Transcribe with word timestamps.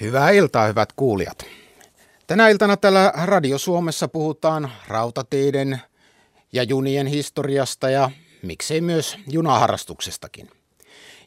Hyvää 0.00 0.30
iltaa, 0.30 0.66
hyvät 0.66 0.92
kuulijat. 0.92 1.46
Tänä 2.26 2.48
iltana 2.48 2.76
täällä 2.76 3.12
Radio 3.24 3.58
Suomessa 3.58 4.08
puhutaan 4.08 4.72
rautateiden 4.88 5.80
ja 6.52 6.62
junien 6.62 7.06
historiasta 7.06 7.90
ja 7.90 8.10
miksei 8.42 8.80
myös 8.80 9.18
junaharrastuksestakin. 9.30 10.50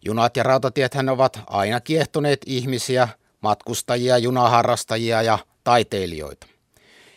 Junat 0.06 0.38
ja 0.38 0.44
rautatiethän 0.44 1.10
ovat 1.10 1.40
aina 1.48 1.80
kiehtoneet 1.80 2.42
ihmisiä, 2.46 3.08
matkustajia, 3.42 4.18
junaharrastajia 4.18 5.22
ja 5.22 5.40
taiteilijoita. 5.64 6.48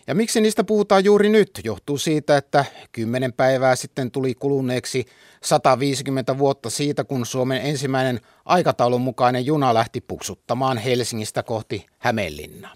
Ja 0.07 0.15
miksi 0.15 0.41
niistä 0.41 0.65
puhutaan 0.65 1.05
juuri 1.05 1.29
nyt, 1.29 1.61
johtuu 1.65 1.99
siitä, 1.99 2.37
että 2.37 2.65
kymmenen 2.93 3.33
päivää 3.33 3.77
sitten 3.77 4.11
tuli 4.11 4.35
kuluneeksi 4.35 5.07
150 5.43 6.39
vuotta 6.39 6.71
siitä, 6.71 7.05
kun 7.05 7.27
Suomen 7.27 7.63
ensimmäinen 7.63 8.21
aikataulun 8.45 9.01
mukainen 9.01 9.47
juna 9.47 9.75
lähti 9.75 10.01
puksuttamaan 10.01 10.79
Helsingistä 10.79 11.43
kohti 11.43 11.87
Hämeenlinnaa. 11.99 12.75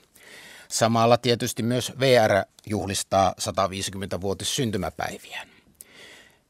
Samalla 0.68 1.16
tietysti 1.16 1.62
myös 1.62 1.92
VR 2.00 2.30
juhlistaa 2.66 3.34
150-vuotis 3.40 4.56
syntymäpäiviä. 4.56 5.46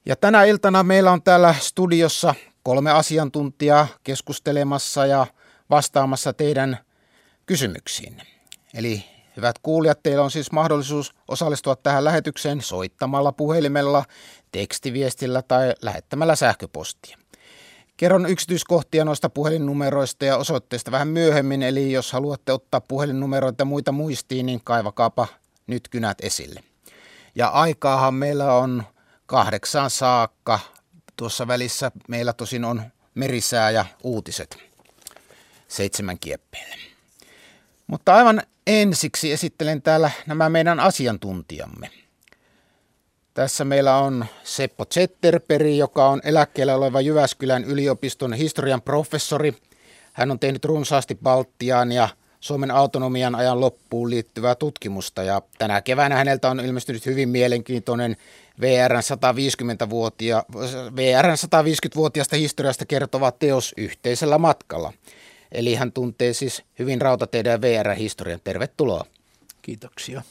Ja 0.06 0.16
tänä 0.16 0.44
iltana 0.44 0.82
meillä 0.82 1.12
on 1.12 1.22
täällä 1.22 1.54
studiossa 1.60 2.34
kolme 2.62 2.90
asiantuntijaa 2.90 3.86
keskustelemassa 4.04 5.06
ja 5.06 5.26
vastaamassa 5.70 6.32
teidän 6.32 6.78
kysymyksiin. 7.46 8.22
Eli 8.74 9.04
Hyvät 9.38 9.58
kuulijat, 9.62 10.02
teillä 10.02 10.24
on 10.24 10.30
siis 10.30 10.52
mahdollisuus 10.52 11.14
osallistua 11.28 11.76
tähän 11.76 12.04
lähetykseen 12.04 12.60
soittamalla 12.60 13.32
puhelimella, 13.32 14.04
tekstiviestillä 14.52 15.42
tai 15.42 15.74
lähettämällä 15.82 16.36
sähköpostia. 16.36 17.18
Kerron 17.96 18.26
yksityiskohtia 18.26 19.04
noista 19.04 19.30
puhelinnumeroista 19.30 20.24
ja 20.24 20.36
osoitteista 20.36 20.90
vähän 20.90 21.08
myöhemmin, 21.08 21.62
eli 21.62 21.92
jos 21.92 22.12
haluatte 22.12 22.52
ottaa 22.52 22.80
puhelinnumeroita 22.80 23.64
muita 23.64 23.92
muistiin, 23.92 24.46
niin 24.46 24.60
kaivakaapa 24.64 25.26
nyt 25.66 25.88
kynät 25.88 26.18
esille. 26.22 26.62
Ja 27.34 27.48
aikaahan 27.48 28.14
meillä 28.14 28.52
on 28.52 28.82
kahdeksaan 29.26 29.90
saakka. 29.90 30.60
Tuossa 31.16 31.48
välissä 31.48 31.90
meillä 32.08 32.32
tosin 32.32 32.64
on 32.64 32.82
merisää 33.14 33.70
ja 33.70 33.84
uutiset 34.02 34.58
seitsemän 35.68 36.18
kieppeille. 36.18 36.76
Mutta 37.86 38.14
aivan 38.14 38.42
ensiksi 38.68 39.32
esittelen 39.32 39.82
täällä 39.82 40.10
nämä 40.26 40.48
meidän 40.48 40.80
asiantuntijamme. 40.80 41.90
Tässä 43.34 43.64
meillä 43.64 43.96
on 43.96 44.26
Seppo 44.44 44.84
Zetterperi, 44.84 45.78
joka 45.78 46.08
on 46.08 46.20
eläkkeellä 46.24 46.74
oleva 46.74 47.00
Jyväskylän 47.00 47.64
yliopiston 47.64 48.32
historian 48.32 48.82
professori. 48.82 49.54
Hän 50.12 50.30
on 50.30 50.38
tehnyt 50.38 50.64
runsaasti 50.64 51.18
Baltiaan 51.22 51.92
ja 51.92 52.08
Suomen 52.40 52.70
autonomian 52.70 53.34
ajan 53.34 53.60
loppuun 53.60 54.10
liittyvää 54.10 54.54
tutkimusta 54.54 55.22
ja 55.22 55.42
tänä 55.58 55.80
keväänä 55.80 56.16
häneltä 56.16 56.50
on 56.50 56.60
ilmestynyt 56.60 57.06
hyvin 57.06 57.28
mielenkiintoinen 57.28 58.16
VRn 58.60 58.96
150-vuotia, 58.96 60.44
VRn 60.96 61.30
150-vuotiaasta 61.30 62.36
historiasta 62.36 62.86
kertova 62.86 63.30
teos 63.30 63.74
yhteisellä 63.76 64.38
matkalla– 64.38 64.92
Eli 65.52 65.74
hän 65.74 65.92
tuntee 65.92 66.32
siis 66.32 66.62
hyvin 66.78 67.00
rautateiden 67.00 67.50
ja 67.50 67.60
VR-historian. 67.60 68.40
Tervetuloa. 68.44 69.04
Kiitoksia. 69.62 70.22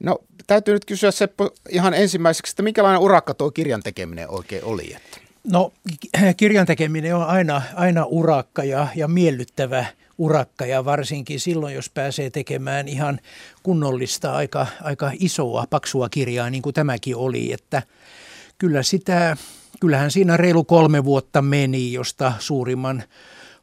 No 0.00 0.18
täytyy 0.46 0.74
nyt 0.74 0.84
kysyä 0.84 1.10
Seppo 1.10 1.50
ihan 1.68 1.94
ensimmäiseksi, 1.94 2.52
että 2.52 2.62
minkälainen 2.62 3.00
urakka 3.00 3.34
tuo 3.34 3.50
kirjan 3.50 3.82
tekeminen 3.82 4.30
oikein 4.30 4.64
oli? 4.64 4.94
Että? 4.96 5.20
No 5.52 5.72
kirjan 6.36 6.66
tekeminen 6.66 7.16
on 7.16 7.26
aina, 7.26 7.62
aina 7.74 8.04
urakka 8.04 8.64
ja, 8.64 8.88
ja 8.96 9.08
miellyttävä 9.08 9.86
urakka 10.18 10.66
ja 10.66 10.84
varsinkin 10.84 11.40
silloin, 11.40 11.74
jos 11.74 11.90
pääsee 11.90 12.30
tekemään 12.30 12.88
ihan 12.88 13.20
kunnollista, 13.62 14.32
aika, 14.32 14.66
aika 14.82 15.10
isoa, 15.20 15.64
paksua 15.70 16.08
kirjaa 16.08 16.50
niin 16.50 16.62
kuin 16.62 16.74
tämäkin 16.74 17.16
oli, 17.16 17.52
että 17.52 17.82
kyllä 18.58 18.82
sitä, 18.82 19.36
kyllähän 19.80 20.10
siinä 20.10 20.36
reilu 20.36 20.64
kolme 20.64 21.04
vuotta 21.04 21.42
meni, 21.42 21.92
josta 21.92 22.32
suurimman 22.38 23.02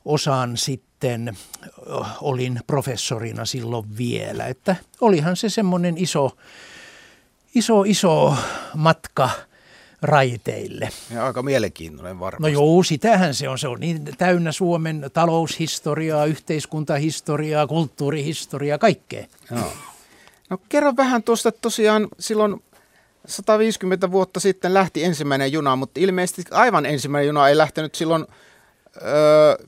osan 0.06 0.58
sitten 0.58 1.38
olin 2.22 2.60
professorina 2.68 3.46
silloin 3.46 3.98
vielä. 3.98 4.48
Että 4.48 4.76
olihan 5.02 5.36
se 5.36 5.50
semmoinen 5.50 5.98
iso, 5.98 6.38
iso, 7.56 7.84
iso 7.84 8.36
matka 8.76 9.30
raiteille. 10.02 10.90
Ja 11.14 11.26
aika 11.26 11.44
mielenkiintoinen 11.44 12.20
varmasti. 12.20 12.42
No 12.42 12.48
joo, 12.48 12.84
sitähän 12.84 13.34
se 13.34 13.50
on. 13.50 13.60
Se 13.60 13.68
on 13.68 13.80
niin 13.80 14.10
täynnä 14.18 14.52
Suomen 14.52 15.10
taloushistoriaa, 15.14 16.26
yhteiskuntahistoriaa, 16.26 17.68
kulttuurihistoriaa, 17.68 18.78
kaikkea. 18.78 19.26
Joo. 19.52 19.74
No 20.50 20.58
kerro 20.70 20.94
vähän 20.98 21.24
tuosta 21.24 21.52
tosiaan 21.52 22.08
silloin 22.20 22.64
150 23.28 24.12
vuotta 24.12 24.40
sitten 24.40 24.74
lähti 24.74 25.04
ensimmäinen 25.04 25.52
juna, 25.52 25.76
mutta 25.76 26.00
ilmeisesti 26.00 26.44
aivan 26.52 26.86
ensimmäinen 26.86 27.28
juna 27.28 27.50
ei 27.50 27.58
lähtenyt 27.58 27.96
silloin– 27.96 28.26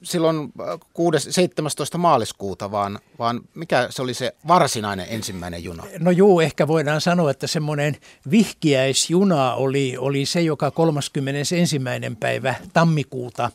silloin 0.04 0.52
6, 0.94 1.32
17. 1.32 1.98
maaliskuuta, 1.98 2.72
vaan, 2.72 3.00
vaan 3.20 3.42
mikä 3.56 3.88
se 3.90 4.02
oli 4.02 4.14
se 4.14 4.36
varsinainen 4.48 5.06
ensimmäinen 5.10 5.64
juna? 5.64 5.84
No 6.00 6.12
juu, 6.12 6.40
ehkä 6.40 6.68
voidaan 6.68 7.02
sanoa, 7.02 7.32
että 7.32 7.48
semmoinen 7.48 7.98
vihkiäisjuna 8.32 9.54
oli, 9.54 9.98
oli 9.98 10.26
se, 10.26 10.42
joka 10.42 10.72
31. 10.72 11.82
päivä 12.20 12.56
tammikuuta 12.74 13.52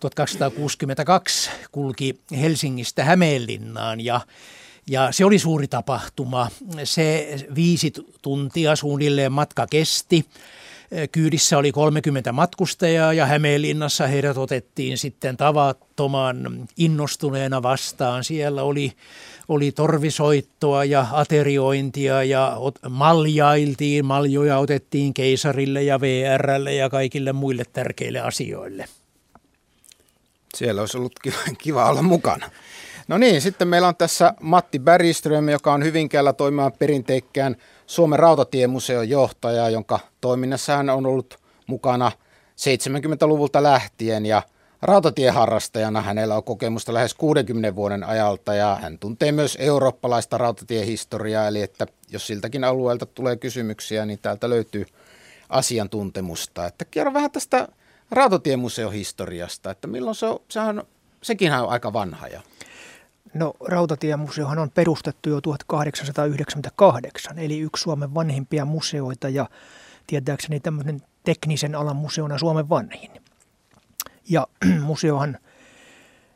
1262 0.00 1.50
kulki 1.72 2.20
Helsingistä 2.40 3.04
Hämeenlinnaan 3.04 4.00
ja 4.00 4.20
ja 4.90 5.12
se 5.12 5.24
oli 5.24 5.38
suuri 5.38 5.68
tapahtuma. 5.68 6.48
Se 6.84 7.36
viisi 7.54 7.92
tuntia 8.22 8.76
suunnilleen 8.76 9.32
matka 9.32 9.66
kesti. 9.66 10.26
Kyydissä 11.12 11.58
oli 11.58 11.72
30 11.72 12.32
matkustajaa 12.32 13.12
ja 13.12 13.26
Hämeenlinnassa 13.26 14.06
heidät 14.06 14.36
otettiin 14.36 14.98
sitten 14.98 15.36
tavattoman 15.36 16.68
innostuneena 16.76 17.62
vastaan. 17.62 18.24
Siellä 18.24 18.62
oli, 18.62 18.92
oli 19.48 19.72
torvisoittoa 19.72 20.84
ja 20.84 21.06
ateriointia 21.12 22.22
ja 22.22 22.56
maljailtiin, 22.88 24.04
maljoja 24.04 24.58
otettiin 24.58 25.14
keisarille 25.14 25.82
ja 25.82 26.00
VRlle 26.00 26.74
ja 26.74 26.90
kaikille 26.90 27.32
muille 27.32 27.62
tärkeille 27.72 28.20
asioille. 28.20 28.84
Siellä 30.54 30.80
olisi 30.80 30.96
ollut 30.96 31.18
kiva, 31.22 31.36
kiva 31.58 31.90
olla 31.90 32.02
mukana. 32.02 32.50
No 33.08 33.18
niin, 33.18 33.40
sitten 33.40 33.68
meillä 33.68 33.88
on 33.88 33.96
tässä 33.96 34.34
Matti 34.40 34.78
Bergström, 34.78 35.48
joka 35.48 35.72
on 35.72 35.84
Hyvinkäällä 35.84 36.32
toimimaan 36.32 36.72
perinteikkään 36.72 37.56
Suomen 37.86 38.18
rautatiemuseon 38.18 39.08
johtaja, 39.08 39.70
jonka 39.70 39.98
toiminnassa 40.20 40.76
hän 40.76 40.90
on 40.90 41.06
ollut 41.06 41.38
mukana 41.66 42.12
70-luvulta 42.56 43.62
lähtien. 43.62 44.26
Ja 44.26 44.42
rautatieharrastajana 44.82 46.02
hänellä 46.02 46.36
on 46.36 46.44
kokemusta 46.44 46.94
lähes 46.94 47.14
60 47.14 47.74
vuoden 47.74 48.04
ajalta. 48.04 48.54
Ja 48.54 48.78
hän 48.82 48.98
tuntee 48.98 49.32
myös 49.32 49.56
eurooppalaista 49.60 50.38
rautatiehistoriaa, 50.38 51.48
eli 51.48 51.62
että 51.62 51.86
jos 52.10 52.26
siltäkin 52.26 52.64
alueelta 52.64 53.06
tulee 53.06 53.36
kysymyksiä, 53.36 54.06
niin 54.06 54.18
täältä 54.22 54.50
löytyy 54.50 54.86
asiantuntemusta. 55.48 56.66
Että 56.66 56.84
kerro 56.84 57.12
vähän 57.12 57.30
tästä 57.30 57.68
rautatiemuseon 58.10 58.92
historiasta, 58.92 59.70
että 59.70 59.88
milloin 59.88 60.16
se 60.16 60.26
on, 60.26 60.38
sehän, 60.48 60.82
sekin 61.22 61.52
on 61.52 61.68
aika 61.68 61.92
vanha 61.92 62.28
ja 62.28 62.40
No 63.34 63.52
Rautatiemuseohan 63.68 64.58
on 64.58 64.70
perustettu 64.70 65.28
jo 65.28 65.40
1898, 65.40 67.38
eli 67.38 67.58
yksi 67.58 67.82
Suomen 67.82 68.14
vanhimpia 68.14 68.64
museoita 68.64 69.28
ja 69.28 69.48
tietääkseni 70.06 70.60
tämmöinen 70.60 71.02
teknisen 71.24 71.74
alan 71.74 71.96
museona 71.96 72.38
Suomen 72.38 72.68
vanhin. 72.68 73.10
Ja 74.28 74.46
museohan 74.80 75.38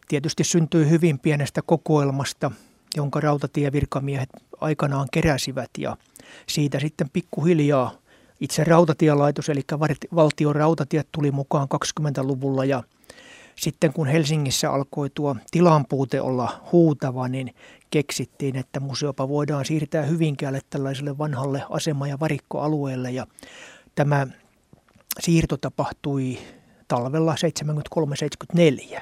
tietysti 0.08 0.44
syntyy 0.44 0.88
hyvin 0.88 1.18
pienestä 1.18 1.62
kokoelmasta, 1.62 2.50
jonka 2.96 3.20
rautatievirkamiehet 3.20 4.28
aikanaan 4.60 5.08
keräsivät 5.12 5.70
ja 5.78 5.96
siitä 6.46 6.80
sitten 6.80 7.10
pikkuhiljaa 7.10 7.92
itse 8.40 8.64
rautatielaitos, 8.64 9.48
eli 9.48 9.62
valtion 10.14 10.56
rautatiet 10.56 11.08
tuli 11.12 11.30
mukaan 11.30 11.68
20-luvulla 11.74 12.64
ja 12.64 12.82
sitten 13.60 13.92
kun 13.92 14.06
Helsingissä 14.06 14.70
alkoi 14.70 15.10
tuo 15.10 15.36
tilanpuute 15.50 16.20
olla 16.20 16.64
huutava, 16.72 17.28
niin 17.28 17.54
keksittiin, 17.90 18.56
että 18.56 18.80
museopa 18.80 19.28
voidaan 19.28 19.64
siirtää 19.64 20.02
Hyvinkäälle 20.02 20.60
tällaiselle 20.70 21.18
vanhalle 21.18 21.62
asema- 21.70 22.08
ja 22.08 22.20
varikkoalueelle. 22.20 23.10
Ja 23.10 23.26
tämä 23.94 24.26
siirto 25.20 25.56
tapahtui 25.56 26.38
talvella 26.88 27.34
73-74. 27.34 29.00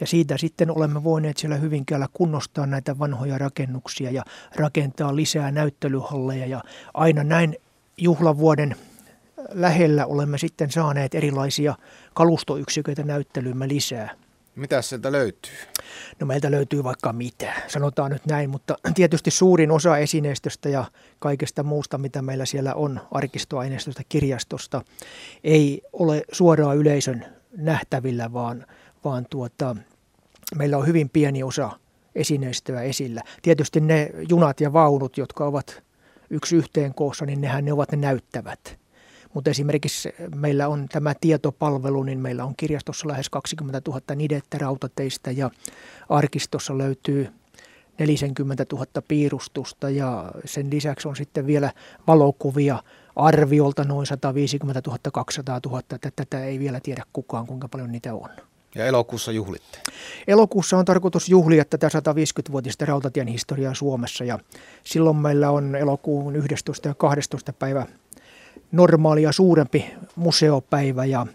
Ja 0.00 0.06
siitä 0.06 0.36
sitten 0.38 0.70
olemme 0.70 1.04
voineet 1.04 1.36
siellä 1.36 1.56
Hyvinkäällä 1.56 2.06
kunnostaa 2.12 2.66
näitä 2.66 2.98
vanhoja 2.98 3.38
rakennuksia 3.38 4.10
ja 4.10 4.22
rakentaa 4.56 5.16
lisää 5.16 5.50
näyttelyhalleja. 5.50 6.46
Ja 6.46 6.60
aina 6.94 7.24
näin 7.24 7.56
juhlavuoden 7.98 8.76
lähellä 9.52 10.06
olemme 10.06 10.38
sitten 10.38 10.70
saaneet 10.70 11.14
erilaisia 11.14 11.74
kalustoyksiköitä 12.14 13.02
näyttelyymme 13.02 13.68
lisää. 13.68 14.10
Mitä 14.54 14.82
sieltä 14.82 15.12
löytyy? 15.12 15.52
No 16.20 16.26
meiltä 16.26 16.50
löytyy 16.50 16.84
vaikka 16.84 17.12
mitä, 17.12 17.52
sanotaan 17.66 18.10
nyt 18.10 18.26
näin, 18.26 18.50
mutta 18.50 18.76
tietysti 18.94 19.30
suurin 19.30 19.70
osa 19.70 19.98
esineistöstä 19.98 20.68
ja 20.68 20.84
kaikesta 21.18 21.62
muusta, 21.62 21.98
mitä 21.98 22.22
meillä 22.22 22.46
siellä 22.46 22.74
on, 22.74 23.00
arkistoaineistosta, 23.10 24.02
kirjastosta, 24.08 24.82
ei 25.44 25.82
ole 25.92 26.22
suoraan 26.32 26.76
yleisön 26.76 27.26
nähtävillä, 27.56 28.32
vaan, 28.32 28.66
vaan 29.04 29.26
tuota, 29.30 29.76
meillä 30.56 30.78
on 30.78 30.86
hyvin 30.86 31.08
pieni 31.10 31.42
osa 31.42 31.70
esineistöä 32.14 32.82
esillä. 32.82 33.22
Tietysti 33.42 33.80
ne 33.80 34.10
junat 34.28 34.60
ja 34.60 34.72
vaunut, 34.72 35.18
jotka 35.18 35.44
ovat 35.44 35.82
yksi 36.30 36.56
yhteen 36.56 36.94
koossa, 36.94 37.26
niin 37.26 37.40
nehän 37.40 37.64
ne 37.64 37.72
ovat 37.72 37.92
ne 37.92 37.98
näyttävät. 37.98 38.78
Mutta 39.38 39.50
esimerkiksi 39.50 40.14
meillä 40.34 40.68
on 40.68 40.86
tämä 40.88 41.14
tietopalvelu, 41.20 42.02
niin 42.02 42.18
meillä 42.18 42.44
on 42.44 42.54
kirjastossa 42.56 43.08
lähes 43.08 43.30
20 43.30 43.80
000 43.88 44.14
nidettä 44.14 44.58
rautateistä 44.58 45.30
ja 45.30 45.50
arkistossa 46.08 46.78
löytyy 46.78 47.28
40 47.98 48.66
000 48.72 48.86
piirustusta 49.08 49.90
ja 49.90 50.32
sen 50.44 50.70
lisäksi 50.70 51.08
on 51.08 51.16
sitten 51.16 51.46
vielä 51.46 51.72
valokuvia 52.06 52.82
arviolta 53.16 53.84
noin 53.84 54.06
150 54.06 54.82
000, 54.86 54.98
200 55.12 55.60
000. 55.66 55.82
Tätä 56.16 56.44
ei 56.44 56.58
vielä 56.58 56.80
tiedä 56.80 57.04
kukaan, 57.12 57.46
kuinka 57.46 57.68
paljon 57.68 57.92
niitä 57.92 58.14
on. 58.14 58.28
Ja 58.74 58.86
elokuussa 58.86 59.32
juhlitte? 59.32 59.78
Elokuussa 60.28 60.78
on 60.78 60.84
tarkoitus 60.84 61.28
juhlia 61.28 61.64
tätä 61.64 61.88
150-vuotista 61.88 62.84
rautatien 62.84 63.26
historiaa 63.26 63.74
Suomessa 63.74 64.24
ja 64.24 64.38
silloin 64.84 65.16
meillä 65.16 65.50
on 65.50 65.76
elokuun 65.76 66.36
11. 66.36 66.88
ja 66.88 66.94
12. 66.94 67.52
päivä 67.52 67.86
normaalia 68.72 69.32
suurempi 69.32 69.94
museopäivä 70.16 71.04
ja 71.04 71.26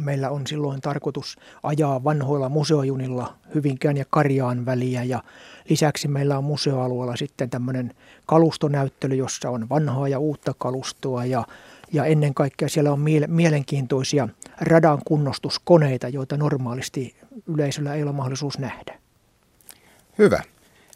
meillä 0.00 0.30
on 0.30 0.46
silloin 0.46 0.80
tarkoitus 0.80 1.38
ajaa 1.62 2.04
vanhoilla 2.04 2.48
museojunilla 2.48 3.34
Hyvinkään 3.54 3.96
ja 3.96 4.04
Karjaan 4.10 4.66
väliä 4.66 5.02
ja 5.02 5.22
lisäksi 5.68 6.08
meillä 6.08 6.38
on 6.38 6.44
museoalueella 6.44 7.16
sitten 7.16 7.50
tämmöinen 7.50 7.94
kalustonäyttely, 8.26 9.14
jossa 9.14 9.50
on 9.50 9.68
vanhaa 9.68 10.08
ja 10.08 10.18
uutta 10.18 10.54
kalustoa 10.58 11.24
ja, 11.24 11.44
ja 11.92 12.04
ennen 12.04 12.34
kaikkea 12.34 12.68
siellä 12.68 12.92
on 12.92 13.00
mielenkiintoisia 13.26 14.28
radan 14.60 14.98
kunnostuskoneita, 15.04 16.08
joita 16.08 16.36
normaalisti 16.36 17.16
yleisöllä 17.46 17.94
ei 17.94 18.02
ole 18.02 18.12
mahdollisuus 18.12 18.58
nähdä. 18.58 18.98
Hyvä. 20.18 20.42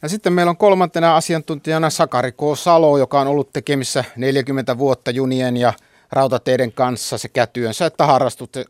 Ja 0.02 0.08
sitten 0.08 0.32
meillä 0.32 0.50
on 0.50 0.56
kolmantena 0.56 1.16
asiantuntijana 1.16 1.90
Sakari 1.90 2.32
K. 2.32 2.40
Salo, 2.54 2.98
joka 2.98 3.20
on 3.20 3.26
ollut 3.26 3.52
tekemissä 3.52 4.04
40 4.16 4.78
vuotta 4.78 5.10
junien 5.10 5.56
ja 5.56 5.72
rautateiden 6.12 6.72
kanssa 6.72 7.18
sekä 7.18 7.46
työnsä 7.46 7.86
että 7.86 8.04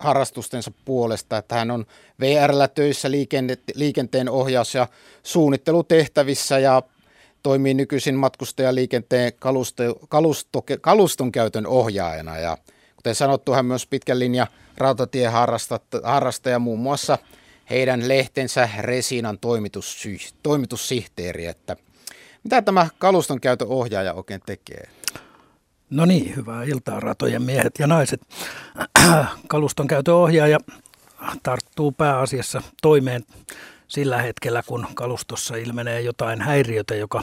harrastustensa 0.01 0.71
puolesta. 0.85 1.37
Että 1.37 1.55
hän 1.55 1.71
on 1.71 1.87
VRllä 2.21 2.69
töissä 2.69 3.09
liikenteen 3.75 4.29
ohjaus- 4.29 4.75
ja 4.75 4.87
suunnittelutehtävissä 5.23 6.59
ja 6.59 6.83
toimii 7.43 7.75
nykyisin 7.75 8.15
matkustajaliikenteen 8.15 9.33
kalusto, 9.39 9.83
kalusto, 10.09 10.65
kaluston 10.81 11.33
käytön 11.33 11.67
ohjaajana. 11.67 12.39
Ja 12.39 12.59
kuten 12.97 13.15
sanottu, 13.15 13.53
hän 13.53 13.67
myös 13.67 13.87
pitkän 13.87 14.19
linjan 14.19 14.47
rautatieharrastaja 14.77 16.59
muun 16.59 16.79
muassa– 16.79 17.19
heidän 17.71 18.09
lehtensä 18.09 18.69
Resinan 18.79 19.39
toimitussyh- 19.41 20.35
toimitussihteeri, 20.43 21.47
että 21.47 21.77
mitä 22.45 22.63
tämä 22.63 22.89
kaluston 22.99 23.41
käytön 23.41 23.69
ohjaaja 23.69 24.15
oikein 24.15 24.41
tekee? 24.47 24.89
No 25.91 26.05
niin, 26.05 26.37
hyvää 26.37 26.65
iltaa 26.65 27.01
ratojen 27.01 27.43
miehet 27.43 27.79
ja 27.79 27.87
naiset. 27.87 28.21
Kaluston 29.49 29.87
käytön 29.87 30.15
ohjaaja 30.15 30.59
tarttuu 31.43 31.93
pääasiassa 31.93 32.63
toimeen 32.83 33.25
sillä 33.89 34.23
hetkellä, 34.23 34.63
kun 34.67 34.87
kalustossa 34.95 35.57
ilmenee 35.57 36.01
jotain 36.01 36.41
häiriötä, 36.41 36.95
joka 36.95 37.23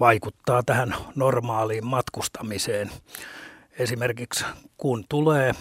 vaikuttaa 0.00 0.62
tähän 0.62 0.94
normaaliin 1.14 1.86
matkustamiseen. 1.86 2.90
Esimerkiksi 3.78 4.44
kun 4.76 5.04
tulee 5.08 5.52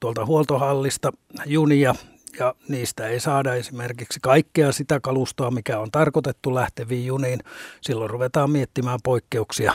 tuolta 0.00 0.26
huoltohallista 0.26 1.12
junia, 1.46 1.94
ja 2.38 2.54
niistä 2.68 3.08
ei 3.08 3.20
saada 3.20 3.54
esimerkiksi 3.54 4.20
kaikkea 4.22 4.72
sitä 4.72 5.00
kalustoa, 5.00 5.50
mikä 5.50 5.78
on 5.78 5.90
tarkoitettu 5.90 6.54
lähteviin 6.54 7.06
juniin. 7.06 7.40
Silloin 7.80 8.10
ruvetaan 8.10 8.50
miettimään 8.50 8.98
poikkeuksia 9.02 9.72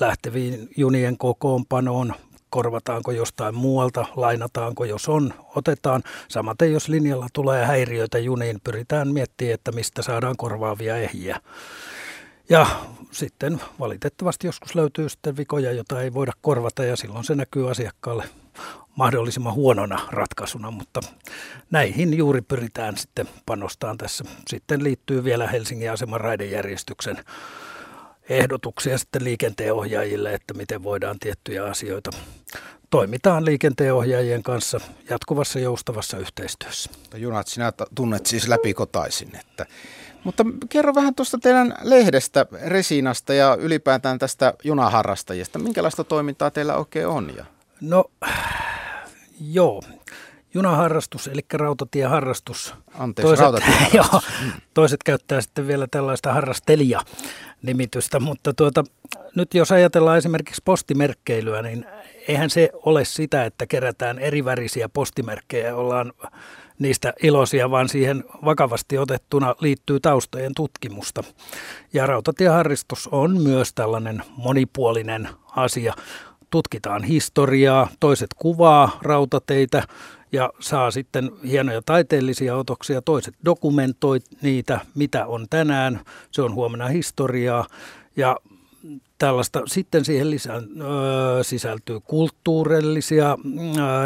lähteviin 0.00 0.68
junien 0.76 1.18
kokoonpanoon, 1.18 2.14
korvataanko 2.50 3.12
jostain 3.12 3.54
muualta, 3.54 4.06
lainataanko 4.16 4.84
jos 4.84 5.08
on, 5.08 5.34
otetaan. 5.56 6.02
Samaten 6.28 6.72
jos 6.72 6.88
linjalla 6.88 7.26
tulee 7.32 7.64
häiriöitä 7.64 8.18
juniin, 8.18 8.60
pyritään 8.64 9.12
miettimään, 9.12 9.54
että 9.54 9.72
mistä 9.72 10.02
saadaan 10.02 10.36
korvaavia 10.36 10.96
ehjiä. 10.96 11.40
Ja 12.50 12.66
sitten 13.10 13.60
valitettavasti 13.80 14.46
joskus 14.46 14.74
löytyy 14.74 15.08
sitten 15.08 15.36
vikoja, 15.36 15.72
jota 15.72 16.02
ei 16.02 16.14
voida 16.14 16.32
korvata 16.40 16.84
ja 16.84 16.96
silloin 16.96 17.24
se 17.24 17.34
näkyy 17.34 17.70
asiakkaalle 17.70 18.24
mahdollisimman 18.96 19.54
huonona 19.54 20.00
ratkaisuna, 20.10 20.70
mutta 20.70 21.00
näihin 21.70 22.16
juuri 22.18 22.42
pyritään 22.42 22.96
sitten 22.96 23.28
panostaan 23.46 23.98
tässä. 23.98 24.24
Sitten 24.50 24.84
liittyy 24.84 25.24
vielä 25.24 25.46
Helsingin 25.46 25.92
aseman 25.92 26.20
raidejärjestyksen 26.20 27.24
ehdotuksia 28.28 28.98
sitten 28.98 29.24
liikenteenohjaajille, 29.24 30.34
että 30.34 30.54
miten 30.54 30.82
voidaan 30.82 31.18
tiettyjä 31.18 31.64
asioita. 31.64 32.10
Toimitaan 32.90 33.44
liikenteenohjaajien 33.44 34.42
kanssa 34.42 34.80
jatkuvassa 35.10 35.58
joustavassa 35.58 36.18
yhteistyössä. 36.18 36.90
Junat, 37.16 37.46
sinä 37.46 37.72
tunnet 37.94 38.26
siis 38.26 38.48
läpikotaisin. 38.48 39.36
Että. 39.40 39.66
Mutta 40.24 40.44
kerro 40.68 40.94
vähän 40.94 41.14
tuosta 41.14 41.38
teidän 41.38 41.74
lehdestä, 41.82 42.46
Resinasta 42.66 43.34
ja 43.34 43.56
ylipäätään 43.60 44.18
tästä 44.18 44.54
junaharrastajista. 44.64 45.58
Minkälaista 45.58 46.04
toimintaa 46.04 46.50
teillä 46.50 46.76
oikein 46.76 47.06
on? 47.06 47.36
Ja? 47.36 47.44
No 47.80 48.04
Joo, 49.40 49.82
junaharrastus, 50.54 51.28
eli 51.28 51.40
rautatieharrastus. 51.52 52.74
Anteeksi, 52.94 53.28
toiset, 53.28 53.42
rautatieharrastus. 53.42 53.94
joo, 54.12 54.20
toiset 54.74 55.02
käyttää 55.02 55.40
sitten 55.40 55.66
vielä 55.66 55.86
tällaista 55.90 56.32
harrastelija-nimitystä, 56.32 58.20
mutta 58.20 58.54
tuota, 58.54 58.84
nyt 59.36 59.54
jos 59.54 59.72
ajatellaan 59.72 60.18
esimerkiksi 60.18 60.62
postimerkkeilyä, 60.64 61.62
niin 61.62 61.86
eihän 62.28 62.50
se 62.50 62.70
ole 62.74 63.04
sitä, 63.04 63.44
että 63.44 63.66
kerätään 63.66 64.18
erivärisiä 64.18 64.88
postimerkkejä 64.88 65.76
ollaan 65.76 66.12
niistä 66.78 67.12
iloisia, 67.22 67.70
vaan 67.70 67.88
siihen 67.88 68.24
vakavasti 68.44 68.98
otettuna 68.98 69.54
liittyy 69.60 70.00
taustojen 70.00 70.52
tutkimusta. 70.56 71.24
Ja 71.92 72.06
rautatieharrastus 72.06 73.08
on 73.12 73.42
myös 73.42 73.74
tällainen 73.74 74.22
monipuolinen 74.36 75.28
asia 75.56 75.94
tutkitaan 76.50 77.04
historiaa, 77.04 77.88
toiset 78.00 78.28
kuvaa 78.36 78.98
rautateitä 79.02 79.82
ja 80.32 80.50
saa 80.60 80.90
sitten 80.90 81.30
hienoja 81.46 81.82
taiteellisia 81.82 82.56
otoksia, 82.56 83.02
toiset 83.02 83.34
dokumentoi 83.44 84.20
niitä, 84.42 84.80
mitä 84.94 85.26
on 85.26 85.46
tänään, 85.50 86.00
se 86.30 86.42
on 86.42 86.54
huomenna 86.54 86.88
historiaa. 86.88 87.66
Ja 88.16 88.36
tällaista. 89.18 89.62
Sitten 89.66 90.04
siihen 90.04 90.30
lisää, 90.30 90.62
sisältyy 91.42 92.00
kulttuurillisia 92.00 93.38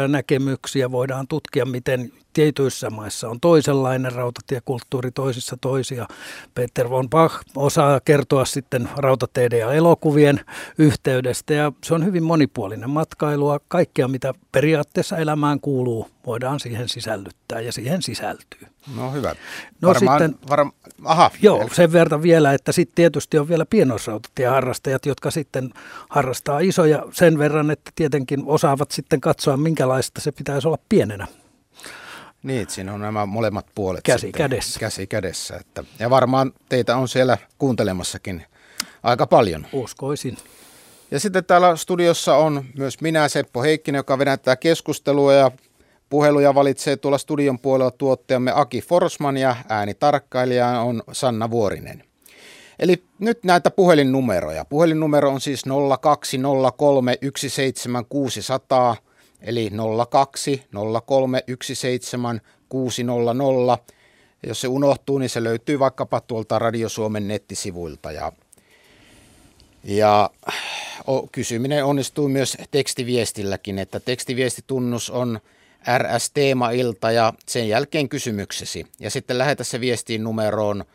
näkemyksiä, 0.07 0.91
voidaan 0.91 1.27
tutkia, 1.27 1.65
miten 1.65 2.11
tietyissä 2.33 2.89
maissa 2.89 3.29
on 3.29 3.39
toisenlainen 3.39 4.11
rautatiekulttuuri, 4.11 5.11
toisissa 5.11 5.57
toisia. 5.61 6.07
Peter 6.55 6.89
von 6.89 7.09
Bach 7.09 7.35
osaa 7.55 7.99
kertoa 7.99 8.45
sitten 8.45 8.89
rautateiden 8.97 9.59
ja 9.59 9.73
elokuvien 9.73 10.39
yhteydestä 10.77 11.53
ja 11.53 11.71
se 11.83 11.93
on 11.93 12.05
hyvin 12.05 12.23
monipuolinen 12.23 12.89
matkailua. 12.89 13.59
Kaikkea, 13.67 14.07
mitä 14.07 14.33
periaatteessa 14.51 15.17
elämään 15.17 15.59
kuuluu, 15.59 16.09
voidaan 16.25 16.59
siihen 16.59 16.89
sisällyttää 16.89 17.59
ja 17.59 17.71
siihen 17.71 18.01
sisältyy. 18.01 18.67
No 18.95 19.11
hyvä. 19.11 19.35
No 19.81 19.87
Varmaan, 19.87 20.19
sitten, 20.19 20.49
varm, 20.49 20.71
aha, 21.03 21.31
joo, 21.41 21.69
sen 21.73 21.91
verran 21.91 22.21
vielä, 22.21 22.53
että 22.53 22.71
sitten 22.71 22.95
tietysti 22.95 23.37
on 23.37 23.47
vielä 23.47 23.65
pienoisrautatieharrastajat, 23.65 25.05
jotka 25.05 25.31
sitten 25.31 25.69
harrastaa 26.09 26.59
isoja 26.59 27.05
sen 27.11 27.37
verran, 27.37 27.71
että 27.71 27.91
tietenkin 27.95 28.43
osaavat 28.45 28.91
sitten 28.91 29.21
katsoa, 29.21 29.57
minkälaista 29.57 30.21
se 30.21 30.31
pitäisi 30.31 30.67
olla 30.67 30.77
pienenä. 30.89 31.27
Niin, 32.43 32.69
siinä 32.69 32.93
on 32.93 33.01
nämä 33.01 33.25
molemmat 33.25 33.65
puolet. 33.75 34.03
Käsi 34.03 34.21
sitten, 34.21 34.37
kädessä. 34.37 34.79
Käsi 34.79 35.07
kädessä. 35.07 35.55
Että, 35.55 35.83
ja 35.99 36.09
varmaan 36.09 36.51
teitä 36.69 36.97
on 36.97 37.07
siellä 37.07 37.37
kuuntelemassakin 37.57 38.45
aika 39.03 39.27
paljon. 39.27 39.67
Uskoisin. 39.73 40.37
Ja 41.11 41.19
sitten 41.19 41.45
täällä 41.45 41.75
studiossa 41.75 42.35
on 42.35 42.65
myös 42.77 43.01
minä, 43.01 43.27
Seppo 43.27 43.61
Heikkinen, 43.61 43.99
joka 43.99 44.19
vedättää 44.19 44.55
keskustelua 44.55 45.33
ja 45.33 45.51
puheluja 46.09 46.55
valitsee 46.55 46.97
tuolla 46.97 47.17
studion 47.17 47.59
puolella 47.59 47.91
tuottajamme 47.91 48.51
Aki 48.55 48.81
Forsman 48.81 49.37
ja 49.37 49.55
äänitarkkailija 49.69 50.67
on 50.67 51.03
Sanna 51.11 51.49
Vuorinen. 51.49 52.03
Eli 52.79 53.03
nyt 53.19 53.43
näitä 53.43 53.71
puhelinnumeroja. 53.71 54.65
Puhelinnumero 54.65 55.31
on 55.31 55.41
siis 55.41 55.63
0203 56.01 57.17
17600 57.21 58.95
eli 59.43 59.71
02 60.09 60.63
03 61.05 61.43
17 61.47 62.39
600. 62.69 63.77
Ja 64.43 64.49
jos 64.49 64.61
se 64.61 64.67
unohtuu, 64.67 65.17
niin 65.17 65.29
se 65.29 65.43
löytyy 65.43 65.79
vaikkapa 65.79 66.19
tuolta 66.21 66.59
Radio 66.59 66.89
Suomen 66.89 67.27
nettisivuilta. 67.27 68.11
Ja, 68.11 68.31
ja 69.83 70.29
kysyminen 71.31 71.85
onnistuu 71.85 72.29
myös 72.29 72.57
tekstiviestilläkin, 72.71 73.79
että 73.79 73.99
tekstiviestitunnus 73.99 75.09
on 75.09 75.39
RS 75.97 76.31
Teema-ilta 76.33 77.11
ja 77.11 77.33
sen 77.47 77.67
jälkeen 77.67 78.09
kysymyksesi. 78.09 78.85
Ja 78.99 79.09
sitten 79.09 79.37
lähetä 79.37 79.63
se 79.63 79.79
viestiin 79.79 80.23
numeroon 80.23 80.85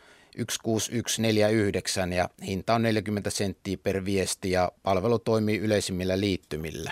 16149 0.63 2.13
ja 2.13 2.29
hinta 2.47 2.75
on 2.75 2.83
40 2.83 3.31
senttiä 3.31 3.77
per 3.83 4.05
viesti 4.05 4.51
ja 4.51 4.73
palvelu 4.83 5.19
toimii 5.19 5.59
yleisimmillä 5.59 6.21
liittymillä. 6.21 6.91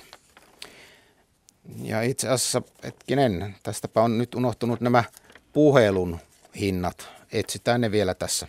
Ja 1.83 2.03
itse 2.03 2.29
asiassa, 2.29 2.63
hetkinen, 2.85 3.55
tästäpä 3.63 4.03
on 4.03 4.19
nyt 4.19 4.35
unohtunut 4.35 4.81
nämä 4.81 5.05
puhelun 5.53 6.19
hinnat. 6.61 7.09
Etsitään 7.33 7.81
ne 7.81 7.91
vielä 7.91 8.15
tässä 8.15 8.47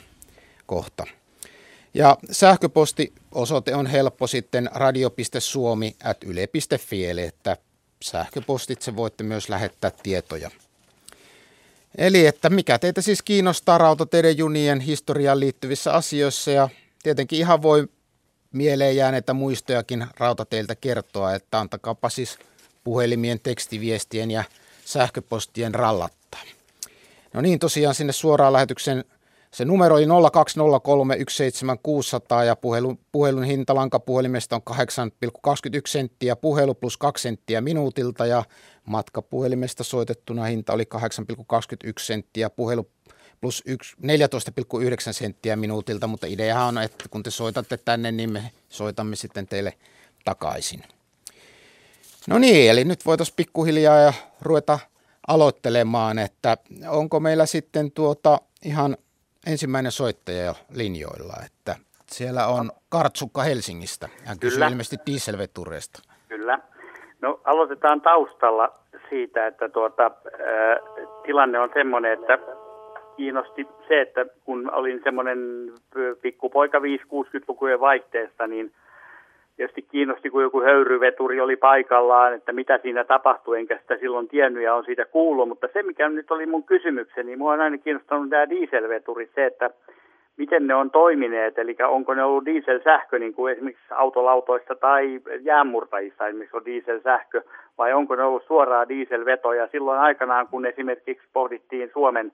kohta. 0.66 1.06
Ja 1.94 2.18
sähköpostiosoite 2.32 3.76
on 3.76 3.88
helppo 3.88 4.28
sitten 4.28 4.70
radio.suomi.yle.fi, 4.74 7.06
eli 7.06 7.24
että 7.24 7.58
sähköpostitse 8.04 8.96
voitte 8.96 9.24
myös 9.24 9.50
lähettää 9.50 9.92
tietoja. 10.04 10.52
Eli 11.98 12.28
että 12.28 12.50
mikä 12.50 12.80
teitä 12.80 13.02
siis 13.02 13.22
kiinnostaa 13.22 13.78
rautateiden 13.78 14.38
junien 14.38 14.80
historiaan 14.80 15.40
liittyvissä 15.40 15.94
asioissa 15.94 16.52
ja 16.52 16.70
tietenkin 17.04 17.40
ihan 17.40 17.62
voi 17.62 17.88
mieleen 18.52 18.96
jääneitä 18.96 19.34
muistojakin 19.34 20.06
rautateiltä 20.18 20.76
kertoa, 20.76 21.36
että 21.36 21.60
antakaapa 21.60 22.10
siis 22.10 22.40
puhelimien, 22.88 23.40
tekstiviestien 23.40 24.32
ja 24.32 24.44
sähköpostien 24.86 25.76
rallattaa. 25.76 26.42
No 27.34 27.42
niin, 27.42 27.60
tosiaan 27.60 27.96
sinne 27.96 28.14
suoraan 28.14 28.54
lähetyksen 28.54 29.04
se 29.52 29.66
numero 29.66 29.96
oli 29.96 30.06
020317600 30.06 30.10
ja 32.46 32.56
puhelun, 32.56 33.00
puhelun 33.12 33.44
hinta 33.44 33.76
lankapuhelimesta 33.76 34.56
on 34.56 34.62
8,21 34.72 34.76
senttiä 35.88 36.36
puhelu 36.36 36.74
plus 36.74 36.98
2 36.98 37.22
senttiä 37.22 37.62
minuutilta 37.62 38.26
ja 38.26 38.44
matkapuhelimesta 38.86 39.84
soitettuna 39.84 40.44
hinta 40.44 40.74
oli 40.74 40.84
8,21 40.96 41.92
senttiä 42.00 42.50
puhelu 42.50 42.90
plus 43.42 43.64
14,9 43.68 43.74
senttiä 45.12 45.56
minuutilta, 45.56 46.08
mutta 46.08 46.28
ideahan 46.28 46.78
on, 46.78 46.84
että 46.84 47.06
kun 47.10 47.24
te 47.24 47.32
soitatte 47.32 47.78
tänne, 47.78 48.12
niin 48.12 48.32
me 48.32 48.52
soitamme 48.70 49.16
sitten 49.16 49.48
teille 49.48 49.74
takaisin. 50.26 50.84
No 52.28 52.40
niin, 52.40 52.72
eli 52.72 52.84
nyt 52.84 53.06
voitaisiin 53.06 53.36
pikkuhiljaa 53.36 53.98
ja 53.98 54.14
ruveta 54.42 54.80
aloittelemaan, 55.28 56.20
että 56.20 56.58
onko 56.90 57.20
meillä 57.20 57.46
sitten 57.46 57.92
tuota 57.92 58.38
ihan 58.66 58.98
ensimmäinen 59.48 59.92
soittaja 59.92 60.46
jo 60.46 60.54
linjoilla, 60.76 61.34
että 61.46 61.76
siellä 62.12 62.48
on 62.48 62.72
Kartsukka 62.90 63.42
Helsingistä. 63.42 64.10
Hän 64.26 64.40
kysyy 64.40 64.64
ilmeisesti 64.64 64.98
dieselvetureista. 65.06 66.00
Kyllä. 66.28 66.60
No 67.22 67.40
aloitetaan 67.44 68.02
taustalla 68.02 68.72
siitä, 69.10 69.48
että 69.48 69.70
tuota, 69.70 70.04
ää, 70.04 70.12
tilanne 71.26 71.60
on 71.60 71.70
semmoinen, 71.74 72.14
että 72.14 72.40
kiinnosti 73.18 73.68
se, 73.88 74.02
että 74.02 74.26
kun 74.46 74.74
olin 74.74 75.02
semmoinen 75.04 75.40
pikkupoika 76.22 76.80
5-60-lukujen 76.80 77.80
vaihteesta, 77.80 78.48
niin– 78.48 78.74
tietysti 79.58 79.82
kiinnosti, 79.82 80.30
kun 80.30 80.44
joku 80.44 80.62
höyryveturi 80.62 81.42
oli 81.42 81.56
paikallaan, 81.56 82.34
että 82.34 82.54
mitä 82.54 82.78
siinä 82.78 83.04
tapahtui, 83.04 83.60
enkä 83.60 83.78
sitä 83.78 83.98
silloin 83.98 84.28
tiennyt 84.28 84.64
ja 84.64 84.76
on 84.76 84.86
siitä 84.86 85.06
kuullut. 85.06 85.48
Mutta 85.48 85.68
se, 85.74 85.84
mikä 85.84 86.10
nyt 86.10 86.32
oli 86.32 86.46
mun 86.46 86.64
kysymykseni, 86.64 87.36
mua 87.36 87.54
on 87.54 87.62
aina 87.62 87.78
kiinnostanut 87.78 88.30
tämä 88.30 88.50
dieselveturi, 88.50 89.30
se, 89.36 89.46
että 89.46 89.70
miten 90.38 90.68
ne 90.68 90.76
on 90.76 90.92
toimineet, 90.92 91.58
eli 91.58 91.76
onko 91.88 92.14
ne 92.14 92.24
ollut 92.24 92.46
dieselsähkö, 92.46 93.20
niin 93.20 93.34
kuin 93.34 93.54
esimerkiksi 93.54 93.86
autolautoissa 93.92 94.76
tai 94.76 95.20
jäänmurtajissa 95.42 96.28
esimerkiksi 96.28 96.58
on 96.58 96.66
dieselsähkö, 96.66 97.42
vai 97.78 97.94
onko 97.94 98.16
ne 98.16 98.24
ollut 98.24 98.44
suoraa 98.48 98.90
dieselvetoja 98.90 99.68
silloin 99.68 100.00
aikanaan, 100.00 100.48
kun 100.48 100.66
esimerkiksi 100.66 101.28
pohdittiin 101.34 101.90
Suomen 101.94 102.32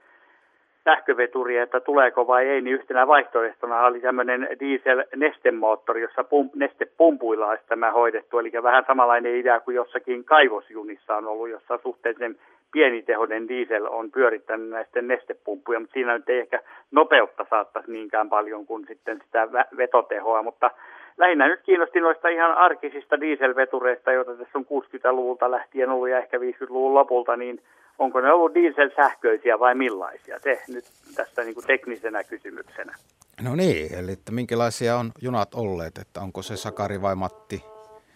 sähköveturi, 0.84 1.58
että 1.58 1.80
tuleeko 1.80 2.28
vai 2.28 2.48
ei, 2.48 2.62
niin 2.62 2.76
yhtenä 2.76 3.08
vaihtoehtona 3.08 3.86
oli 3.86 4.00
tämmöinen 4.00 4.48
diesel-nestemoottori, 4.60 6.02
jossa 6.02 6.24
pump, 6.24 6.56
nestepumpuilla 6.56 7.48
olisi 7.48 7.64
tämä 7.68 7.92
hoidettu. 7.92 8.40
Eli 8.40 8.52
vähän 8.64 8.84
samanlainen 8.88 9.36
idea 9.36 9.60
kuin 9.60 9.76
jossakin 9.76 10.24
kaivosjunissa 10.24 11.16
on 11.16 11.28
ollut, 11.28 11.50
jossa 11.50 11.80
suhteellisen 11.84 12.36
pienitehoinen 12.72 13.48
diesel 13.48 13.86
on 13.86 14.12
pyörittänyt 14.12 14.70
näisten 14.70 15.08
nestepumppuja, 15.08 15.80
mutta 15.80 15.94
siinä 15.94 16.14
nyt 16.18 16.30
ei 16.30 16.40
ehkä 16.40 16.60
nopeutta 16.92 17.46
saattaisi 17.50 17.92
niinkään 17.92 18.30
paljon 18.30 18.66
kuin 18.66 18.86
sitten 18.88 19.22
sitä 19.26 19.48
vetotehoa, 19.78 20.44
mutta 20.44 20.72
lähinnä 21.18 21.48
nyt 21.48 21.60
kiinnosti 21.64 22.00
noista 22.00 22.28
ihan 22.28 22.54
arkisista 22.58 23.22
dieselvetureista, 23.22 24.12
joita 24.12 24.36
tässä 24.36 24.58
on 24.58 24.66
60-luvulta 24.66 25.52
lähtien 25.52 25.90
ollut 25.90 26.10
ja 26.10 26.18
ehkä 26.18 26.38
50-luvun 26.38 26.94
lopulta, 26.94 27.38
niin 27.38 27.60
onko 28.00 28.22
ne 28.22 28.32
ollut 28.32 28.54
dieselsähköisiä 28.54 29.60
vai 29.60 29.76
millaisia? 29.76 30.40
Se 30.40 30.62
nyt 30.68 30.86
tästä 31.16 31.44
niin 31.44 31.54
kuin 31.54 31.66
teknisenä 31.66 32.24
kysymyksenä. 32.24 32.96
No 33.42 33.56
niin, 33.56 33.94
eli 33.94 34.12
että 34.12 34.32
minkälaisia 34.32 34.98
on 34.98 35.12
junat 35.22 35.54
olleet, 35.54 35.98
että 35.98 36.22
onko 36.22 36.42
se 36.42 36.58
Sakari 36.58 37.02
vai 37.02 37.16
Matti? 37.16 37.64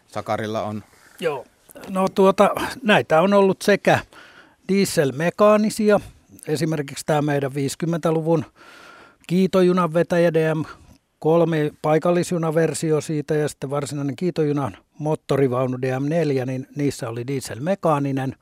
Sakarilla 0.08 0.64
on... 0.64 0.84
Joo, 1.20 1.46
no 1.90 2.08
tuota, 2.16 2.50
näitä 2.84 3.22
on 3.22 3.34
ollut 3.34 3.62
sekä 3.62 4.00
dieselmekaanisia, 4.68 6.00
esimerkiksi 6.48 7.06
tämä 7.06 7.22
meidän 7.22 7.52
50-luvun 7.52 8.46
kiitojunan 9.28 9.94
vetäjä 9.94 10.34
DM 10.34 10.64
kolme 11.20 11.72
paikallisjunaversio 11.82 13.02
siitä 13.02 13.36
ja 13.36 13.48
sitten 13.48 13.70
varsinainen 13.70 14.16
kiitojunan 14.16 14.78
moottorivaunu 15.00 15.78
DM4, 15.78 16.46
niin 16.46 16.68
niissä 16.76 17.10
oli 17.10 17.28
dieselmekaaninen. 17.28 18.36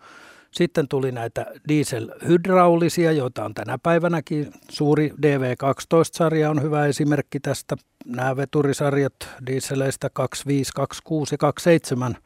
Sitten 0.56 0.88
tuli 0.88 1.12
näitä 1.12 1.46
dieselhydraulisia, 1.68 3.12
joita 3.12 3.46
on 3.46 3.54
tänä 3.54 3.78
päivänäkin. 3.84 4.54
Suuri 4.70 5.14
DV12-sarja 5.22 6.50
on 6.50 6.62
hyvä 6.62 6.86
esimerkki 6.86 7.40
tästä. 7.40 7.76
Nämä 8.06 8.36
veturisarjat 8.36 9.14
dieseleistä 9.46 10.10
25, 10.10 10.72
26 10.76 11.34
ja 11.34 11.38
27 11.38 12.18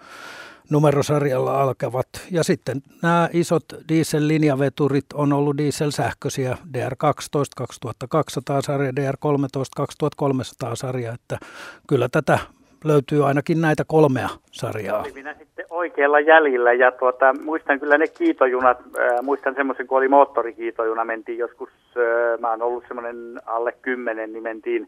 numerosarjalla 0.70 1.62
alkavat. 1.62 2.08
Ja 2.32 2.44
sitten 2.44 2.82
nämä 3.02 3.30
isot 3.34 3.66
diesel-linjaveturit 3.90 5.06
on 5.14 5.34
ollut 5.34 5.58
diesel-sähköisiä 5.58 6.58
DR12 6.78 7.54
2200 7.56 8.62
sarja, 8.62 8.92
DR13 8.92 9.72
2300 9.76 10.76
sarja, 10.76 11.14
että 11.14 11.38
kyllä 11.88 12.10
tätä 12.10 12.40
löytyy 12.84 13.28
ainakin 13.28 13.62
näitä 13.62 13.84
kolmea 13.88 14.30
sarjaa. 14.52 15.00
Oli 15.00 15.12
minä 15.12 15.34
sitten 15.34 15.66
oikealla 15.70 16.20
jäljellä 16.20 16.74
ja 16.74 16.92
tuota, 16.92 17.36
muistan 17.44 17.80
kyllä 17.80 17.98
ne 17.98 18.08
kiitojunat, 18.08 18.78
äh, 18.80 19.22
muistan 19.22 19.56
semmoisen 19.56 19.88
kun 19.88 19.98
oli 19.98 20.08
moottorikiitojuna, 20.08 21.06
mentiin 21.06 21.38
joskus, 21.38 21.70
äh, 21.98 22.40
mä 22.40 22.50
oon 22.50 22.62
ollut 22.62 22.84
semmoinen 22.88 23.40
alle 23.46 23.72
kymmenen, 23.82 24.34
niin 24.34 24.44
mentiin 24.44 24.88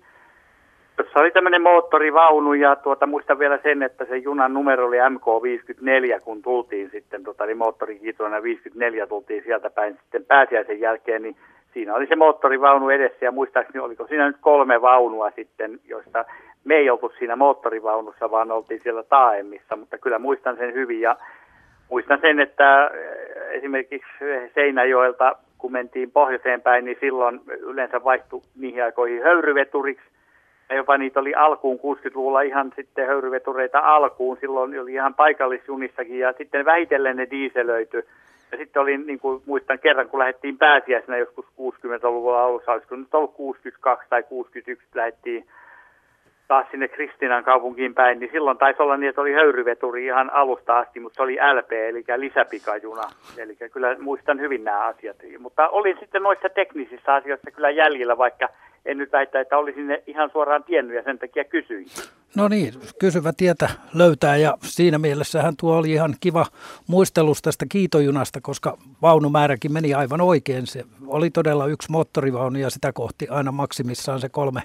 jossa 0.98 1.20
oli 1.20 1.32
tämmöinen 1.32 1.62
moottorivaunu 1.62 2.54
ja 2.54 2.76
tuota, 2.76 3.08
muistan 3.08 3.40
vielä 3.40 3.60
sen, 3.64 3.84
että 3.84 4.06
se 4.06 4.18
junan 4.18 4.54
numero 4.54 4.86
oli 4.86 4.98
MK54, 4.98 6.20
kun 6.24 6.42
tultiin 6.42 6.90
sitten, 6.92 7.24
tuota, 7.24 7.44
eli 7.44 7.56
moottorikiitoina 7.56 8.44
54 8.44 9.08
tultiin 9.08 9.44
sieltä 9.44 9.70
päin 9.70 9.98
sitten 10.02 10.26
pääsiäisen 10.26 10.80
jälkeen, 10.80 11.22
niin 11.22 11.36
siinä 11.74 11.96
oli 11.96 12.08
se 12.08 12.16
moottorivaunu 12.16 12.90
edessä 12.90 13.26
ja 13.26 13.32
muistaakseni 13.32 13.80
oliko 13.80 14.08
siinä 14.08 14.28
nyt 14.28 14.38
kolme 14.42 14.82
vaunua 14.82 15.32
sitten, 15.36 15.80
joista 15.88 16.26
me 16.64 16.76
ei 16.76 16.90
oltu 16.90 17.12
siinä 17.20 17.36
moottorivaunussa, 17.36 18.32
vaan 18.32 18.52
oltiin 18.52 18.82
siellä 18.84 19.04
taaemmissa, 19.04 19.76
mutta 19.76 19.98
kyllä 19.98 20.20
muistan 20.20 20.58
sen 20.58 20.74
hyvin 20.74 21.02
ja 21.02 21.16
muistan 21.90 22.20
sen, 22.22 22.40
että 22.40 22.92
eh, 22.94 23.58
esimerkiksi 23.58 24.08
Seinäjoelta, 24.54 25.36
kun 25.58 25.72
mentiin 25.72 26.12
pohjoiseen 26.12 26.62
päin, 26.62 26.86
niin 26.86 26.98
silloin 27.00 27.42
yleensä 27.48 28.04
vaihtui 28.04 28.42
niihin 28.60 28.84
aikoihin 28.84 29.24
höyryveturiksi. 29.24 30.06
Ja 30.70 30.76
jopa 30.76 30.98
niitä 30.98 31.20
oli 31.20 31.36
alkuun 31.36 31.80
60-luvulla 31.80 32.42
ihan 32.42 32.74
sitten 32.76 33.08
höyryvetureita 33.08 33.80
alkuun, 33.80 34.38
silloin 34.42 34.80
oli 34.80 34.94
ihan 34.94 35.14
paikallisjunissakin 35.14 36.20
ja 36.20 36.34
sitten 36.38 36.66
vähitellen 36.66 37.18
ne 37.18 37.28
dieselöity. 37.32 38.08
Ja 38.52 38.58
sitten 38.58 38.82
oli, 38.82 38.98
niin 38.98 39.20
kuin 39.20 39.42
muistan 39.46 39.80
kerran, 39.80 40.10
kun 40.10 40.20
lähdettiin 40.20 40.58
pääsiäisenä 40.58 41.18
joskus 41.18 41.46
60-luvulla 41.46 42.44
alussa, 42.44 42.72
olisiko 42.72 42.96
nyt 42.96 43.14
ollut 43.14 43.34
62 43.34 44.10
tai 44.10 44.24
61, 44.24 44.88
lähdettiin 44.96 45.46
taas 46.52 46.68
sinne 46.72 46.88
Kristinan 46.88 47.44
kaupunkiin 47.44 47.94
päin, 47.94 48.20
niin 48.20 48.32
silloin 48.32 48.58
taisi 48.58 48.82
olla 48.82 48.98
niin, 48.98 49.10
että 49.10 49.22
oli 49.22 49.34
höyryveturi 49.34 50.06
ihan 50.06 50.34
alusta 50.34 50.80
asti, 50.80 51.00
mutta 51.00 51.16
se 51.16 51.24
oli 51.24 51.38
LP, 51.56 51.72
eli 51.72 52.04
lisäpikajuna. 52.18 53.04
Eli 53.38 53.56
kyllä 53.74 53.96
muistan 54.00 54.40
hyvin 54.40 54.64
nämä 54.64 54.80
asiat. 54.80 55.18
Mutta 55.40 55.70
olin 55.70 55.98
sitten 56.00 56.24
noissa 56.24 56.50
teknisissä 56.50 57.14
asioissa 57.14 57.52
kyllä 57.52 57.70
jäljellä, 57.70 58.18
vaikka 58.18 58.50
en 58.86 58.98
nyt 58.98 59.12
väitä, 59.12 59.40
että 59.40 59.58
olisin 59.58 59.88
ne 59.88 60.04
ihan 60.08 60.30
suoraan 60.32 60.64
tiennyt 60.64 60.96
ja 60.96 61.04
sen 61.04 61.20
takia 61.20 61.44
kysyin. 61.44 61.86
No 62.36 62.48
niin, 62.48 62.74
kysyvä 63.00 63.32
tietä 63.38 63.70
löytää 63.94 64.38
ja 64.38 64.58
siinä 64.62 64.98
mielessähän 64.98 65.54
tuo 65.60 65.78
oli 65.78 65.92
ihan 65.92 66.16
kiva 66.20 66.46
muistelus 66.88 67.42
tästä 67.42 67.66
kiitojunasta, 67.70 68.40
koska 68.42 68.78
vaunumääräkin 69.02 69.74
meni 69.74 69.94
aivan 69.94 70.22
oikein. 70.22 70.68
Se 70.68 70.84
oli 71.08 71.30
todella 71.30 71.68
yksi 71.68 71.92
moottorivaunu 71.92 72.60
ja 72.60 72.70
sitä 72.70 72.94
kohti 72.94 73.28
aina 73.30 73.52
maksimissaan 73.52 74.20
se 74.20 74.30
kolme 74.30 74.62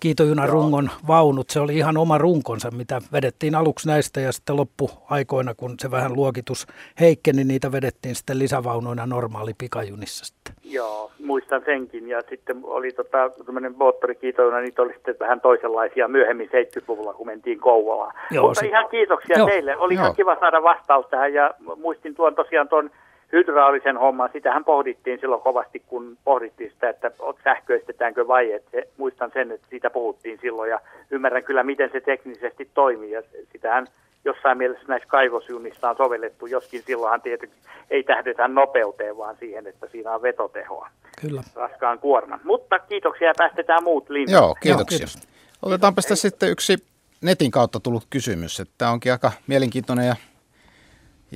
kiitojunan 0.00 0.48
rungon 0.48 0.90
vaunut. 1.08 1.50
Se 1.50 1.60
oli 1.60 1.76
ihan 1.76 1.96
oma 1.96 2.18
runkonsa, 2.18 2.70
mitä 2.70 3.00
vedettiin 3.12 3.54
aluksi 3.54 3.88
näistä 3.88 4.20
ja 4.20 4.32
sitten 4.32 4.56
loppuaikoina, 4.56 5.54
kun 5.54 5.74
se 5.80 5.90
vähän 5.90 6.12
luokitus 6.16 6.66
heikkeni, 7.00 7.36
niin 7.36 7.48
niitä 7.48 7.72
vedettiin 7.72 8.14
sitten 8.14 8.38
lisävaunuina 8.38 9.06
normaali 9.06 9.52
pikajunissa 9.58 10.24
sitten. 10.24 10.54
Joo, 10.64 11.10
muistan 11.24 11.62
senkin. 11.64 12.08
Ja 12.08 12.22
sitten 12.28 12.60
oli 12.62 12.92
tota, 12.92 13.30
tämmöinen 13.46 13.74
moottorikiitojuna, 13.76 14.60
niitä 14.60 14.82
oli 14.82 14.92
sitten 14.92 15.16
vähän 15.20 15.40
toisenlaisia 15.40 16.08
myöhemmin 16.08 16.48
70-luvulla, 16.48 17.14
kun 17.14 17.26
mentiin 17.26 17.60
Kouvolaan. 17.60 18.14
Joo, 18.30 18.46
Mutta 18.46 18.60
se... 18.60 18.66
ihan 18.66 18.88
kiitoksia 18.88 19.38
Joo. 19.38 19.48
teille. 19.48 19.76
Oli 19.76 19.94
Joo. 19.94 20.02
ihan 20.02 20.16
kiva 20.16 20.36
saada 20.40 20.62
vastaus 20.62 21.06
tähän 21.06 21.34
ja 21.34 21.54
muistin 21.76 22.14
tuon 22.14 22.34
tosiaan 22.34 22.68
tuon 22.68 22.90
hydraulisen 23.32 23.96
homman, 23.96 24.30
sitähän 24.32 24.64
pohdittiin 24.64 25.20
silloin 25.20 25.42
kovasti, 25.42 25.82
kun 25.86 26.18
pohdittiin 26.24 26.70
sitä, 26.70 26.88
että 26.88 27.10
sähköistetäänkö 27.44 28.28
vai, 28.28 28.52
että 28.52 28.70
se, 28.70 28.88
muistan 28.96 29.30
sen, 29.34 29.52
että 29.52 29.66
siitä 29.70 29.90
puhuttiin 29.90 30.38
silloin 30.40 30.70
ja 30.70 30.80
ymmärrän 31.10 31.44
kyllä, 31.44 31.62
miten 31.62 31.90
se 31.92 32.00
teknisesti 32.00 32.70
toimii 32.74 33.10
ja 33.10 33.22
sitähän 33.52 33.86
jossain 34.24 34.58
mielessä 34.58 34.84
näissä 34.88 35.08
kaivosjunissa 35.08 35.90
on 35.90 35.96
sovellettu, 35.96 36.46
joskin 36.46 36.82
silloinhan 36.86 37.22
tietenkin 37.22 37.58
ei 37.90 38.02
tähdetä 38.02 38.48
nopeuteen, 38.48 39.16
vaan 39.16 39.36
siihen, 39.36 39.66
että 39.66 39.86
siinä 39.92 40.14
on 40.14 40.22
vetotehoa. 40.22 40.88
Kyllä. 41.20 41.42
Raskaan 41.54 41.98
kuorman. 41.98 42.40
Mutta 42.44 42.78
kiitoksia 42.78 43.28
ja 43.28 43.34
päästetään 43.36 43.84
muut 43.84 44.10
linnut. 44.10 44.32
Joo, 44.32 44.56
kiitoksia. 44.62 44.98
Joo, 44.98 45.06
kiitos. 45.06 45.28
Otetaanpa 45.62 46.02
sitten 46.02 46.50
yksi 46.50 46.76
netin 47.20 47.50
kautta 47.50 47.80
tullut 47.80 48.06
kysymys. 48.10 48.60
Että 48.60 48.74
tämä 48.78 48.90
onkin 48.90 49.12
aika 49.12 49.32
mielenkiintoinen 49.46 50.06
ja 50.06 50.16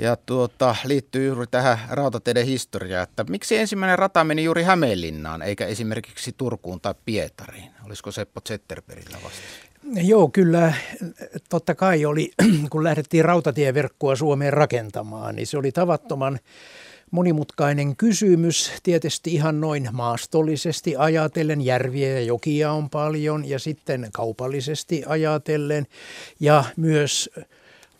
ja 0.00 0.16
tuota, 0.16 0.76
liittyy 0.84 1.26
juuri 1.26 1.46
tähän 1.50 1.78
rautateiden 1.90 2.46
historiaan, 2.46 3.02
että 3.02 3.24
miksi 3.24 3.56
ensimmäinen 3.56 3.98
rata 3.98 4.24
meni 4.24 4.44
juuri 4.44 4.62
Hämeenlinnaan 4.62 5.42
eikä 5.42 5.66
esimerkiksi 5.66 6.34
Turkuun 6.36 6.80
tai 6.80 6.94
Pietariin? 7.04 7.70
Olisiko 7.86 8.10
Seppo 8.12 8.40
Zetterbergillä 8.48 9.18
vasta? 9.24 9.38
Joo, 9.94 10.28
kyllä 10.28 10.72
totta 11.48 11.74
kai 11.74 12.04
oli, 12.04 12.30
kun 12.70 12.84
lähdettiin 12.84 13.24
rautatieverkkoa 13.24 14.16
Suomeen 14.16 14.52
rakentamaan, 14.52 15.36
niin 15.36 15.46
se 15.46 15.58
oli 15.58 15.72
tavattoman 15.72 16.38
monimutkainen 17.10 17.96
kysymys. 17.96 18.72
Tietysti 18.82 19.34
ihan 19.34 19.60
noin 19.60 19.88
maastollisesti 19.92 20.96
ajatellen, 20.96 21.60
järviä 21.60 22.08
ja 22.08 22.20
jokia 22.20 22.72
on 22.72 22.90
paljon 22.90 23.48
ja 23.48 23.58
sitten 23.58 24.08
kaupallisesti 24.12 25.02
ajatellen 25.06 25.86
ja 26.40 26.64
myös 26.76 27.30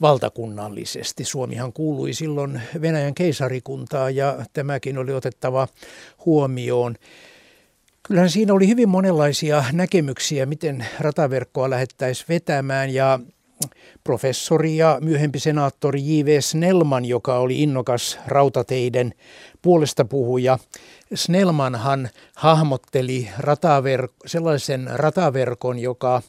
valtakunnallisesti. 0.00 1.24
Suomihan 1.24 1.72
kuului 1.72 2.12
silloin 2.12 2.60
Venäjän 2.80 3.14
keisarikuntaa 3.14 4.10
ja 4.10 4.44
tämäkin 4.52 4.98
oli 4.98 5.12
otettava 5.12 5.68
huomioon. 6.26 6.96
Kyllähän 8.02 8.30
siinä 8.30 8.54
oli 8.54 8.68
hyvin 8.68 8.88
monenlaisia 8.88 9.64
näkemyksiä, 9.72 10.46
miten 10.46 10.86
rataverkkoa 11.00 11.70
lähettäisiin 11.70 12.26
vetämään 12.28 12.90
ja 12.90 13.18
professori 14.04 14.76
ja 14.76 14.98
myöhempi 15.00 15.38
senaattori 15.38 16.00
J.V. 16.00 16.40
Snellman, 16.40 17.04
joka 17.04 17.38
oli 17.38 17.62
innokas 17.62 18.18
rautateiden 18.26 19.14
puolesta 19.62 20.04
puhuja. 20.04 20.58
Snellmanhan 21.14 22.08
hahmotteli 22.36 23.28
rataverk- 23.38 24.26
sellaisen 24.26 24.90
rataverkon, 24.92 25.78
joka, 25.78 26.22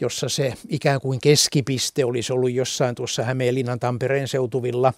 jossa 0.00 0.28
se 0.28 0.54
ikään 0.68 1.00
kuin 1.00 1.20
keskipiste 1.20 2.04
olisi 2.04 2.32
ollut 2.32 2.52
jossain 2.52 2.94
tuossa 2.94 3.22
Hämeenlinnan 3.22 3.80
Tampereen 3.80 4.28
seutuvilla. 4.28 4.92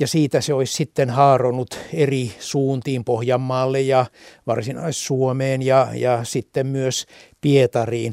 Ja 0.00 0.06
siitä 0.06 0.40
se 0.40 0.54
olisi 0.54 0.72
sitten 0.72 1.10
haaronut 1.10 1.78
eri 1.94 2.32
suuntiin 2.38 3.04
Pohjanmaalle 3.04 3.80
ja 3.80 4.06
Varsinais-Suomeen 4.46 5.62
ja, 5.62 5.88
ja 5.94 6.24
sitten 6.24 6.66
myös 6.66 7.06
Pietariin 7.40 8.12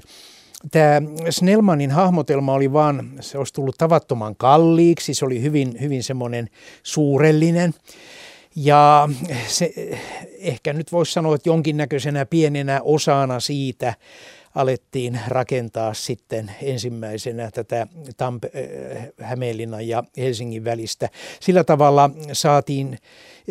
tämä 0.72 1.01
Snellmanin 1.29 1.91
hahmotelma 1.91 2.54
oli 2.54 2.73
vaan, 2.73 3.12
se 3.19 3.38
olisi 3.38 3.54
tullut 3.54 3.78
tavattoman 3.78 4.36
kalliiksi, 4.36 5.13
se 5.13 5.25
oli 5.25 5.41
hyvin, 5.41 5.78
hyvin 5.82 6.04
semmoinen 6.04 6.49
suurellinen. 6.84 7.73
Ja 8.56 9.10
se, 9.47 9.73
ehkä 10.39 10.73
nyt 10.73 10.91
voisi 10.91 11.13
sanoa, 11.13 11.36
että 11.36 11.49
jonkinnäköisenä 11.49 12.25
pienenä 12.25 12.82
osana 12.84 13.39
siitä 13.39 13.93
alettiin 14.56 15.20
rakentaa 15.28 15.94
sitten 15.94 16.52
ensimmäisenä 16.62 17.52
tätä 17.52 17.88
Tampe- 18.18 18.52
äh, 18.96 19.08
Hämeenlinnan 19.22 19.88
ja 19.88 20.04
Helsingin 20.18 20.63
välistä. 20.63 21.10
Sillä 21.39 21.63
tavalla 21.63 22.10
saatiin 22.34 22.98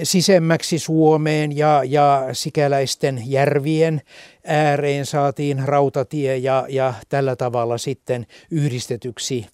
sisemmäksi 0.03 0.79
Suomeen 0.79 1.57
ja, 1.57 1.83
ja 1.87 2.29
sikäläisten 2.33 3.23
järvien 3.27 4.03
ääreen 4.45 5.07
saatiin 5.07 5.69
rautatie 5.69 6.37
ja, 6.37 6.67
ja 6.69 6.95
tällä 7.09 7.37
tavalla 7.37 7.79
sitten 7.79 8.27
yhdistetyksi 8.51 9.47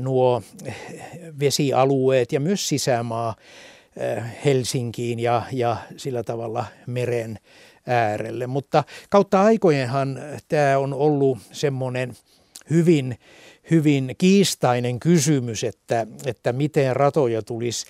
nuo 0.00 0.42
vesialueet 1.40 2.32
ja 2.32 2.40
myös 2.40 2.68
sisämaa 2.68 3.34
äh, 4.18 4.36
Helsinkiin 4.44 5.18
ja, 5.18 5.42
ja 5.52 5.76
sillä 5.96 6.22
tavalla 6.22 6.64
meren 6.86 7.38
äärelle. 7.90 8.46
Mutta 8.46 8.84
kautta 9.10 9.42
aikojenhan 9.42 10.20
tämä 10.48 10.78
on 10.78 10.94
ollut 10.94 11.38
semmoinen 11.52 12.16
hyvin, 12.70 13.18
hyvin 13.70 14.14
kiistainen 14.18 15.00
kysymys, 15.00 15.64
että, 15.64 16.06
että 16.26 16.52
miten 16.52 16.96
ratoja 16.96 17.42
tulisi 17.42 17.86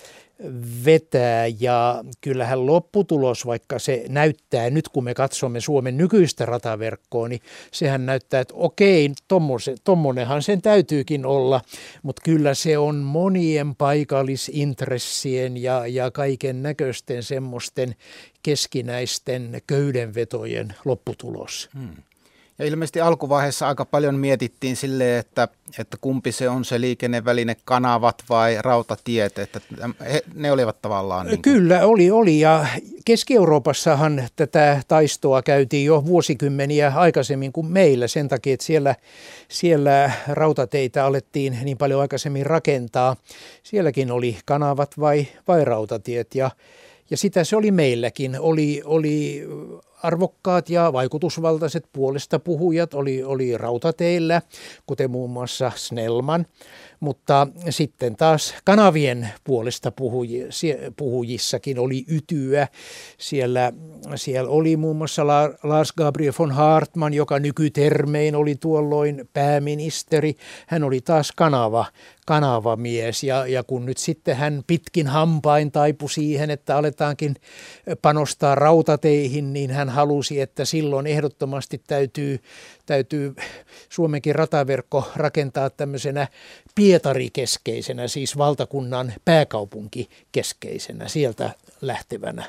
vetää 0.85 1.47
ja 1.59 2.03
kyllähän 2.21 2.65
lopputulos, 2.65 3.45
vaikka 3.45 3.79
se 3.79 4.05
näyttää 4.09 4.69
nyt 4.69 4.89
kun 4.89 5.03
me 5.03 5.13
katsomme 5.13 5.61
Suomen 5.61 5.97
nykyistä 5.97 6.45
rataverkkoa, 6.45 7.27
niin 7.27 7.41
sehän 7.71 8.05
näyttää, 8.05 8.41
että 8.41 8.53
okei, 8.57 9.11
tommonenhan 9.83 10.41
sen 10.41 10.61
täytyykin 10.61 11.25
olla, 11.25 11.61
mutta 12.03 12.21
kyllä 12.25 12.53
se 12.53 12.77
on 12.77 12.95
monien 12.95 13.75
paikallisintressien 13.75 15.57
ja, 15.57 15.87
ja 15.87 16.11
kaiken 16.11 16.63
näköisten 16.63 17.23
semmoisten 17.23 17.95
keskinäisten 18.43 19.61
köydenvetojen 19.67 20.75
lopputulos. 20.85 21.69
Hmm. 21.73 22.10
Ja 22.61 22.67
ilmeisesti 22.67 23.01
alkuvaiheessa 23.01 23.67
aika 23.67 23.85
paljon 23.85 24.15
mietittiin 24.15 24.75
sille, 24.75 25.17
että, 25.17 25.47
että 25.79 25.97
kumpi 26.01 26.31
se 26.31 26.49
on 26.49 26.65
se 26.65 26.81
liikenneväline, 26.81 27.55
kanavat 27.65 28.23
vai 28.29 28.57
rautatiet, 28.59 29.39
että 29.39 29.61
ne 30.33 30.51
olivat 30.51 30.81
tavallaan... 30.81 31.25
Niin 31.25 31.41
kuin... 31.41 31.53
Kyllä, 31.53 31.85
oli, 31.85 32.11
oli 32.11 32.39
ja 32.39 32.65
Keski-Euroopassahan 33.05 34.23
tätä 34.35 34.81
taistoa 34.87 35.41
käytiin 35.41 35.85
jo 35.85 36.05
vuosikymmeniä 36.05 36.91
aikaisemmin 36.95 37.51
kuin 37.51 37.67
meillä 37.67 38.07
sen 38.07 38.27
takia, 38.27 38.53
että 38.53 38.65
siellä, 38.65 38.95
siellä 39.47 40.11
rautateitä 40.27 41.05
alettiin 41.05 41.57
niin 41.63 41.77
paljon 41.77 42.01
aikaisemmin 42.01 42.45
rakentaa. 42.45 43.15
Sielläkin 43.63 44.11
oli 44.11 44.37
kanavat 44.45 44.99
vai, 44.99 45.27
vai 45.47 45.65
rautatiet 45.65 46.35
ja 46.35 46.51
ja 47.11 47.17
sitä 47.17 47.43
se 47.43 47.55
oli 47.55 47.71
meilläkin. 47.71 48.39
Oli, 48.39 48.81
oli 48.85 49.47
arvokkaat 50.03 50.69
ja 50.69 50.93
vaikutusvaltaiset 50.93 51.85
puolesta 51.93 52.39
puhujat 52.39 52.93
oli, 52.93 53.23
oli 53.23 53.57
rautateillä, 53.57 54.41
kuten 54.85 55.11
muun 55.11 55.29
muassa 55.29 55.71
Snellman, 55.75 56.45
mutta 57.01 57.47
sitten 57.69 58.15
taas 58.15 58.55
kanavien 58.63 59.29
puolesta 59.43 59.91
puhujissakin 60.97 61.79
oli 61.79 62.05
ytyä. 62.07 62.67
Siellä, 63.17 63.73
siellä 64.15 64.49
oli 64.49 64.77
muun 64.77 64.95
muassa 64.95 65.27
Lars 65.63 65.93
Gabriel 65.93 66.33
von 66.39 66.51
Hartmann, 66.51 67.13
joka 67.13 67.39
nykytermein 67.39 68.35
oli 68.35 68.55
tuolloin 68.55 69.29
pääministeri. 69.33 70.35
Hän 70.67 70.83
oli 70.83 71.01
taas 71.01 71.31
kanava, 71.31 71.85
kanavamies 72.27 73.23
ja, 73.23 73.47
ja 73.47 73.63
kun 73.63 73.85
nyt 73.85 73.97
sitten 73.97 74.35
hän 74.35 74.63
pitkin 74.67 75.07
hampain 75.07 75.71
taipui 75.71 76.09
siihen, 76.09 76.49
että 76.49 76.77
aletaankin 76.77 77.35
panostaa 78.01 78.55
rautateihin, 78.55 79.53
niin 79.53 79.71
hän 79.71 79.89
halusi, 79.89 80.41
että 80.41 80.65
silloin 80.65 81.07
ehdottomasti 81.07 81.81
täytyy, 81.87 82.39
täytyy 82.91 83.35
Suomenkin 83.89 84.35
rataverkko 84.35 85.11
rakentaa 85.15 85.69
tämmöisenä 85.69 86.27
Pietari-keskeisenä, 86.75 88.07
siis 88.07 88.37
valtakunnan 88.37 89.13
pääkaupunki-keskeisenä, 89.25 91.07
sieltä 91.07 91.51
lähtevänä 91.81 92.43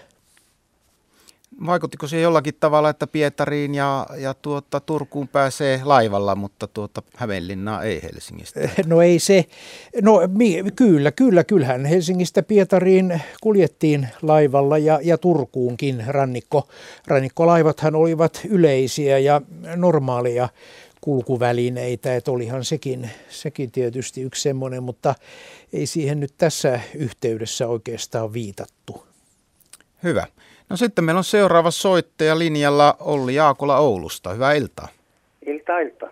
Vaikuttiko 1.66 2.06
se 2.06 2.20
jollakin 2.20 2.54
tavalla, 2.60 2.90
että 2.90 3.06
Pietariin 3.06 3.74
ja, 3.74 4.06
ja 4.18 4.34
tuota, 4.34 4.80
Turkuun 4.80 5.28
pääsee 5.28 5.80
laivalla, 5.84 6.34
mutta 6.34 6.66
tuota, 6.66 7.02
Hämeenlinnaa 7.16 7.82
ei 7.82 8.02
Helsingistä? 8.02 8.60
No 8.86 9.02
ei 9.02 9.18
se, 9.18 9.44
no 10.02 10.20
mi, 10.28 10.62
kyllä, 10.76 11.12
kyllä, 11.12 11.44
kyllähän 11.44 11.84
Helsingistä 11.84 12.42
Pietariin 12.42 13.22
kuljettiin 13.40 14.08
laivalla 14.22 14.78
ja, 14.78 15.00
ja 15.02 15.18
Turkuunkin 15.18 16.04
rannikko. 16.06 16.68
Rannikkolaivathan 17.06 17.94
olivat 17.94 18.40
yleisiä 18.48 19.18
ja 19.18 19.40
normaaleja 19.76 20.48
kulkuvälineitä, 21.00 22.16
että 22.16 22.30
olihan 22.30 22.64
sekin, 22.64 23.10
sekin 23.28 23.70
tietysti 23.70 24.22
yksi 24.22 24.42
semmoinen, 24.42 24.82
mutta 24.82 25.14
ei 25.72 25.86
siihen 25.86 26.20
nyt 26.20 26.34
tässä 26.38 26.80
yhteydessä 26.94 27.68
oikeastaan 27.68 28.32
viitattu. 28.32 29.06
Hyvä. 30.02 30.26
No 30.70 30.76
sitten 30.76 31.04
meillä 31.04 31.18
on 31.18 31.24
seuraava 31.24 31.70
soittaja 31.70 32.38
linjalla 32.38 32.96
Olli 33.00 33.34
Jaakola 33.34 33.78
Oulusta. 33.78 34.30
Hyvää 34.30 34.52
iltaa. 34.52 34.88
Ilta, 35.46 35.78
ilta. 35.78 36.08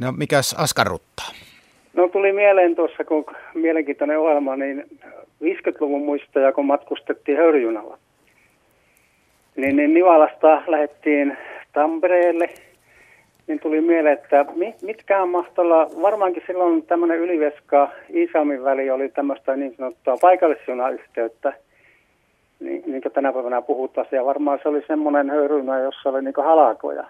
No 0.00 0.12
mikäs 0.12 0.54
askarruttaa? 0.58 1.26
No 1.94 2.08
tuli 2.08 2.32
mieleen 2.32 2.76
tuossa, 2.76 3.04
kun 3.04 3.24
mielenkiintoinen 3.54 4.18
ohjelma, 4.18 4.56
niin 4.56 4.84
50-luvun 5.44 6.04
muistoja, 6.04 6.52
kun 6.52 6.66
matkustettiin 6.66 7.38
höyryjunalla. 7.38 7.98
Niin, 9.56 9.76
niin 9.76 9.94
Nivalasta 9.94 10.62
lähdettiin 10.66 11.38
Tampereelle, 11.72 12.48
niin 13.46 13.60
tuli 13.60 13.80
mieleen, 13.80 14.14
että 14.14 14.46
mitkään 14.82 15.28
mahtolla, 15.28 15.90
varmaankin 16.02 16.42
silloin 16.46 16.82
tämmöinen 16.82 17.18
Yliveska 17.18 17.90
Iisalmin 18.14 18.64
väli 18.64 18.90
oli 18.90 19.08
tämmöistä 19.08 19.56
niin 19.56 19.74
sanottua 19.76 20.16
paikallisjunayhteyttä, 20.20 21.52
niin, 22.60 22.82
niin 22.86 23.02
kuin 23.02 23.12
tänä 23.12 23.32
päivänä 23.32 23.62
puhutaan, 23.62 24.06
ja 24.12 24.24
varmaan 24.24 24.58
se 24.62 24.68
oli 24.68 24.84
semmoinen 24.86 25.30
höyrynä, 25.30 25.80
jossa 25.80 26.08
oli 26.08 26.22
niin 26.22 26.34
halakoja. 26.36 27.04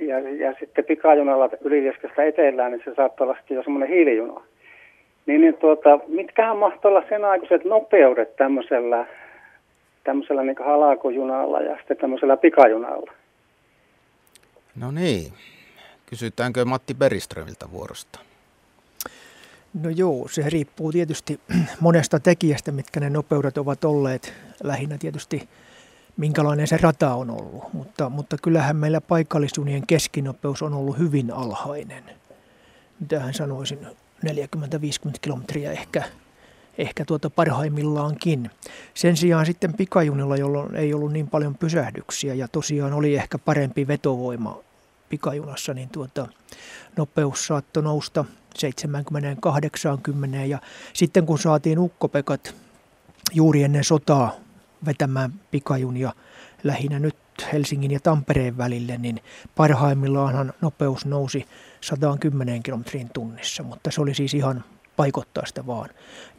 Ja, 0.00 0.18
ja 0.18 0.54
sitten 0.60 0.84
pikajunalla 0.84 1.50
Ylivieskasta 1.60 2.22
etelään, 2.22 2.72
niin 2.72 2.82
se 2.84 2.94
saattoi 2.94 3.26
olla 3.26 3.38
jo 3.50 3.62
semmoinen 3.62 3.88
hiilijuna. 3.88 4.40
Niin, 5.26 5.40
niin 5.40 5.54
tuota, 5.54 5.98
mitkähän 6.08 6.56
mahtoivat 6.56 6.84
olla 6.84 7.08
sen 7.08 7.24
aikuiset 7.24 7.64
nopeudet 7.64 8.36
tämmöisellä, 8.36 9.06
tämmöisellä 10.04 10.42
niin 10.42 10.56
halakojunalla 10.64 11.60
ja 11.60 11.76
sitten 11.76 11.96
tämmöisellä 11.96 12.36
pikajunalla? 12.36 13.12
No 14.80 14.90
niin. 14.90 15.32
Kysytäänkö 16.06 16.64
Matti 16.64 16.94
Beriströmiltä 16.94 17.66
vuorosta? 17.72 18.25
No 19.82 19.90
joo, 19.90 20.28
se 20.30 20.50
riippuu 20.50 20.92
tietysti 20.92 21.40
monesta 21.80 22.20
tekijästä, 22.20 22.72
mitkä 22.72 23.00
ne 23.00 23.10
nopeudet 23.10 23.58
ovat 23.58 23.84
olleet. 23.84 24.32
Lähinnä 24.62 24.98
tietysti 24.98 25.48
minkälainen 26.16 26.66
se 26.66 26.76
rata 26.76 27.14
on 27.14 27.30
ollut, 27.30 27.72
mutta, 27.72 28.08
mutta 28.08 28.36
kyllähän 28.42 28.76
meillä 28.76 29.00
paikallisjunien 29.00 29.86
keskinopeus 29.86 30.62
on 30.62 30.74
ollut 30.74 30.98
hyvin 30.98 31.30
alhainen. 31.30 32.04
Mitähän 33.00 33.34
sanoisin, 33.34 33.78
40-50 34.26 34.30
kilometriä 35.20 35.72
ehkä, 35.72 36.04
ehkä 36.78 37.04
tuota 37.04 37.30
parhaimmillaankin. 37.30 38.50
Sen 38.94 39.16
sijaan 39.16 39.46
sitten 39.46 39.74
pikajunilla, 39.74 40.36
jolloin 40.36 40.76
ei 40.76 40.94
ollut 40.94 41.12
niin 41.12 41.28
paljon 41.28 41.54
pysähdyksiä 41.54 42.34
ja 42.34 42.48
tosiaan 42.48 42.92
oli 42.92 43.14
ehkä 43.14 43.38
parempi 43.38 43.86
vetovoima 43.86 44.65
pikajunassa, 45.08 45.74
niin 45.74 45.88
tuota, 45.88 46.28
nopeus 46.96 47.46
saattoi 47.46 47.82
nousta 47.82 48.24
70-80 48.58 50.36
ja 50.46 50.58
sitten 50.92 51.26
kun 51.26 51.38
saatiin 51.38 51.78
ukkopekat 51.78 52.54
juuri 53.32 53.62
ennen 53.62 53.84
sotaa 53.84 54.32
vetämään 54.86 55.32
pikajunia 55.50 56.12
lähinnä 56.64 56.98
nyt 56.98 57.16
Helsingin 57.52 57.90
ja 57.90 58.00
Tampereen 58.00 58.58
välille, 58.58 58.98
niin 58.98 59.20
parhaimmillaanhan 59.56 60.52
nopeus 60.60 61.06
nousi 61.06 61.46
110 61.80 62.62
kilometrin 62.62 63.10
tunnissa, 63.14 63.62
mutta 63.62 63.90
se 63.90 64.00
oli 64.00 64.14
siis 64.14 64.34
ihan 64.34 64.64
paikottaista 64.96 65.66
vaan. 65.66 65.90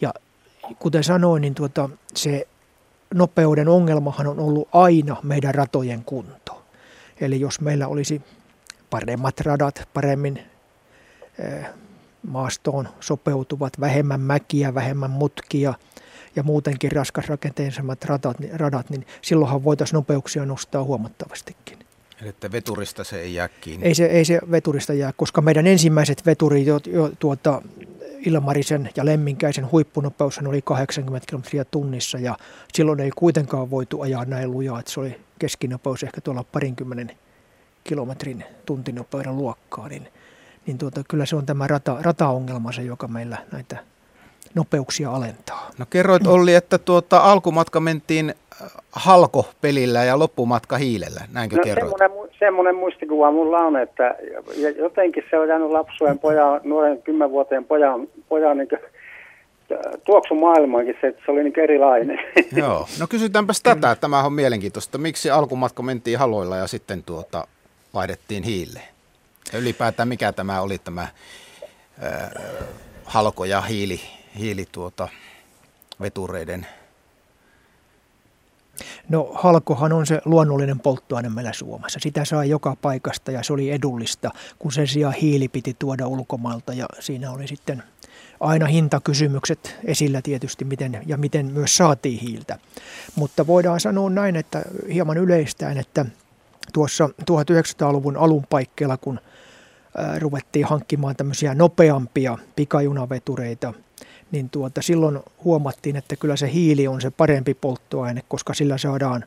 Ja 0.01 0.13
kuten 0.79 1.03
sanoin, 1.03 1.41
niin 1.41 1.55
tuota, 1.55 1.89
se 2.15 2.47
nopeuden 3.13 3.67
ongelmahan 3.67 4.27
on 4.27 4.39
ollut 4.39 4.69
aina 4.71 5.15
meidän 5.23 5.55
ratojen 5.55 6.03
kunto. 6.03 6.65
Eli 7.21 7.39
jos 7.39 7.61
meillä 7.61 7.87
olisi 7.87 8.21
paremmat 8.89 9.39
radat, 9.39 9.89
paremmin 9.93 10.39
eh, 11.39 11.65
maastoon 12.27 12.87
sopeutuvat, 12.99 13.79
vähemmän 13.79 14.21
mäkiä, 14.21 14.73
vähemmän 14.73 15.11
mutkia 15.11 15.73
ja 16.35 16.43
muutenkin 16.43 16.91
raskasrakenteisemmat 16.91 18.05
radat, 18.05 18.37
radat, 18.53 18.89
niin 18.89 19.07
silloinhan 19.21 19.63
voitaisiin 19.63 19.95
nopeuksia 19.95 20.45
nostaa 20.45 20.83
huomattavastikin. 20.83 21.79
Eli 22.21 22.29
että 22.29 22.51
veturista 22.51 23.03
se 23.03 23.21
ei 23.21 23.33
jää 23.33 23.47
kiinni? 23.47 23.87
Ei 23.87 23.95
se, 23.95 24.05
ei 24.05 24.25
se 24.25 24.39
veturista 24.51 24.93
jää, 24.93 25.13
koska 25.17 25.41
meidän 25.41 25.67
ensimmäiset 25.67 26.25
veturit, 26.25 26.67
jo, 26.67 26.79
jo, 26.85 27.11
tuota, 27.19 27.61
Ilmarisen 28.25 28.89
ja 28.95 29.05
Lemminkäisen 29.05 29.71
huippunopeus 29.71 30.39
oli 30.39 30.61
80 30.61 31.27
kilometriä 31.27 31.65
tunnissa 31.65 32.17
ja 32.17 32.37
silloin 32.73 32.99
ei 32.99 33.11
kuitenkaan 33.15 33.71
voitu 33.71 34.01
ajaa 34.01 34.25
näin 34.25 34.51
lujaa, 34.51 34.79
että 34.79 34.91
se 34.91 34.99
oli 34.99 35.21
keskinopeus 35.39 36.03
ehkä 36.03 36.21
tuolla 36.21 36.43
parinkymmenen 36.43 37.11
kilometrin 37.87 38.43
tuntinopeuden 38.65 39.37
luokkaa, 39.37 39.87
niin, 39.87 40.07
niin 40.65 40.77
tuota, 40.77 41.01
kyllä 41.09 41.25
se 41.25 41.35
on 41.35 41.45
tämä 41.45 41.67
rata, 41.67 41.97
rataongelma 42.01 42.71
se, 42.71 42.81
joka 42.81 43.07
meillä 43.07 43.37
näitä 43.51 43.77
nopeuksia 44.55 45.11
alentaa. 45.11 45.69
No 45.77 45.85
kerroit 45.89 46.27
Olli, 46.27 46.53
että 46.53 46.77
tuota, 46.77 47.17
alkumatka 47.17 47.79
mentiin 47.79 48.33
äh, 48.61 48.71
halkopelillä 48.91 50.03
ja 50.03 50.19
loppumatka 50.19 50.77
hiilellä, 50.77 51.21
näinkö 51.33 51.55
no, 51.55 51.63
kerroit? 51.63 51.93
Semmoinen, 51.97 52.35
semmoinen 52.39 52.75
muistikuva 52.75 53.31
mulla 53.31 53.57
on, 53.57 53.77
että 53.77 54.15
jotenkin 54.77 55.23
se 55.29 55.39
on 55.39 55.47
jäänyt 55.47 55.69
lapsuuden 55.69 56.19
pojan, 56.19 56.61
nuoren 56.63 57.01
kymmenvuoteen 57.01 57.65
pojan, 57.65 58.07
pojan 58.29 58.57
niin 58.57 58.69
tuoksu 60.05 60.35
maailmaankin 60.35 60.95
se, 61.01 61.07
että 61.07 61.21
se 61.25 61.31
oli 61.31 61.43
niin 61.43 61.59
erilainen. 61.59 62.19
Joo, 62.55 62.87
no 62.99 63.07
kysytäänpäs 63.07 63.61
tätä, 63.61 63.97
tämä 64.01 64.23
on 64.23 64.33
mielenkiintoista. 64.33 64.97
Miksi 64.97 65.29
alkumatka 65.29 65.83
mentiin 65.83 66.19
haloilla 66.19 66.57
ja 66.57 66.67
sitten 66.67 67.03
tuota, 67.03 67.47
vaihdettiin 67.93 68.43
hiileen? 68.43 68.87
Ja 69.53 69.59
ylipäätään 69.59 70.07
mikä 70.07 70.31
tämä 70.31 70.61
oli 70.61 70.77
tämä 70.77 71.01
äh, 71.01 71.11
halko 73.05 73.45
ja 73.45 73.61
hiili, 73.61 74.01
hiili 74.37 74.67
tuota, 74.71 75.07
vetureiden 76.01 76.67
No 79.09 79.31
halkohan 79.33 79.93
on 79.93 80.05
se 80.05 80.21
luonnollinen 80.25 80.79
polttoaine 80.79 81.29
meillä 81.29 81.53
Suomessa. 81.53 81.99
Sitä 81.99 82.25
saa 82.25 82.45
joka 82.45 82.75
paikasta 82.81 83.31
ja 83.31 83.43
se 83.43 83.53
oli 83.53 83.71
edullista, 83.71 84.31
kun 84.59 84.71
sen 84.71 84.87
sijaan 84.87 85.13
hiili 85.13 85.47
piti 85.47 85.75
tuoda 85.79 86.07
ulkomailta 86.07 86.73
ja 86.73 86.85
siinä 86.99 87.31
oli 87.31 87.47
sitten 87.47 87.83
aina 88.39 88.65
hintakysymykset 88.65 89.75
esillä 89.83 90.21
tietysti 90.21 90.65
miten, 90.65 91.01
ja 91.05 91.17
miten 91.17 91.45
myös 91.45 91.77
saatiin 91.77 92.19
hiiltä. 92.19 92.59
Mutta 93.15 93.47
voidaan 93.47 93.79
sanoa 93.79 94.09
näin, 94.09 94.35
että 94.35 94.61
hieman 94.93 95.17
yleistään, 95.17 95.77
että 95.77 96.05
tuossa 96.73 97.09
1900-luvun 97.21 98.17
alun 98.17 98.43
paikkeilla, 98.49 98.97
kun 98.97 99.19
ruvettiin 100.19 100.65
hankkimaan 100.65 101.15
tämmöisiä 101.15 101.55
nopeampia 101.55 102.37
pikajunavetureita, 102.55 103.73
niin 104.31 104.49
tuota, 104.49 104.81
silloin 104.81 105.19
huomattiin, 105.43 105.95
että 105.95 106.15
kyllä 106.15 106.35
se 106.35 106.53
hiili 106.53 106.87
on 106.87 107.01
se 107.01 107.09
parempi 107.09 107.53
polttoaine, 107.53 108.21
koska 108.27 108.53
sillä 108.53 108.77
saadaan 108.77 109.25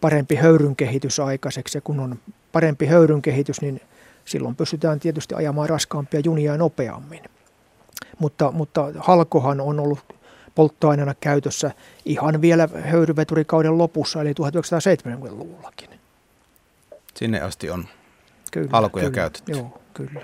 parempi 0.00 0.34
höyrynkehitys 0.34 1.20
aikaiseksi. 1.20 1.78
Ja 1.78 1.82
kun 1.82 2.00
on 2.00 2.18
parempi 2.52 2.86
höyrynkehitys, 2.86 3.60
niin 3.60 3.80
silloin 4.24 4.56
pystytään 4.56 5.00
tietysti 5.00 5.34
ajamaan 5.34 5.68
raskaampia 5.68 6.20
junia 6.24 6.56
nopeammin. 6.56 7.22
Mutta, 8.18 8.52
mutta 8.52 8.92
halkohan 8.98 9.60
on 9.60 9.80
ollut 9.80 9.98
polttoaineena 10.54 11.14
käytössä 11.14 11.70
ihan 12.04 12.40
vielä 12.40 12.68
höyryveturikauden 12.84 13.78
lopussa, 13.78 14.20
eli 14.20 14.32
1970-luvullakin. 14.32 15.97
Sinne 17.18 17.40
asti 17.40 17.70
on 17.70 17.84
kyllä, 18.52 18.68
alkuja 18.72 19.04
kyllä, 19.04 19.14
käytetty. 19.14 19.52
Joo, 19.52 19.78
kyllä. 19.94 20.20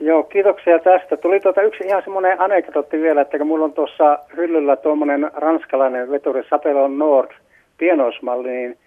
Joo, 0.00 0.22
kiitoksia 0.22 0.78
tästä. 0.78 1.16
Tuli 1.16 1.40
tuota 1.40 1.62
yksi 1.62 1.84
ihan 1.84 2.02
semmoinen 2.02 2.40
anekdootti 2.40 3.00
vielä, 3.00 3.20
että 3.20 3.38
kun 3.38 3.46
mulla 3.46 3.64
on 3.64 3.72
tuossa 3.72 4.18
hyllyllä 4.36 4.76
tuommoinen 4.76 5.30
ranskalainen 5.34 6.10
veturi 6.10 6.42
Sapelon 6.50 6.98
Nord 6.98 7.30
pienoismalli, 7.78 8.48
niin 8.50 8.78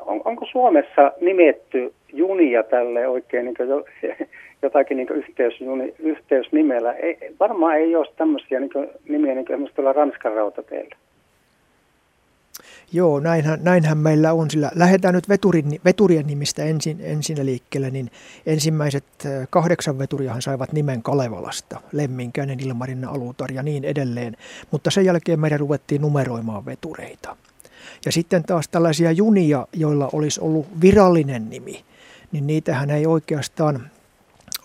on, 0.00 0.20
onko 0.24 0.46
Suomessa 0.52 1.12
nimetty 1.20 1.92
junia 2.12 2.62
tälle 2.62 3.08
oikein 3.08 3.44
niin 3.44 3.68
jo, 3.68 3.84
jotakin 4.62 4.96
niin 4.96 5.12
yhteysjuni, 5.12 5.94
yhteysnimellä? 5.98 6.92
Ei, 6.92 7.18
varmaan 7.40 7.76
ei 7.76 7.96
ole 7.96 8.06
tämmöisiä 8.16 8.60
niin 8.60 8.70
nimiä 9.08 9.34
niin 9.34 9.46
kuin 9.46 9.70
tuolla 9.74 9.92
Ranskan 9.92 10.32
rautateillä. 10.32 10.96
Joo, 12.92 13.20
näinhän, 13.20 13.58
näinhän 13.62 13.98
meillä 13.98 14.32
on, 14.32 14.50
sillä 14.50 14.70
lähdetään 14.74 15.14
nyt 15.14 15.28
veturin, 15.28 15.80
veturien 15.84 16.26
nimistä 16.26 16.64
ensin, 16.64 16.98
ensin 17.00 17.46
liikkeelle, 17.46 17.90
niin 17.90 18.10
ensimmäiset 18.46 19.04
kahdeksan 19.50 19.98
veturiahan 19.98 20.42
saivat 20.42 20.72
nimen 20.72 21.02
Kalevalasta, 21.02 21.80
Lemminkäinen, 21.92 22.60
Ilmarinna, 22.60 23.10
Alutar 23.10 23.52
ja 23.52 23.62
niin 23.62 23.84
edelleen, 23.84 24.36
mutta 24.70 24.90
sen 24.90 25.04
jälkeen 25.04 25.40
meidän 25.40 25.60
ruvettiin 25.60 26.02
numeroimaan 26.02 26.66
vetureita. 26.66 27.36
Ja 28.04 28.12
sitten 28.12 28.42
taas 28.42 28.68
tällaisia 28.68 29.12
junia, 29.12 29.66
joilla 29.72 30.10
olisi 30.12 30.40
ollut 30.40 30.66
virallinen 30.80 31.50
nimi, 31.50 31.84
niin 32.32 32.46
niitähän 32.46 32.90
ei 32.90 33.06
oikeastaan 33.06 33.90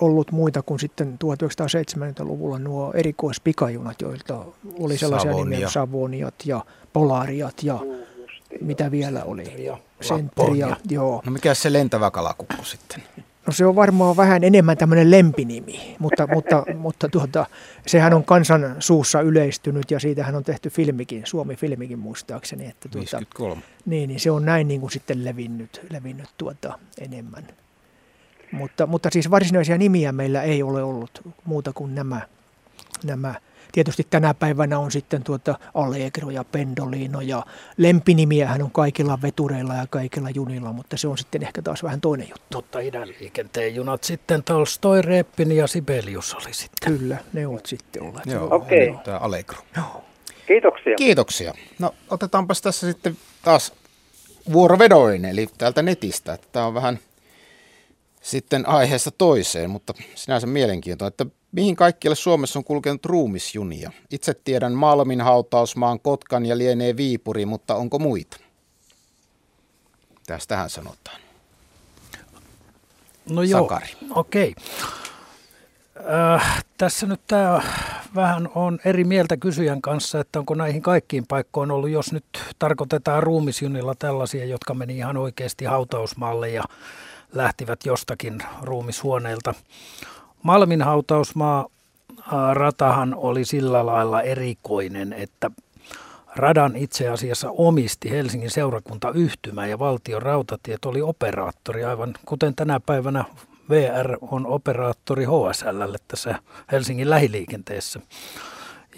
ollut 0.02 0.32
muita 0.32 0.62
kuin 0.62 0.80
sitten 0.80 1.20
1970-luvulla 1.24 2.60
nuo 2.60 2.92
erikoispikajunat, 2.94 4.02
joilta 4.02 4.46
oli 4.80 4.98
sellaisia 4.98 5.32
Savonia. 5.32 5.50
nimiä 5.50 5.70
Savoniat 5.70 6.36
ja 6.46 6.66
Polariat 6.94 7.64
ja 7.64 7.80
mm 7.84 8.17
mitä 8.62 8.92
vielä 8.92 9.24
oli. 9.24 9.44
Sentria, 10.02 10.76
joo. 10.90 11.22
No 11.26 11.32
mikä 11.32 11.54
se 11.54 11.74
lentävä 11.74 12.12
kalakukko 12.12 12.64
sitten? 12.64 13.04
No 13.48 13.54
se 13.54 13.66
on 13.66 13.76
varmaan 13.76 14.18
vähän 14.18 14.44
enemmän 14.44 14.78
tämmöinen 14.78 15.12
lempinimi, 15.12 15.96
mutta, 16.00 16.28
mutta, 16.28 16.64
mutta 16.78 17.10
tuota, 17.10 17.46
sehän 17.86 18.14
on 18.14 18.26
kansan 18.26 18.76
suussa 18.80 19.22
yleistynyt 19.22 19.92
ja 19.92 20.00
siitähän 20.00 20.36
on 20.36 20.44
tehty 20.44 20.70
filmikin, 20.70 21.22
Suomi-filmikin 21.26 22.00
muistaakseni. 22.00 22.66
Että 22.66 22.90
tuota, 22.90 22.98
53. 22.98 23.62
Niin, 23.86 24.08
niin 24.08 24.20
se 24.20 24.32
on 24.32 24.46
näin 24.46 24.68
niin 24.68 24.82
kuin 24.82 24.92
sitten 24.92 25.26
levinnyt, 25.26 25.82
levinnyt 25.90 26.30
tuota 26.38 26.80
enemmän. 27.00 27.48
Mutta, 28.52 28.88
mutta 28.88 29.10
siis 29.12 29.32
varsinaisia 29.32 29.78
nimiä 29.78 30.12
meillä 30.12 30.44
ei 30.44 30.64
ole 30.64 30.84
ollut 30.84 31.22
muuta 31.46 31.74
kuin 31.74 31.96
nämä, 31.96 32.22
nämä 33.04 33.36
Tietysti 33.72 34.08
tänä 34.10 34.34
päivänä 34.34 34.80
on 34.80 34.92
sitten 34.92 35.24
tuota 35.24 35.60
Allegro 35.74 36.30
ja 36.30 36.44
Pendolino 36.44 37.22
ja 37.22 37.46
lempinimiähän 37.78 38.62
on 38.62 38.72
kaikilla 38.72 39.22
vetureilla 39.22 39.74
ja 39.74 39.88
kaikilla 39.90 40.30
junilla, 40.30 40.74
mutta 40.74 40.98
se 40.98 41.08
on 41.08 41.18
sitten 41.18 41.44
ehkä 41.44 41.62
taas 41.62 41.84
vähän 41.84 42.02
toinen 42.02 42.28
juttu. 42.30 42.58
Mutta 42.58 42.80
idän 42.80 43.08
liikenteen 43.08 43.76
junat 43.76 44.04
sitten 44.04 44.44
Tolstoi, 44.44 45.02
Reppin 45.02 45.52
ja 45.52 45.68
Sibelius 45.68 46.36
oli 46.36 46.54
sitten. 46.54 46.98
Kyllä, 46.98 47.18
ne 47.34 47.48
ovat 47.48 47.66
sitten 47.66 48.04
olleet. 48.04 48.26
Joo, 48.26 48.56
Okei. 48.56 48.90
okay. 48.90 49.04
tämä 49.04 49.18
Allegro. 49.18 49.58
Joo. 49.76 50.04
Kiitoksia. 50.48 50.96
Kiitoksia. 50.96 51.54
No 51.80 51.96
otetaanpas 52.10 52.62
tässä 52.62 52.88
sitten 52.88 53.18
taas 53.42 53.74
vuorovedoin, 54.54 55.26
eli 55.26 55.48
täältä 55.58 55.82
netistä. 55.82 56.34
Että 56.34 56.48
Tämä 56.52 56.66
on 56.66 56.74
vähän 56.74 57.00
sitten 58.22 58.68
aiheesta 58.68 59.12
toiseen, 59.12 59.70
mutta 59.70 59.94
sinänsä 60.16 60.48
mielenkiintoinen, 60.48 61.08
että 61.08 61.26
mihin 61.58 61.76
kaikkialle 61.76 62.16
Suomessa 62.16 62.60
on 62.60 62.64
kulkenut 62.64 63.06
ruumisjunia? 63.06 63.92
Itse 64.12 64.34
tiedän 64.34 64.74
Malmin 64.74 65.22
hautausmaan, 65.22 66.00
Kotkan 66.00 66.46
ja 66.46 66.58
lienee 66.58 66.98
Viipuri, 66.98 67.46
mutta 67.46 67.76
onko 67.76 68.00
muita? 68.00 68.38
Tästähän 70.28 70.70
sanotaan. 70.70 71.22
No 73.30 73.44
joo, 73.44 73.62
Sakari. 73.62 73.88
okei. 74.10 74.56
Äh, 76.36 76.64
tässä 76.78 77.06
nyt 77.06 77.22
tämä 77.28 77.62
vähän 78.16 78.50
on 78.56 78.80
eri 78.86 79.04
mieltä 79.04 79.38
kysyjän 79.38 79.82
kanssa, 79.82 80.20
että 80.20 80.40
onko 80.40 80.56
näihin 80.56 80.82
kaikkiin 80.82 81.28
paikkoihin 81.28 81.72
ollut, 81.72 81.90
jos 81.90 82.12
nyt 82.12 82.26
tarkoitetaan 82.60 83.24
ruumisjunilla 83.24 83.96
tällaisia, 84.00 84.46
jotka 84.46 84.74
meni 84.74 84.98
ihan 84.98 85.18
oikeasti 85.18 85.66
hautausmaalle 85.66 86.50
ja 86.50 86.64
lähtivät 87.34 87.86
jostakin 87.86 88.44
ruumishuoneelta. 88.62 89.54
Malmin 90.44 90.82
hautausmaa 90.82 91.68
ratahan 92.54 93.16
oli 93.16 93.46
sillä 93.46 93.86
lailla 93.86 94.22
erikoinen, 94.22 95.14
että 95.14 95.52
radan 96.36 96.76
itse 96.76 97.10
asiassa 97.10 97.50
omisti 97.52 98.12
Helsingin 98.12 98.52
seurakuntayhtymä 98.52 99.68
ja 99.68 99.80
valtion 99.80 100.22
rautatiet 100.22 100.86
oli 100.86 101.02
operaattori, 101.02 101.84
aivan 101.84 102.14
kuten 102.26 102.56
tänä 102.56 102.80
päivänä 102.80 103.26
VR 103.70 104.18
on 104.22 104.48
operaattori 104.48 105.26
HSLlle 105.26 105.98
tässä 106.08 106.40
Helsingin 106.72 107.10
lähiliikenteessä. 107.10 108.00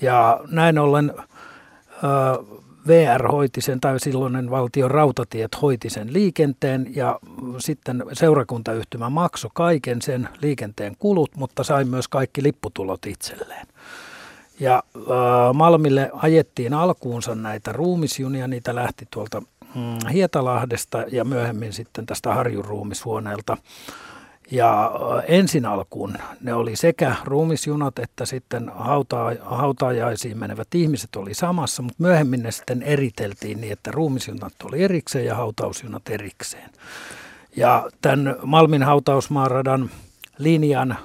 Ja 0.02 0.40
näin 0.48 0.80
ollen 0.80 1.14
äh, 1.18 2.58
VR 2.90 3.28
hoiti 3.32 3.62
sen, 3.62 3.80
tai 3.80 4.00
silloinen 4.00 4.50
valtion 4.50 4.92
rautatiet 4.92 5.62
hoiti 5.62 5.90
sen 5.90 6.14
liikenteen 6.14 6.96
ja 6.96 7.20
sitten 7.58 8.04
seurakuntayhtymä 8.14 9.10
maksoi 9.10 9.52
kaiken 9.54 10.02
sen 10.02 10.30
liikenteen 10.42 10.96
kulut, 11.00 11.36
mutta 11.36 11.64
sai 11.64 11.86
myös 11.86 12.08
kaikki 12.08 12.44
lipputulot 12.44 13.06
itselleen. 13.06 13.68
Ja 14.60 14.84
äh, 14.96 15.04
Malmille 15.54 16.12
ajettiin 16.14 16.74
alkuunsa 16.74 17.36
näitä 17.36 17.72
ruumisjunia, 17.72 18.48
niitä 18.48 18.76
lähti 18.76 19.08
tuolta 19.12 19.42
mm, 19.76 20.10
Hietalahdesta 20.14 21.04
ja 21.12 21.26
myöhemmin 21.26 21.74
sitten 21.74 22.06
tästä 22.06 22.34
Harjun 22.34 22.66
ruumishuoneelta. 22.66 23.58
Ja 24.52 24.86
äh, 24.86 25.24
ensin 25.28 25.66
alkuun 25.66 26.16
ne 26.42 26.54
oli 26.54 26.76
sekä 26.76 27.16
ruumisjunat 27.24 28.00
että 28.00 28.26
sitten 28.26 28.72
hauta, 28.76 29.18
hautaajaisiin 29.42 30.38
menevät 30.38 30.76
ihmiset 30.76 31.16
oli 31.16 31.34
samassa, 31.34 31.82
mutta 31.82 32.04
myöhemmin 32.04 32.44
ne 32.44 32.52
sitten 32.52 32.84
eriteltiin 32.84 33.62
niin, 33.62 33.74
että 33.74 33.92
ruumisjunat 33.92 34.54
oli 34.64 34.84
erikseen 34.84 35.26
ja 35.26 35.36
hautausjunat 35.36 36.10
erikseen. 36.10 36.70
Ja 37.56 37.90
tämän 38.02 38.36
Malmin 38.44 38.84
hautausmaaradan 38.84 39.90
linjan 40.38 40.98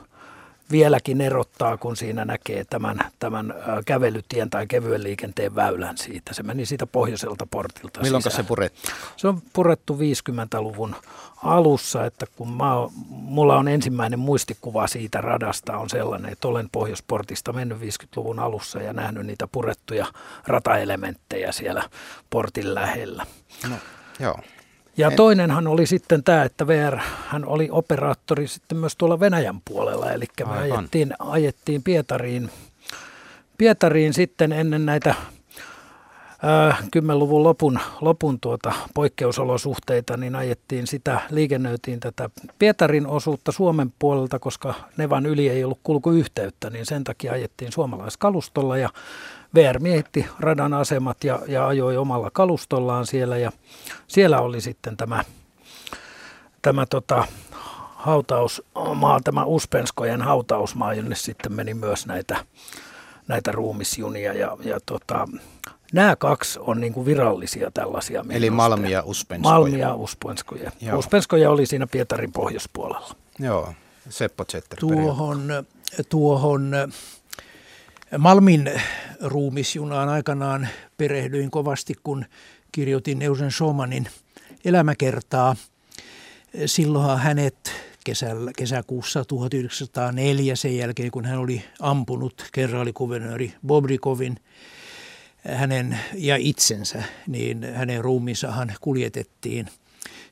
vieläkin 0.71 1.21
erottaa, 1.21 1.77
kun 1.77 1.97
siinä 1.97 2.25
näkee 2.25 2.65
tämän, 2.65 2.99
tämän 3.19 3.51
äh, 3.51 3.79
kävelytien 3.87 4.51
tai 4.51 4.67
kevyen 4.67 5.03
liikenteen 5.03 5.55
väylän 5.55 5.99
siitä. 5.99 6.35
Se 6.35 6.43
meni 6.43 6.67
siitä 6.67 6.87
pohjoiselta 6.87 7.47
portilta 7.47 8.01
Milloin 8.01 8.23
sisään. 8.23 8.45
se 8.45 8.49
purettiin? 8.49 8.95
Se 9.17 9.29
on 9.29 9.43
purettu 9.53 9.95
50-luvun 9.95 10.97
alussa, 11.43 12.05
että 12.05 12.27
kun 12.37 12.53
mä, 12.53 12.73
mulla 13.09 13.57
on 13.57 13.69
ensimmäinen 13.69 14.19
muistikuva 14.19 14.87
siitä 14.87 15.21
radasta 15.21 15.79
on 15.79 15.91
sellainen, 15.91 16.33
että 16.33 16.49
olen 16.49 16.69
Pohjoisportista 16.73 17.53
mennyt 17.53 17.79
50-luvun 17.79 18.39
alussa 18.39 18.83
ja 18.83 18.93
nähnyt 18.93 19.27
niitä 19.27 19.47
purettuja 19.47 20.07
rataelementtejä 20.47 21.53
siellä 21.53 21.83
portin 22.31 22.75
lähellä. 22.75 23.27
No, 23.71 23.77
joo. 24.21 24.39
Ja 24.97 25.09
En- 25.11 25.17
toinenhan 25.17 25.67
oli 25.67 25.87
sitten 25.87 26.23
tämä, 26.23 26.43
että 26.43 26.67
VR 26.67 26.99
hän 27.29 27.45
oli 27.45 27.69
operaattori 27.71 28.49
sitten 28.49 28.79
myös 28.79 28.97
tuolla 28.97 29.21
Venäjän 29.21 29.61
puolella, 29.65 30.13
eli 30.13 30.25
me 30.47 30.53
Aivan. 30.53 30.79
ajettiin, 30.79 31.15
ajettiin 31.19 31.83
Pietariin, 31.83 32.51
Pietariin 33.59 34.15
sitten 34.15 34.53
ennen 34.53 34.87
näitä 34.87 35.15
10-luvun 36.97 37.43
lopun, 37.43 37.79
lopun 38.01 38.41
tuota 38.41 38.73
poikkeusolosuhteita, 38.95 40.17
niin 40.17 40.37
ajettiin 40.37 40.87
sitä, 40.87 41.21
liikennöitiin 41.31 42.01
tätä 42.01 42.31
Pietarin 42.59 43.07
osuutta 43.07 43.53
Suomen 43.53 43.93
puolelta, 43.99 44.39
koska 44.39 44.75
Nevan 44.97 45.27
yli 45.27 45.49
ei 45.49 45.65
ollut 45.65 45.81
kulkuyhteyttä, 45.83 46.71
niin 46.71 46.87
sen 46.87 47.05
takia 47.05 47.33
ajettiin 47.33 47.73
suomalaiskalustolla 47.73 48.77
ja 48.77 48.89
VR 49.55 49.79
miehitti 49.79 50.27
radan 50.39 50.75
asemat 50.75 51.25
ja, 51.25 51.41
ja 51.49 51.67
ajoi 51.67 51.97
omalla 51.97 52.31
kalustollaan 52.31 53.07
siellä 53.07 53.37
ja 53.37 53.53
siellä 54.09 54.41
oli 54.41 54.61
sitten 54.61 54.97
tämä, 54.97 55.25
tämä 56.63 56.87
tota, 56.87 57.25
hautausmaa, 57.95 59.21
tämä 59.25 59.45
Uspenskojen 59.45 60.23
hautausmaa, 60.23 60.95
jonne 60.95 61.15
sitten 61.15 61.53
meni 61.53 61.75
myös 61.75 62.07
näitä, 62.07 62.45
näitä 63.29 63.53
ruumisjunia 63.53 64.33
ja, 64.33 64.57
ja 64.65 64.81
tota, 64.87 65.29
nämä 65.93 66.17
kaksi 66.17 66.59
on 66.63 66.81
niin 66.81 66.93
kuin 66.93 67.07
virallisia 67.07 67.71
tällaisia. 67.75 68.25
Eli 68.31 68.51
minusta. 68.51 68.69
Malmi 68.69 68.91
ja 68.91 69.03
Uspenskoja. 69.05 69.55
Malmi 69.55 69.79
ja 69.79 69.95
Uspenskoja. 69.95 70.71
Joo. 70.81 70.99
Uspenskoja 70.99 71.51
oli 71.51 71.67
siinä 71.67 71.87
Pietarin 71.87 72.33
pohjoispuolella. 72.33 73.11
Joo, 73.39 73.73
Seppo 74.09 74.45
Zetterberg. 74.45 75.01
Tuohon, 75.01 75.65
tuohon 76.09 76.73
Malmin 78.19 78.71
ruumisjunaan 79.21 80.09
aikanaan 80.09 80.69
perehdyin 80.97 81.51
kovasti, 81.51 81.95
kun 82.03 82.25
kirjoitin 82.73 83.23
Eusen 83.23 83.51
Somanin 83.51 84.09
elämäkertaa. 84.65 85.57
Silloinhan 86.67 87.19
hänet 87.19 87.73
kesällä, 88.05 88.51
kesäkuussa 88.57 89.25
1904, 89.25 90.57
sen 90.57 90.77
jälkeen 90.77 91.11
kun 91.11 91.25
hän 91.25 91.39
oli 91.39 91.65
ampunut 91.81 92.49
kenraalikuvernööri 92.53 93.55
Bobrikovin 93.67 94.37
hänen 95.49 95.99
ja 96.15 96.37
itsensä, 96.37 97.03
niin 97.27 97.75
hänen 97.75 98.05
ruumiinsahan 98.05 98.75
kuljetettiin 98.81 99.69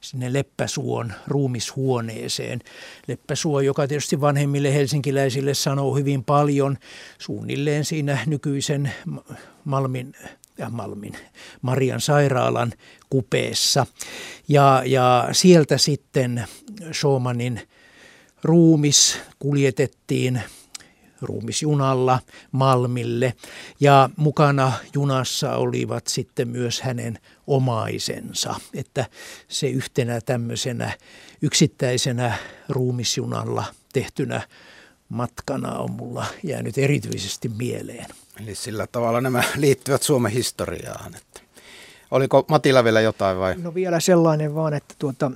sinne 0.02 0.32
Leppäsuon 0.32 1.12
ruumishuoneeseen. 1.26 2.60
Leppäsuo, 3.06 3.60
joka 3.60 3.88
tietysti 3.88 4.20
vanhemmille 4.20 4.74
helsinkiläisille 4.74 5.54
sanoo 5.54 5.94
hyvin 5.96 6.24
paljon, 6.24 6.78
suunnilleen 7.18 7.84
siinä 7.84 8.18
nykyisen 8.26 8.92
Ma- 9.06 9.24
Malmin, 9.64 10.14
ja 10.58 10.70
Malmin, 10.70 11.12
Marian 11.62 12.00
sairaalan 12.00 12.72
kupeessa. 13.10 13.86
Ja, 14.48 14.82
ja 14.86 15.28
sieltä 15.32 15.78
sitten 15.78 16.44
Schumannin 16.92 17.60
ruumis 18.42 19.18
kuljetettiin 19.38 20.42
ruumisjunalla 21.22 22.18
Malmille 22.52 23.34
ja 23.80 24.10
mukana 24.16 24.72
junassa 24.94 25.56
olivat 25.56 26.06
sitten 26.06 26.48
myös 26.48 26.80
hänen 26.80 27.18
omaisensa. 27.46 28.54
Että 28.74 29.06
se 29.48 29.68
yhtenä 29.68 30.20
tämmöisenä 30.20 30.92
yksittäisenä 31.42 32.34
ruumisjunalla 32.68 33.64
tehtynä 33.92 34.40
matkana 35.08 35.78
on 35.78 35.90
mulla 35.90 36.26
jäänyt 36.42 36.78
erityisesti 36.78 37.48
mieleen. 37.48 38.06
Eli 38.42 38.54
sillä 38.54 38.86
tavalla 38.86 39.20
nämä 39.20 39.42
liittyvät 39.56 40.02
Suomen 40.02 40.32
historiaan. 40.32 41.14
Että. 41.14 41.40
Oliko 42.10 42.44
Matilla 42.48 42.84
vielä 42.84 43.00
jotain 43.00 43.38
vai? 43.38 43.54
No 43.56 43.74
vielä 43.74 44.00
sellainen 44.00 44.54
vaan, 44.54 44.74
että 44.74 44.94
tuota, 44.98 45.30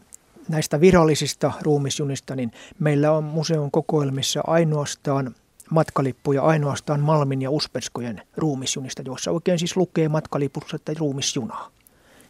näistä 0.49 0.81
virallisista 0.81 1.53
ruumisjunista, 1.63 2.37
niin 2.37 2.53
meillä 2.79 3.13
on 3.13 3.25
museon 3.25 3.71
kokoelmissa 3.71 4.41
ainoastaan 4.47 5.35
matkalippuja 5.71 6.43
ainoastaan 6.43 7.01
Malmin 7.01 7.43
ja 7.43 7.51
Uspenskojen 7.51 8.23
ruumisjunista, 8.37 9.03
joissa 9.07 9.31
oikein 9.31 9.59
siis 9.59 9.77
lukee 9.77 10.09
matkalipussa, 10.09 10.77
että 10.77 10.93
ruumisjunaa. 10.99 11.71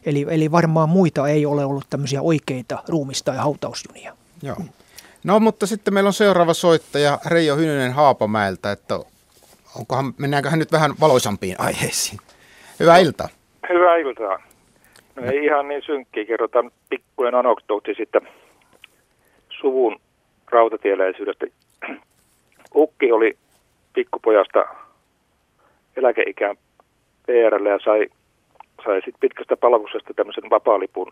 Eli, 0.07 0.27
eli 0.31 0.53
varmaan 0.53 0.89
muita 0.89 1.29
ei 1.29 1.47
ole 1.47 1.65
ollut 1.65 1.87
tämmöisiä 1.91 2.23
oikeita 2.23 2.83
ruumista- 2.89 3.25
tai 3.25 3.37
hautausjunia. 3.37 4.17
Joo. 4.43 4.57
No 5.25 5.41
mutta 5.41 5.67
sitten 5.67 5.95
meillä 5.95 6.09
on 6.09 6.13
seuraava 6.13 6.55
soittaja 6.55 7.19
Reijo 7.27 7.57
Hynynen 7.57 7.93
Haapamäeltä, 7.93 8.73
että 8.73 8.95
onkohan, 9.79 10.15
mennäänköhän 10.19 10.59
nyt 10.59 10.73
vähän 10.73 10.95
valoisampiin 11.01 11.57
aiheisiin. 11.59 12.19
Hyvää 12.81 12.99
iltaa. 12.99 13.29
Hyvää 13.69 13.97
iltaa. 13.97 14.43
No 15.17 15.23
ei 15.23 15.45
ihan 15.45 15.69
niin 15.69 15.83
synkkiä, 15.87 16.25
kerrotaan 16.25 16.71
pikkuinen 16.89 17.35
anekdootti 17.35 17.95
sitten 17.95 18.29
suvun 19.61 20.01
rautatieläisyydestä. 20.51 21.47
Ukki 22.77 23.13
oli 23.13 23.37
pikkupojasta 23.93 24.65
eläkeikään 25.97 26.57
PRlle 27.27 27.69
ja 27.69 27.79
sai, 27.85 28.09
sai 28.85 28.95
sitten 28.95 29.21
pitkästä 29.21 29.57
palveluksesta 29.57 30.15
tämmöisen 30.15 30.51
vapaalipun, 30.51 31.11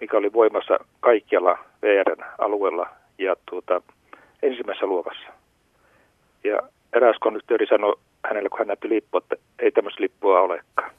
mikä 0.00 0.16
oli 0.16 0.32
voimassa 0.32 0.78
kaikkialla 1.00 1.58
VRn 1.82 2.24
alueella 2.38 2.88
ja 3.18 3.36
tuota, 3.50 3.82
ensimmäisessä 4.42 4.86
luokassa. 4.86 5.28
Ja 6.44 6.58
eräs 6.92 7.16
konduktööri 7.20 7.66
sanoi 7.66 7.96
hänelle, 8.24 8.48
kun 8.48 8.58
hän 8.58 8.68
näytti 8.68 8.88
lippua, 8.88 9.18
että 9.18 9.36
ei 9.58 9.72
tämmöistä 9.72 10.02
lippua 10.02 10.40
olekaan. 10.40 10.90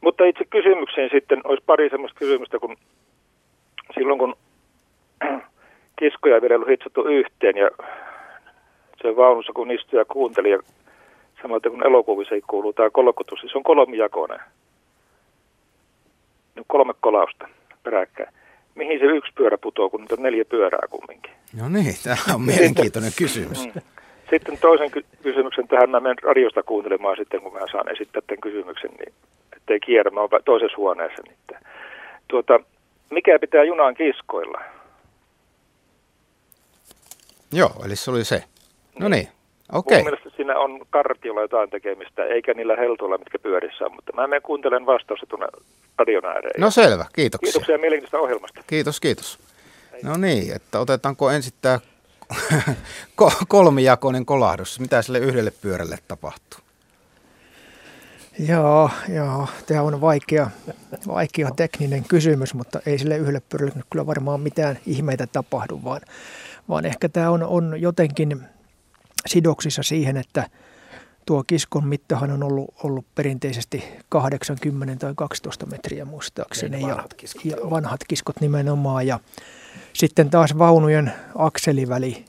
Mutta 0.00 0.24
itse 0.24 0.44
kysymykseen 0.44 1.10
sitten 1.12 1.40
olisi 1.44 1.62
pari 1.66 1.90
semmoista 1.90 2.18
kysymystä, 2.18 2.58
kun 2.58 2.76
silloin 3.94 4.18
kun 4.18 4.36
kiskoja 5.98 6.34
ja 6.34 6.42
vedellä 6.42 6.66
hitsattu 6.68 7.02
yhteen 7.02 7.56
ja 7.56 7.70
se 9.02 9.16
vaunussa 9.16 9.52
kun 9.52 9.70
istui 9.70 9.98
ja 9.98 10.04
kuunteli 10.04 10.50
ja 10.50 10.58
samoin 11.42 11.62
kun 11.62 11.86
elokuvissa 11.86 12.34
ei 12.34 12.42
kuulu 12.46 12.72
tämä 12.72 12.90
kolkotus, 12.90 13.40
siis 13.40 13.56
on 13.56 13.62
kolmijakoinen. 13.62 14.40
Nyt 16.54 16.64
kolme 16.68 16.94
kolausta 17.00 17.48
peräkkäin. 17.82 18.28
Mihin 18.74 18.98
se 18.98 19.04
yksi 19.04 19.32
pyörä 19.34 19.58
putoaa, 19.58 19.88
kun 19.88 20.00
nyt 20.00 20.12
on 20.12 20.22
neljä 20.22 20.44
pyörää 20.44 20.88
kumminkin? 20.90 21.32
No 21.60 21.68
niin, 21.68 21.94
tämä 22.04 22.34
on 22.34 22.42
mielenkiintoinen 22.42 23.12
kysymys. 23.18 23.66
Mm. 23.74 23.80
Sitten 24.30 24.58
toisen 24.58 24.90
ky- 24.90 25.04
kysymyksen 25.22 25.68
tähän 25.68 25.90
mä 25.90 26.00
menen 26.00 26.22
radiosta 26.22 26.62
kuuntelemaan 26.62 27.16
sitten, 27.16 27.40
kun 27.40 27.52
mä 27.52 27.60
saan 27.72 27.92
esittää 27.92 28.22
tämän 28.26 28.40
kysymyksen, 28.40 28.90
niin 28.90 29.12
ettei 29.56 29.80
kierrä, 29.80 30.10
mä 30.10 30.20
oon 30.20 30.28
toisessa 30.44 30.76
huoneessa 30.76 31.22
nyt. 31.28 31.58
Tuota, 32.28 32.60
mikä 33.10 33.38
pitää 33.38 33.64
junaan 33.64 33.94
kiskoilla? 33.94 34.60
Joo, 37.52 37.70
eli 37.84 37.96
se 37.96 38.10
oli 38.10 38.24
se. 38.24 38.44
No 39.00 39.08
niin, 39.08 39.28
okei. 39.72 39.96
Okay. 39.96 39.98
Mun 39.98 40.04
mielestä 40.04 40.30
siinä 40.36 40.58
on 40.58 40.80
kartiolla 40.90 41.40
jotain 41.40 41.70
tekemistä, 41.70 42.24
eikä 42.24 42.54
niillä 42.54 42.76
heltuilla, 42.76 43.18
mitkä 43.18 43.38
pyörissä 43.38 43.84
on, 43.84 43.94
mutta 43.94 44.12
mä 44.12 44.26
menen 44.26 44.42
kuuntelen 44.42 44.86
vastausta 44.86 45.26
tuonne 45.26 45.46
radion 45.98 46.24
ääreen. 46.24 46.60
No 46.60 46.70
selvä, 46.70 47.06
kiitoksia. 47.12 47.52
Kiitoksia 47.52 47.78
mielenkiintoista 47.78 48.18
ohjelmasta. 48.18 48.60
Kiitos, 48.66 49.00
kiitos. 49.00 49.38
No 50.02 50.16
niin, 50.16 50.56
että 50.56 50.80
otetaanko 50.80 51.30
ensin 51.30 51.52
tämä 51.62 51.80
kolmijakoinen 53.48 54.26
kolahdus. 54.26 54.80
Mitä 54.80 55.02
sille 55.02 55.18
yhdelle 55.18 55.52
pyörälle 55.62 55.96
tapahtuu? 56.08 56.60
Joo, 58.48 58.90
joo, 59.14 59.48
tämä 59.66 59.82
on 59.82 60.00
vaikea, 60.00 60.50
vaikea 61.08 61.50
tekninen 61.56 62.04
kysymys, 62.04 62.54
mutta 62.54 62.80
ei 62.86 62.98
sille 62.98 63.16
yhdelle 63.16 63.42
pyörälle 63.48 63.82
kyllä 63.90 64.06
varmaan 64.06 64.40
mitään 64.40 64.78
ihmeitä 64.86 65.26
tapahdu, 65.26 65.80
vaan, 65.84 66.00
vaan 66.68 66.86
ehkä 66.86 67.08
tämä 67.08 67.30
on, 67.30 67.42
on 67.42 67.80
jotenkin 67.80 68.42
sidoksissa 69.28 69.82
siihen, 69.82 70.16
että 70.16 70.50
tuo 71.26 71.44
kiskon 71.46 71.86
mittahan 71.86 72.30
on 72.30 72.42
ollut, 72.42 72.74
ollut 72.82 73.06
perinteisesti 73.14 73.84
80 74.08 74.96
tai 74.96 75.12
12 75.16 75.66
metriä 75.66 76.04
muistaakseni. 76.04 76.76
Niin, 76.76 76.88
vanhat 76.88 77.14
kiskot, 77.14 77.44
ja, 77.44 77.56
ja 77.56 77.70
vanhat 77.70 78.00
kiskot 78.08 78.40
nimenomaan. 78.40 79.06
Ja 79.06 79.20
sitten 79.92 80.30
taas 80.30 80.58
vaunujen 80.58 81.12
akseliväli 81.34 82.24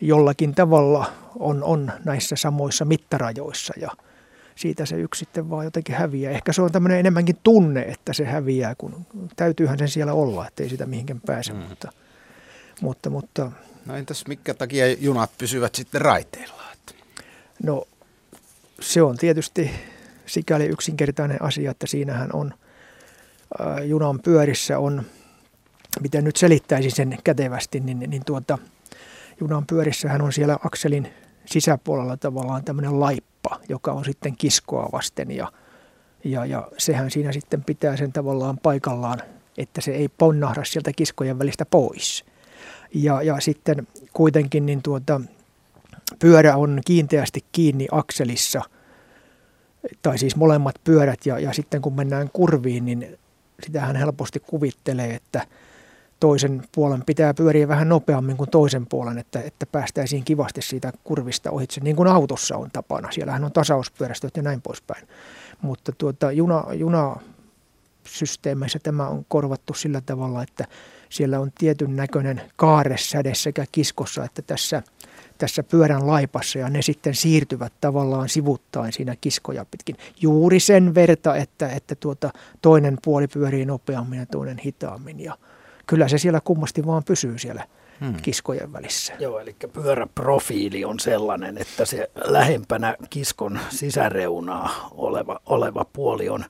jollakin 0.00 0.54
tavalla 0.54 1.12
on, 1.38 1.64
on 1.64 1.92
näissä 2.04 2.36
samoissa 2.36 2.84
mittarajoissa 2.84 3.74
ja 3.76 3.90
siitä 4.56 4.86
se 4.86 4.96
yksi 4.96 5.18
sitten 5.18 5.50
vaan 5.50 5.64
jotenkin 5.64 5.94
häviää. 5.94 6.32
Ehkä 6.32 6.52
se 6.52 6.62
on 6.62 6.72
tämmöinen 6.72 6.98
enemmänkin 6.98 7.36
tunne, 7.42 7.80
että 7.80 8.12
se 8.12 8.24
häviää, 8.24 8.74
kun 8.74 9.06
täytyyhän 9.36 9.78
sen 9.78 9.88
siellä 9.88 10.12
olla, 10.12 10.46
ettei 10.46 10.68
sitä 10.68 10.86
mihinkään 10.86 11.20
pääse. 11.26 11.52
Mm. 11.52 11.58
Mutta, 11.58 11.92
mutta, 12.80 13.10
mutta, 13.10 13.52
no 13.86 13.96
entäs 13.96 14.24
mikä 14.26 14.54
takia 14.54 14.92
junat 14.92 15.30
pysyvät 15.38 15.74
sitten 15.74 16.00
raiteilla? 16.00 16.60
No 17.62 17.84
se 18.80 19.02
on 19.02 19.16
tietysti 19.16 19.70
sikäli 20.26 20.66
yksinkertainen 20.66 21.42
asia, 21.42 21.70
että 21.70 21.86
siinähän 21.86 22.30
on 22.32 22.54
ää, 23.58 23.80
junan 23.80 24.20
pyörissä 24.20 24.78
on, 24.78 25.02
miten 26.00 26.24
nyt 26.24 26.36
selittäisin 26.36 26.92
sen 26.92 27.18
kätevästi, 27.24 27.80
niin, 27.80 27.98
niin 27.98 28.24
tuota, 28.24 28.58
junan 29.40 29.66
pyörissähän 29.66 30.22
on 30.22 30.32
siellä 30.32 30.58
akselin 30.64 31.08
sisäpuolella 31.46 32.16
tavallaan 32.16 32.64
tämmöinen 32.64 33.00
laippa, 33.00 33.60
joka 33.68 33.92
on 33.92 34.04
sitten 34.04 34.36
kiskoa 34.36 34.88
vasten 34.92 35.30
ja, 35.30 35.52
ja, 36.24 36.44
ja 36.44 36.68
sehän 36.78 37.10
siinä 37.10 37.32
sitten 37.32 37.64
pitää 37.64 37.96
sen 37.96 38.12
tavallaan 38.12 38.58
paikallaan, 38.58 39.22
että 39.58 39.80
se 39.80 39.90
ei 39.90 40.08
ponnahda 40.08 40.64
sieltä 40.64 40.92
kiskojen 40.92 41.38
välistä 41.38 41.66
pois. 41.66 42.24
Ja, 42.94 43.22
ja 43.22 43.40
sitten 43.40 43.86
kuitenkin 44.12 44.66
niin 44.66 44.82
tuota, 44.82 45.20
pyörä 46.18 46.56
on 46.56 46.80
kiinteästi 46.86 47.44
kiinni 47.52 47.88
akselissa, 47.92 48.62
tai 50.02 50.18
siis 50.18 50.36
molemmat 50.36 50.74
pyörät, 50.84 51.26
ja, 51.26 51.38
ja 51.38 51.52
sitten 51.52 51.82
kun 51.82 51.96
mennään 51.96 52.30
kurviin, 52.32 52.84
niin 52.84 53.18
sitähän 53.62 53.96
helposti 53.96 54.40
kuvittelee, 54.40 55.14
että 55.14 55.46
toisen 56.20 56.62
puolen 56.74 57.02
pitää 57.06 57.34
pyöriä 57.34 57.68
vähän 57.68 57.88
nopeammin 57.88 58.36
kuin 58.36 58.50
toisen 58.50 58.86
puolen, 58.86 59.18
että, 59.18 59.40
että 59.40 59.66
päästäisiin 59.66 60.24
kivasti 60.24 60.62
siitä 60.62 60.92
kurvista 61.04 61.50
ohitse, 61.50 61.80
niin 61.80 61.96
kuin 61.96 62.08
autossa 62.08 62.56
on 62.56 62.70
tapana. 62.70 63.12
Siellähän 63.12 63.44
on 63.44 63.52
tasauspyörästöt 63.52 64.36
ja 64.36 64.42
näin 64.42 64.62
poispäin. 64.62 65.08
Mutta 65.62 65.92
tuota, 65.98 66.32
juna, 66.32 66.64
juna 66.72 67.16
systeemeissä 68.06 68.78
tämä 68.82 69.08
on 69.08 69.24
korvattu 69.28 69.74
sillä 69.74 70.00
tavalla, 70.00 70.42
että 70.42 70.64
siellä 71.08 71.40
on 71.40 71.52
tietyn 71.58 71.96
näköinen 71.96 72.42
kaaresäde 72.56 73.34
sekä 73.34 73.64
kiskossa 73.72 74.24
että 74.24 74.42
tässä, 74.42 74.82
tässä 75.38 75.62
pyörän 75.62 76.06
laipassa 76.06 76.58
ja 76.58 76.70
ne 76.70 76.82
sitten 76.82 77.14
siirtyvät 77.14 77.72
tavallaan 77.80 78.28
sivuttain 78.28 78.92
siinä 78.92 79.16
kiskoja 79.20 79.66
pitkin. 79.70 79.96
Juuri 80.20 80.60
sen 80.60 80.94
verta, 80.94 81.36
että, 81.36 81.68
että 81.68 81.94
tuota, 81.94 82.30
toinen 82.62 82.98
puoli 83.04 83.28
pyörii 83.28 83.64
nopeammin 83.64 84.18
ja 84.18 84.26
toinen 84.26 84.58
hitaammin 84.58 85.20
ja 85.20 85.38
kyllä 85.86 86.08
se 86.08 86.18
siellä 86.18 86.40
kummasti 86.40 86.86
vaan 86.86 87.04
pysyy 87.04 87.38
siellä 87.38 87.66
hmm. 88.00 88.14
kiskojen 88.22 88.72
välissä. 88.72 89.12
Joo, 89.18 89.38
eli 89.38 89.56
pyöräprofiili 89.72 90.84
on 90.84 91.00
sellainen, 91.00 91.58
että 91.58 91.84
se 91.84 92.10
lähempänä 92.24 92.96
kiskon 93.10 93.58
sisäreunaa 93.70 94.88
oleva, 94.90 95.40
oleva 95.46 95.84
puoli 95.92 96.28
on 96.28 96.44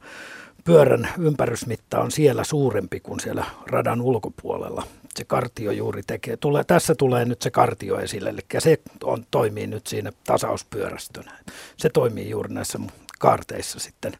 pyörän 0.64 1.08
ympärysmitta 1.18 2.00
on 2.00 2.10
siellä 2.10 2.44
suurempi 2.44 3.00
kuin 3.00 3.20
siellä 3.20 3.44
radan 3.66 4.00
ulkopuolella. 4.00 4.86
Se 5.14 5.24
kartio 5.24 5.70
juuri 5.70 6.02
tekee. 6.06 6.36
Tulee, 6.36 6.64
tässä 6.64 6.94
tulee 6.94 7.24
nyt 7.24 7.42
se 7.42 7.50
kartio 7.50 8.00
esille, 8.00 8.30
eli 8.30 8.40
se 8.58 8.78
on, 9.04 9.24
toimii 9.30 9.66
nyt 9.66 9.86
siinä 9.86 10.12
tasauspyörästönä. 10.24 11.32
Se 11.76 11.88
toimii 11.88 12.30
juuri 12.30 12.54
näissä 12.54 12.78
kaarteissa 13.18 13.80
sitten 13.80 14.12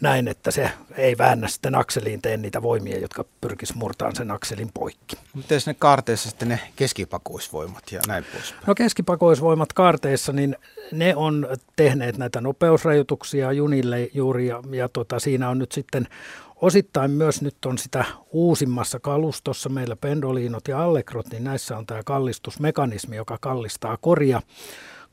näin, 0.00 0.28
että 0.28 0.50
se 0.50 0.70
ei 0.96 1.18
väännä 1.18 1.48
sitten 1.48 1.74
akseliin 1.74 2.22
tee 2.22 2.36
niitä 2.36 2.62
voimia, 2.62 2.98
jotka 2.98 3.24
pyrkis 3.40 3.74
murtaan 3.74 4.16
sen 4.16 4.30
akselin 4.30 4.70
poikki. 4.74 5.16
Miten 5.34 5.60
ne 5.66 5.74
kaarteissa 5.74 6.30
sitten 6.30 6.48
ne 6.48 6.60
keskipakoisvoimat 6.76 7.82
ja 7.92 8.00
näin 8.08 8.24
poispäin? 8.32 8.62
No 8.66 8.74
keskipakoisvoimat 8.74 9.72
kaarteissa, 9.72 10.32
niin 10.32 10.56
ne 10.92 11.16
on 11.16 11.48
tehneet 11.76 12.18
näitä 12.18 12.40
nopeusrajoituksia 12.40 13.52
junille 13.52 14.08
juuri 14.14 14.46
ja, 14.46 14.62
ja 14.70 14.88
tota, 14.88 15.18
siinä 15.18 15.48
on 15.48 15.58
nyt 15.58 15.72
sitten 15.72 16.08
osittain 16.56 17.10
myös 17.10 17.42
nyt 17.42 17.64
on 17.66 17.78
sitä 17.78 18.04
uusimmassa 18.30 19.00
kalustossa 19.00 19.68
meillä 19.68 19.96
pendoliinot 19.96 20.68
ja 20.68 20.84
allegrot, 20.84 21.26
niin 21.30 21.44
näissä 21.44 21.76
on 21.76 21.86
tämä 21.86 22.02
kallistusmekanismi, 22.04 23.16
joka 23.16 23.38
kallistaa 23.40 23.96
koria 23.96 24.42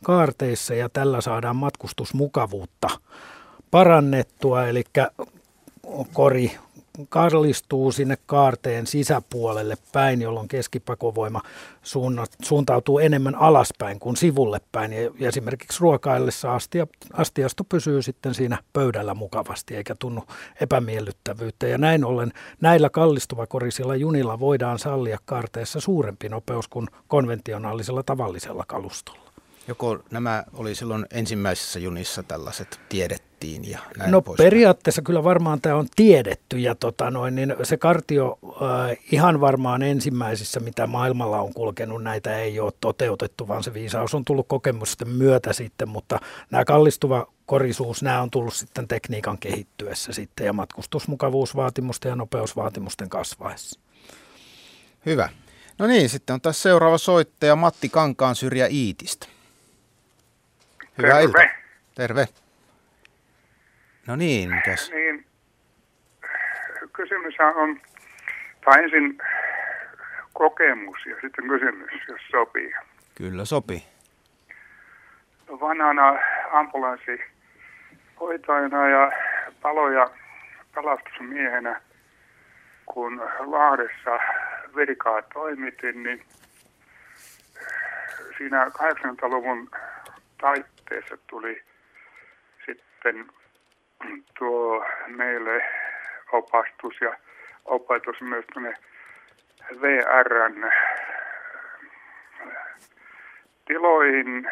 kaarteissa 0.04 0.74
ja 0.74 0.90
tällä 0.90 1.22
saadaan 1.22 1.56
matkustusmukavuutta 1.56 2.90
parannettua, 3.72 4.68
eli 4.68 4.84
kori 6.14 6.58
kallistuu 7.10 7.92
sinne 7.92 8.18
kaarteen 8.26 8.88
sisäpuolelle 8.88 9.78
päin, 9.94 10.22
jolloin 10.22 10.48
keskipakovoima 10.48 11.42
suuntautuu 12.44 13.00
enemmän 13.00 13.36
alaspäin 13.36 14.00
kuin 14.00 14.18
sivulle 14.18 14.62
päin. 14.72 14.94
Ja 15.20 15.28
esimerkiksi 15.28 15.80
ruokaillessa 15.82 16.56
astia, 16.56 16.88
astiasto 17.14 17.64
pysyy 17.64 18.02
sitten 18.02 18.34
siinä 18.34 18.58
pöydällä 18.74 19.14
mukavasti 19.14 19.76
eikä 19.76 19.96
tunnu 19.96 20.24
epämiellyttävyyttä. 20.62 21.68
Ja 21.68 21.78
näin 21.78 22.06
ollen 22.06 22.34
näillä 22.62 22.90
kallistuvakorisilla 22.90 23.96
junilla 23.96 24.40
voidaan 24.40 24.80
sallia 24.80 25.18
kaarteessa 25.26 25.80
suurempi 25.80 26.30
nopeus 26.30 26.68
kuin 26.68 26.88
konventionaalisella 27.08 28.04
tavallisella 28.04 28.64
kalustolla. 28.68 29.32
Joko 29.68 30.00
nämä 30.12 30.44
oli 30.54 30.76
silloin 30.76 31.06
ensimmäisessä 31.12 31.80
junissa 31.80 32.24
tällaiset 32.24 32.80
tiedettä? 32.90 33.27
Kehitettiin 33.40 33.72
ja 33.72 33.80
näin 33.98 34.12
No 34.12 34.22
pois. 34.22 34.38
periaatteessa 34.38 35.02
kyllä 35.02 35.24
varmaan 35.24 35.62
tämä 35.62 35.76
on 35.76 35.88
tiedetty 35.96 36.60
ja 36.60 36.76
tota 36.76 37.12
noin, 37.12 37.36
niin 37.36 37.56
se 37.64 37.78
kartio 37.78 38.40
äh, 38.62 38.98
ihan 39.12 39.42
varmaan 39.42 39.84
ensimmäisissä, 39.84 40.60
mitä 40.60 40.88
maailmalla 40.88 41.40
on 41.42 41.54
kulkenut, 41.54 42.04
näitä 42.04 42.38
ei 42.40 42.60
ole 42.60 42.74
toteutettu, 42.82 43.48
vaan 43.48 43.64
se 43.64 43.74
viisaus 43.74 44.14
on 44.16 44.26
tullut 44.26 44.48
kokemusten 44.48 45.10
myötä 45.10 45.54
sitten, 45.54 45.90
mutta 45.90 46.20
nämä 46.52 46.66
kallistuva 46.66 47.28
korisuus, 47.46 48.04
nämä 48.04 48.22
on 48.22 48.32
tullut 48.32 48.54
sitten 48.54 48.88
tekniikan 48.88 49.38
kehittyessä 49.38 50.14
sitten 50.14 50.46
ja 50.46 50.54
matkustusmukavuusvaatimusten 50.54 52.10
ja 52.10 52.16
nopeusvaatimusten 52.16 53.10
kasvaessa. 53.10 53.80
Hyvä. 55.06 55.30
No 55.80 55.88
niin, 55.88 56.10
sitten 56.10 56.34
on 56.34 56.42
tässä 56.42 56.62
seuraava 56.62 56.98
soittaja 56.98 57.56
Matti 57.56 57.90
Kankaan 57.90 58.36
syrjä 58.36 58.68
Iitistä. 58.68 59.28
Hyvää 60.98 61.10
Terve. 61.12 61.24
iltaa. 61.24 61.44
Terve. 61.96 62.28
No 64.08 64.16
niin, 64.16 64.56
mitäs? 64.56 64.92
Niin, 64.92 65.26
kysymys 66.94 67.36
on, 67.56 67.82
tai 68.66 68.84
ensin 68.84 69.18
kokemus 70.34 70.98
ja 71.06 71.16
sitten 71.22 71.48
kysymys, 71.48 71.92
jos 72.08 72.22
sopii. 72.32 72.74
Kyllä 73.16 73.46
sopii. 73.46 73.84
Vanhana 75.50 76.20
ambulanssihoitajana 76.52 78.90
ja 78.90 79.12
palo- 79.62 79.92
ja 79.92 80.10
pelastusmiehenä, 80.76 81.82
kun 82.86 83.22
Lahdessa 83.40 84.20
virkaa 84.76 85.22
toimitin, 85.22 86.04
niin 86.04 86.24
siinä 88.38 88.66
80-luvun 88.66 89.70
taitteessa 90.42 91.18
tuli 91.30 91.62
sitten 92.66 93.28
tuo 94.40 94.86
meille 95.08 95.66
opastus 96.32 97.02
ja 97.02 97.14
opetus 97.66 98.22
myös 98.22 98.46
tuonne 98.54 98.74
VRn 99.82 100.72
tiloihin 103.66 104.50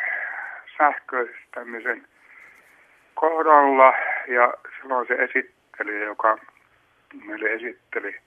sähköistämisen 0.77 2.07
kohdalla. 3.13 3.93
Ja 4.27 4.53
silloin 4.81 5.07
se 5.07 5.13
esitteli, 5.13 6.01
joka 6.01 6.37
meille 7.25 7.53
esitteli 7.53 8.19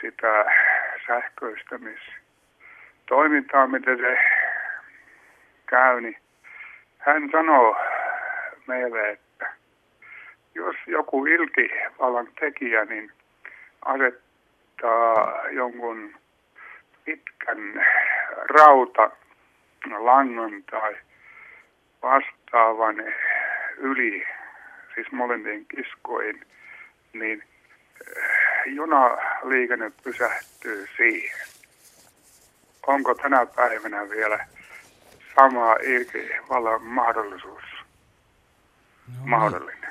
sitä 0.00 0.44
sähköistämistoimintaa, 1.06 3.66
miten 3.66 3.98
se 3.98 4.18
käy, 5.66 6.00
niin 6.00 6.16
hän 6.98 7.28
sanoi 7.32 7.76
meille, 8.66 9.10
että 9.10 9.33
jos 10.54 10.76
joku 10.86 11.26
ilkivallan 11.26 12.28
tekijä 12.40 12.84
niin 12.84 13.12
asettaa 13.84 15.48
jonkun 15.50 16.14
pitkän 17.04 17.86
rauta 18.48 19.10
langan 19.98 20.62
tai 20.70 20.96
vastaavan 22.02 22.96
yli, 23.76 24.26
siis 24.94 25.12
molempien 25.12 25.66
kiskoin, 25.66 26.46
niin 27.12 27.42
junaliikenne 28.66 29.92
pysähtyy 30.04 30.86
siihen. 30.96 31.46
Onko 32.86 33.14
tänä 33.14 33.46
päivänä 33.46 34.10
vielä 34.10 34.46
sama 35.36 35.72
ilkivallan 35.72 36.82
mahdollisuus 36.82 37.64
No, 39.08 39.14
mahdollinen? 39.24 39.90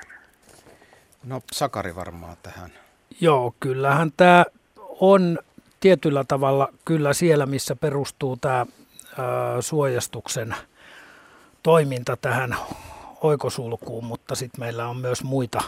No 1.24 1.42
Sakari 1.52 1.96
varmaan 1.96 2.38
tähän. 2.44 2.72
Joo, 3.22 3.56
kyllähän 3.60 4.12
tämä 4.18 4.46
on 5.00 5.40
tietyllä 5.80 6.24
tavalla 6.24 6.74
kyllä 6.86 7.14
siellä, 7.14 7.46
missä 7.46 7.76
perustuu 7.76 8.38
tämä 8.38 8.66
suojastuksen 9.60 10.56
toiminta 11.64 12.18
tähän 12.18 12.56
oikosulkuun, 13.22 14.06
mutta 14.06 14.36
sitten 14.36 14.60
meillä 14.60 14.88
on 14.88 14.98
myös 14.98 15.24
muita, 15.24 15.62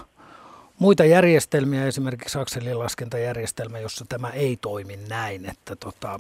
muita 0.80 1.06
järjestelmiä, 1.06 1.86
esimerkiksi 1.86 2.40
akselilaskentajärjestelmä, 2.40 3.80
jossa 3.80 4.06
tämä 4.10 4.30
ei 4.30 4.58
toimi 4.62 5.00
näin, 5.10 5.50
että 5.50 5.76
tota, 5.76 6.20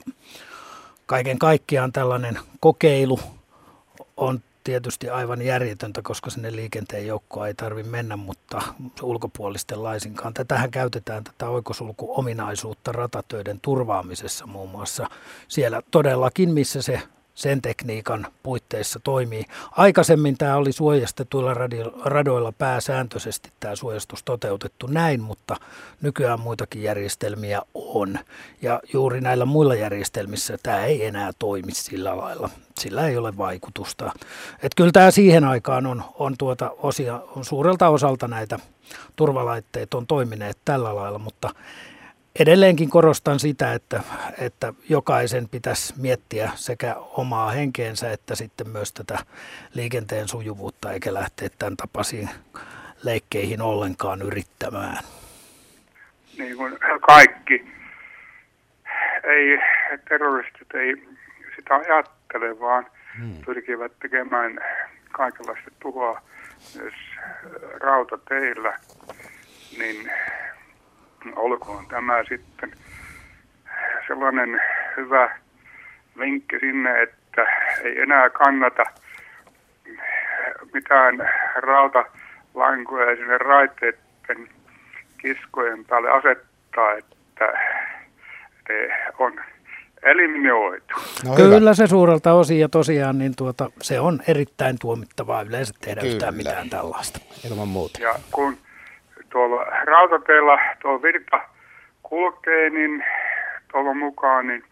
kaiken 1.06 1.40
kaikkiaan 1.40 1.92
tällainen 1.92 2.40
kokeilu 2.60 3.20
on 4.18 4.42
tietysti 4.66 5.10
aivan 5.10 5.42
järjetöntä, 5.42 6.02
koska 6.02 6.30
sinne 6.30 6.56
liikenteen 6.56 7.08
joukkoon 7.08 7.48
ei 7.48 7.54
tarvitse 7.54 7.92
mennä, 7.92 8.16
mutta 8.16 8.62
ulkopuolisten 9.02 9.84
laisinkaan. 9.84 10.34
Tätähän 10.34 10.72
käytetään 10.72 11.24
tätä 11.24 11.50
oikosulkuominaisuutta 11.50 12.92
ratatöiden 12.92 13.60
turvaamisessa 13.62 14.48
muun 14.48 14.70
muassa 14.70 15.10
siellä 15.48 15.82
todellakin, 15.92 16.54
missä 16.54 16.82
se 16.82 17.02
sen 17.36 17.62
tekniikan 17.62 18.28
puitteissa 18.44 19.00
toimii. 19.00 19.44
Aikaisemmin 19.72 20.38
tämä 20.38 20.56
oli 20.56 20.72
suojastetuilla 20.72 21.54
radoilla 22.06 22.52
pääsääntöisesti 22.52 23.52
tämä 23.60 23.76
suojastus 23.76 24.24
toteutettu 24.24 24.88
näin, 24.88 25.22
mutta 25.22 25.56
nykyään 26.02 26.40
muitakin 26.40 26.84
järjestelmiä 26.84 27.62
on. 27.74 28.20
Ja 28.62 28.80
juuri 28.94 29.22
näillä 29.22 29.46
muilla 29.46 29.76
järjestelmissä 29.76 30.58
tämä 30.64 30.86
ei 30.86 31.06
enää 31.06 31.32
toimi 31.40 31.72
sillä 31.72 32.18
lailla. 32.18 32.50
Sillä 32.80 33.08
ei 33.08 33.18
ole 33.18 33.38
vaikutusta. 33.38 34.12
Et 34.64 34.76
kyllä 34.76 34.92
tämä 34.92 35.12
siihen 35.12 35.44
aikaan 35.44 35.86
on, 35.86 36.04
on, 36.14 36.36
tuota 36.38 36.72
osia, 36.78 37.22
on 37.36 37.46
suurelta 37.46 37.90
osalta 37.90 38.28
näitä 38.28 38.60
turvalaitteet 39.16 39.94
on 39.94 40.08
toimineet 40.08 40.58
tällä 40.66 40.96
lailla, 40.96 41.20
mutta 41.20 41.50
edelleenkin 42.40 42.90
korostan 42.90 43.40
sitä, 43.40 43.74
että, 43.74 44.04
että 44.38 44.74
jokaisen 44.90 45.50
pitäisi 45.50 45.94
miettiä 45.98 46.52
sekä 46.56 46.96
omaa 46.96 47.52
henkeensä 47.52 48.12
että 48.12 48.36
sitten 48.36 48.70
myös 48.70 48.94
tätä 48.94 49.20
liikenteen 49.74 50.28
sujuvuutta, 50.28 50.92
eikä 50.92 51.14
lähteä 51.14 51.50
tämän 51.60 51.78
tapaisiin 51.78 52.30
leikkeihin 53.04 53.62
ollenkaan 53.62 54.22
yrittämään. 54.22 54.98
Niin 56.38 56.58
kuin 56.58 56.78
kaikki. 57.08 57.76
Ei, 59.24 59.60
terroristit 60.10 60.76
ei 60.76 61.08
sitä 61.56 61.76
ajattele, 61.76 62.60
vaan 62.60 62.88
hmm. 63.18 63.42
pyrkivät 63.46 63.92
tekemään 64.00 64.60
kaikenlaista 65.12 65.72
tuhoa 65.80 66.22
myös 66.76 66.94
rautateillä. 67.80 68.80
Niin 69.78 70.12
olkoon 71.36 71.88
tämä 71.88 72.24
sitten 72.30 72.72
sellainen 74.08 74.62
hyvä 74.98 75.38
vinkki 76.20 76.60
sinne, 76.60 77.02
että 77.02 77.46
ei 77.84 78.02
enää 78.02 78.30
kannata 78.30 78.84
mitään 80.74 81.30
rautalankoja 81.56 83.16
sinne 83.16 83.38
raiteiden 83.38 84.50
kiskojen 85.18 85.86
päälle 85.86 86.10
asettaa, 86.10 86.94
että 86.94 87.46
ne 88.70 88.90
on 89.20 89.34
eliminoitu. 90.04 90.94
No 91.26 91.36
Kyllä 91.36 91.60
hyvä. 91.60 91.74
se 91.74 91.88
suurelta 91.88 92.34
osin 92.34 92.60
ja 92.60 92.70
tosiaan 92.70 93.18
niin 93.18 93.36
tuota, 93.36 93.72
se 93.82 94.00
on 94.00 94.20
erittäin 94.28 94.80
tuomittavaa 94.80 95.42
yleensä 95.42 95.74
tehdä 95.82 96.02
Kyllä. 96.02 96.14
yhtään 96.14 96.36
mitään 96.36 96.70
tällaista. 96.70 97.20
Ilman 97.52 97.68
muuta. 97.68 98.02
Ja 98.02 98.16
kun 98.32 98.58
tuolla 99.36 99.66
rautateella 99.66 100.60
tuo 100.82 101.02
virta 101.02 101.40
kulkee, 102.04 102.70
niin 102.70 103.04
toivon 103.72 103.98
mukaan, 103.98 104.48
niin 104.48 104.64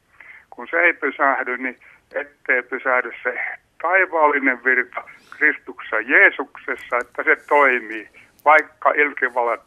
kun 0.49 0.67
se 0.71 0.77
ei 0.77 0.93
pysähdy, 0.93 1.57
niin 1.57 1.79
ettei 2.13 2.63
pysähdy 2.63 3.11
se 3.23 3.39
taivaallinen 3.81 4.63
virta 4.63 5.03
Kristuksessa 5.37 5.99
Jeesuksessa, 5.99 6.97
että 7.01 7.23
se 7.23 7.35
toimii, 7.35 8.09
vaikka 8.45 8.91
ilkivalat 8.91 9.61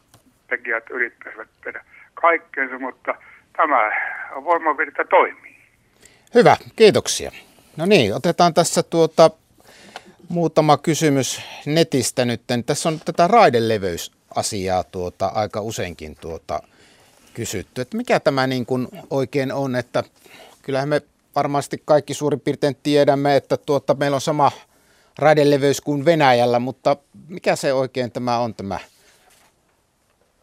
tekijät 0.48 0.90
yrittäisivät 0.90 1.48
tehdä 1.64 1.84
kaikkeensa, 2.14 2.78
mutta 2.78 3.14
tämä 3.56 3.90
voimavirta 4.44 5.04
toimii. 5.04 5.56
Hyvä, 6.34 6.56
kiitoksia. 6.76 7.30
No 7.76 7.86
niin, 7.86 8.14
otetaan 8.14 8.54
tässä 8.54 8.82
tuota 8.82 9.30
muutama 10.28 10.76
kysymys 10.76 11.42
netistä 11.66 12.24
nyt. 12.24 12.42
Tässä 12.66 12.88
on 12.88 13.00
tätä 13.04 13.26
raideleveys 13.26 14.15
asiaa 14.36 14.84
tuota, 14.84 15.26
aika 15.26 15.60
useinkin 15.60 16.16
tuota, 16.20 16.62
kysytty, 17.34 17.80
että 17.80 17.96
mikä 17.96 18.20
tämä 18.20 18.46
niin 18.46 18.66
kuin 18.66 18.88
oikein 19.10 19.52
on, 19.52 19.76
että 19.76 20.04
kyllähän 20.62 20.88
me 20.88 21.02
varmasti 21.34 21.82
kaikki 21.84 22.14
suurin 22.14 22.40
piirtein 22.40 22.76
tiedämme, 22.82 23.36
että 23.36 23.56
tuota, 23.56 23.94
meillä 23.94 24.14
on 24.14 24.20
sama 24.20 24.52
raideleveys 25.18 25.80
kuin 25.80 26.04
Venäjällä, 26.04 26.58
mutta 26.58 26.96
mikä 27.28 27.56
se 27.56 27.72
oikein 27.72 28.12
tämä 28.12 28.38
on 28.38 28.54
tämä 28.54 28.80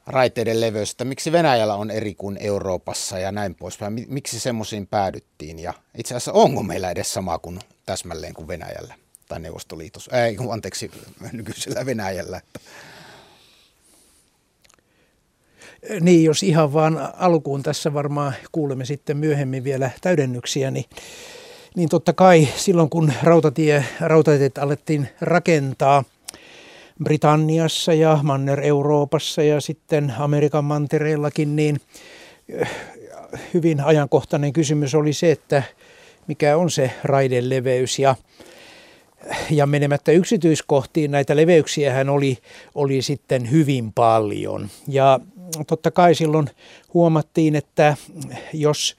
raiteiden 0.07 0.61
leveys, 0.61 0.91
että 0.91 1.05
miksi 1.05 1.31
Venäjällä 1.31 1.75
on 1.75 1.91
eri 1.91 2.15
kuin 2.15 2.37
Euroopassa 2.41 3.19
ja 3.19 3.31
näin 3.31 3.55
poispäin, 3.55 4.05
miksi 4.07 4.39
semmoisiin 4.39 4.87
päädyttiin? 4.87 5.59
Ja 5.59 5.73
itse 5.97 6.15
asiassa 6.15 6.33
onko 6.33 6.63
meillä 6.63 6.91
edes 6.91 7.13
sama 7.13 7.39
kuin 7.39 7.59
täsmälleen 7.85 8.33
kuin 8.33 8.47
Venäjällä 8.47 8.95
tai 9.27 9.39
Neuvostoliitossa, 9.39 10.25
ei 10.25 10.37
anteeksi 10.51 10.91
nykyisellä 11.31 11.85
Venäjällä. 11.85 12.37
Että 12.37 12.59
Niin, 16.01 16.23
jos 16.23 16.43
ihan 16.43 16.73
vaan 16.73 17.09
alkuun 17.17 17.63
tässä 17.63 17.93
varmaan 17.93 18.33
kuulemme 18.51 18.85
sitten 18.85 19.17
myöhemmin 19.17 19.63
vielä 19.63 19.91
täydennyksiä, 20.01 20.71
niin, 20.71 20.85
niin 21.75 21.89
totta 21.89 22.13
kai 22.13 22.47
silloin 22.55 22.89
kun 22.89 23.13
rautatie, 23.23 23.85
rautatiet 23.99 24.57
alettiin 24.57 25.07
rakentaa 25.21 26.03
Britanniassa 27.03 27.93
ja 27.93 28.19
Manner-Euroopassa 28.23 29.43
ja 29.43 29.61
sitten 29.61 30.13
Amerikan 30.19 30.65
mantereellakin, 30.65 31.55
niin 31.55 31.81
eh, 32.49 32.69
hyvin 33.53 33.81
ajankohtainen 33.81 34.53
kysymys 34.53 34.95
oli 34.95 35.13
se, 35.13 35.31
että 35.31 35.63
mikä 36.27 36.57
on 36.57 36.71
se 36.71 36.91
raideleveys 37.03 37.99
ja 37.99 38.15
ja 39.49 39.65
menemättä 39.65 40.11
yksityiskohtiin 40.11 41.11
näitä 41.11 41.35
leveyksiä 41.35 42.05
oli, 42.11 42.37
oli 42.75 43.01
sitten 43.01 43.51
hyvin 43.51 43.93
paljon. 43.93 44.69
Ja 44.87 45.19
totta 45.67 45.91
kai 45.91 46.15
silloin 46.15 46.49
huomattiin, 46.93 47.55
että 47.55 47.97
jos 48.53 48.97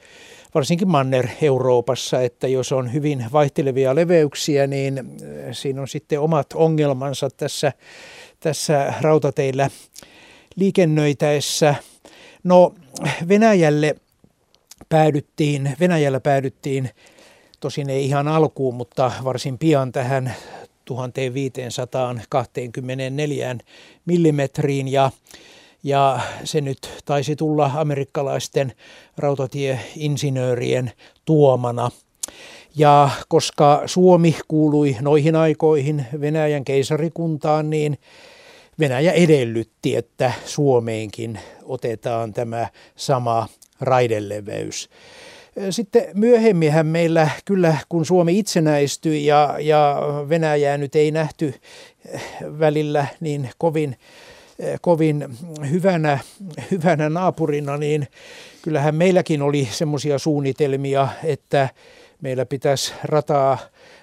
varsinkin 0.54 0.88
Manner-Euroopassa, 0.88 2.22
että 2.22 2.48
jos 2.48 2.72
on 2.72 2.92
hyvin 2.92 3.24
vaihtelevia 3.32 3.94
leveyksiä, 3.94 4.66
niin 4.66 4.98
äh, 4.98 5.04
siinä 5.52 5.80
on 5.80 5.88
sitten 5.88 6.20
omat 6.20 6.46
ongelmansa 6.54 7.28
tässä, 7.36 7.72
tässä 8.40 8.94
rautateillä 9.00 9.70
liikennöitäessä. 10.56 11.74
No 12.44 12.74
Venäjälle 13.28 13.96
päädyttiin, 14.88 15.76
Venäjällä 15.80 16.20
päädyttiin 16.20 16.90
tosin 17.64 17.90
ei 17.90 18.04
ihan 18.04 18.28
alkuun, 18.28 18.74
mutta 18.74 19.12
varsin 19.24 19.58
pian 19.58 19.92
tähän 19.92 20.34
1524 20.84 23.56
millimetriin 24.06 24.88
ja 24.88 25.10
ja 25.84 26.20
se 26.44 26.60
nyt 26.60 27.02
taisi 27.04 27.36
tulla 27.36 27.70
amerikkalaisten 27.74 28.72
rautatieinsinöörien 29.16 30.92
tuomana. 31.24 31.90
Ja 32.76 33.10
koska 33.28 33.82
Suomi 33.86 34.36
kuului 34.48 34.96
noihin 35.00 35.36
aikoihin 35.36 36.06
Venäjän 36.20 36.64
keisarikuntaan, 36.64 37.70
niin 37.70 37.98
Venäjä 38.78 39.12
edellytti, 39.12 39.96
että 39.96 40.32
Suomeenkin 40.44 41.38
otetaan 41.62 42.32
tämä 42.32 42.68
sama 42.96 43.48
raideleveys. 43.80 44.88
Sitten 45.70 46.04
myöhemminhän 46.14 46.86
meillä 46.86 47.28
kyllä, 47.44 47.76
kun 47.88 48.06
Suomi 48.06 48.38
itsenäistyi 48.38 49.26
ja, 49.26 49.56
ja 49.60 49.96
Venäjää 50.28 50.78
nyt 50.78 50.96
ei 50.96 51.10
nähty 51.10 51.54
välillä 52.58 53.06
niin 53.20 53.50
kovin 53.58 53.96
kovin 54.80 55.28
hyvänä, 55.70 56.18
hyvänä 56.70 57.08
naapurina, 57.08 57.76
niin 57.76 58.08
kyllähän 58.62 58.94
meilläkin 58.94 59.42
oli 59.42 59.68
semmoisia 59.70 60.18
suunnitelmia, 60.18 61.08
että 61.24 61.68
meillä 62.20 62.46
pitäisi 62.46 62.92
rataa 63.04 63.58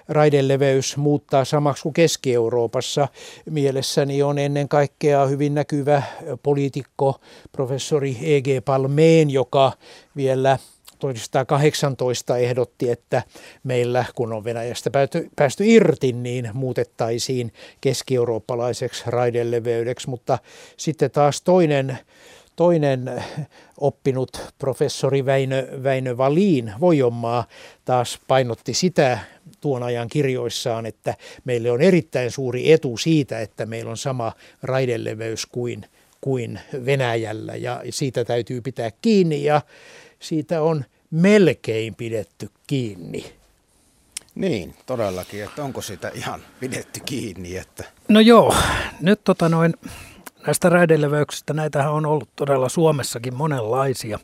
raideleveys 0.08 0.96
muuttaa 0.96 1.44
samaksi 1.44 1.82
kuin 1.82 1.92
Keski-Euroopassa. 1.92 3.08
Mielessäni 3.50 4.22
on 4.22 4.38
ennen 4.38 4.68
kaikkea 4.68 5.26
hyvin 5.26 5.54
näkyvä 5.54 6.02
poliitikko, 6.42 7.20
professori 7.52 8.16
E.G. 8.22 8.64
Palmeen, 8.64 9.30
joka 9.30 9.72
vielä 10.16 10.58
1918 11.02 12.36
ehdotti, 12.36 12.90
että 12.90 13.22
meillä, 13.62 14.04
kun 14.14 14.32
on 14.32 14.44
Venäjästä 14.44 14.90
päästy, 14.90 15.28
päästy 15.36 15.66
irti, 15.66 16.12
niin 16.12 16.50
muutettaisiin 16.52 17.52
keski-eurooppalaiseksi 17.80 19.02
raideleveydeksi, 19.06 20.10
mutta 20.10 20.38
sitten 20.76 21.10
taas 21.10 21.42
toinen 21.42 21.98
toinen 22.56 23.22
oppinut 23.78 24.40
professori 24.58 25.26
Väinö, 25.26 25.68
Väinö 25.82 26.16
Valiin 26.16 26.72
Vojonmaa 26.80 27.46
taas 27.84 28.18
painotti 28.28 28.74
sitä 28.74 29.18
tuon 29.60 29.82
ajan 29.82 30.08
kirjoissaan, 30.08 30.86
että 30.86 31.14
meille 31.44 31.70
on 31.70 31.80
erittäin 31.80 32.30
suuri 32.30 32.72
etu 32.72 32.96
siitä, 32.96 33.40
että 33.40 33.66
meillä 33.66 33.90
on 33.90 33.96
sama 33.96 34.32
raideleveys 34.62 35.46
kuin, 35.46 35.86
kuin 36.20 36.60
Venäjällä. 36.84 37.56
Ja 37.56 37.82
siitä 37.90 38.24
täytyy 38.24 38.60
pitää 38.60 38.90
kiinni 39.02 39.44
ja 39.44 39.62
siitä 40.20 40.62
on 40.62 40.84
melkein 41.12 41.94
pidetty 41.94 42.50
kiinni. 42.66 43.32
Niin, 44.34 44.74
todellakin, 44.86 45.44
että 45.44 45.64
onko 45.64 45.82
sitä 45.82 46.08
ihan 46.14 46.40
pidetty 46.60 47.00
kiinni? 47.04 47.56
Että... 47.56 47.84
No 48.08 48.20
joo, 48.20 48.54
nyt 49.00 49.24
tota 49.24 49.48
noin, 49.48 49.74
näistä 50.46 50.68
raideleveyksistä, 50.68 51.52
näitähän 51.52 51.92
on 51.92 52.06
ollut 52.06 52.28
todella 52.36 52.68
Suomessakin 52.68 53.34
monenlaisia 53.34 54.18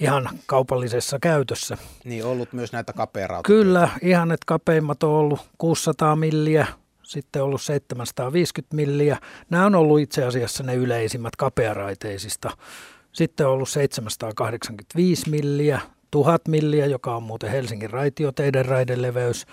ihan 0.00 0.28
kaupallisessa 0.46 1.18
käytössä. 1.18 1.78
Niin, 2.04 2.24
ollut 2.24 2.52
myös 2.52 2.72
näitä 2.72 2.92
kapeeraita. 2.92 3.46
Kyllä, 3.46 3.88
ihan 4.02 4.32
että 4.32 4.44
kapeimmat 4.46 5.02
on 5.02 5.10
ollut 5.10 5.40
600 5.58 6.16
milliä, 6.16 6.66
sitten 7.02 7.42
ollut 7.42 7.62
750 7.62 8.76
milliä. 8.76 9.18
Nämä 9.50 9.66
on 9.66 9.74
ollut 9.74 10.00
itse 10.00 10.24
asiassa 10.24 10.62
ne 10.62 10.74
yleisimmät 10.74 11.36
kapearaiteisista. 11.36 12.50
Sitten 13.12 13.46
on 13.46 13.52
ollut 13.52 13.68
785 13.68 15.30
milliä, 15.30 15.80
1000 16.10 16.48
milliä, 16.48 16.86
joka 16.86 17.16
on 17.16 17.22
muuten 17.22 17.50
Helsingin 17.50 17.90
raitioteiden 17.90 18.66
raideleveys, 18.66 19.46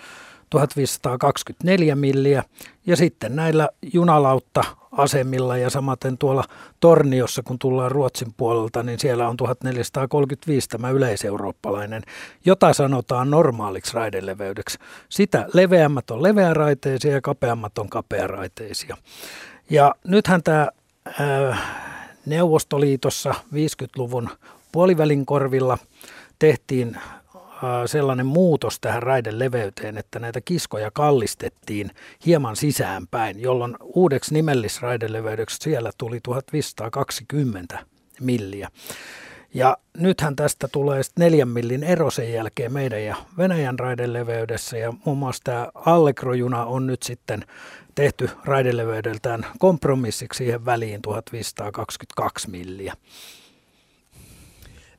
1524 0.50 1.96
milliä 1.96 2.42
ja 2.86 2.96
sitten 2.96 3.36
näillä 3.36 3.68
junalautta 3.92 4.64
asemilla 4.92 5.56
ja 5.56 5.70
samaten 5.70 6.18
tuolla 6.18 6.44
Torniossa, 6.80 7.42
kun 7.42 7.58
tullaan 7.58 7.90
Ruotsin 7.90 8.34
puolelta, 8.36 8.82
niin 8.82 8.98
siellä 8.98 9.28
on 9.28 9.36
1435 9.36 10.68
tämä 10.68 10.90
yleiseurooppalainen, 10.90 12.02
jota 12.44 12.72
sanotaan 12.72 13.30
normaaliksi 13.30 13.94
raideleveydeksi. 13.94 14.78
Sitä 15.08 15.46
leveämmät 15.52 16.10
on 16.10 16.22
leveäraiteisia 16.22 17.12
ja 17.12 17.20
kapeammat 17.20 17.78
on 17.78 17.88
kapearaiteisia. 17.88 18.96
Ja 19.70 19.94
nythän 20.04 20.42
tämä 20.42 20.68
äh, 21.20 21.60
Neuvostoliitossa 22.26 23.34
50-luvun 23.54 24.30
puolivälin 24.72 25.26
korvilla 25.26 25.78
tehtiin 26.38 26.96
sellainen 27.86 28.26
muutos 28.26 28.80
tähän 28.80 29.02
raiden 29.02 29.38
leveyteen, 29.38 29.98
että 29.98 30.18
näitä 30.18 30.40
kiskoja 30.40 30.90
kallistettiin 30.90 31.90
hieman 32.26 32.56
sisäänpäin, 32.56 33.40
jolloin 33.40 33.76
uudeksi 33.82 34.34
nimellisraideleveydeksi 34.34 35.56
siellä 35.60 35.90
tuli 35.98 36.20
1520 36.22 37.78
milliä. 38.20 38.68
Ja 39.54 39.76
nythän 39.96 40.36
tästä 40.36 40.68
tulee 40.68 41.00
neljän 41.18 41.48
millin 41.48 41.82
ero 41.84 42.10
sen 42.10 42.32
jälkeen 42.32 42.72
meidän 42.72 43.04
ja 43.04 43.16
Venäjän 43.38 43.78
raideleveydessä 43.78 44.78
ja 44.78 44.92
muun 45.04 45.18
muassa 45.18 45.44
tämä 45.44 45.68
Allegrojuna 45.74 46.64
on 46.64 46.86
nyt 46.86 47.02
sitten 47.02 47.44
tehty 47.94 48.30
raideleveydeltään 48.44 49.46
kompromissiksi 49.58 50.38
siihen 50.38 50.64
väliin 50.64 51.02
1522 51.02 52.50
milliä. 52.50 52.94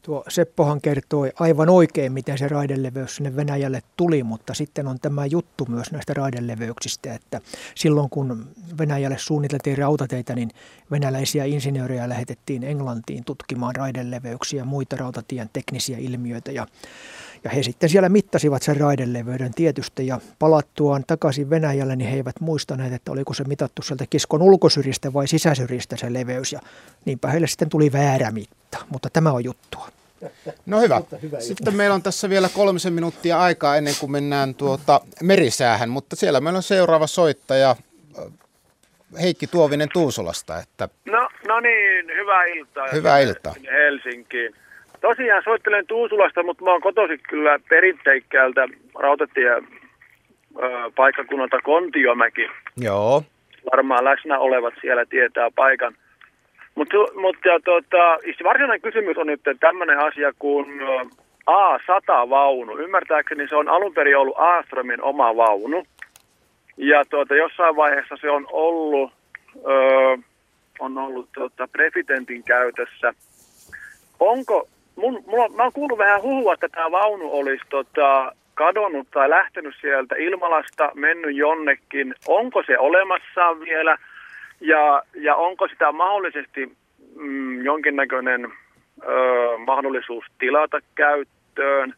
Tuo 0.07 0.23
Seppohan 0.29 0.81
kertoi 0.81 1.31
aivan 1.39 1.69
oikein, 1.69 2.11
miten 2.11 2.37
se 2.37 2.47
raideleveys 2.47 3.15
sinne 3.15 3.35
Venäjälle 3.35 3.81
tuli, 3.97 4.23
mutta 4.23 4.53
sitten 4.53 4.87
on 4.87 4.99
tämä 4.99 5.25
juttu 5.25 5.65
myös 5.69 5.91
näistä 5.91 6.13
raideleveyksistä, 6.13 7.13
että 7.13 7.41
silloin 7.75 8.09
kun 8.09 8.47
Venäjälle 8.77 9.17
suunniteltiin 9.17 9.77
rautateitä, 9.77 10.35
niin 10.35 10.49
venäläisiä 10.91 11.45
insinöörejä 11.45 12.09
lähetettiin 12.09 12.63
Englantiin 12.63 13.23
tutkimaan 13.23 13.75
raideleveyksiä 13.75 14.61
ja 14.61 14.65
muita 14.65 14.95
rautatien 14.95 15.49
teknisiä 15.53 15.97
ilmiöitä 15.97 16.51
ja 16.51 16.67
ja 17.43 17.49
he 17.49 17.63
sitten 17.63 17.89
siellä 17.89 18.09
mittasivat 18.09 18.63
sen 18.63 18.77
raideleveyden 18.77 19.53
tietysti 19.53 20.07
ja 20.07 20.19
palattuaan 20.39 21.03
takaisin 21.07 21.49
Venäjälle, 21.49 21.95
niin 21.95 22.09
he 22.09 22.15
eivät 22.15 22.41
muistaneet, 22.41 22.93
että 22.93 23.11
oliko 23.11 23.33
se 23.33 23.43
mitattu 23.43 23.81
sieltä 23.81 24.05
kiskon 24.09 24.41
ulkosyrjistä 24.41 25.13
vai 25.13 25.27
sisäsyrjistä 25.27 25.97
se 25.97 26.13
leveys. 26.13 26.53
Ja 26.53 26.59
niinpä 27.05 27.27
heille 27.27 27.47
sitten 27.47 27.69
tuli 27.69 27.91
väärä 27.91 28.31
mitta, 28.31 28.77
mutta 28.89 29.09
tämä 29.09 29.31
on 29.31 29.43
juttua. 29.43 29.96
No 30.65 30.79
hyvä. 30.79 31.01
Sitten 31.39 31.75
meillä 31.75 31.93
on 31.93 32.03
tässä 32.03 32.29
vielä 32.29 32.49
kolmisen 32.55 32.93
minuuttia 32.93 33.39
aikaa 33.39 33.77
ennen 33.77 33.93
kuin 33.99 34.11
mennään 34.11 34.55
tuota 34.55 35.01
merisäähän, 35.23 35.89
mutta 35.89 36.15
siellä 36.15 36.39
meillä 36.39 36.57
on 36.57 36.63
seuraava 36.63 37.07
soittaja 37.07 37.75
Heikki 39.21 39.47
Tuovinen 39.47 39.89
Tuusolasta. 39.93 40.59
Että... 40.59 40.89
No, 41.05 41.29
no 41.47 41.59
niin, 41.59 42.05
hyvää 42.15 42.43
iltaa. 42.43 42.87
Hyvää 42.93 43.19
iltaa. 43.19 43.53
Helsinkiin. 43.71 44.53
Tosiaan 45.01 45.43
soittelen 45.43 45.87
Tuusulasta, 45.87 46.43
mutta 46.43 46.63
mä 46.63 46.71
oon 46.71 46.81
kotoisin 46.81 47.19
kyllä 47.29 47.59
perinteikkäältä 47.69 48.67
rautatie 48.99 49.51
paikkakunnalta 50.95 51.61
Kontiomäki. 51.63 52.47
Joo. 52.77 53.23
Varmaan 53.71 54.05
läsnä 54.05 54.39
olevat 54.39 54.73
siellä 54.81 55.05
tietää 55.05 55.49
paikan. 55.55 55.95
Mutta 56.77 56.97
mut, 57.15 57.35
tota, 57.65 58.17
varsinainen 58.43 58.81
kysymys 58.81 59.17
on 59.17 59.27
nyt 59.27 59.41
tämmöinen 59.59 59.99
asia 59.99 60.31
kuin 60.39 60.81
A100-vaunu. 61.49 62.77
Ymmärtääkseni 62.77 63.47
se 63.47 63.55
on 63.55 63.69
alun 63.69 63.93
perin 63.93 64.17
ollut 64.17 64.37
Aastromin 64.37 65.01
oma 65.01 65.35
vaunu. 65.35 65.83
Ja 66.77 67.05
tuota, 67.09 67.35
jossain 67.35 67.75
vaiheessa 67.75 68.15
se 68.21 68.29
on 68.29 68.47
ollut 68.51 69.11
ö, 69.65 70.17
on 70.79 70.97
ollut 70.97 71.29
tota, 71.35 71.67
presidentin 71.67 72.43
käytössä. 72.43 73.13
Onko, 74.19 74.67
mun, 74.95 75.23
mulla, 75.27 75.49
mä 75.49 75.63
oon 75.63 75.73
kuullut 75.73 75.97
vähän 75.97 76.21
huhua, 76.21 76.53
että 76.53 76.69
tämä 76.69 76.91
vaunu 76.91 77.29
olisi 77.33 77.63
tota, 77.69 78.31
kadonnut 78.53 79.07
tai 79.11 79.29
lähtenyt 79.29 79.75
sieltä 79.81 80.15
Ilmalasta, 80.15 80.91
mennyt 80.95 81.35
jonnekin. 81.35 82.15
Onko 82.27 82.63
se 82.67 82.79
olemassa 82.79 83.59
vielä 83.59 83.97
ja, 84.61 85.03
ja 85.15 85.35
onko 85.35 85.67
sitä 85.67 85.91
mahdollisesti 85.91 86.71
mm, 87.15 87.61
jonkinnäköinen 87.65 88.45
ö, 88.45 89.57
mahdollisuus 89.57 90.25
tilata 90.39 90.79
käyttöön? 90.95 91.93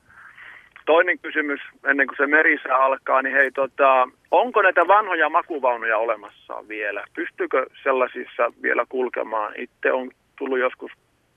Toinen 0.85 1.19
kysymys, 1.19 1.59
ennen 1.85 2.07
kuin 2.07 2.17
se 2.17 2.27
merisä 2.27 2.75
alkaa, 2.75 3.21
niin 3.21 3.35
hei, 3.35 3.51
tota, 3.51 4.09
onko 4.31 4.61
näitä 4.61 4.87
vanhoja 4.87 5.29
makuvaunuja 5.29 5.97
olemassa 5.97 6.67
vielä? 6.67 7.03
Pystyykö 7.15 7.65
sellaisissa 7.83 8.53
vielä 8.61 8.85
kulkemaan? 8.89 9.53
Itse 9.57 9.91
on 9.91 10.11
tullut 10.37 10.59
joskus 10.59 10.91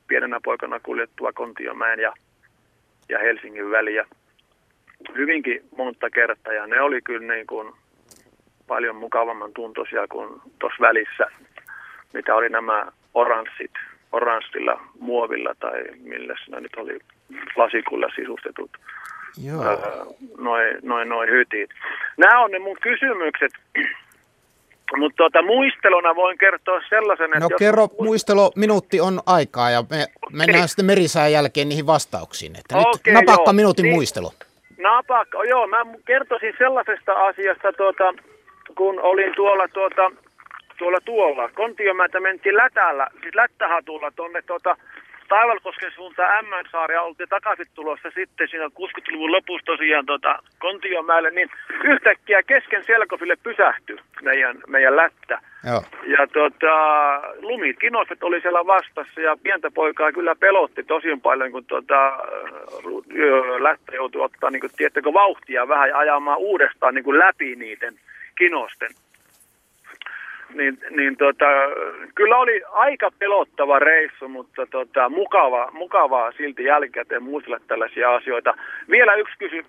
pienenä 0.09 0.41
poikana 0.45 0.81
kuljettua 0.81 1.33
Kontiomäen 1.33 2.01
ja, 2.01 2.13
ja 3.09 3.19
Helsingin 3.19 3.71
väliä 3.71 4.07
hyvinkin 5.15 5.63
monta 5.77 6.11
kertaa 6.11 6.53
ja 6.53 6.67
ne 6.67 6.81
oli 6.81 7.01
kyllä 7.03 7.35
niin 7.35 7.47
kuin 7.47 7.73
paljon 8.73 8.97
mukavamman 8.97 9.53
tuntoisia 9.53 10.05
kuin 10.09 10.29
tuossa 10.59 10.81
välissä, 10.81 11.27
mitä 12.13 12.35
oli 12.35 12.49
nämä 12.49 12.87
oranssit, 13.15 13.75
oranssilla 14.13 14.75
muovilla 15.01 15.55
tai 15.61 15.79
millä 16.03 16.35
ne 16.49 16.61
nyt 16.61 16.77
oli 16.77 16.99
lasikulla 17.57 18.09
sisustetut 18.17 18.71
Joo. 19.47 19.65
noin 20.39 20.77
noi, 20.83 21.05
noi 21.07 21.27
hytit. 21.27 21.71
Nämä 22.17 22.45
on 22.45 22.51
ne 22.51 22.59
mun 22.59 22.77
kysymykset. 22.83 23.53
Mutta 24.97 25.17
tuota, 25.17 25.43
muisteluna 25.43 26.15
voin 26.15 26.39
kertoa 26.39 26.81
sellaisen, 26.89 27.27
että... 27.27 27.41
No 27.41 27.49
jos... 27.51 27.59
kerro, 27.59 27.89
muistelo, 28.01 28.53
minuutti 28.57 29.01
on 29.01 29.21
aikaa 29.27 29.71
ja 29.71 29.85
me 29.91 30.07
mennään 30.33 30.59
okay. 30.59 30.69
sitten 30.69 30.85
merisään 30.85 31.33
jälkeen 31.33 31.69
niihin 31.69 31.87
vastauksiin. 31.87 32.57
Että 32.57 32.79
okay, 32.79 32.93
nyt 33.07 33.15
napakka 33.15 33.51
joo. 33.51 33.53
minuutin 33.53 33.83
niin, 33.83 33.95
muistelu. 33.95 34.31
Napakka, 34.79 35.45
joo, 35.45 35.67
mä 35.67 35.87
kertoisin 36.05 36.55
sellaisesta 36.59 37.13
asiasta, 37.13 37.73
tuota, 37.73 38.15
kun 38.75 39.01
olin 39.01 39.33
tuolla, 39.37 39.69
tuota, 39.69 40.11
tuolla 40.79 40.99
tuolla. 41.05 41.49
Kontiomäitä 41.49 42.21
mentiin 42.21 42.57
lätällä, 42.57 43.07
siis 43.23 43.35
lättähatulla 43.35 44.11
tuonne 44.11 44.43
tuota, 44.43 44.77
Taivalkosken 45.33 45.93
suuntaan 45.95 46.39
Ämmönsaaria 46.39 47.03
oltiin 47.03 47.29
takaisin 47.29 47.67
tulossa 47.75 48.11
sitten 48.15 48.49
siinä 48.49 48.67
60-luvun 48.67 49.33
lopussa 49.33 49.67
tosiaan 49.67 50.07
tuota, 50.07 50.39
Kontiomäelle, 50.59 51.31
niin 51.31 51.51
yhtäkkiä 51.85 52.43
kesken 52.43 52.85
selkofille 52.85 53.37
pysähtyi 53.43 53.97
meidän, 54.23 54.57
meidän 54.67 54.97
lättä. 54.97 55.39
Joo. 55.67 55.83
Ja 56.07 56.27
tota, 56.27 56.75
lumikinokset 57.43 58.23
oli 58.23 58.41
siellä 58.41 58.67
vastassa 58.67 59.21
ja 59.21 59.37
pientä 59.43 59.71
poikaa 59.71 60.13
kyllä 60.13 60.35
pelotti 60.35 60.83
tosi 60.83 61.09
paljon, 61.23 61.53
kun 61.53 61.65
tota, 61.65 62.19
lättä 63.59 63.95
joutui 63.95 64.25
ottaa, 64.25 64.51
niin 64.51 64.61
kuin, 64.61 64.73
tiettäkö, 64.77 65.13
vauhtia 65.13 65.69
vähän 65.69 65.89
ja 65.89 65.99
ajamaan 65.99 66.39
uudestaan 66.39 66.95
niin 66.95 67.05
kuin 67.05 67.19
läpi 67.19 67.57
niiden 67.57 67.95
kinosten 68.39 68.91
niin, 70.55 70.79
niin 70.91 71.17
tota, 71.17 71.47
kyllä 72.15 72.37
oli 72.37 72.63
aika 72.71 73.11
pelottava 73.19 73.79
reissu, 73.79 74.29
mutta 74.29 74.67
tota, 74.67 75.09
mukava, 75.09 75.71
mukavaa 75.73 76.33
silti 76.33 76.65
jälkikäteen 76.65 77.23
muistella 77.23 77.61
tällaisia 77.69 78.15
asioita. 78.15 78.55
Vielä 78.91 79.15
yksi 79.15 79.39
kysymys 79.39 79.67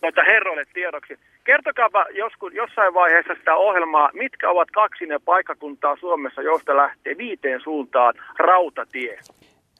tota, 0.00 0.22
herroille 0.26 0.64
tiedoksi. 0.74 1.18
Kertokaapa 1.44 2.06
joskus, 2.14 2.52
jossain 2.54 2.94
vaiheessa 2.94 3.34
sitä 3.34 3.54
ohjelmaa, 3.54 4.10
mitkä 4.12 4.50
ovat 4.50 4.70
kaksi 4.70 5.06
ne 5.06 5.18
paikkakuntaa 5.24 5.96
Suomessa, 5.96 6.42
josta 6.42 6.76
lähtee 6.76 7.16
viiteen 7.18 7.60
suuntaan 7.60 8.14
rautatie? 8.38 9.18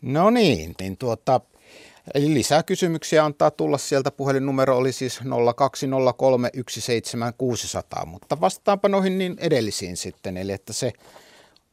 No 0.03 0.31
niin, 0.31 0.75
niin 0.81 0.97
tuota, 0.99 1.41
Eli 2.15 2.35
lisää 2.35 2.63
kysymyksiä 2.63 3.25
antaa 3.25 3.51
tulla 3.51 3.79
sieltä. 3.79 4.11
Puhelinnumero 4.11 4.77
oli 4.77 4.93
siis 4.93 5.21
020317600, 5.21 5.25
mutta 8.07 8.41
vastaanpa 8.41 8.89
noihin 8.89 9.19
niin 9.19 9.37
edellisiin 9.39 9.97
sitten. 9.97 10.37
Eli 10.37 10.53
että 10.53 10.73
se 10.73 10.93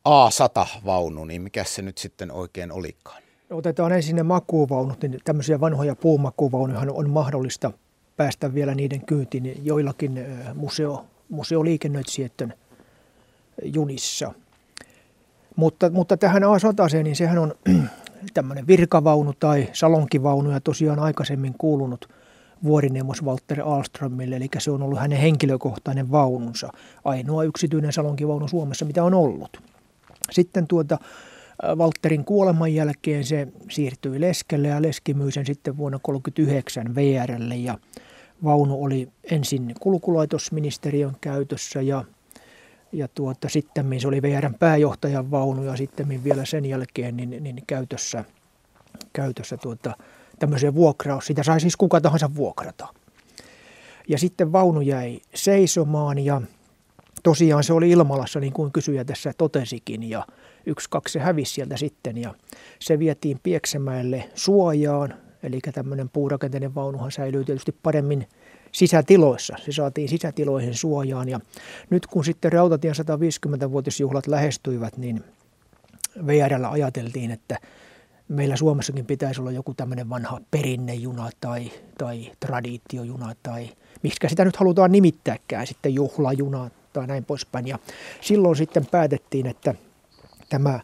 A100-vaunu, 0.10 1.26
niin 1.26 1.42
mikä 1.42 1.64
se 1.64 1.82
nyt 1.82 1.98
sitten 1.98 2.32
oikein 2.32 2.72
olikaan? 2.72 3.22
Otetaan 3.50 3.92
ensin 3.92 4.16
ne 4.16 4.24
makuuvaunut, 4.24 5.02
niin 5.02 5.20
tämmöisiä 5.24 5.60
vanhoja 5.60 5.96
puumakuuvaunuja 5.96 6.82
on 6.92 7.10
mahdollista 7.10 7.72
päästä 8.18 8.54
vielä 8.54 8.76
niiden 8.76 9.06
kyytiin 9.06 9.66
joillakin 9.66 10.26
museo, 10.56 11.06
museoliikennöitsijöiden 11.30 12.54
junissa. 13.64 14.34
Mutta, 15.56 15.90
mutta 15.90 16.18
tähän 16.18 16.44
A100, 16.44 17.04
niin 17.04 17.16
sehän 17.16 17.38
on 17.38 17.56
tämmöinen 18.34 18.68
virkavaunu 18.68 19.34
tai 19.40 19.68
salonkivaunu 19.74 20.52
ja 20.52 20.60
tosiaan 20.60 21.00
aikaisemmin 21.00 21.56
kuulunut 21.58 22.10
vuorineuvos 22.64 23.24
Walter 23.24 23.62
Alströmille, 23.62 24.36
eli 24.36 24.50
se 24.58 24.72
on 24.72 24.82
ollut 24.82 25.00
hänen 25.00 25.18
henkilökohtainen 25.18 26.12
vaununsa, 26.12 26.74
ainoa 27.06 27.44
yksityinen 27.44 27.94
salonkivaunu 27.94 28.48
Suomessa, 28.48 28.86
mitä 28.86 29.04
on 29.04 29.14
ollut. 29.14 29.62
Sitten 30.32 30.68
tuota, 30.68 30.98
Walterin 31.76 32.26
kuoleman 32.26 32.74
jälkeen 32.74 33.26
se 33.26 33.48
siirtyi 33.70 34.22
Leskelle 34.22 34.68
ja 34.68 34.82
Leski 34.82 35.14
myi 35.14 35.32
sen 35.32 35.46
sitten 35.46 35.78
vuonna 35.78 36.00
1939 36.00 36.96
VRlle 36.96 37.56
ja 37.56 37.78
vaunu 38.44 38.84
oli 38.84 39.10
ensin 39.32 39.76
kulkulaitosministeriön 39.80 41.16
käytössä 41.22 41.82
ja 41.82 42.04
ja 42.92 43.08
tuota, 43.08 43.50
sitten 43.50 44.00
se 44.00 44.08
oli 44.08 44.22
VRn 44.22 44.56
pääjohtajan 44.60 45.32
vaunu 45.32 45.64
ja 45.64 45.76
sitten 45.76 46.24
vielä 46.24 46.46
sen 46.46 46.66
jälkeen 46.66 47.18
niin, 47.18 47.30
niin 47.30 47.64
käytössä, 47.68 48.24
käytössä 49.14 49.58
tuota, 49.58 49.96
tämmöiseen 50.40 50.76
vuokraus. 50.76 51.26
Sitä 51.26 51.44
sai 51.44 51.60
siis 51.60 51.76
kuka 51.78 52.02
tahansa 52.02 52.36
vuokrata. 52.36 52.88
Ja 54.08 54.18
sitten 54.18 54.52
vaunu 54.52 54.82
jäi 54.82 55.20
seisomaan 55.36 56.20
ja 56.20 56.42
tosiaan 57.24 57.64
se 57.64 57.74
oli 57.74 57.90
Ilmalassa 57.90 58.40
niin 58.40 58.54
kuin 58.54 58.72
kysyjä 58.72 59.06
tässä 59.06 59.34
totesikin 59.38 60.10
ja 60.10 60.28
yksi 60.66 60.90
kaksi 60.90 61.14
se 61.14 61.20
hävisi 61.20 61.54
sieltä 61.54 61.78
sitten 61.78 62.18
ja 62.18 62.34
se 62.80 63.00
vietiin 63.00 63.40
Pieksämäelle 63.44 64.30
suojaan. 64.36 65.14
Eli 65.44 65.60
tämmöinen 65.74 66.10
puurakenteinen 66.10 66.76
vaunuhan 66.76 67.12
säilyy 67.12 67.44
tietysti 67.46 67.76
paremmin 67.84 68.28
sisätiloissa. 68.72 69.56
Se 69.66 69.72
saatiin 69.72 70.10
sisätiloihin 70.10 70.76
suojaan 70.76 71.30
ja 71.30 71.40
nyt 71.90 72.08
kun 72.08 72.26
sitten 72.26 72.52
Rautatien 72.52 72.96
150-vuotisjuhlat 72.96 74.28
lähestyivät, 74.28 74.98
niin 74.98 75.24
VRllä 76.26 76.70
ajateltiin, 76.70 77.32
että 77.32 77.58
meillä 78.28 78.56
Suomessakin 78.56 79.06
pitäisi 79.06 79.42
olla 79.42 79.52
joku 79.52 79.74
tämmöinen 79.74 80.10
vanha 80.10 80.42
perinnejuna 80.52 81.30
tai, 81.42 81.72
tai 81.98 82.32
traditiojuna 82.40 83.36
tai 83.44 83.70
miksi 84.04 84.30
sitä 84.30 84.46
nyt 84.46 84.56
halutaan 84.56 84.92
nimittääkään, 84.92 85.68
sitten 85.68 85.94
juhlajuna 85.94 86.70
tai 86.94 87.08
näin 87.08 87.26
poispäin. 87.26 87.68
Ja 87.68 87.80
silloin 88.22 88.56
sitten 88.56 88.86
päätettiin, 88.86 89.48
että 89.48 89.76
tämä 90.50 90.80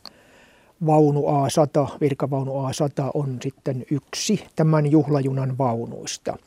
vaunu 0.86 1.22
A100, 1.22 1.98
virkavaunu 2.02 2.52
A100 2.52 3.12
on 3.14 3.38
sitten 3.42 3.86
yksi 3.92 4.46
tämän 4.56 4.92
juhlajunan 4.92 5.58
vaunuista. 5.58 6.38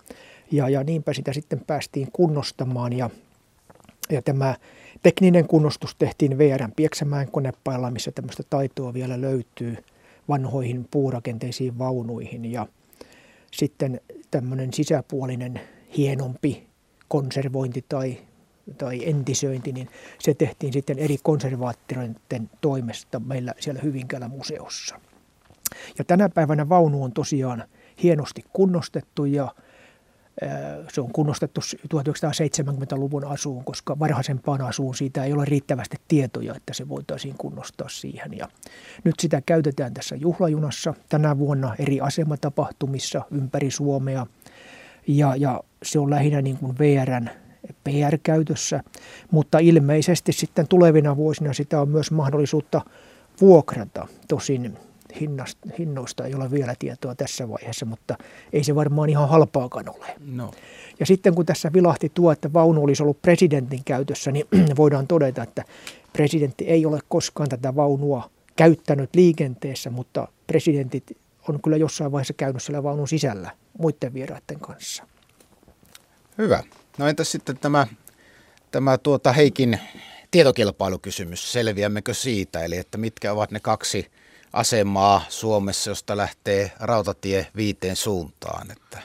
Ja, 0.50 0.68
ja 0.68 0.84
niinpä 0.84 1.12
sitä 1.12 1.32
sitten 1.32 1.60
päästiin 1.66 2.08
kunnostamaan 2.12 2.92
ja, 2.92 3.10
ja 4.10 4.22
tämä 4.22 4.54
tekninen 5.02 5.46
kunnostus 5.46 5.94
tehtiin 5.94 6.38
VRn 6.38 6.72
Pieksämäen 6.76 7.30
konepailla, 7.30 7.90
missä 7.90 8.12
tämmöistä 8.12 8.42
taitoa 8.50 8.94
vielä 8.94 9.20
löytyy 9.20 9.76
vanhoihin 10.28 10.88
puurakenteisiin 10.90 11.78
vaunuihin 11.78 12.52
ja 12.52 12.66
sitten 13.52 14.00
tämmöinen 14.30 14.72
sisäpuolinen 14.72 15.60
hienompi 15.96 16.66
konservointi 17.08 17.84
tai, 17.88 18.18
tai 18.78 19.08
entisöinti, 19.08 19.72
niin 19.72 19.88
se 20.18 20.34
tehtiin 20.34 20.72
sitten 20.72 20.98
eri 20.98 21.16
konservaattoreiden 21.22 22.50
toimesta 22.60 23.20
meillä 23.20 23.54
siellä 23.58 23.80
Hyvinkäällä 23.80 24.28
museossa. 24.28 25.00
Ja 25.98 26.04
tänä 26.04 26.28
päivänä 26.28 26.68
vaunu 26.68 27.04
on 27.04 27.12
tosiaan 27.12 27.64
hienosti 28.02 28.44
kunnostettu 28.52 29.24
ja 29.24 29.54
se 30.92 31.00
on 31.00 31.12
kunnostettu 31.12 31.60
1970-luvun 31.94 33.24
asuun, 33.24 33.64
koska 33.64 33.98
varhaisempaan 33.98 34.60
asuun 34.60 34.94
siitä 34.94 35.24
ei 35.24 35.32
ole 35.32 35.44
riittävästi 35.44 35.96
tietoja, 36.08 36.54
että 36.56 36.74
se 36.74 36.88
voitaisiin 36.88 37.34
kunnostaa 37.38 37.88
siihen. 37.88 38.36
Ja 38.36 38.48
nyt 39.04 39.14
sitä 39.20 39.42
käytetään 39.46 39.94
tässä 39.94 40.16
juhlajunassa 40.16 40.94
tänä 41.08 41.38
vuonna 41.38 41.74
eri 41.78 42.00
asematapahtumissa 42.00 43.22
ympäri 43.30 43.70
Suomea. 43.70 44.26
Ja, 45.06 45.36
ja 45.36 45.60
se 45.82 45.98
on 45.98 46.10
lähinnä 46.10 46.42
niin 46.42 46.56
kuin 46.56 46.78
VRn 46.78 47.28
PR-käytössä, 47.84 48.80
mutta 49.30 49.58
ilmeisesti 49.58 50.32
sitten 50.32 50.68
tulevina 50.68 51.16
vuosina 51.16 51.52
sitä 51.52 51.80
on 51.80 51.88
myös 51.88 52.10
mahdollisuutta 52.10 52.80
vuokrata. 53.40 54.08
Tosin 54.28 54.76
hinnasta, 55.20 55.68
hinnoista 55.78 56.24
ei 56.24 56.34
ole 56.34 56.50
vielä 56.50 56.74
tietoa 56.78 57.14
tässä 57.14 57.48
vaiheessa, 57.48 57.86
mutta 57.86 58.18
ei 58.52 58.64
se 58.64 58.74
varmaan 58.74 59.10
ihan 59.10 59.28
halpaakaan 59.28 59.88
ole. 59.88 60.06
No. 60.26 60.50
Ja 61.00 61.06
sitten 61.06 61.34
kun 61.34 61.46
tässä 61.46 61.72
vilahti 61.72 62.12
tuo, 62.14 62.32
että 62.32 62.52
vaunu 62.52 62.84
olisi 62.84 63.02
ollut 63.02 63.22
presidentin 63.22 63.84
käytössä, 63.84 64.32
niin 64.32 64.46
voidaan 64.76 65.06
todeta, 65.06 65.42
että 65.42 65.64
presidentti 66.12 66.64
ei 66.64 66.86
ole 66.86 67.00
koskaan 67.08 67.48
tätä 67.48 67.76
vaunua 67.76 68.30
käyttänyt 68.56 69.10
liikenteessä, 69.14 69.90
mutta 69.90 70.28
presidentit 70.46 71.16
on 71.48 71.62
kyllä 71.62 71.76
jossain 71.76 72.12
vaiheessa 72.12 72.34
käynyt 72.34 72.62
siellä 72.62 72.82
vaunun 72.82 73.08
sisällä 73.08 73.50
muiden 73.78 74.14
vieraiden 74.14 74.60
kanssa. 74.60 75.06
Hyvä. 76.38 76.62
No 76.98 77.08
entäs 77.08 77.32
sitten 77.32 77.58
tämä, 77.58 77.86
tämä 78.70 78.98
tuota 78.98 79.32
Heikin 79.32 79.80
tietokilpailukysymys, 80.30 81.52
selviämmekö 81.52 82.14
siitä, 82.14 82.64
eli 82.64 82.76
että 82.76 82.98
mitkä 82.98 83.32
ovat 83.32 83.50
ne 83.50 83.60
kaksi 83.60 84.06
asemaa 84.52 85.22
Suomessa, 85.28 85.90
josta 85.90 86.16
lähtee 86.16 86.72
rautatie 86.80 87.46
viiteen 87.56 87.96
suuntaan, 87.96 88.70
että 88.70 88.98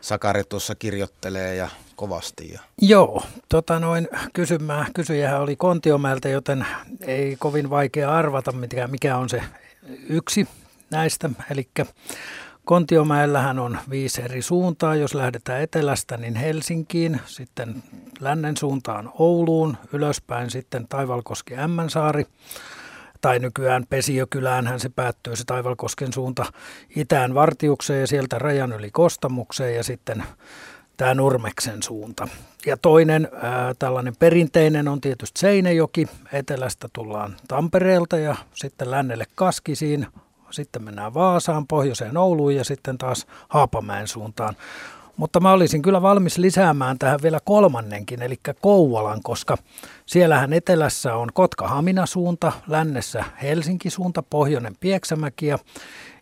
Sakari 0.00 0.44
tuossa 0.44 0.74
kirjoittelee 0.74 1.54
ja 1.54 1.68
kovasti. 1.96 2.52
Ja. 2.52 2.60
Joo, 2.80 3.22
tota 3.48 3.78
noin, 3.78 4.08
kysymää, 4.32 4.86
kysyjähän 4.94 5.40
oli 5.40 5.56
Kontiomäeltä, 5.56 6.28
joten 6.28 6.66
ei 7.06 7.36
kovin 7.38 7.70
vaikea 7.70 8.14
arvata, 8.14 8.52
mikä, 8.52 8.86
mikä 8.86 9.16
on 9.16 9.28
se 9.28 9.42
yksi 10.08 10.48
näistä. 10.90 11.30
Eli 11.50 11.68
Kontiomäellähän 12.64 13.58
on 13.58 13.78
viisi 13.90 14.22
eri 14.22 14.42
suuntaa. 14.42 14.94
Jos 14.94 15.14
lähdetään 15.14 15.62
etelästä, 15.62 16.16
niin 16.16 16.36
Helsinkiin, 16.36 17.20
sitten 17.26 17.82
lännen 18.20 18.56
suuntaan 18.56 19.10
Ouluun, 19.18 19.76
ylöspäin 19.92 20.50
sitten 20.50 20.88
Taivalkoski 20.88 21.56
Ämmänsaari, 21.56 22.26
tai 23.22 23.38
nykyään 23.38 23.86
Pesiökyläänhän 23.90 24.80
se 24.80 24.88
päättyy 24.88 25.36
se 25.36 25.44
Taivalkosken 25.46 26.12
suunta 26.12 26.44
itään 26.96 27.34
Vartiukseen 27.34 28.00
ja 28.00 28.06
sieltä 28.06 28.38
rajan 28.38 28.72
yli 28.72 28.90
Kostamukseen 28.90 29.76
ja 29.76 29.82
sitten 29.82 30.24
tämä 30.96 31.14
Nurmeksen 31.14 31.82
suunta. 31.82 32.28
Ja 32.66 32.76
toinen 32.76 33.28
ää, 33.42 33.74
tällainen 33.78 34.16
perinteinen 34.18 34.88
on 34.88 35.00
tietysti 35.00 35.40
Seinejoki. 35.40 36.08
Etelästä 36.32 36.88
tullaan 36.92 37.36
Tampereelta 37.48 38.18
ja 38.18 38.36
sitten 38.54 38.90
lännelle 38.90 39.24
Kaskisiin. 39.34 40.06
Sitten 40.50 40.82
mennään 40.84 41.14
Vaasaan, 41.14 41.66
pohjoiseen 41.66 42.16
Ouluun 42.16 42.54
ja 42.54 42.64
sitten 42.64 42.98
taas 42.98 43.26
Haapamäen 43.48 44.08
suuntaan. 44.08 44.56
Mutta 45.22 45.40
mä 45.40 45.52
olisin 45.52 45.82
kyllä 45.82 46.02
valmis 46.02 46.38
lisäämään 46.38 46.98
tähän 46.98 47.20
vielä 47.22 47.38
kolmannenkin, 47.44 48.22
eli 48.22 48.40
Kouvalan, 48.60 49.20
koska 49.22 49.56
siellähän 50.06 50.52
etelässä 50.52 51.14
on 51.14 51.28
Kotka-Hamina 51.34 52.06
suunta, 52.06 52.52
lännessä 52.66 53.24
Helsinki 53.42 53.90
suunta, 53.90 54.22
pohjoinen 54.22 54.76
Pieksämäki 54.80 55.46
ja 55.46 55.58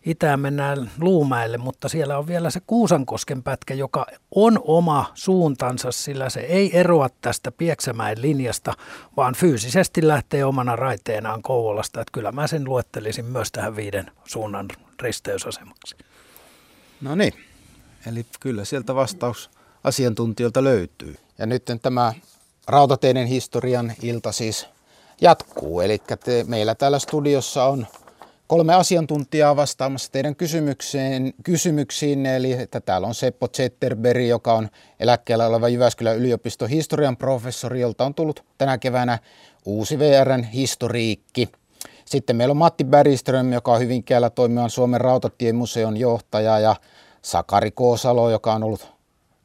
itään 0.05 0.39
mennään 0.39 0.91
Luumäelle, 0.99 1.57
mutta 1.57 1.89
siellä 1.89 2.17
on 2.17 2.27
vielä 2.27 2.49
se 2.49 2.59
Kuusankosken 2.67 3.43
pätkä, 3.43 3.73
joka 3.73 4.05
on 4.35 4.59
oma 4.63 5.11
suuntansa, 5.13 5.91
sillä 5.91 6.29
se 6.29 6.39
ei 6.39 6.77
eroa 6.79 7.09
tästä 7.21 7.51
Pieksämäen 7.51 8.21
linjasta, 8.21 8.73
vaan 9.17 9.35
fyysisesti 9.35 10.07
lähtee 10.07 10.45
omana 10.45 10.75
raiteenaan 10.75 11.41
Kouvolasta. 11.41 12.01
Että 12.01 12.11
kyllä 12.11 12.31
mä 12.31 12.47
sen 12.47 12.63
luettelisin 12.63 13.25
myös 13.25 13.51
tähän 13.51 13.75
viiden 13.75 14.11
suunnan 14.25 14.67
risteysasemaksi. 15.01 15.95
No 17.01 17.15
niin, 17.15 17.33
eli 18.07 18.25
kyllä 18.39 18.65
sieltä 18.65 18.95
vastaus 18.95 19.49
asiantuntijoilta 19.83 20.63
löytyy. 20.63 21.15
Ja 21.37 21.45
nyt 21.45 21.65
tämä 21.81 22.13
rautateiden 22.67 23.27
historian 23.27 23.93
ilta 24.01 24.31
siis 24.31 24.67
jatkuu. 25.21 25.81
Eli 25.81 26.01
meillä 26.47 26.75
täällä 26.75 26.99
studiossa 26.99 27.63
on 27.63 27.87
kolme 28.47 28.73
asiantuntijaa 28.73 29.55
vastaamassa 29.55 30.11
teidän 30.11 30.35
kysymykseen, 30.35 31.33
kysymyksiin. 31.43 32.25
Eli 32.25 32.51
että 32.51 32.81
täällä 32.81 33.07
on 33.07 33.15
Seppo 33.15 33.47
Zetterberg, 33.47 34.25
joka 34.25 34.53
on 34.53 34.69
eläkkeellä 34.99 35.47
oleva 35.47 35.69
Jyväskylän 35.69 36.17
yliopiston 36.17 36.69
historian 36.69 37.17
professori, 37.17 37.81
jolta 37.81 38.05
on 38.05 38.13
tullut 38.13 38.43
tänä 38.57 38.77
keväänä 38.77 39.19
uusi 39.65 39.99
VRn 39.99 40.43
historiikki. 40.43 41.49
Sitten 42.05 42.35
meillä 42.35 42.51
on 42.51 42.57
Matti 42.57 42.83
Bergström, 42.83 43.53
joka 43.53 43.71
on 43.71 43.79
Hyvinkäällä 43.79 44.29
toimivan 44.29 44.69
Suomen 44.69 45.01
rautatiemuseon 45.01 45.97
johtaja 45.97 46.59
ja 46.59 46.75
Sakari 47.21 47.71
Koosalo, 47.71 48.29
joka 48.29 48.53
on 48.53 48.63
ollut 48.63 48.87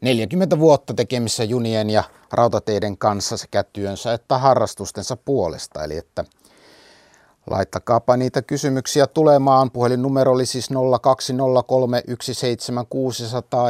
40 0.00 0.58
vuotta 0.58 0.94
tekemissä 0.94 1.44
junien 1.44 1.90
ja 1.90 2.04
rautateiden 2.32 2.98
kanssa 2.98 3.36
sekä 3.36 3.62
työnsä 3.62 4.12
että 4.12 4.38
harrastustensa 4.38 5.16
puolesta. 5.16 5.84
Eli 5.84 5.96
että 5.96 6.24
Laittakaapa 7.50 8.16
niitä 8.16 8.42
kysymyksiä 8.42 9.06
tulemaan. 9.06 9.70
Puhelinnumero 9.70 10.32
oli 10.32 10.46
siis 10.46 10.70
020317600 10.70 10.74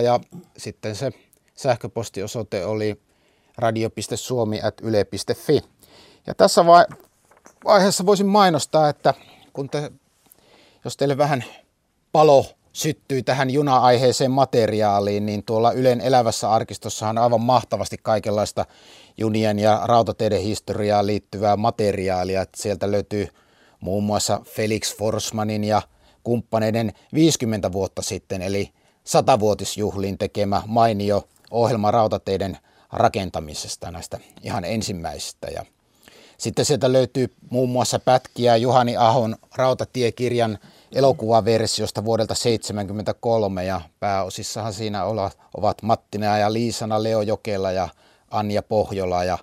ja 0.03 0.21
sitten 0.57 0.97
se 0.97 1.13
sähköpostiosoite 1.55 2.67
oli 2.67 3.01
radio.suomi.yle.fi. 3.59 5.65
Ja 6.27 6.35
tässä 6.35 6.65
vaiheessa 7.65 8.07
voisin 8.07 8.27
mainostaa, 8.27 8.89
että 8.89 9.15
kun 9.53 9.71
te, 9.71 9.93
jos 10.85 10.97
teille 10.97 11.19
vähän 11.19 11.45
palo 12.13 12.47
syttyy 12.77 13.23
tähän 13.23 13.51
juna-aiheeseen 13.51 14.31
materiaaliin, 14.31 15.27
niin 15.27 15.43
tuolla 15.43 15.73
Ylen 15.73 16.01
elävässä 16.01 16.51
arkistossa 16.51 17.09
on 17.09 17.19
aivan 17.19 17.41
mahtavasti 17.41 17.97
kaikenlaista 18.03 18.67
junien 19.17 19.59
ja 19.59 19.81
rautateiden 19.85 20.41
historiaan 20.41 21.07
liittyvää 21.07 21.57
materiaalia. 21.57 22.43
Että 22.43 22.63
sieltä 22.63 22.91
löytyy 22.91 23.29
muun 23.81 24.05
muassa 24.05 24.41
Felix 24.45 24.97
Forsmanin 24.97 25.65
ja 25.65 25.83
kumppaneiden 26.25 26.93
50 27.15 27.73
vuotta 27.73 28.03
sitten, 28.03 28.43
eli 28.43 28.71
satavuotisjuhliin 29.05 30.19
tekemä 30.19 30.63
mainio 30.67 31.29
ohjelma 31.51 31.91
rautateiden 31.91 32.59
rakentamisesta 32.93 33.91
näistä 33.91 34.19
ihan 34.43 34.65
ensimmäisistä. 34.65 35.49
Ja 35.49 35.65
sitten 36.39 36.65
sieltä 36.65 36.93
löytyy 36.93 37.35
muun 37.51 37.71
muassa 37.71 37.99
pätkiä 37.99 38.57
Juhani 38.57 38.97
Ahon 38.97 39.37
rautatiekirjan 39.55 40.59
elokuvaversiosta 40.97 42.05
vuodelta 42.05 42.35
1973 42.35 43.65
ja 43.65 43.81
pääosissahan 44.01 44.73
siinä 44.73 45.05
ovat 45.55 45.83
Mattina 45.83 46.39
ja 46.39 46.53
Liisana 46.53 47.03
Leo 47.03 47.23
Jokela 47.23 47.73
ja 47.73 47.89
Anja 48.31 48.63
Pohjola 48.63 49.25
ja 49.25 49.39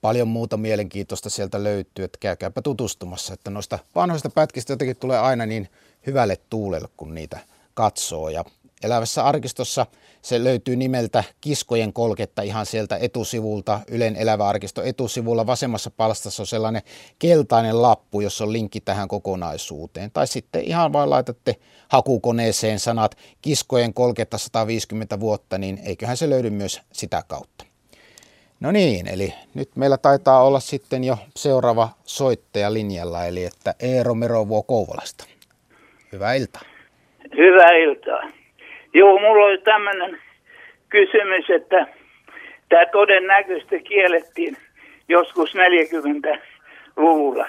paljon 0.00 0.28
muuta 0.28 0.56
mielenkiintoista 0.56 1.30
sieltä 1.30 1.64
löytyy, 1.64 2.04
että 2.04 2.18
käykääpä 2.20 2.62
tutustumassa, 2.62 3.34
että 3.34 3.50
noista 3.50 3.78
vanhoista 3.94 4.30
pätkistä 4.30 4.72
jotenkin 4.72 4.96
tulee 4.96 5.18
aina 5.18 5.46
niin 5.46 5.68
hyvälle 6.06 6.36
tuulelle, 6.50 6.88
kun 6.96 7.14
niitä 7.14 7.38
katsoo. 7.74 8.28
Ja 8.28 8.44
elävässä 8.82 9.24
arkistossa 9.24 9.86
se 10.22 10.44
löytyy 10.44 10.76
nimeltä 10.76 11.24
Kiskojen 11.40 11.92
kolketta 11.92 12.42
ihan 12.42 12.66
sieltä 12.66 12.96
etusivulta, 12.96 13.80
Ylen 13.90 14.16
elävä 14.16 14.48
arkisto 14.48 14.82
etusivulla. 14.82 15.46
Vasemmassa 15.46 15.90
palstassa 15.90 16.42
on 16.42 16.46
sellainen 16.46 16.82
keltainen 17.18 17.82
lappu, 17.82 18.20
jossa 18.20 18.44
on 18.44 18.52
linkki 18.52 18.80
tähän 18.80 19.08
kokonaisuuteen. 19.08 20.10
Tai 20.10 20.26
sitten 20.26 20.64
ihan 20.64 20.92
vaan 20.92 21.10
laitatte 21.10 21.56
hakukoneeseen 21.88 22.78
sanat 22.78 23.16
Kiskojen 23.42 23.94
kolketta 23.94 24.38
150 24.38 25.20
vuotta, 25.20 25.58
niin 25.58 25.80
eiköhän 25.84 26.16
se 26.16 26.30
löydy 26.30 26.50
myös 26.50 26.80
sitä 26.92 27.22
kautta. 27.28 27.64
No 28.60 28.72
niin, 28.72 29.08
eli 29.08 29.34
nyt 29.54 29.76
meillä 29.76 29.98
taitaa 29.98 30.44
olla 30.44 30.60
sitten 30.60 31.04
jo 31.04 31.18
seuraava 31.36 31.88
soittaja 32.04 32.72
linjalla, 32.72 33.26
eli 33.26 33.44
että 33.44 33.74
Eero 33.80 34.14
Merovuo 34.14 34.62
Kouvolasta. 34.62 35.24
Hyvää 36.12 36.34
iltaa. 36.34 36.62
Hyvää 37.36 37.70
iltaa. 37.70 38.41
Joo, 38.94 39.18
mulla 39.18 39.46
oli 39.46 39.58
tämmöinen 39.58 40.18
kysymys, 40.88 41.50
että 41.50 41.86
tämä 42.68 42.86
todennäköisesti 42.86 43.80
kiellettiin 43.80 44.56
joskus 45.08 45.54
40-luvulla. 45.54 47.46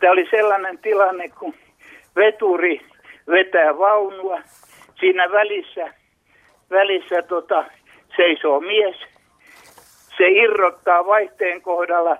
Tämä 0.00 0.12
oli 0.12 0.26
sellainen 0.30 0.78
tilanne, 0.78 1.28
kun 1.28 1.54
veturi 2.16 2.80
vetää 3.30 3.78
vaunua. 3.78 4.40
Siinä 5.00 5.32
välissä, 5.32 5.94
välissä 6.70 7.22
tota, 7.22 7.64
seisoo 8.16 8.60
mies– 8.60 8.96
se 10.16 10.28
irrottaa 10.28 11.06
vaihteen 11.06 11.62
kohdalla, 11.62 12.16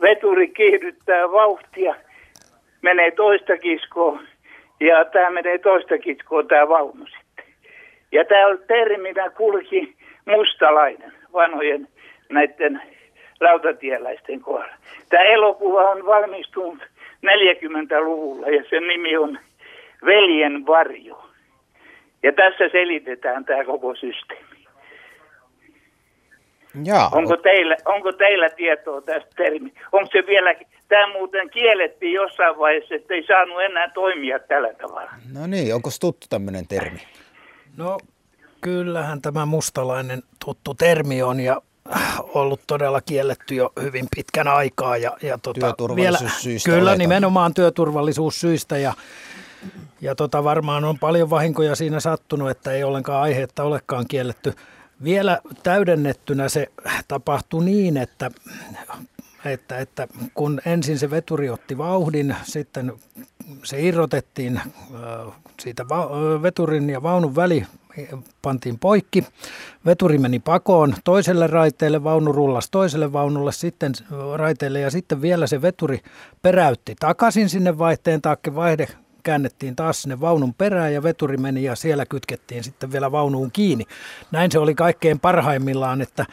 veturi 0.00 0.48
kiihdyttää 0.48 1.32
vauhtia, 1.32 1.94
menee 2.82 3.10
toista 3.10 3.56
kiskoa 3.58 4.20
ja 4.80 5.04
tämä 5.04 5.30
menee 5.30 5.58
toista 5.58 5.98
kiskoa 5.98 6.42
tämä 6.42 6.68
vaunu 6.68 7.06
sitten. 7.06 7.44
Ja 8.12 8.24
tämä 8.24 8.46
on 8.46 8.58
terminä 8.66 9.30
kulki 9.30 9.94
mustalainen 10.26 11.12
vanhojen 11.32 11.88
näiden 12.28 12.82
rautatieläisten 13.40 14.40
kohdalla. 14.40 14.74
Tämä 15.08 15.22
elokuva 15.22 15.90
on 15.90 16.06
valmistunut 16.06 16.78
40-luvulla 17.26 18.46
ja 18.46 18.64
sen 18.70 18.88
nimi 18.88 19.16
on 19.16 19.38
Veljen 20.04 20.66
varjo. 20.66 21.28
Ja 22.22 22.32
tässä 22.32 22.68
selitetään 22.72 23.44
tämä 23.44 23.64
koko 23.64 23.94
systeemi. 23.94 24.45
Jaa, 26.84 27.08
Onko 27.12 27.36
teillä, 27.36 27.76
onko 27.84 28.12
teillä 28.12 28.50
tietoa 28.50 29.00
tästä 29.00 29.30
termi? 29.36 29.72
Onko 29.92 30.08
se 30.12 30.26
vielä, 30.26 30.54
tämä 30.88 31.12
muuten 31.12 31.50
kiellettiin 31.50 32.12
jossain 32.12 32.58
vaiheessa, 32.58 32.94
että 32.94 33.14
ei 33.14 33.26
saanut 33.26 33.62
enää 33.62 33.90
toimia 33.94 34.38
tällä 34.38 34.74
tavalla. 34.74 35.10
no 35.32 35.46
niin, 35.46 35.74
onko 35.74 35.90
tuttu 36.00 36.26
tämmöinen 36.30 36.66
termi? 36.66 37.00
No 37.76 37.98
kyllähän 38.60 39.22
tämä 39.22 39.46
mustalainen 39.46 40.22
tuttu 40.44 40.74
termi 40.74 41.22
on 41.22 41.40
ja 41.40 41.62
ollut 42.34 42.60
todella 42.66 43.00
kielletty 43.00 43.54
jo 43.54 43.72
hyvin 43.82 44.06
pitkän 44.16 44.48
aikaa. 44.48 44.96
Ja, 44.96 45.16
ja 45.22 45.38
tota, 45.42 45.60
Työturvallisuussyistä 45.60 46.70
Kyllä, 46.70 46.82
oletan. 46.82 46.98
nimenomaan 46.98 47.54
työturvallisuussyistä 47.54 48.78
ja, 48.78 48.92
ja 50.00 50.14
tota, 50.14 50.44
varmaan 50.44 50.84
on 50.84 50.98
paljon 50.98 51.30
vahinkoja 51.30 51.74
siinä 51.74 52.00
sattunut, 52.00 52.50
että 52.50 52.72
ei 52.72 52.84
ollenkaan 52.84 53.22
aiheetta 53.22 53.62
olekaan 53.62 54.04
kielletty. 54.08 54.52
Vielä 55.04 55.40
täydennettynä 55.62 56.48
se 56.48 56.66
tapahtui 57.08 57.64
niin, 57.64 57.96
että, 57.96 58.30
että, 59.44 59.78
että 59.78 60.08
kun 60.34 60.60
ensin 60.66 60.98
se 60.98 61.10
veturi 61.10 61.50
otti 61.50 61.78
vauhdin, 61.78 62.36
sitten 62.42 62.92
se 63.64 63.80
irrotettiin 63.80 64.56
äh, 64.56 65.34
siitä 65.60 65.82
äh, 65.82 66.42
veturin 66.42 66.90
ja 66.90 67.02
vaunun 67.02 67.36
väli 67.36 67.66
pantiin 68.42 68.78
poikki. 68.78 69.24
Veturi 69.86 70.18
meni 70.18 70.38
pakoon 70.38 70.94
toiselle 71.04 71.46
raiteelle, 71.46 72.04
vaunu 72.04 72.32
rullasi 72.32 72.68
toiselle 72.70 73.12
vaunulle, 73.12 73.52
sitten 73.52 73.92
raiteelle 74.36 74.80
ja 74.80 74.90
sitten 74.90 75.22
vielä 75.22 75.46
se 75.46 75.62
veturi 75.62 76.00
peräytti 76.42 76.94
takaisin 77.00 77.48
sinne 77.48 77.78
vaihteen 77.78 78.22
taakke. 78.22 78.54
Vaihde 78.54 78.88
käännettiin 79.26 79.76
taas 79.76 80.02
sinne 80.02 80.20
vaunun 80.20 80.54
perään 80.54 80.94
ja 80.94 81.02
veturi 81.02 81.36
meni 81.36 81.62
ja 81.62 81.74
siellä 81.74 82.06
kytkettiin 82.06 82.64
sitten 82.64 82.92
vielä 82.92 83.12
vaunuun 83.12 83.50
kiinni. 83.52 83.84
Näin 84.30 84.52
se 84.52 84.58
oli 84.58 84.74
kaikkein 84.74 85.20
parhaimmillaan, 85.20 86.02
että 86.02 86.26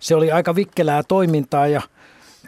se 0.00 0.14
oli 0.14 0.32
aika 0.32 0.54
vikkelää 0.54 1.02
toimintaa 1.02 1.66
ja 1.66 1.82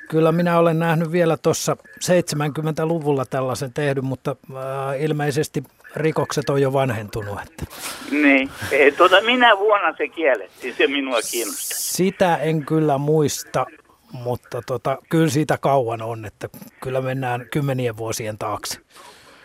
Kyllä 0.08 0.32
minä 0.32 0.58
olen 0.58 0.78
nähnyt 0.78 1.12
vielä 1.12 1.36
tuossa 1.36 1.76
70-luvulla 2.04 3.24
tällaisen 3.24 3.72
tehdyn, 3.72 4.04
mutta 4.04 4.36
äh, 4.50 5.02
ilmeisesti 5.02 5.62
rikokset 5.96 6.50
on 6.50 6.62
jo 6.62 6.72
vanhentunut. 6.72 7.38
Että. 7.46 7.64
Niin. 8.10 8.50
Eh, 8.72 8.94
Tuota, 8.96 9.20
minä 9.20 9.58
vuonna 9.58 9.94
se 9.96 10.08
kiellettiin, 10.08 10.74
se 10.78 10.86
minua 10.86 11.18
kiinnostaa. 11.30 11.78
Sitä 11.78 12.36
en 12.36 12.66
kyllä 12.66 12.98
muista, 12.98 13.66
mutta 14.12 14.62
tota, 14.66 14.98
kyllä 15.08 15.28
siitä 15.28 15.58
kauan 15.58 16.02
on, 16.02 16.24
että 16.24 16.48
kyllä 16.82 17.00
mennään 17.00 17.46
kymmenien 17.50 17.96
vuosien 17.96 18.38
taakse. 18.38 18.78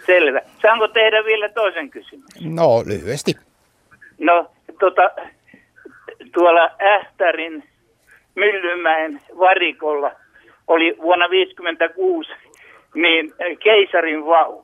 Selvä. 0.08 0.42
Saanko 0.62 0.88
tehdä 0.88 1.26
vielä 1.26 1.50
toisen 1.50 1.90
kysymyksen? 1.90 2.56
No, 2.56 2.84
lyhyesti. 2.86 3.36
No, 4.20 4.52
tota, 4.80 5.10
tuolla 6.34 6.70
Ähtärin 6.82 7.64
Myllymäen 8.36 9.22
varikolla 9.40 10.12
oli 10.68 10.98
vuonna 11.02 11.26
1956 11.26 12.30
niin 12.96 13.34
eh, 13.40 13.58
keisarin 13.64 14.26
vaunu. 14.26 14.64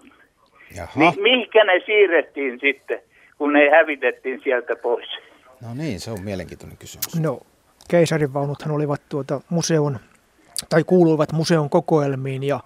Jaha, 0.76 0.92
Niin 1.00 1.22
mihinkä 1.22 1.64
ne 1.64 1.82
siirrettiin 1.86 2.60
sitten, 2.60 3.00
kun 3.38 3.54
ne 3.54 3.70
hävitettiin 3.70 4.42
sieltä 4.44 4.76
pois? 4.76 5.08
no 5.62 5.74
niin, 5.74 6.00
se 6.00 6.12
on 6.12 6.22
mielenkiintoinen 6.22 6.78
kysymys. 6.78 7.20
No, 7.20 7.40
keisarinvaunuthan 7.90 8.72
olivat 8.76 9.02
tuota 9.10 9.42
museon, 9.50 10.00
tai 10.70 10.84
kuuluivat 10.84 11.32
museon 11.32 11.70
kokoelmiin 11.70 12.44
ja, 12.44 12.60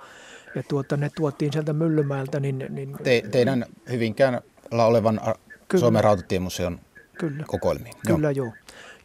ja 0.58 0.64
tuota, 0.64 0.98
ne 0.98 1.10
tuotiin 1.16 1.54
sieltä 1.54 1.74
Myllymäeltä, 1.74 2.40
niin, 2.40 2.66
niin 2.70 2.98
Te, 3.04 3.24
teidän 3.32 3.66
Hyvinkäällä 3.90 4.42
olevan 4.72 5.22
Kyllä. 5.68 5.80
Suomen 5.80 6.04
rautatiemuseon 6.04 6.80
kyllä, 7.20 7.44
kokoelmiin. 7.48 7.96
kyllä 8.08 8.32
joo. 8.32 8.54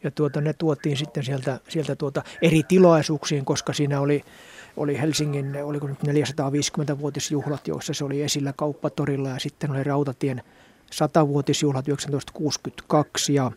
Ja 0.03 0.11
tuota, 0.11 0.41
ne 0.41 0.53
tuotiin 0.53 0.97
sitten 0.97 1.23
sieltä, 1.23 1.59
sieltä 1.69 1.95
tuota 1.95 2.23
eri 2.41 2.63
tilaisuuksiin, 2.63 3.45
koska 3.45 3.73
siinä 3.73 3.99
oli, 3.99 4.23
oli 4.77 4.99
Helsingin, 4.99 5.63
oliko 5.63 5.87
nyt 5.87 5.97
450-vuotisjuhlat, 6.03 7.67
joissa 7.67 7.93
se 7.93 8.03
oli 8.03 8.21
esillä 8.21 8.53
kauppatorilla 8.57 9.29
ja 9.29 9.39
sitten 9.39 9.71
oli 9.71 9.83
Rautatien 9.83 10.41
100-vuotisjuhlat 10.91 11.85
1962 11.85 13.33
ja, 13.33 13.51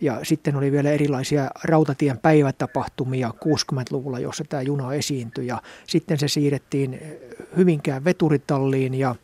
ja 0.00 0.20
sitten 0.22 0.56
oli 0.56 0.72
vielä 0.72 0.90
erilaisia 0.90 1.50
Rautatien 1.64 2.18
päivätapahtumia 2.18 3.30
60-luvulla, 3.44 4.18
jossa 4.18 4.44
tämä 4.48 4.62
juna 4.62 4.94
esiintyi. 4.94 5.46
Ja 5.46 5.62
sitten 5.86 6.18
se 6.18 6.28
siirrettiin 6.28 6.94
eh, 6.94 7.18
Hyvinkään 7.56 8.04
veturitalliin 8.04 8.94
ja 8.94 9.14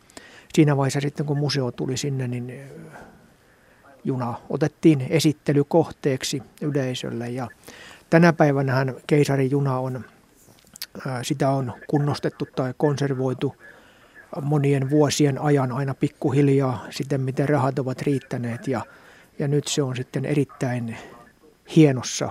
siinä 0.53 0.77
vaiheessa 0.77 1.01
sitten 1.01 1.25
kun 1.25 1.37
museo 1.37 1.71
tuli 1.71 1.97
sinne, 1.97 2.27
niin 2.27 2.49
eh, 2.49 2.69
juna 4.03 4.33
otettiin 4.49 5.07
esittelykohteeksi 5.09 6.43
yleisölle. 6.61 7.29
Ja 7.29 7.47
tänä 8.09 8.33
päivänä 8.33 8.85
keisarin 9.07 9.51
juna 9.51 9.79
on, 9.79 10.05
ää, 11.07 11.23
sitä 11.23 11.49
on 11.49 11.73
kunnostettu 11.87 12.47
tai 12.55 12.73
konservoitu 12.77 13.55
monien 14.41 14.89
vuosien 14.89 15.41
ajan 15.41 15.71
aina 15.71 15.93
pikkuhiljaa 15.93 16.85
sitten 16.89 17.21
miten 17.21 17.49
rahat 17.49 17.79
ovat 17.79 18.01
riittäneet. 18.01 18.67
Ja, 18.67 18.81
ja 19.39 19.47
nyt 19.47 19.67
se 19.67 19.81
on 19.81 19.95
sitten 19.95 20.25
erittäin 20.25 20.97
hienossa 21.75 22.29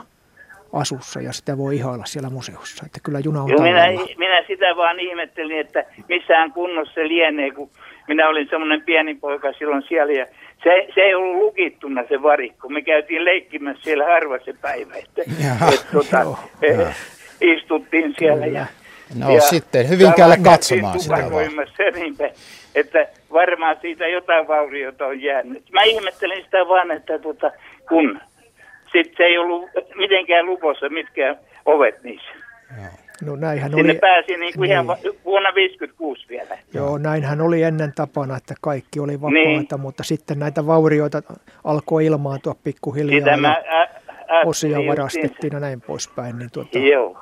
asussa 0.73 1.21
ja 1.21 1.33
sitä 1.33 1.59
voi 1.59 1.77
ihailla 1.77 2.05
siellä 2.05 2.31
museossa. 2.31 2.87
Että 2.87 3.01
kyllä 3.03 3.19
juna 3.19 3.43
on 3.43 3.51
Joo, 3.51 3.63
minä, 3.63 3.87
minä 4.19 4.45
sitä 4.47 4.77
vaan 4.77 5.01
ihmettelin, 5.01 5.61
että 5.61 5.85
missään 6.09 6.53
kunnossa 6.53 6.95
se 6.95 7.09
lienee, 7.09 7.51
kun 7.51 7.71
minä 8.09 8.29
olin 8.29 8.49
semmoinen 8.51 8.83
pieni 8.83 9.15
poika 9.15 9.53
silloin 9.53 9.83
siellä 9.89 10.13
ja 10.13 10.27
se, 10.63 10.89
se 10.95 11.01
ei 11.01 11.15
ollut 11.15 11.37
lukittuna 11.37 12.05
se 12.09 12.23
varikko. 12.23 12.69
Me 12.69 12.83
käytiin 12.83 13.25
leikkimässä 13.25 13.83
siellä 13.83 14.05
harva 14.05 14.39
se 14.45 14.55
päivä, 14.61 14.95
että, 14.95 15.23
Jaha. 15.45 15.69
että 15.69 15.87
tota, 15.93 16.39
eh, 16.63 16.97
istuttiin 17.41 18.15
siellä 18.19 18.47
ja 18.47 18.67
No 19.19 19.41
sitten 19.41 19.89
Hyvinkäälle 19.89 20.37
katsomaan 20.45 21.01
sitä 21.01 21.17
vaan. 21.31 21.45
ja 21.79 21.91
niin 21.95 22.17
että 22.75 23.07
varmaan 23.33 23.77
siitä 23.81 24.07
jotain 24.09 24.49
vauriota 24.49 25.07
on 25.07 25.23
jäänyt. 25.23 25.63
Mä 25.73 25.83
ihmettelin 25.83 26.45
sitä 26.45 26.59
vaan, 26.69 26.91
että 26.91 27.19
tota, 27.19 27.51
kun 27.89 28.21
sitten 28.93 29.15
se 29.17 29.23
ei 29.23 29.39
ollut 29.39 29.71
mitenkään 29.95 30.47
lukossa 30.47 30.89
mitkään 30.89 31.37
ovet 31.67 32.03
niissä. 32.03 32.29
No 33.25 33.37
näinhän 33.37 33.71
Sinne 33.71 33.91
oli, 33.93 33.99
pääsi 33.99 34.37
niin 34.37 34.55
kuin 34.57 34.71
ihan 34.71 34.87
Niin. 34.87 35.15
va- 35.15 35.15
vuonna 35.25 35.55
56 35.55 36.29
vielä. 36.29 36.59
joo, 36.75 36.99
näinhän 36.99 37.41
oli 37.41 37.63
ennen 37.63 37.93
tapana, 37.95 38.37
että 38.37 38.55
kaikki 38.61 39.01
oli 39.01 39.21
vapaata, 39.21 39.35
Niin. 39.35 39.67
mutta 39.79 40.03
sitten 40.05 40.39
näitä 40.39 40.67
vaurioita 40.67 41.23
alkoi 41.65 42.07
ilmaantua 42.07 42.55
pikkuhiljaa. 42.65 43.19
Sitä 43.19 43.31
ja- 43.31 43.37
mä 43.37 43.49
ä- 43.53 43.65
ajattelin 43.69 44.47
osia 44.47 44.79
varastettiin 44.87 45.53
ja 45.53 45.61
näin 45.61 45.81
poispäin. 45.81 46.39
Niin 46.39 46.51
tuota. 46.53 46.79
Joo. 46.79 47.19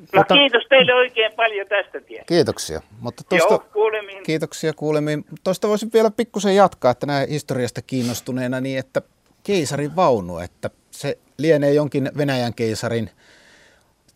No 0.00 0.06
Mutta- 0.20 0.34
kiitos 0.34 0.62
teille 0.68 0.94
oikein 0.94 1.32
paljon 1.36 1.66
tästä 1.68 2.00
tiestä. 2.00 2.26
Kiitoksia. 2.26 2.80
Mutta 3.00 3.22
Joo, 3.30 3.48
tuosta, 3.48 3.68
kuulemiin. 3.72 4.22
kiitoksia 4.22 4.72
kuulemiin. 4.72 5.24
Tuosta 5.44 5.68
voisin 5.68 5.90
vielä 5.94 6.10
pikkusen 6.10 6.56
jatkaa, 6.56 6.90
että 6.90 7.06
näin 7.06 7.28
historiasta 7.28 7.82
kiinnostuneena, 7.82 8.60
niin 8.60 8.78
että 8.78 9.02
keisarin 9.42 9.96
vaunu, 9.96 10.38
että 10.38 10.70
se 10.90 11.18
lienee 11.38 11.72
jonkin 11.72 12.10
Venäjän 12.16 12.54
keisarin 12.54 13.10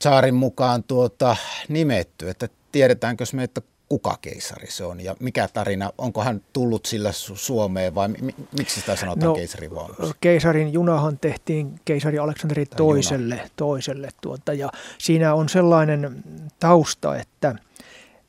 saarin 0.03 0.35
mukaan 0.35 0.83
tuota, 0.85 1.37
nimetty, 1.69 2.29
että 2.31 2.49
tiedetäänkö 2.73 3.25
me, 3.33 3.45
että 3.45 3.61
kuka 3.89 4.19
keisari 4.21 4.71
se 4.71 4.85
on 4.85 5.01
ja 5.01 5.17
mikä 5.21 5.49
tarina, 5.53 5.91
onko 5.99 6.23
hän 6.23 6.41
tullut 6.53 6.87
sillä 6.87 7.11
Su- 7.11 7.37
Suomeen 7.37 7.95
vai 7.95 8.09
mi- 8.09 8.35
miksi 8.59 8.81
sitä 8.81 8.97
sanotaan 8.97 9.27
No, 9.27 9.75
vaunuksi? 9.75 10.13
keisarin 10.21 10.73
junahan 10.73 11.19
tehtiin 11.19 11.81
keisari 11.85 12.19
Aleksanteri 12.19 12.67
toiselle, 12.67 13.51
toiselle 13.57 14.09
tuota, 14.21 14.53
ja 14.53 14.71
siinä 14.99 15.35
on 15.35 15.49
sellainen 15.49 16.25
tausta, 16.61 17.17
että 17.17 17.55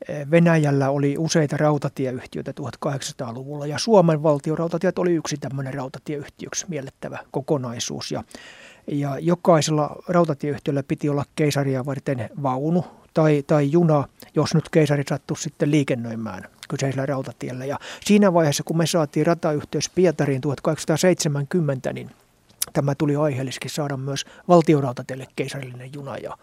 eh, 0.08 0.30
Venäjällä 0.30 0.90
oli 0.90 1.18
useita 1.18 1.56
rautatieyhtiöitä 1.56 2.52
1800-luvulla 2.60 3.66
ja 3.66 3.78
Suomen 3.78 4.22
valtion 4.22 4.58
rautatiet 4.58 4.98
oli 4.98 5.12
yksi 5.14 5.36
tämmöinen 5.36 5.74
rautatieyhtiöksi 5.74 6.66
miellettävä 6.68 7.18
kokonaisuus 7.30 8.12
ja, 8.12 8.24
ja 8.86 9.18
jokaisella 9.18 9.96
rautatieyhtiöllä 10.08 10.82
piti 10.82 11.08
olla 11.08 11.24
keisaria 11.36 11.86
varten 11.86 12.30
vaunu 12.42 12.84
tai, 13.16 13.44
tai 13.46 13.72
juna, 13.72 14.04
jos 14.34 14.54
nyt 14.54 14.68
keisari 14.68 15.02
sattui 15.08 15.36
sitten 15.36 15.70
liikennöimään 15.70 16.42
kyseisellä 16.68 17.06
rautatiellä. 17.06 17.64
Ja 17.64 17.78
siinä 18.04 18.34
vaiheessa, 18.34 18.62
kun 18.62 18.76
me 18.76 18.86
saatiin 18.86 19.26
ratayhteys 19.26 19.90
Pietariin 19.90 20.40
1870, 20.40 21.92
niin 21.92 22.10
tämä 22.72 22.94
tuli 22.94 23.16
aiheellisesti 23.16 23.68
saada 23.68 23.96
myös 23.96 24.24
valtiorautateille 24.48 25.26
keisarillinen 25.36 25.90
juna. 25.94 26.16
Ja, 26.16 26.36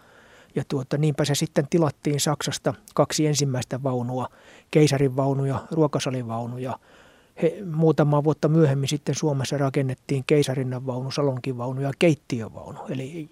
ja 0.54 0.64
tuota, 0.68 0.98
niinpä 0.98 1.24
se 1.24 1.34
sitten 1.34 1.66
tilattiin 1.70 2.20
Saksasta 2.20 2.74
kaksi 2.94 3.26
ensimmäistä 3.26 3.82
vaunua, 3.82 4.28
keisarin 4.70 5.16
vaunu 5.16 5.44
ja 5.44 5.66
ruokasalivaunu. 5.70 6.58
Ja 6.58 6.78
he, 7.42 7.62
muutama 7.74 8.24
vuotta 8.24 8.48
myöhemmin 8.48 8.88
sitten 8.88 9.14
Suomessa 9.14 9.58
rakennettiin 9.58 10.24
keisarinnan 10.26 10.86
vaunu, 10.86 11.10
salonkin 11.10 11.58
vaunu 11.58 11.80
ja 11.80 11.92
keittiövaunu. 11.98 12.78
Eli 12.88 13.30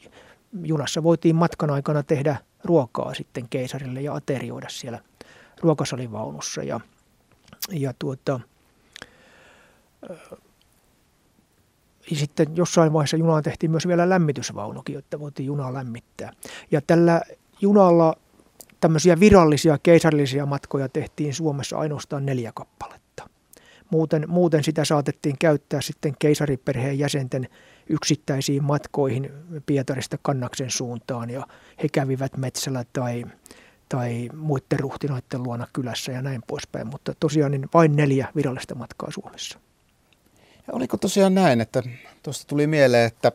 junassa 0.62 1.02
voitiin 1.02 1.36
matkan 1.36 1.70
aikana 1.70 2.02
tehdä 2.02 2.36
ruokaa 2.64 3.14
sitten 3.14 3.48
keisarille 3.48 4.00
ja 4.00 4.14
aterioida 4.14 4.68
siellä 4.68 4.98
ruokasalivaunussa. 5.60 6.62
Ja, 6.62 6.80
ja 7.70 7.94
tuota, 7.98 8.40
ja 12.10 12.16
sitten 12.16 12.56
jossain 12.56 12.92
vaiheessa 12.92 13.16
junaan 13.16 13.42
tehtiin 13.42 13.70
myös 13.70 13.86
vielä 13.86 14.08
lämmitysvaunukin, 14.08 14.94
jotta 14.94 15.20
voitiin 15.20 15.46
junaa 15.46 15.74
lämmittää. 15.74 16.32
Ja 16.70 16.80
tällä 16.80 17.20
junalla 17.60 18.16
tämmöisiä 18.80 19.20
virallisia 19.20 19.78
keisarillisia 19.82 20.46
matkoja 20.46 20.88
tehtiin 20.88 21.34
Suomessa 21.34 21.78
ainoastaan 21.78 22.26
neljä 22.26 22.52
kappaletta. 22.54 23.28
Muuten, 23.90 24.24
muuten 24.28 24.64
sitä 24.64 24.84
saatettiin 24.84 25.38
käyttää 25.38 25.80
sitten 25.80 26.14
keisariperheen 26.18 26.98
jäsenten 26.98 27.48
yksittäisiin 27.88 28.64
matkoihin 28.64 29.32
Pietarista 29.66 30.18
Kannaksen 30.22 30.70
suuntaan 30.70 31.30
ja 31.30 31.46
he 31.82 31.88
kävivät 31.88 32.36
metsällä 32.36 32.84
tai, 32.92 33.24
tai 33.88 34.28
muiden 34.36 34.80
ruhtinoiden 34.80 35.42
luona 35.42 35.66
kylässä 35.72 36.12
ja 36.12 36.22
näin 36.22 36.42
poispäin. 36.46 36.86
Mutta 36.86 37.14
tosiaan 37.20 37.50
niin 37.50 37.68
vain 37.74 37.96
neljä 37.96 38.28
virallista 38.36 38.74
matkaa 38.74 39.10
Suomessa. 39.10 39.58
Ja 40.66 40.74
oliko 40.74 40.96
tosiaan 40.96 41.34
näin, 41.34 41.60
että 41.60 41.82
tuosta 42.22 42.44
tuli 42.46 42.66
mieleen, 42.66 43.06
että 43.06 43.32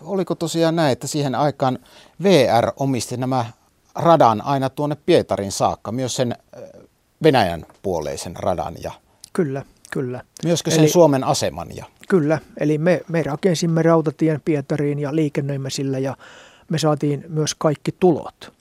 oliko 0.00 0.34
tosiaan 0.34 0.76
näin, 0.76 0.92
että 0.92 1.06
siihen 1.06 1.34
aikaan 1.34 1.78
VR 2.22 2.72
omisti 2.76 3.16
nämä 3.16 3.46
radan 3.94 4.40
aina 4.40 4.70
tuonne 4.70 4.96
Pietarin 5.06 5.52
saakka, 5.52 5.92
myös 5.92 6.16
sen 6.16 6.36
Venäjän 7.22 7.66
puoleisen 7.82 8.36
radan 8.36 8.74
ja 8.82 8.92
Kyllä, 9.36 9.62
kyllä. 9.90 10.22
Myöskö 10.44 10.70
sen 10.70 10.80
eli, 10.80 10.88
Suomen 10.88 11.24
aseman? 11.24 11.68
Ja... 11.76 11.84
Kyllä, 12.08 12.38
eli 12.60 12.78
me, 12.78 13.00
me 13.08 13.22
rakensimme 13.22 13.82
rautatien 13.82 14.40
Pietariin 14.44 14.98
ja 14.98 15.14
liikennöimme 15.14 15.70
sillä 15.70 15.98
ja 15.98 16.16
me 16.70 16.78
saatiin 16.78 17.24
myös 17.28 17.54
kaikki 17.54 17.94
tulot. 18.00 18.52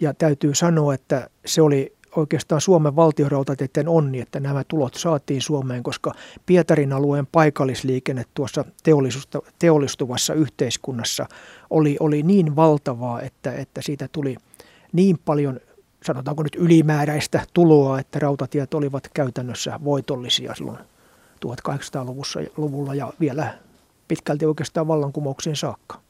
Ja 0.00 0.14
täytyy 0.14 0.54
sanoa, 0.54 0.94
että 0.94 1.30
se 1.46 1.62
oli 1.62 1.92
oikeastaan 2.16 2.60
Suomen 2.60 2.96
valtiorautateiden 2.96 3.88
onni, 3.88 4.20
että 4.20 4.40
nämä 4.40 4.64
tulot 4.68 4.94
saatiin 4.94 5.42
Suomeen, 5.42 5.82
koska 5.82 6.12
Pietarin 6.46 6.92
alueen 6.92 7.26
paikallisliikenne 7.26 8.24
tuossa 8.34 8.64
teollistuvassa 9.58 10.34
yhteiskunnassa 10.34 11.26
oli, 11.70 11.96
oli 12.00 12.22
niin 12.22 12.56
valtavaa, 12.56 13.22
että, 13.22 13.52
että 13.52 13.82
siitä 13.82 14.08
tuli 14.12 14.36
niin 14.92 15.18
paljon 15.24 15.60
sanotaanko 16.04 16.42
nyt 16.42 16.56
ylimääräistä 16.56 17.46
tuloa, 17.54 18.00
että 18.00 18.18
rautatiet 18.18 18.74
olivat 18.74 19.08
käytännössä 19.14 19.80
voitollisia 19.84 20.54
silloin 20.54 20.78
1800-luvulla 21.46 22.94
ja 22.94 23.12
vielä 23.20 23.58
pitkälti 24.08 24.46
oikeastaan 24.46 24.88
vallankumouksiin 24.88 25.56
saakka. 25.56 26.00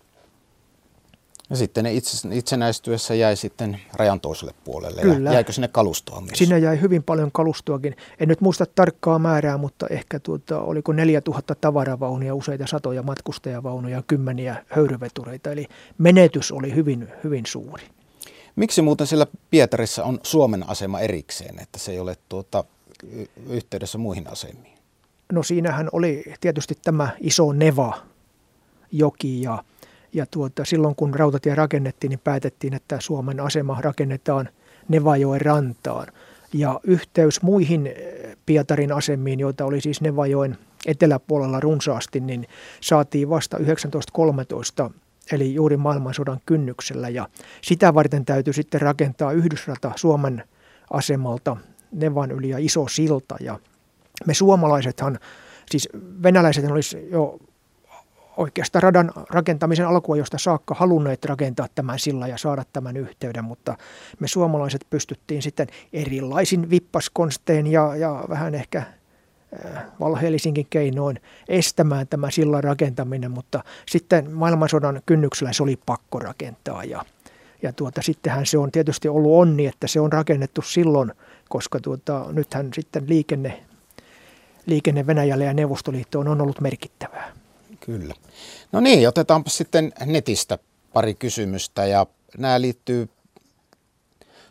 Ja 1.50 1.56
sitten 1.56 1.84
ne 1.84 1.92
itse, 1.92 2.28
itsenäistyessä 2.32 3.14
jäi 3.14 3.36
sitten 3.36 3.80
rajan 3.92 4.20
toiselle 4.20 4.54
puolelle. 4.64 5.02
Kyllä. 5.02 5.30
Ja 5.30 5.34
jäikö 5.34 5.52
sinne 5.52 5.68
kalustoa 5.68 6.20
myös? 6.20 6.38
Sinne 6.38 6.58
jäi 6.58 6.80
hyvin 6.80 7.02
paljon 7.02 7.32
kalustoakin. 7.32 7.96
En 8.20 8.28
nyt 8.28 8.40
muista 8.40 8.66
tarkkaa 8.66 9.18
määrää, 9.18 9.58
mutta 9.58 9.86
ehkä 9.86 10.20
tuota, 10.20 10.60
oliko 10.60 10.92
4000 10.92 11.54
tavaravaunia, 11.54 12.34
useita 12.34 12.66
satoja 12.66 13.02
matkustajavaunuja, 13.02 14.02
kymmeniä 14.06 14.64
höyryvetureita. 14.68 15.52
Eli 15.52 15.66
menetys 15.98 16.52
oli 16.52 16.74
hyvin, 16.74 17.08
hyvin 17.24 17.46
suuri. 17.46 17.82
Miksi 18.56 18.82
muuten 18.82 19.06
sillä 19.06 19.26
Pietarissa 19.50 20.04
on 20.04 20.20
Suomen 20.22 20.68
asema 20.68 21.00
erikseen, 21.00 21.58
että 21.58 21.78
se 21.78 21.92
ei 21.92 22.00
ole 22.00 22.16
tuota, 22.28 22.64
yhteydessä 23.48 23.98
muihin 23.98 24.28
asemiin? 24.32 24.79
No 25.32 25.42
siinähän 25.42 25.88
oli 25.92 26.24
tietysti 26.40 26.74
tämä 26.84 27.08
iso 27.20 27.52
Neva 27.52 28.02
joki 28.92 29.42
ja 29.42 29.64
ja 30.12 30.26
tuota, 30.26 30.64
silloin 30.64 30.94
kun 30.94 31.14
rautatie 31.14 31.54
rakennettiin, 31.54 32.08
niin 32.08 32.20
päätettiin, 32.24 32.74
että 32.74 32.96
Suomen 33.00 33.40
asema 33.40 33.80
rakennetaan 33.80 34.48
Nevajoen 34.88 35.40
rantaan. 35.40 36.06
Ja 36.52 36.80
yhteys 36.84 37.42
muihin 37.42 37.86
eh, 37.86 38.36
Pietarin 38.46 38.92
asemiin, 38.92 39.40
joita 39.40 39.64
oli 39.64 39.80
siis 39.80 40.00
Nevajoen 40.00 40.58
eteläpuolella 40.86 41.60
runsaasti, 41.60 42.20
niin 42.20 42.46
saatiin 42.80 43.30
vasta 43.30 43.56
1913 43.56 44.90
eli 45.32 45.54
juuri 45.54 45.76
maailmansodan 45.76 46.40
kynnyksellä. 46.46 47.08
Ja 47.08 47.28
sitä 47.62 47.94
varten 47.94 48.24
täytyy 48.24 48.52
sitten 48.52 48.80
rakentaa 48.80 49.32
yhdysrata 49.32 49.92
Suomen 49.96 50.44
asemalta 50.90 51.56
Nevan 51.92 52.30
yli 52.30 52.48
ja 52.48 52.58
iso 52.58 52.88
silta. 52.88 53.36
Ja 53.40 53.58
me 54.26 54.34
suomalaisethan, 54.34 55.18
siis 55.70 55.88
venäläiset 56.22 56.70
olisi 56.70 57.08
jo 57.10 57.38
oikeastaan 58.36 58.82
radan 58.82 59.12
rakentamisen 59.30 59.86
alkua, 59.86 60.16
josta 60.16 60.38
saakka 60.38 60.74
halunneet 60.74 61.24
rakentaa 61.24 61.66
tämän 61.74 61.98
sillä 61.98 62.26
ja 62.26 62.38
saada 62.38 62.64
tämän 62.72 62.96
yhteyden, 62.96 63.44
mutta 63.44 63.76
me 64.18 64.28
suomalaiset 64.28 64.86
pystyttiin 64.90 65.42
sitten 65.42 65.66
erilaisin 65.92 66.70
vippaskonstein 66.70 67.66
ja, 67.66 67.96
ja 67.96 68.24
vähän 68.28 68.54
ehkä 68.54 68.78
äh, 68.78 69.82
valheellisinkin 70.00 70.66
keinoin 70.70 71.20
estämään 71.48 72.08
tämä 72.08 72.30
sillan 72.30 72.64
rakentaminen, 72.64 73.30
mutta 73.30 73.64
sitten 73.86 74.30
maailmansodan 74.30 75.02
kynnyksellä 75.06 75.52
se 75.52 75.62
oli 75.62 75.78
pakko 75.86 76.18
rakentaa 76.18 76.84
ja, 76.84 77.04
ja 77.62 77.72
tuota, 77.72 78.02
sittenhän 78.02 78.46
se 78.46 78.58
on 78.58 78.72
tietysti 78.72 79.08
ollut 79.08 79.32
onni, 79.32 79.66
että 79.66 79.86
se 79.86 80.00
on 80.00 80.12
rakennettu 80.12 80.62
silloin, 80.62 81.12
koska 81.48 81.80
tuota, 81.80 82.26
nythän 82.32 82.68
sitten 82.74 83.04
liikenne, 83.08 83.62
liikenne 84.66 85.06
Venäjälle 85.06 85.44
ja 85.44 85.54
Neuvostoliittoon 85.54 86.28
on 86.28 86.40
ollut 86.40 86.60
merkittävää. 86.60 87.32
Kyllä. 87.80 88.14
No 88.72 88.80
niin, 88.80 89.08
otetaanpa 89.08 89.50
sitten 89.50 89.92
netistä 90.06 90.58
pari 90.92 91.14
kysymystä 91.14 91.86
ja 91.86 92.06
nämä 92.38 92.60
liittyy 92.60 93.08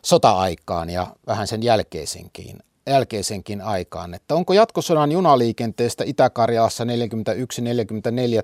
sota-aikaan 0.02 0.90
ja 0.90 1.06
vähän 1.26 1.46
sen 1.46 1.62
jälkeisenkin, 1.62 2.58
jälkeisenkin 2.86 3.60
aikaan. 3.60 4.14
Että 4.14 4.34
onko 4.34 4.52
jatkosodan 4.52 5.12
junaliikenteestä 5.12 6.04
Itä-Karjalassa 6.04 6.84
41-44 6.84 6.88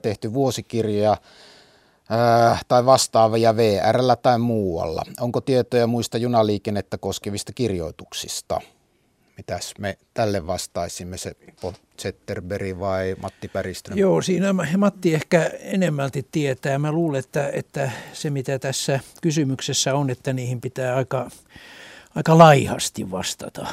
tehty 0.02 0.34
vuosikirjoja 0.34 1.12
äh, 1.12 2.64
tai 2.68 2.86
vastaavia 2.86 3.56
VRllä 3.56 4.16
tai 4.16 4.38
muualla? 4.38 5.02
Onko 5.20 5.40
tietoja 5.40 5.86
muista 5.86 6.18
junaliikennettä 6.18 6.98
koskevista 6.98 7.52
kirjoituksista? 7.52 8.60
Mitäs 9.36 9.74
me 9.78 9.98
tälle 10.14 10.46
vastaisimme, 10.46 11.16
se 11.16 11.36
Zetterberg 11.98 12.78
vai 12.78 13.16
Matti 13.22 13.48
Päriström? 13.48 13.98
Joo, 13.98 14.22
siinä 14.22 14.54
Matti 14.78 15.14
ehkä 15.14 15.50
enemmälti 15.60 16.26
tietää. 16.32 16.78
Mä 16.78 16.92
luulen, 16.92 17.18
että, 17.18 17.50
että 17.52 17.90
se 18.12 18.30
mitä 18.30 18.58
tässä 18.58 19.00
kysymyksessä 19.22 19.94
on, 19.94 20.10
että 20.10 20.32
niihin 20.32 20.60
pitää 20.60 20.96
aika, 20.96 21.30
aika 22.14 22.38
laihasti 22.38 23.10
vastata. 23.10 23.66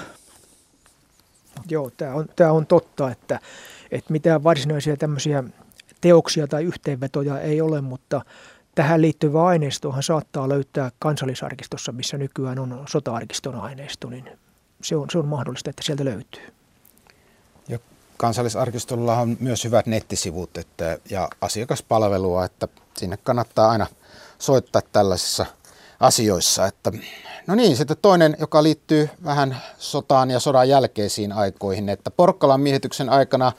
Joo, 1.70 1.92
tämä 1.98 2.14
on, 2.14 2.26
tämä 2.36 2.52
on 2.52 2.68
totta, 2.68 3.12
että, 3.12 3.40
että 3.92 4.12
mitään 4.12 4.44
varsinaisia 4.44 4.98
tämmöisiä 4.98 5.44
teoksia 6.02 6.48
tai 6.48 6.64
yhteenvetoja 6.64 7.40
ei 7.42 7.62
ole, 7.62 7.82
mutta 7.82 8.22
tähän 8.76 9.02
liittyvä 9.02 9.46
aineistohan 9.46 10.04
saattaa 10.04 10.50
löytää 10.50 10.92
kansallisarkistossa, 11.00 11.92
missä 11.92 12.18
nykyään 12.18 12.60
on 12.60 12.84
sota-arkiston 12.90 13.56
aineisto, 13.56 14.10
niin 14.10 14.30
se 14.84 14.96
on, 14.96 15.10
se 15.12 15.18
on 15.18 15.28
mahdollista, 15.28 15.70
että 15.70 15.84
sieltä 15.84 16.06
löytyy. 16.06 16.54
Ja 17.68 17.80
kansallisarkistolla 18.18 19.20
on 19.20 19.38
myös 19.40 19.64
hyvät 19.64 19.86
nettisivut 19.86 20.58
että, 20.58 20.98
ja 21.10 21.30
asiakaspalvelua, 21.42 22.46
että 22.46 22.68
sinne 22.98 23.18
kannattaa 23.18 23.70
aina 23.70 23.88
soittaa 24.40 24.82
tällaisissa 24.92 25.46
asioissa. 26.00 26.66
Että, 26.66 26.92
no 27.48 27.56
niin, 27.56 27.78
sitten 27.78 27.98
toinen, 28.02 28.38
joka 28.40 28.64
liittyy 28.64 29.10
vähän 29.24 29.58
sotaan 29.78 30.32
ja 30.32 30.40
sodan 30.40 30.70
jälkeisiin 30.70 31.32
aikoihin, 31.32 31.90
että 31.90 32.12
Porkkalan 32.12 32.62
miehityksen 32.62 33.10
aikana 33.10 33.52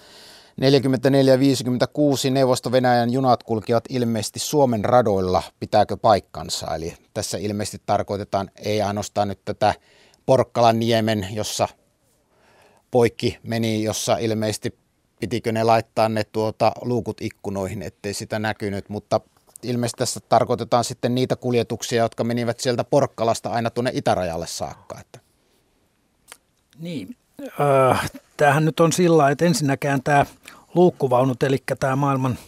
44-56 0.60 2.30
Neuvosto-Venäjän 2.30 3.12
junat 3.12 3.42
kulkivat 3.42 3.84
ilmeisesti 3.88 4.38
Suomen 4.38 4.84
radoilla. 4.84 5.42
Pitääkö 5.60 5.96
paikkansa? 5.96 6.74
Eli 6.74 6.94
tässä 7.14 7.38
ilmeisesti 7.38 7.82
tarkoitetaan 7.86 8.50
ei 8.56 8.82
ainoastaan 8.82 9.28
nyt 9.28 9.40
tätä 9.44 9.74
Porkkalan 10.26 10.78
niemen, 10.78 11.28
jossa 11.30 11.68
poikki 12.90 13.38
meni, 13.42 13.82
jossa 13.82 14.16
ilmeisesti 14.16 14.78
pitikö 15.20 15.52
ne 15.52 15.64
laittaa 15.64 16.08
ne 16.08 16.24
tuota 16.24 16.72
luukut 16.80 17.20
ikkunoihin, 17.20 17.82
ettei 17.82 18.14
sitä 18.14 18.38
näkynyt, 18.38 18.88
mutta 18.88 19.20
ilmeisesti 19.62 19.98
tässä 19.98 20.20
tarkoitetaan 20.28 20.84
sitten 20.84 21.14
niitä 21.14 21.36
kuljetuksia, 21.36 22.02
jotka 22.02 22.24
menivät 22.24 22.60
sieltä 22.60 22.84
Porkkalasta 22.84 23.50
aina 23.50 23.70
tuonne 23.70 23.90
itärajalle 23.94 24.46
saakka. 24.46 25.00
Että. 25.00 25.20
Niin, 26.78 27.16
äh, 27.60 28.10
tämähän 28.36 28.64
nyt 28.64 28.80
on 28.80 28.92
sillä 28.92 29.30
että 29.30 29.44
ensinnäkään 29.44 30.02
tämä 30.02 30.26
luukkuvaunut, 30.74 31.42
eli 31.42 31.62
tämä 31.80 31.96
maailman 31.96 32.38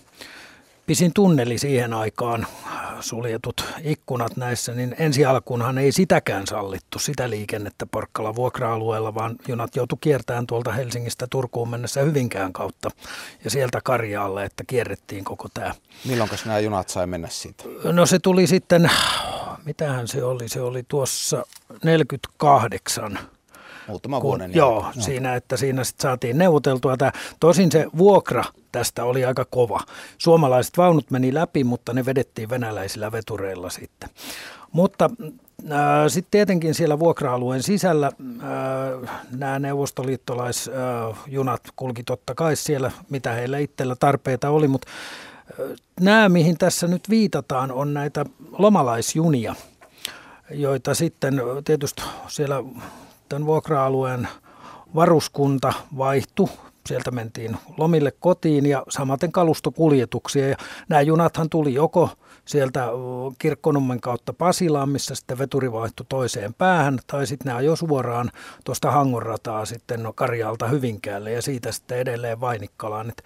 pisin 0.87 1.11
tunneli 1.14 1.59
siihen 1.59 1.93
aikaan, 1.93 2.47
suljetut 3.01 3.64
ikkunat 3.84 4.37
näissä, 4.37 4.74
niin 4.74 4.97
ensi 4.99 5.24
alkuunhan 5.24 5.78
ei 5.78 5.93
sitäkään 5.93 6.47
sallittu, 6.47 6.99
sitä 6.99 7.30
liikennettä 7.30 7.87
Porkkala 7.87 8.34
vuokra-alueella, 8.34 9.14
vaan 9.14 9.37
junat 9.49 9.76
joutu 9.76 9.97
kiertämään 9.97 10.47
tuolta 10.47 10.72
Helsingistä 10.72 11.26
Turkuun 11.30 11.70
mennessä 11.70 12.03
Hyvinkään 12.03 12.53
kautta 12.53 12.91
ja 13.45 13.51
sieltä 13.51 13.80
Karjaalle, 13.84 14.45
että 14.45 14.64
kierrettiin 14.66 15.24
koko 15.24 15.49
tämä. 15.55 15.74
Milloin 16.05 16.30
nämä 16.45 16.59
junat 16.59 16.89
sai 16.89 17.07
mennä 17.07 17.28
siitä? 17.28 17.64
No 17.93 18.07
se 18.07 18.18
tuli 18.18 18.47
sitten, 18.47 18.91
mitähän 19.64 20.09
se 20.09 20.24
oli, 20.24 20.49
se 20.49 20.61
oli 20.61 20.82
tuossa 20.89 21.47
48 21.84 23.18
muutama 23.89 24.22
vuoden 24.22 24.55
Joo, 24.55 24.82
jälkeen. 24.82 25.05
siinä, 25.05 25.34
että 25.34 25.57
siinä 25.57 25.84
sitten 25.84 26.03
saatiin 26.03 26.39
neuvoteltua 26.39 26.97
tämä. 26.97 27.12
Tosin 27.41 27.72
se 27.72 27.87
vuokra 27.99 28.45
tästä 28.72 29.05
oli 29.05 29.24
aika 29.24 29.45
kova. 29.45 29.80
Suomalaiset 30.18 30.78
vaunut 30.78 31.11
meni 31.11 31.34
läpi, 31.34 31.64
mutta 31.64 31.93
ne 31.93 32.05
vedettiin 32.05 32.51
venäläisillä 32.51 33.12
vetureilla 33.12 33.70
sitten. 33.70 34.09
Mutta 34.72 35.11
äh, 35.72 35.78
sitten 36.09 36.30
tietenkin 36.30 36.74
siellä 36.74 36.99
vuokra-alueen 36.99 37.62
sisällä 37.62 38.07
äh, 38.07 38.12
nämä 39.30 39.59
neuvostoliittolaisjunat 39.59 41.61
äh, 41.66 41.72
kulki 41.76 42.03
totta 42.03 42.34
kai 42.34 42.57
siellä, 42.57 42.91
mitä 43.11 43.32
heillä 43.32 43.59
itsellä 43.59 43.97
tarpeita 44.01 44.51
oli, 44.51 44.68
mutta 44.68 44.89
äh, 44.91 44.97
nämä, 46.01 46.28
mihin 46.28 46.59
tässä 46.59 46.87
nyt 46.87 47.11
viitataan, 47.11 47.72
on 47.72 47.95
näitä 47.95 48.24
lomalaisjunia, 48.59 49.55
joita 50.51 50.95
sitten 50.95 51.41
tietysti 51.64 52.03
siellä 52.28 52.62
tämän 53.29 53.47
vuokra-alueen 53.47 54.29
varuskunta 54.95 55.72
vaihtui 55.99 56.49
sieltä 56.87 57.11
mentiin 57.11 57.57
lomille 57.77 58.12
kotiin 58.20 58.66
ja 58.66 58.83
samaten 58.89 59.33
kalustokuljetuksia. 59.33 60.49
Ja 60.49 60.57
nämä 60.89 61.03
junathan 61.03 61.51
tuli 61.51 61.74
joko 61.74 62.11
sieltä 62.45 62.87
Kirkkonummen 63.39 64.01
kautta 64.01 64.33
Pasilaan, 64.33 64.89
missä 64.89 65.14
sitten 65.14 65.39
veturi 65.39 65.72
vaihtui 65.72 66.07
toiseen 66.09 66.55
päähän, 66.55 66.99
tai 67.07 67.27
sitten 67.27 67.47
nämä 67.47 67.61
jo 67.61 67.77
suoraan 67.77 68.31
tuosta 68.64 68.91
Hangonrataa 68.91 69.64
sitten 69.64 70.03
no 70.03 70.12
Karjalta 70.12 70.68
Hyvinkäälle 70.68 71.33
ja 71.33 71.43
siitä 71.43 71.72
sitten 71.72 71.99
edelleen 71.99 72.41
Vainikkalaan. 72.41 73.09
Et 73.09 73.24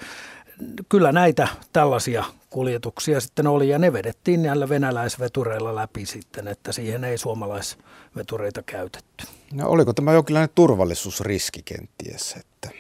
kyllä 0.89 1.13
näitä 1.13 1.49
tällaisia 1.73 2.25
kuljetuksia 2.51 3.21
sitten 3.21 3.47
oli 3.47 3.69
ja 3.69 3.79
ne 3.79 3.93
vedettiin 3.93 4.43
näillä 4.43 4.69
venäläisvetureilla 4.69 5.75
läpi 5.75 6.07
sitten, 6.07 6.49
että 6.49 6.73
siihen 6.73 7.05
ei 7.05 7.19
suomalaisvetureita 7.19 8.63
käytetty. 8.63 9.27
No 9.53 9.69
oliko 9.69 9.93
tämä 9.93 10.13
jonkinlainen 10.13 10.51
turvallisuusriski 10.55 11.63
kenties, 11.63 12.33
että 12.33 12.71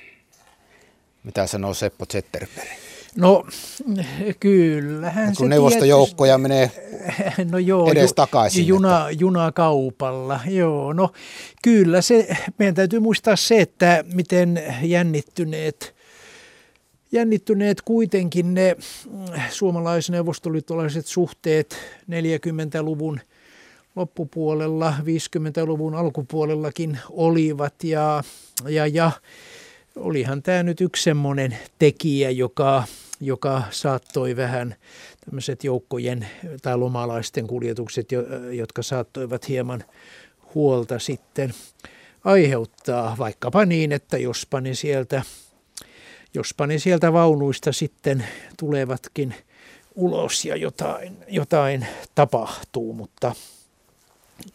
mitä 1.24 1.46
sanoo 1.46 1.74
Seppo 1.74 2.06
Zetterberg? 2.06 2.68
No 3.16 3.46
kyllähän 4.40 5.28
ja 5.28 5.32
kun 5.36 5.46
se 5.46 5.48
neuvostojoukkoja 5.48 6.38
tietysti, 6.38 6.48
menee 6.48 6.70
no 7.52 7.58
joo, 7.58 7.90
edes 7.90 8.14
takaisin. 8.14 8.66
Juna, 8.66 9.08
että... 9.08 9.20
junakaupalla, 9.20 10.40
joo. 10.46 10.92
No 10.92 11.12
kyllä 11.62 12.02
se, 12.02 12.36
meidän 12.58 12.74
täytyy 12.74 13.00
muistaa 13.00 13.36
se, 13.36 13.60
että 13.60 14.04
miten 14.14 14.62
jännittyneet, 14.82 15.94
jännittyneet 17.12 17.80
kuitenkin 17.82 18.54
ne 18.54 18.76
suomalais-neuvostoliittolaiset 19.50 21.06
suhteet 21.06 21.76
40-luvun 22.10 23.20
loppupuolella, 23.96 24.94
50-luvun 25.00 25.94
alkupuolellakin 25.94 26.98
olivat. 27.10 27.84
Ja, 27.84 28.22
ja, 28.68 28.86
ja 28.86 29.10
olihan 29.96 30.42
tämä 30.42 30.62
nyt 30.62 30.80
yksi 30.80 31.02
semmoinen 31.02 31.58
tekijä, 31.78 32.30
joka, 32.30 32.84
joka 33.20 33.62
saattoi 33.70 34.36
vähän 34.36 34.74
tämmöiset 35.24 35.64
joukkojen 35.64 36.26
tai 36.62 36.78
lomalaisten 36.78 37.46
kuljetukset, 37.46 38.08
jotka 38.52 38.82
saattoivat 38.82 39.48
hieman 39.48 39.84
huolta 40.54 40.98
sitten 40.98 41.54
aiheuttaa, 42.24 43.16
vaikkapa 43.18 43.64
niin, 43.64 43.92
että 43.92 44.18
jospa 44.18 44.60
ne 44.60 44.74
sieltä, 44.74 45.22
jospa 46.34 46.66
ne 46.66 46.78
sieltä 46.78 47.12
vaunuista 47.12 47.72
sitten 47.72 48.26
tulevatkin 48.58 49.34
ulos 49.94 50.44
ja 50.44 50.56
jotain, 50.56 51.16
jotain 51.28 51.86
tapahtuu, 52.14 52.94
mutta 52.94 53.34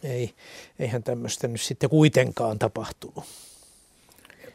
ei, 0.02 0.34
eihän 0.78 1.02
tämmöistä 1.02 1.48
nyt 1.48 1.60
sitten 1.60 1.90
kuitenkaan 1.90 2.58
tapahtunut. 2.58 3.24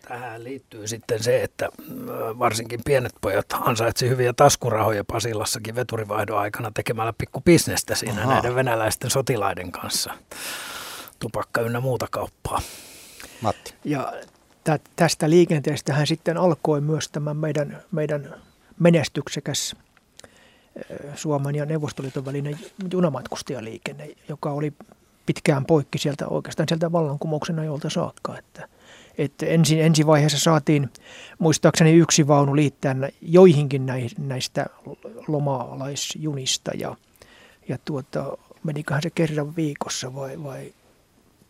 Tähän 0.07 0.43
liittyy 0.43 0.87
sitten 0.87 1.23
se, 1.23 1.43
että 1.43 1.69
varsinkin 2.39 2.79
pienet 2.85 3.13
pojat 3.21 3.45
ansaitsi 3.51 4.09
hyviä 4.09 4.33
taskurahoja 4.33 5.03
Pasilassakin 5.03 5.75
veturivaihdon 5.75 6.39
aikana 6.39 6.71
tekemällä 6.73 7.13
pikku 7.17 7.41
bisnestä 7.41 7.95
siinä 7.95 8.21
Aha. 8.21 8.33
näiden 8.33 8.55
venäläisten 8.55 9.09
sotilaiden 9.09 9.71
kanssa. 9.71 10.13
Tupakka 11.19 11.61
ynnä 11.61 11.79
muuta 11.79 12.07
kauppaa. 12.11 12.61
Matti. 13.41 13.73
Ja 13.83 14.13
tä- 14.63 14.79
tästä 14.95 15.29
liikenteestähän 15.29 16.07
sitten 16.07 16.37
alkoi 16.37 16.81
myös 16.81 17.09
tämä 17.09 17.33
meidän, 17.33 17.83
meidän 17.91 18.35
menestyksekäs 18.79 19.75
Suomen 21.15 21.55
ja 21.55 21.65
Neuvostoliiton 21.65 22.25
välinen 22.25 22.59
junamatkustajaliikenne, 22.93 24.09
joka 24.29 24.51
oli 24.51 24.73
pitkään 25.25 25.65
poikki 25.65 25.97
sieltä 25.97 26.27
oikeastaan 26.27 26.67
sieltä 26.67 26.91
vallankumouksen 26.91 27.59
ajolta 27.59 27.89
saakka. 27.89 28.37
Että– 28.37 28.67
että 29.17 29.45
ensin, 29.45 29.81
ensi 29.81 30.05
vaiheessa 30.05 30.39
saatiin 30.39 30.89
muistaakseni 31.39 31.93
yksi 31.93 32.27
vaunu 32.27 32.55
liittää 32.55 32.95
joihinkin 33.21 33.85
näistä 34.17 34.65
lomalaisjunista 35.27 36.71
ja, 36.77 36.95
ja 37.67 37.77
tuota, 37.85 38.37
meniköhän 38.63 39.01
se 39.01 39.09
kerran 39.09 39.55
viikossa 39.55 40.15
vai, 40.15 40.43
vai 40.43 40.73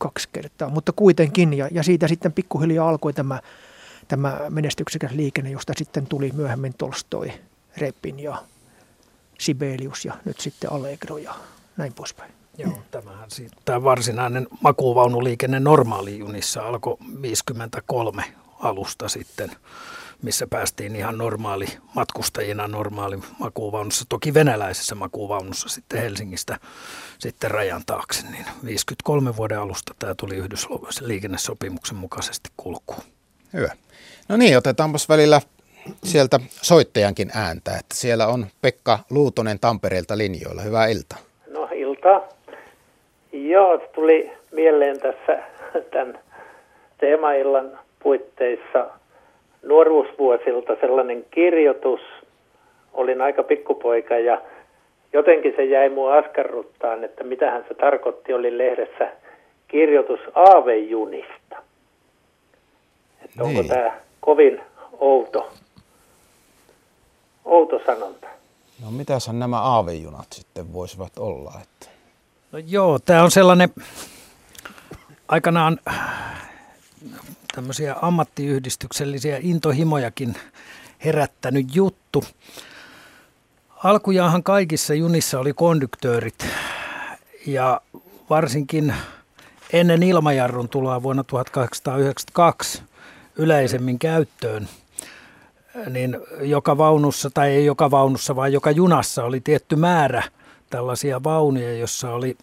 kaksi 0.02 0.30
kertaa, 0.34 0.70
mutta 0.70 0.92
kuitenkin 0.92 1.54
ja, 1.54 1.68
ja 1.72 1.84
siitä 1.84 2.08
sitten 2.08 2.34
pikkuhiljaa 2.34 2.90
alkoi 2.90 3.14
tämä, 3.14 3.42
tämä 4.08 4.40
menestyksekäs 4.50 5.12
liikenne, 5.12 5.50
josta 5.50 5.74
sitten 5.78 6.08
tuli 6.08 6.32
myöhemmin 6.34 6.74
Tolstoi, 6.78 7.34
Repin 7.78 8.20
ja 8.20 8.44
Sibelius 9.40 10.06
ja 10.06 10.14
nyt 10.26 10.40
sitten 10.40 10.72
Allegro 10.72 11.18
ja 11.18 11.34
näin 11.78 11.94
poispäin. 11.94 12.32
Joo, 12.58 12.80
tämähän 12.92 13.30
tämä 13.66 13.84
varsinainen 13.84 14.48
makuuvaunuliikenne 14.62 15.60
normaalijunissa 15.60 16.62
alkoi 16.62 16.98
53 17.22 18.24
alusta 18.60 19.10
sitten, 19.10 19.52
missä 20.22 20.48
päästiin 20.48 20.96
ihan 20.96 21.18
normaali 21.18 21.66
matkustajina 21.96 22.68
normaali 22.68 23.20
makuuvaunussa. 23.40 24.06
Toki 24.10 24.34
venäläisessä 24.34 24.96
makuuvaunussa 24.96 25.70
sitten 25.70 26.02
Helsingistä 26.02 26.58
sitten 27.20 27.52
rajan 27.52 27.82
taakse, 27.86 28.28
niin 28.32 28.46
53 28.66 29.36
vuoden 29.38 29.60
alusta 29.60 29.94
tämä 30.00 30.16
tuli 30.16 30.36
Yhdysvalloisen 30.36 31.08
liikennesopimuksen 31.08 31.98
mukaisesti 31.98 32.50
kulkuun. 32.58 33.04
Hyvä. 33.54 33.72
No 34.30 34.38
niin, 34.38 34.58
otetaanpas 34.58 35.10
välillä 35.10 35.42
sieltä 36.04 36.40
soittajankin 36.62 37.32
ääntä, 37.36 37.72
että 37.72 37.96
siellä 37.96 38.28
on 38.28 38.48
Pekka 38.62 39.00
Luutonen 39.10 39.60
Tampereelta 39.60 40.18
linjoilla. 40.18 40.62
Hyvää 40.62 40.88
iltaa. 40.88 41.20
No 41.48 41.70
iltaa. 41.76 42.28
Joo, 43.32 43.78
tuli 43.78 44.32
mieleen 44.52 45.00
tässä 45.00 45.44
tämän 45.92 46.20
teemaillan 46.98 47.80
puitteissa 48.04 49.01
nuoruusvuosilta 49.64 50.76
sellainen 50.82 51.26
kirjoitus. 51.32 52.02
Olin 52.94 53.22
aika 53.22 53.44
pikkupoika 53.44 54.18
ja 54.18 54.42
jotenkin 55.14 55.54
se 55.56 55.66
jäi 55.66 55.90
mua 55.90 56.18
askarruttaan, 56.18 57.04
että 57.04 57.24
mitähän 57.24 57.66
se 57.68 57.74
tarkoitti. 57.74 58.34
Oli 58.34 58.58
lehdessä 58.58 59.12
kirjoitus 59.68 60.20
aavejunista. 60.36 61.56
Että 63.26 63.44
onko 63.44 63.62
niin. 63.62 63.68
tämä 63.68 63.92
kovin 64.20 64.62
outo, 65.00 65.52
outo 67.46 67.82
sanonta? 67.86 68.28
No 68.84 68.92
mitäs 68.92 69.30
nämä 69.34 69.62
aavejunat 69.62 70.28
sitten 70.32 70.74
voisivat 70.74 71.12
olla? 71.20 71.54
Että... 71.62 71.88
No 72.52 72.60
joo, 72.68 73.00
tämä 73.00 73.24
on 73.24 73.32
sellainen 73.32 73.70
aikanaan 75.28 75.80
tämmöisiä 77.56 77.96
ammattiyhdistyksellisiä 78.02 79.38
intohimojakin 79.42 80.36
herättänyt 81.06 81.76
juttu. 81.76 82.24
Alkujaanhan 83.84 84.44
kaikissa 84.44 84.94
junissa 84.94 85.40
oli 85.40 85.54
konduktöörit 85.54 86.48
ja 87.48 87.82
varsinkin 88.30 88.94
ennen 89.74 90.04
ilmajarrun 90.04 90.70
tuloa 90.70 91.04
vuonna 91.04 91.24
1892 91.24 92.82
yleisemmin 93.36 94.00
käyttöön, 94.00 94.68
niin 95.90 96.18
joka 96.42 96.78
vaunussa, 96.78 97.30
tai 97.30 97.50
ei 97.50 97.66
joka 97.66 97.92
vaunussa, 97.92 98.36
vaan 98.36 98.54
joka 98.54 98.72
junassa 98.72 99.24
oli 99.24 99.42
tietty 99.42 99.76
määrä– 99.76 100.24
tällaisia 100.72 101.24
vaunuja, 101.24 101.78
jossa 101.78 102.14
oli 102.14 102.38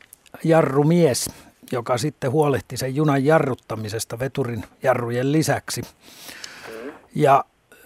jarrumies, 0.44 1.30
joka 1.72 1.98
sitten 1.98 2.30
huolehti 2.30 2.76
sen 2.76 2.96
junan 2.96 3.24
jarruttamisesta 3.24 4.18
veturin 4.18 4.64
jarrujen 4.82 5.32
lisäksi. 5.32 5.82
Ja 7.14 7.44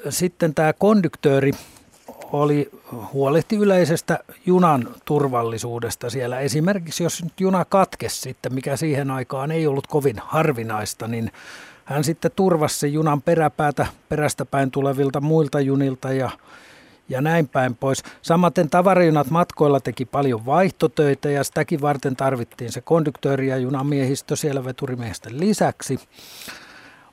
sitten 0.09 0.55
tämä 0.55 0.73
konduktööri 0.73 1.53
oli, 2.33 2.71
huolehti 3.13 3.57
yleisestä 3.57 4.19
junan 4.47 4.89
turvallisuudesta 5.05 6.11
siellä. 6.11 6.41
Esimerkiksi 6.41 7.03
jos 7.03 7.25
nyt 7.25 7.41
juna 7.41 7.65
katkesi 7.65 8.21
sitten, 8.21 8.55
mikä 8.55 8.77
siihen 8.77 9.11
aikaan 9.11 9.51
ei 9.51 9.67
ollut 9.67 9.87
kovin 9.87 10.17
harvinaista, 10.19 11.09
niin 11.09 11.33
hän 11.85 12.05
sitten 12.05 12.31
turvasi 12.37 12.93
junan 12.93 13.23
peräpäätä 13.23 13.87
perästä 14.09 14.45
päin 14.45 14.71
tulevilta 14.71 15.21
muilta 15.21 15.61
junilta 15.61 16.13
ja 16.13 16.31
ja 17.12 17.20
näin 17.20 17.48
päin 17.48 17.74
pois. 17.74 18.02
Samaten 18.22 18.70
tavarajunat 18.70 19.30
matkoilla 19.30 19.80
teki 19.80 20.05
paljon 20.05 20.47
vaihtotöitä 20.47 21.30
ja 21.30 21.44
sitäkin 21.44 21.80
varten 21.80 22.16
tarvittiin 22.16 22.72
se 22.72 22.80
konduktööri 22.80 23.48
ja 23.48 23.56
junamiehistö 23.56 24.36
siellä 24.36 24.64
veturimiehistä 24.64 25.30
lisäksi. 25.32 25.98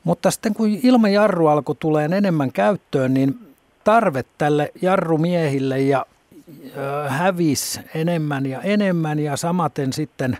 Mutta 0.03 0.31
sitten 0.31 0.53
kun 0.53 0.67
ilmajarru 0.83 1.47
alkoi 1.47 1.75
tulee 1.79 2.05
enemmän 2.05 2.51
käyttöön, 2.51 3.13
niin 3.13 3.39
tarve 3.83 4.23
tälle 4.37 4.71
jarrumiehille 4.81 5.79
ja 5.79 6.05
hävis 7.07 7.79
enemmän 7.95 8.45
ja 8.45 8.61
enemmän 8.61 9.19
ja 9.19 9.37
samaten 9.37 9.93
sitten 9.93 10.37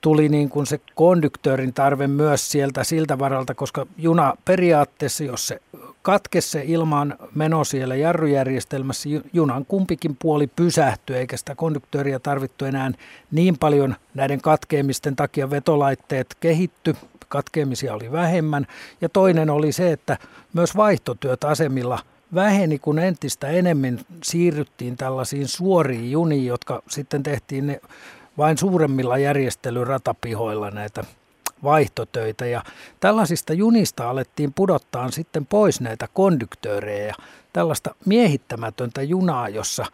tuli 0.00 0.28
niin 0.28 0.48
kuin 0.48 0.66
se 0.66 0.80
konduktöörin 0.94 1.74
tarve 1.74 2.06
myös 2.06 2.50
sieltä 2.50 2.84
siltä 2.84 3.18
varalta, 3.18 3.54
koska 3.54 3.86
juna 3.98 4.34
periaatteessa, 4.44 5.24
jos 5.24 5.46
se 5.46 5.60
katkesi 6.02 6.48
se 6.48 6.62
ilman 6.66 7.14
meno 7.34 7.64
siellä 7.64 7.94
jarrujärjestelmässä, 7.94 9.08
junan 9.32 9.64
kumpikin 9.64 10.16
puoli 10.16 10.46
pysähtyi, 10.46 11.16
eikä 11.16 11.36
sitä 11.36 11.54
konduktööriä 11.54 12.18
tarvittu 12.18 12.64
enää 12.64 12.92
niin 13.30 13.58
paljon 13.58 13.96
näiden 14.14 14.40
katkeamisten 14.40 15.16
takia 15.16 15.50
vetolaitteet 15.50 16.36
kehitty, 16.40 16.96
katkeamisia 17.28 17.94
oli 17.94 18.12
vähemmän. 18.12 18.66
Ja 19.00 19.08
toinen 19.08 19.50
oli 19.50 19.72
se, 19.72 19.92
että 19.92 20.18
myös 20.52 20.76
vaihtotyöt 20.76 21.44
asemilla 21.44 21.98
väheni, 22.34 22.78
kun 22.78 22.98
entistä 22.98 23.48
enemmän 23.48 24.00
siirryttiin 24.24 24.96
tällaisiin 24.96 25.48
suoriin 25.48 26.10
juniin, 26.10 26.46
jotka 26.46 26.82
sitten 26.88 27.22
tehtiin 27.22 27.66
ne 27.66 27.80
vain 28.38 28.58
suuremmilla 28.58 29.18
järjestelyratapihoilla 29.18 30.70
näitä 30.70 31.04
vaihtotöitä. 31.64 32.46
Ja 32.46 32.62
tällaisista 33.00 33.52
junista 33.52 34.10
alettiin 34.10 34.52
pudottaa 34.52 35.10
sitten 35.10 35.46
pois 35.46 35.80
näitä 35.80 36.08
konduktöörejä 36.14 37.06
ja 37.06 37.14
tällaista 37.52 37.94
miehittämätöntä 38.06 39.02
junaa, 39.02 39.48
jossa, 39.48 39.86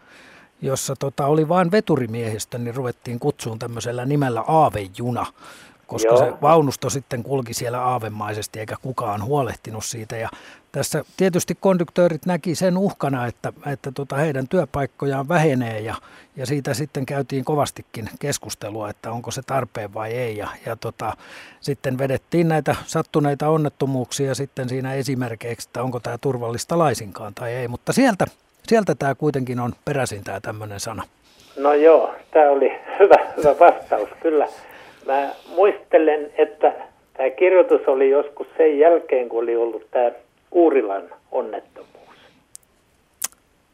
jossa 0.62 0.96
tota, 0.96 1.26
oli 1.26 1.48
vain 1.48 1.70
veturimiehistä, 1.70 2.58
niin 2.58 2.74
ruvettiin 2.74 3.18
kutsuun 3.18 3.58
tämmöisellä 3.58 4.04
nimellä 4.04 4.44
aavejuna 4.46 5.26
koska 5.88 6.08
Joo. 6.08 6.18
se 6.18 6.32
vaunusto 6.42 6.90
sitten 6.90 7.22
kulki 7.22 7.54
siellä 7.54 7.82
aavemaisesti 7.82 8.60
eikä 8.60 8.76
kukaan 8.82 9.24
huolehtinut 9.24 9.84
siitä. 9.84 10.16
Ja 10.16 10.28
tässä 10.72 11.04
tietysti 11.16 11.54
konduktöörit 11.60 12.26
näki 12.26 12.54
sen 12.54 12.78
uhkana, 12.78 13.26
että, 13.26 13.52
että 13.72 13.92
tota 13.92 14.16
heidän 14.16 14.48
työpaikkojaan 14.48 15.28
vähenee 15.28 15.80
ja, 15.80 15.94
ja 16.36 16.46
siitä 16.46 16.74
sitten 16.74 17.06
käytiin 17.06 17.44
kovastikin 17.44 18.10
keskustelua, 18.18 18.90
että 18.90 19.12
onko 19.12 19.30
se 19.30 19.42
tarpeen 19.46 19.94
vai 19.94 20.12
ei. 20.12 20.36
Ja, 20.36 20.48
ja 20.66 20.76
tota, 20.76 21.12
sitten 21.60 21.98
vedettiin 21.98 22.48
näitä 22.48 22.76
sattuneita 22.86 23.48
onnettomuuksia 23.48 24.34
sitten 24.34 24.68
siinä 24.68 24.94
esimerkiksi, 24.94 25.68
että 25.68 25.82
onko 25.82 26.00
tämä 26.00 26.18
turvallista 26.18 26.78
laisinkaan 26.78 27.34
tai 27.34 27.52
ei. 27.52 27.68
Mutta 27.68 27.92
sieltä, 27.92 28.26
sieltä 28.66 28.94
tämä 28.94 29.14
kuitenkin 29.14 29.60
on 29.60 29.72
peräisin 29.84 30.24
tämä 30.24 30.40
tämmöinen 30.40 30.80
sana. 30.80 31.02
No 31.56 31.74
joo, 31.74 32.14
tämä 32.30 32.50
oli 32.50 32.68
hyvä, 32.98 33.16
hyvä 33.36 33.54
vastaus 33.60 34.08
kyllä. 34.22 34.48
Mä 35.08 35.28
muistelen, 35.56 36.30
että 36.38 36.72
tämä 37.16 37.30
kirjoitus 37.30 37.80
oli 37.86 38.10
joskus 38.10 38.46
sen 38.56 38.78
jälkeen, 38.78 39.28
kun 39.28 39.42
oli 39.42 39.56
ollut 39.56 39.86
tämä 39.90 40.10
Kuurilan 40.50 41.02
onnettomuus. 41.32 41.88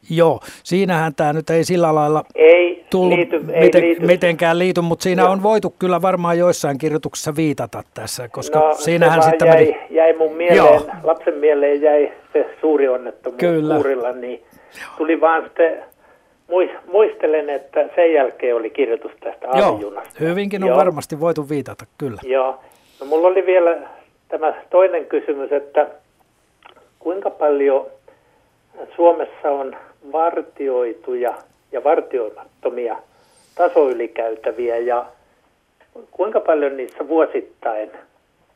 Joo, 0.09 0.39
siinähän 0.63 1.15
tämä 1.15 1.33
nyt 1.33 1.49
ei 1.49 1.63
sillä 1.63 1.95
lailla 1.95 2.23
ei 2.35 2.85
tullut 2.89 3.17
liity, 3.17 3.35
ei 3.53 3.65
miten, 3.65 3.81
liity. 3.81 4.05
mitenkään 4.05 4.59
liity, 4.59 4.81
mutta 4.81 5.03
siinä 5.03 5.21
Joo. 5.21 5.31
on 5.31 5.43
voitu 5.43 5.75
kyllä 5.79 6.01
varmaan 6.01 6.37
joissain 6.37 6.77
kirjoituksissa 6.77 7.35
viitata 7.35 7.83
tässä, 7.93 8.29
koska 8.29 8.59
no, 8.59 8.73
siinähän 8.73 9.23
sitten 9.23 9.47
jäi, 9.47 9.65
meni... 9.65 9.77
jäi 9.89 10.13
mun 10.13 10.35
mieleen, 10.35 10.57
Joo. 10.57 10.85
lapsen 11.03 11.33
mieleen 11.33 11.81
jäi 11.81 12.11
se 12.33 12.45
suuri 12.61 12.87
onnettomuus 12.87 13.39
kyllä. 13.39 13.73
Kuurilla, 13.73 14.11
niin 14.11 14.43
tuli 14.97 15.21
vaan 15.21 15.43
sitten 15.43 15.83
muistelen, 16.91 17.49
että 17.49 17.89
sen 17.95 18.13
jälkeen 18.13 18.55
oli 18.55 18.69
kirjoitus 18.69 19.11
tästä 19.19 19.47
aamujunasta. 19.49 20.13
Joo, 20.19 20.29
hyvinkin 20.29 20.63
on 20.63 20.69
Joo. 20.69 20.77
varmasti 20.77 21.19
voitu 21.19 21.49
viitata, 21.49 21.85
kyllä. 21.97 22.21
Joo. 22.23 22.59
No 22.99 23.05
mulla 23.05 23.27
oli 23.27 23.45
vielä 23.45 23.77
tämä 24.27 24.53
toinen 24.69 25.05
kysymys, 25.05 25.51
että 25.51 25.87
kuinka 26.99 27.29
paljon 27.29 27.85
Suomessa 28.95 29.49
on 29.49 29.75
vartioituja 30.11 31.33
ja 31.71 31.83
vartioimattomia 31.83 32.97
tasoylikäytäviä 33.55 34.77
ja 34.77 35.05
kuinka 36.11 36.39
paljon 36.39 36.77
niissä 36.77 37.07
vuosittain 37.07 37.91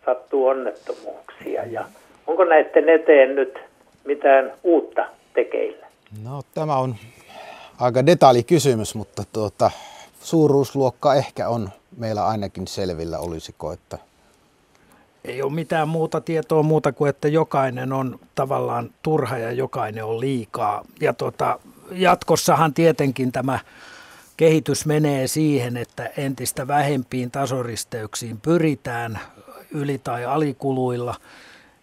sattuu 0.06 0.48
onnettomuuksia 0.48 1.66
ja 1.66 1.86
onko 2.28 2.44
näiden 2.44 2.90
eteen 2.90 3.36
nyt 3.36 3.60
mitään 4.06 4.54
uutta 4.64 5.06
tekeillä? 5.34 5.86
No 6.24 6.42
tämä 6.54 6.78
on 6.78 6.96
aika 7.80 8.06
detalji-kysymys, 8.06 8.96
mutta 8.96 9.24
tuota, 9.34 9.72
suuruusluokka 10.22 11.16
ehkä 11.16 11.50
on 11.50 11.70
meillä 11.98 12.28
ainakin 12.28 12.68
selvillä, 12.68 13.20
olisiko, 13.20 13.72
että 13.72 13.98
ei 15.26 15.42
ole 15.42 15.54
mitään 15.54 15.90
muuta 15.90 16.22
tietoa 16.22 16.64
muuta 16.64 16.92
kuin, 16.92 17.10
että 17.10 17.28
jokainen 17.28 17.94
on 17.94 18.20
tavallaan 18.36 18.90
turha 19.04 19.38
ja 19.38 19.52
jokainen 19.52 20.06
on 20.06 20.20
liikaa. 20.20 20.86
Ja 21.02 21.14
tota, 21.14 21.60
jatkossahan 21.92 22.74
tietenkin 22.74 23.32
tämä 23.32 23.60
kehitys 24.38 24.86
menee 24.86 25.28
siihen, 25.28 25.78
että 25.78 26.10
entistä 26.18 26.68
vähempiin 26.68 27.32
tasoristeyksiin 27.32 28.42
pyritään 28.42 29.20
yli- 29.72 30.02
tai 30.04 30.26
alikuluilla. 30.26 31.16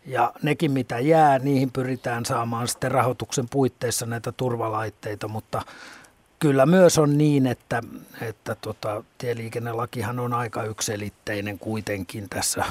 Ja 0.07 0.33
nekin 0.43 0.73
mitä 0.73 0.99
jää, 0.99 1.39
niihin 1.39 1.70
pyritään 1.73 2.24
saamaan 2.24 2.69
sitten 2.69 2.91
rahoituksen 2.91 3.49
puitteissa 3.51 4.07
näitä 4.07 4.33
turvalaitteita, 4.33 5.28
mutta 5.28 5.62
kyllä 6.39 6.66
myös 6.66 6.99
on 6.99 7.19
niin, 7.19 7.47
että, 7.47 7.83
että 8.28 8.57
tota, 8.61 9.05
tieliikennelakihan 9.19 10.19
on 10.19 10.33
aika 10.33 10.62
ykselitteinen 10.62 11.59
kuitenkin 11.59 12.28
tässä 12.31 12.65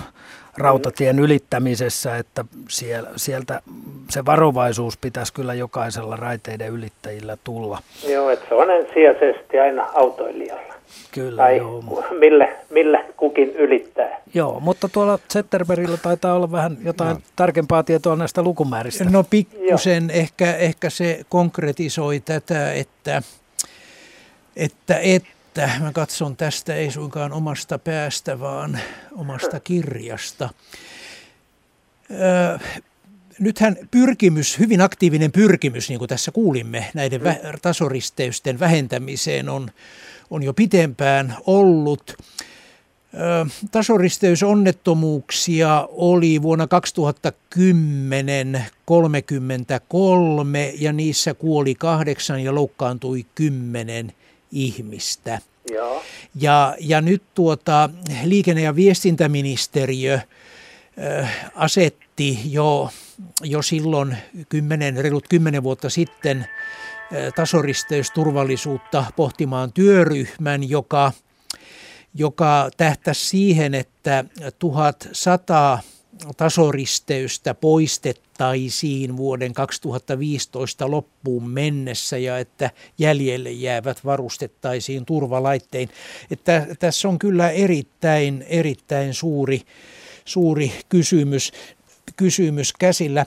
rautatien 0.58 1.20
ylittämisessä, 1.20 2.18
että 2.18 2.46
siellä, 2.70 3.10
sieltä 3.16 3.62
se 4.10 4.26
varovaisuus 4.26 4.98
pitäisi 4.98 5.34
kyllä 5.34 5.54
jokaisella 5.54 6.16
raiteiden 6.16 6.72
ylittäjillä 6.72 7.38
tulla. 7.44 7.80
Joo, 8.08 8.30
että 8.30 8.46
se 8.50 8.56
on 8.56 8.72
ensisijaisesti 8.72 9.60
aina 9.60 9.90
autoilijalla. 9.94 10.74
Kyllä, 11.12 11.42
tai 11.42 11.58
joo. 11.58 12.04
Millä, 12.20 12.48
millä 12.70 13.05
kukin 13.18 13.50
ylittää. 13.50 14.22
Joo, 14.34 14.60
mutta 14.60 14.90
tuolla 14.90 15.20
Zetterbergillä 15.30 15.98
taitaa 15.98 16.34
olla 16.34 16.52
vähän 16.52 16.78
jotain 16.84 17.16
no. 17.16 17.22
tarkempaa 17.36 17.84
tietoa 17.84 18.16
näistä 18.16 18.42
lukumääristä. 18.42 19.04
No 19.04 19.24
pikkusen 19.24 20.10
ehkä, 20.10 20.56
ehkä 20.56 20.90
se 20.90 21.26
konkretisoi 21.30 22.20
tätä, 22.20 22.74
että, 22.74 23.22
että, 24.56 25.00
että 25.00 25.70
mä 25.82 25.92
katson 25.92 26.36
tästä 26.36 26.76
ei 26.76 26.92
suinkaan 26.92 27.34
omasta 27.34 27.80
päästä, 27.80 28.40
vaan 28.40 28.80
omasta 29.16 29.60
kirjasta. 29.60 30.50
Öö, 32.12 32.58
nythän 33.40 33.76
pyrkimys, 33.92 34.60
hyvin 34.60 34.82
aktiivinen 34.82 35.32
pyrkimys, 35.32 35.90
niin 35.90 36.00
kuin 36.00 36.10
tässä 36.10 36.32
kuulimme, 36.32 36.86
näiden 36.94 37.22
vä- 37.22 37.60
tasoristeysten 37.62 38.60
vähentämiseen 38.60 39.50
on, 39.50 39.72
on 40.30 40.44
jo 40.44 40.54
pitempään 40.54 41.36
ollut. 41.46 42.18
Tasoristeysonnettomuuksia 43.72 45.88
oli 45.92 46.42
vuonna 46.42 46.68
2010 46.68 48.66
33 48.86 50.74
ja 50.80 50.94
niissä 50.94 51.34
kuoli 51.34 51.76
kahdeksan 51.76 52.44
ja 52.44 52.56
loukkaantui 52.56 53.26
kymmenen 53.36 54.14
ihmistä. 54.52 55.40
Joo. 55.72 56.04
Ja, 56.36 56.76
ja 56.80 57.02
nyt 57.02 57.24
tuota, 57.36 57.90
liikenne- 58.24 58.62
ja 58.62 58.76
viestintäministeriö 58.76 60.20
asetti 61.56 62.40
jo, 62.46 62.90
jo 63.44 63.62
silloin 63.62 64.18
kymmenen, 64.50 64.98
reilut 64.98 65.28
kymmenen 65.28 65.64
vuotta 65.64 65.90
sitten 65.90 66.46
tasoristeysturvallisuutta 67.36 69.06
pohtimaan 69.16 69.74
työryhmän, 69.74 70.70
joka, 70.70 71.12
joka 72.16 72.70
tähtäisi 72.78 73.26
siihen, 73.26 73.74
että 73.74 74.26
1100 74.60 75.80
tasoristeystä 76.38 77.54
poistettaisiin 77.54 79.18
vuoden 79.18 79.54
2015 79.54 80.92
loppuun 80.92 81.50
mennessä 81.50 82.18
ja 82.18 82.40
että 82.40 82.72
jäljelle 82.98 83.52
jäävät 83.52 84.06
varustettaisiin 84.06 85.06
turvalaittein. 85.06 85.90
Että 86.32 86.68
tässä 86.80 87.08
on 87.08 87.20
kyllä 87.20 87.50
erittäin, 87.50 88.46
erittäin 88.50 89.14
suuri, 89.14 89.62
suuri 90.26 90.72
kysymys 90.90 91.52
kysymys 92.16 92.74
käsillä. 92.74 93.26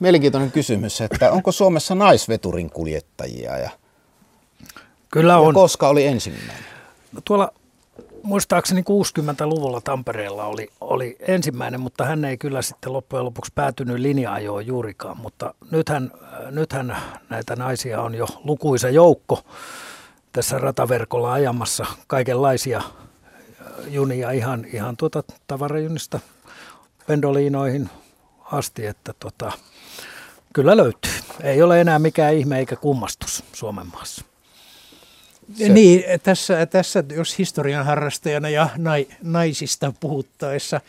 mielenkiintoinen 0.00 0.52
kysymys, 0.52 1.00
että 1.00 1.32
onko 1.32 1.52
Suomessa 1.52 1.94
naisveturin 1.94 2.70
kuljettajia 2.70 3.58
ja, 3.58 3.70
Kyllä 5.10 5.38
on. 5.38 5.46
ja 5.46 5.52
koska 5.52 5.88
oli 5.88 6.06
ensimmäinen? 6.06 6.64
No 7.12 7.20
tuolla 7.24 7.52
muistaakseni 8.22 8.80
60-luvulla 8.80 9.80
Tampereella 9.80 10.44
oli, 10.44 10.68
oli 10.80 11.16
ensimmäinen, 11.20 11.80
mutta 11.80 12.04
hän 12.04 12.24
ei 12.24 12.38
kyllä 12.38 12.62
sitten 12.62 12.92
loppujen 12.92 13.24
lopuksi 13.24 13.52
päätynyt 13.54 13.98
linja-ajoon 13.98 14.66
juurikaan. 14.66 15.16
Mutta 15.16 15.54
nythän, 15.70 16.12
nythän 16.50 16.96
näitä 17.30 17.56
naisia 17.56 18.02
on 18.02 18.14
jo 18.14 18.26
lukuisa 18.44 18.88
joukko 18.88 19.44
tässä 20.32 20.58
rataverkolla 20.58 21.32
ajamassa 21.32 21.86
kaikenlaisia 22.06 22.82
junia 23.88 24.30
ihan, 24.30 24.66
ihan 24.72 24.96
tuota 24.96 25.22
tavarajunista 25.46 26.20
pendoliinoihin 27.06 27.90
asti, 28.52 28.86
että 28.86 29.14
tota, 29.20 29.52
kyllä 30.52 30.76
löytyy. 30.76 31.12
Ei 31.42 31.62
ole 31.62 31.80
enää 31.80 31.98
mikään 31.98 32.34
ihme 32.34 32.58
eikä 32.58 32.76
kummastus 32.76 33.44
Suomen 33.52 33.86
maassa. 33.86 34.24
Se. 35.54 35.68
Niin, 35.68 36.04
tässä, 36.22 36.66
tässä 36.66 37.04
jos 37.14 37.38
historian 37.38 37.84
harrastajana 37.84 38.48
ja 38.48 38.68
nai, 38.76 39.06
naisista 39.22 39.92
puhuttaessa 40.00 40.80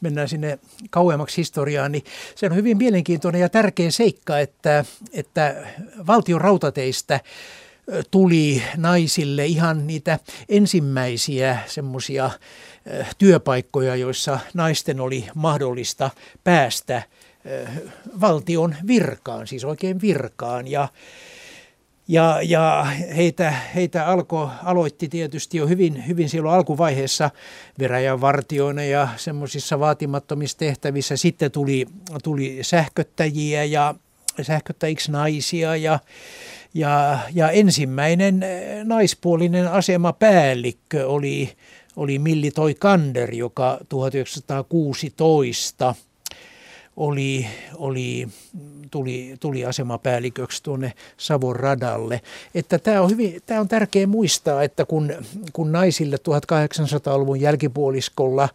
mennään 0.00 0.28
sinne 0.28 0.58
kauemmaksi 0.90 1.36
historiaan, 1.36 1.92
niin 1.92 2.04
se 2.34 2.46
on 2.46 2.54
hyvin 2.54 2.76
mielenkiintoinen 2.76 3.40
ja 3.40 3.48
tärkeä 3.48 3.90
seikka, 3.90 4.38
että, 4.38 4.84
että 5.12 5.66
valtion 6.06 6.40
rautateistä 6.40 7.20
tuli 8.10 8.62
naisille 8.76 9.46
ihan 9.46 9.86
niitä 9.86 10.18
ensimmäisiä 10.48 11.58
semmoisia 11.66 12.30
työpaikkoja, 13.18 13.96
joissa 13.96 14.38
naisten 14.54 15.00
oli 15.00 15.24
mahdollista 15.34 16.10
päästä 16.44 17.02
valtion 18.20 18.76
virkaan, 18.86 19.46
siis 19.46 19.64
oikein 19.64 20.00
virkaan. 20.00 20.68
Ja, 20.68 20.88
ja, 22.08 22.40
ja 22.42 22.86
heitä, 23.16 23.50
heitä 23.50 24.06
alko, 24.06 24.50
aloitti 24.64 25.08
tietysti 25.08 25.58
jo 25.58 25.66
hyvin, 25.66 26.06
hyvin 26.06 26.28
silloin 26.28 26.54
alkuvaiheessa 26.54 27.30
veräjän 27.78 28.20
vartioina 28.20 28.84
ja 28.84 29.08
semmoisissa 29.16 29.80
vaatimattomissa 29.80 30.58
tehtävissä. 30.58 31.16
Sitten 31.16 31.50
tuli, 31.50 31.86
tuli 32.22 32.58
sähköttäjiä 32.62 33.64
ja 33.64 33.94
sähköttäjiksi 34.42 35.12
naisia 35.12 35.76
ja, 35.76 35.98
ja, 36.74 37.18
ja 37.34 37.50
ensimmäinen 37.50 38.44
naispuolinen 38.84 39.72
asemapäällikkö 39.72 41.08
oli, 41.08 41.52
oli 41.96 42.18
Milli 42.18 42.50
Kander, 42.78 43.34
joka 43.34 43.78
1916 43.88 45.94
oli, 46.96 47.46
oli, 47.74 48.28
tuli, 48.90 49.34
tuli 49.40 49.64
asemapäälliköksi 49.64 50.62
tuonne 50.62 50.92
Savon 51.16 51.56
radalle. 51.56 52.20
Että 52.54 52.78
tämä 52.78 53.00
on, 53.00 53.10
hyvin, 53.10 53.42
tämä 53.46 53.60
on 53.60 53.68
tärkeää 53.68 54.06
muistaa, 54.06 54.62
että 54.62 54.84
kun, 54.84 55.12
kun 55.52 55.72
naisille 55.72 56.16
1800-luvun 56.16 57.40
jälkipuoliskolla 57.40 58.48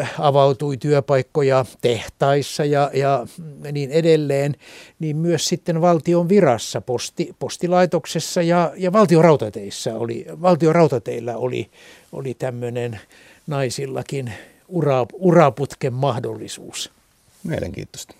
äh, 0.00 0.14
avautui 0.18 0.76
työpaikkoja 0.76 1.64
tehtaissa 1.80 2.64
ja, 2.64 2.90
ja 2.94 3.26
niin 3.72 3.90
edelleen, 3.90 4.54
niin 4.98 5.16
myös 5.16 5.48
sitten 5.48 5.80
valtion 5.80 6.28
virassa, 6.28 6.80
posti, 6.80 7.36
postilaitoksessa 7.38 8.42
ja, 8.42 8.72
ja 8.76 8.92
valtion 8.92 9.24
rautateissa 9.24 9.94
oli, 9.94 10.26
valtion 10.42 10.74
rautateillä 10.74 11.36
oli, 11.36 11.70
oli 12.12 12.34
tämmöinen 12.34 13.00
naisillakin 13.46 14.32
ura, 14.68 15.06
uraputken 15.12 15.92
mahdollisuus. 15.92 17.01
Mielenkiintoista. 17.48 18.14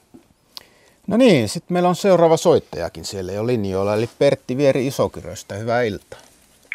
No 1.07 1.17
niin, 1.17 1.49
sitten 1.49 1.73
meillä 1.73 1.89
on 1.89 1.95
seuraava 1.95 2.37
soittajakin 2.37 3.05
siellä 3.05 3.33
jo 3.33 3.47
linjoilla, 3.47 3.95
eli 3.95 4.07
Pertti 4.19 4.57
Vieri 4.57 4.87
Isokyröstä. 4.87 5.55
Hyvää 5.55 5.83
iltaa. 5.83 6.19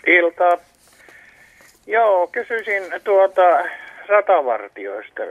Iltaa. 0.08 0.58
Joo, 1.88 2.28
kysyisin 2.28 2.84
tuota 3.04 3.42
ratavartioista. 4.08 5.22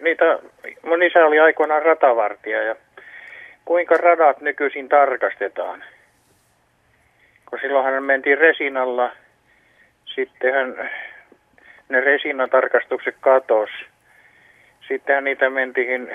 Niitä, 0.00 0.38
mun 0.82 1.02
isä 1.02 1.26
oli 1.26 1.38
aikoinaan 1.38 1.82
ratavartija 1.82 2.62
ja 2.62 2.76
kuinka 3.64 3.96
radat 3.96 4.40
nykyisin 4.40 4.88
tarkastetaan? 4.88 5.84
Kun 7.50 7.58
silloinhan 7.62 8.02
mentiin 8.02 8.38
resinalla, 8.38 9.12
sittenhän 10.14 10.90
ne 11.88 12.00
resinatarkastukset 12.00 13.14
katos. 13.20 13.70
Sittenhän 14.88 15.24
niitä 15.24 15.50
mentiin 15.50 16.10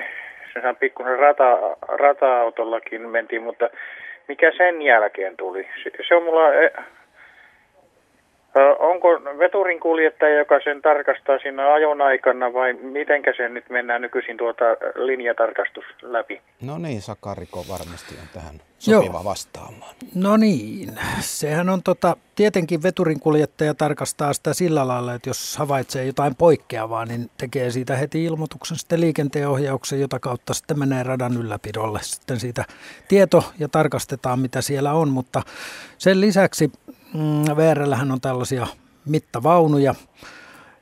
sehän 0.53 0.76
pikkuinen 0.76 1.19
rata, 1.19 1.57
rata-autollakin 1.88 3.10
mentiin, 3.10 3.44
mutta 3.44 3.69
mikä 4.28 4.52
sen 4.57 4.82
jälkeen 4.82 5.38
tuli? 5.38 5.68
Se, 5.84 5.91
se 6.07 6.15
on 6.15 6.23
mulla 6.23 6.53
e, 6.53 6.72
Onko 8.80 9.07
veturin 9.40 9.80
kuljettaja, 9.80 10.38
joka 10.38 10.60
sen 10.64 10.82
tarkastaa 10.82 11.40
siinä 11.40 11.73
ajon 11.73 12.02
aikana 12.02 12.53
vai 12.53 12.73
mitenkä 12.73 13.34
se 13.38 13.49
nyt 13.49 13.69
mennään 13.69 14.02
nykyisin 14.02 14.38
tuota 14.38 14.65
linjatarkastus 14.95 15.86
läpi? 16.02 16.41
No 16.61 16.78
niin, 16.78 17.02
Sakariko 17.02 17.64
varmasti 17.69 18.15
on 18.22 18.28
tähän 18.34 18.70
sopiva 18.81 19.13
Joo. 19.13 19.23
vastaamaan. 19.23 19.95
No 20.15 20.37
niin, 20.37 20.99
sehän 21.19 21.69
on 21.69 21.83
tota, 21.83 22.17
tietenkin 22.35 22.83
veturin 22.83 23.19
kuljettaja 23.19 23.73
tarkastaa 23.73 24.33
sitä 24.33 24.53
sillä 24.53 24.87
lailla, 24.87 25.13
että 25.13 25.29
jos 25.29 25.57
havaitsee 25.57 26.05
jotain 26.05 26.35
poikkeavaa, 26.35 27.05
niin 27.05 27.29
tekee 27.37 27.71
siitä 27.71 27.95
heti 27.95 28.23
ilmoituksen 28.23 28.77
sitten 28.77 29.01
liikenteenohjauksen, 29.01 30.01
jota 30.01 30.19
kautta 30.19 30.53
sitten 30.53 30.79
menee 30.79 31.03
radan 31.03 31.37
ylläpidolle 31.37 31.99
sitten 32.03 32.39
siitä 32.39 32.65
tieto 33.07 33.43
ja 33.59 33.67
tarkastetaan 33.69 34.39
mitä 34.39 34.61
siellä 34.61 34.93
on, 34.93 35.09
mutta 35.09 35.41
sen 35.97 36.21
lisäksi 36.21 36.71
mm, 37.13 37.55
VRLlähän 37.55 38.11
on 38.11 38.21
tällaisia 38.21 38.67
mittavaunuja. 39.05 39.95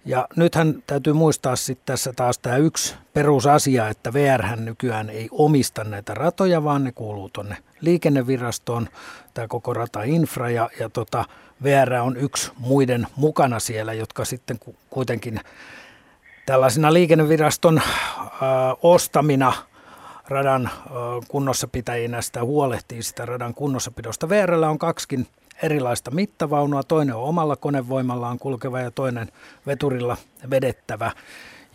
Ja 0.05 0.27
nythän 0.35 0.83
täytyy 0.87 1.13
muistaa 1.13 1.55
sitten 1.55 1.85
tässä 1.85 2.13
taas 2.15 2.39
tämä 2.39 2.57
yksi 2.57 2.95
perusasia, 3.13 3.89
että 3.89 4.13
VR 4.13 4.43
nykyään 4.55 5.09
ei 5.09 5.27
omista 5.31 5.83
näitä 5.83 6.13
ratoja, 6.13 6.63
vaan 6.63 6.83
ne 6.83 6.91
kuuluu 6.91 7.29
tuonne 7.29 7.57
liikennevirastoon, 7.81 8.89
tämä 9.33 9.47
koko 9.47 9.73
ratainfra 9.73 10.49
ja, 10.49 10.69
ja 10.79 10.89
tota, 10.89 11.25
VR 11.63 11.93
on 11.93 12.17
yksi 12.17 12.51
muiden 12.57 13.07
mukana 13.15 13.59
siellä, 13.59 13.93
jotka 13.93 14.25
sitten 14.25 14.59
kuitenkin 14.89 15.39
tällaisina 16.45 16.93
liikenneviraston 16.93 17.77
ö, 17.77 17.81
ostamina 18.83 19.53
radan 20.27 20.69
ö, 20.85 20.89
kunnossapitäjinä 21.27 22.21
sitä 22.21 22.43
huolehtii 22.43 23.03
sitä 23.03 23.25
radan 23.25 23.53
kunnossapidosta. 23.53 24.29
VRllä 24.29 24.69
on 24.69 24.79
kaksikin 24.79 25.27
erilaista 25.63 26.11
mittavaunua. 26.11 26.83
Toinen 26.83 27.15
on 27.15 27.23
omalla 27.23 27.55
konevoimallaan 27.55 28.39
kulkeva 28.39 28.79
ja 28.79 28.91
toinen 28.91 29.31
veturilla 29.65 30.17
vedettävä. 30.49 31.11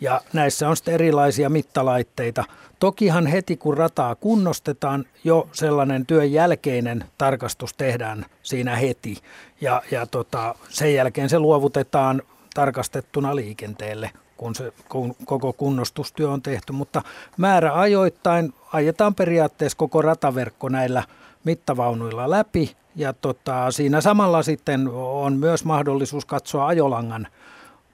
Ja 0.01 0.21
näissä 0.33 0.69
on 0.69 0.77
sitten 0.77 0.93
erilaisia 0.93 1.49
mittalaitteita. 1.49 2.43
Tokihan 2.79 3.27
heti 3.27 3.57
kun 3.57 3.77
rataa 3.77 4.15
kunnostetaan, 4.15 5.05
jo 5.23 5.49
sellainen 5.51 6.05
työn 6.05 6.31
jälkeinen 6.31 7.05
tarkastus 7.17 7.73
tehdään 7.73 8.25
siinä 8.43 8.75
heti. 8.75 9.17
Ja, 9.61 9.81
ja 9.91 10.05
tota, 10.05 10.55
sen 10.69 10.93
jälkeen 10.93 11.29
se 11.29 11.39
luovutetaan 11.39 12.21
tarkastettuna 12.53 13.35
liikenteelle, 13.35 14.11
kun 14.37 14.55
se 14.55 14.73
kun 14.89 15.15
koko 15.25 15.53
kunnostustyö 15.53 16.29
on 16.29 16.41
tehty. 16.41 16.73
Mutta 16.73 17.01
määrä 17.37 17.79
ajoittain 17.79 18.53
ajetaan 18.73 19.15
periaatteessa 19.15 19.77
koko 19.77 20.01
rataverkko 20.01 20.69
näillä 20.69 21.03
mittavaunuilla 21.43 22.29
läpi 22.29 22.75
ja 22.95 23.13
tota, 23.13 23.71
siinä 23.71 24.01
samalla 24.01 24.43
sitten 24.43 24.87
on 24.93 25.33
myös 25.33 25.65
mahdollisuus 25.65 26.25
katsoa 26.25 26.67
ajolangan 26.67 27.27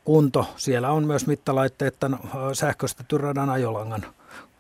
kunto. 0.05 0.45
Siellä 0.55 0.91
on 0.91 1.03
myös 1.03 1.27
mittalaitteet 1.27 1.95
sähköistetty 2.53 3.17
radan 3.17 3.49
ajolangan 3.49 4.01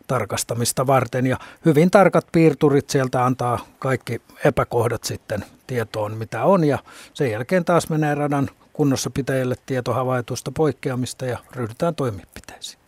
tarkastamista 0.07 0.87
varten. 0.87 1.27
Ja 1.27 1.37
hyvin 1.65 1.91
tarkat 1.91 2.27
piirturit 2.31 2.89
sieltä 2.89 3.25
antaa 3.25 3.59
kaikki 3.79 4.21
epäkohdat 4.45 5.03
sitten 5.03 5.39
tietoon, 5.67 6.17
mitä 6.17 6.43
on. 6.43 6.63
Ja 6.63 6.77
sen 7.13 7.31
jälkeen 7.31 7.65
taas 7.65 7.89
menee 7.89 8.15
radan 8.15 8.49
kunnossapitäjälle 8.73 9.55
tieto 9.65 9.93
havaitusta 9.93 10.51
poikkeamista 10.57 11.25
ja 11.25 11.37
ryhdytään 11.55 11.95
toimenpiteisiin. 11.95 12.81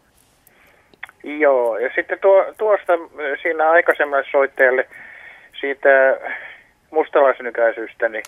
Joo, 1.24 1.78
ja 1.78 1.90
sitten 1.96 2.20
tuo, 2.20 2.46
tuosta 2.58 2.94
siinä 3.42 3.70
aikaisemmalle 3.70 4.26
soittajalle 4.32 4.88
siitä 5.62 5.90
mustalaisnykäisyystä, 6.94 8.10
niin 8.10 8.24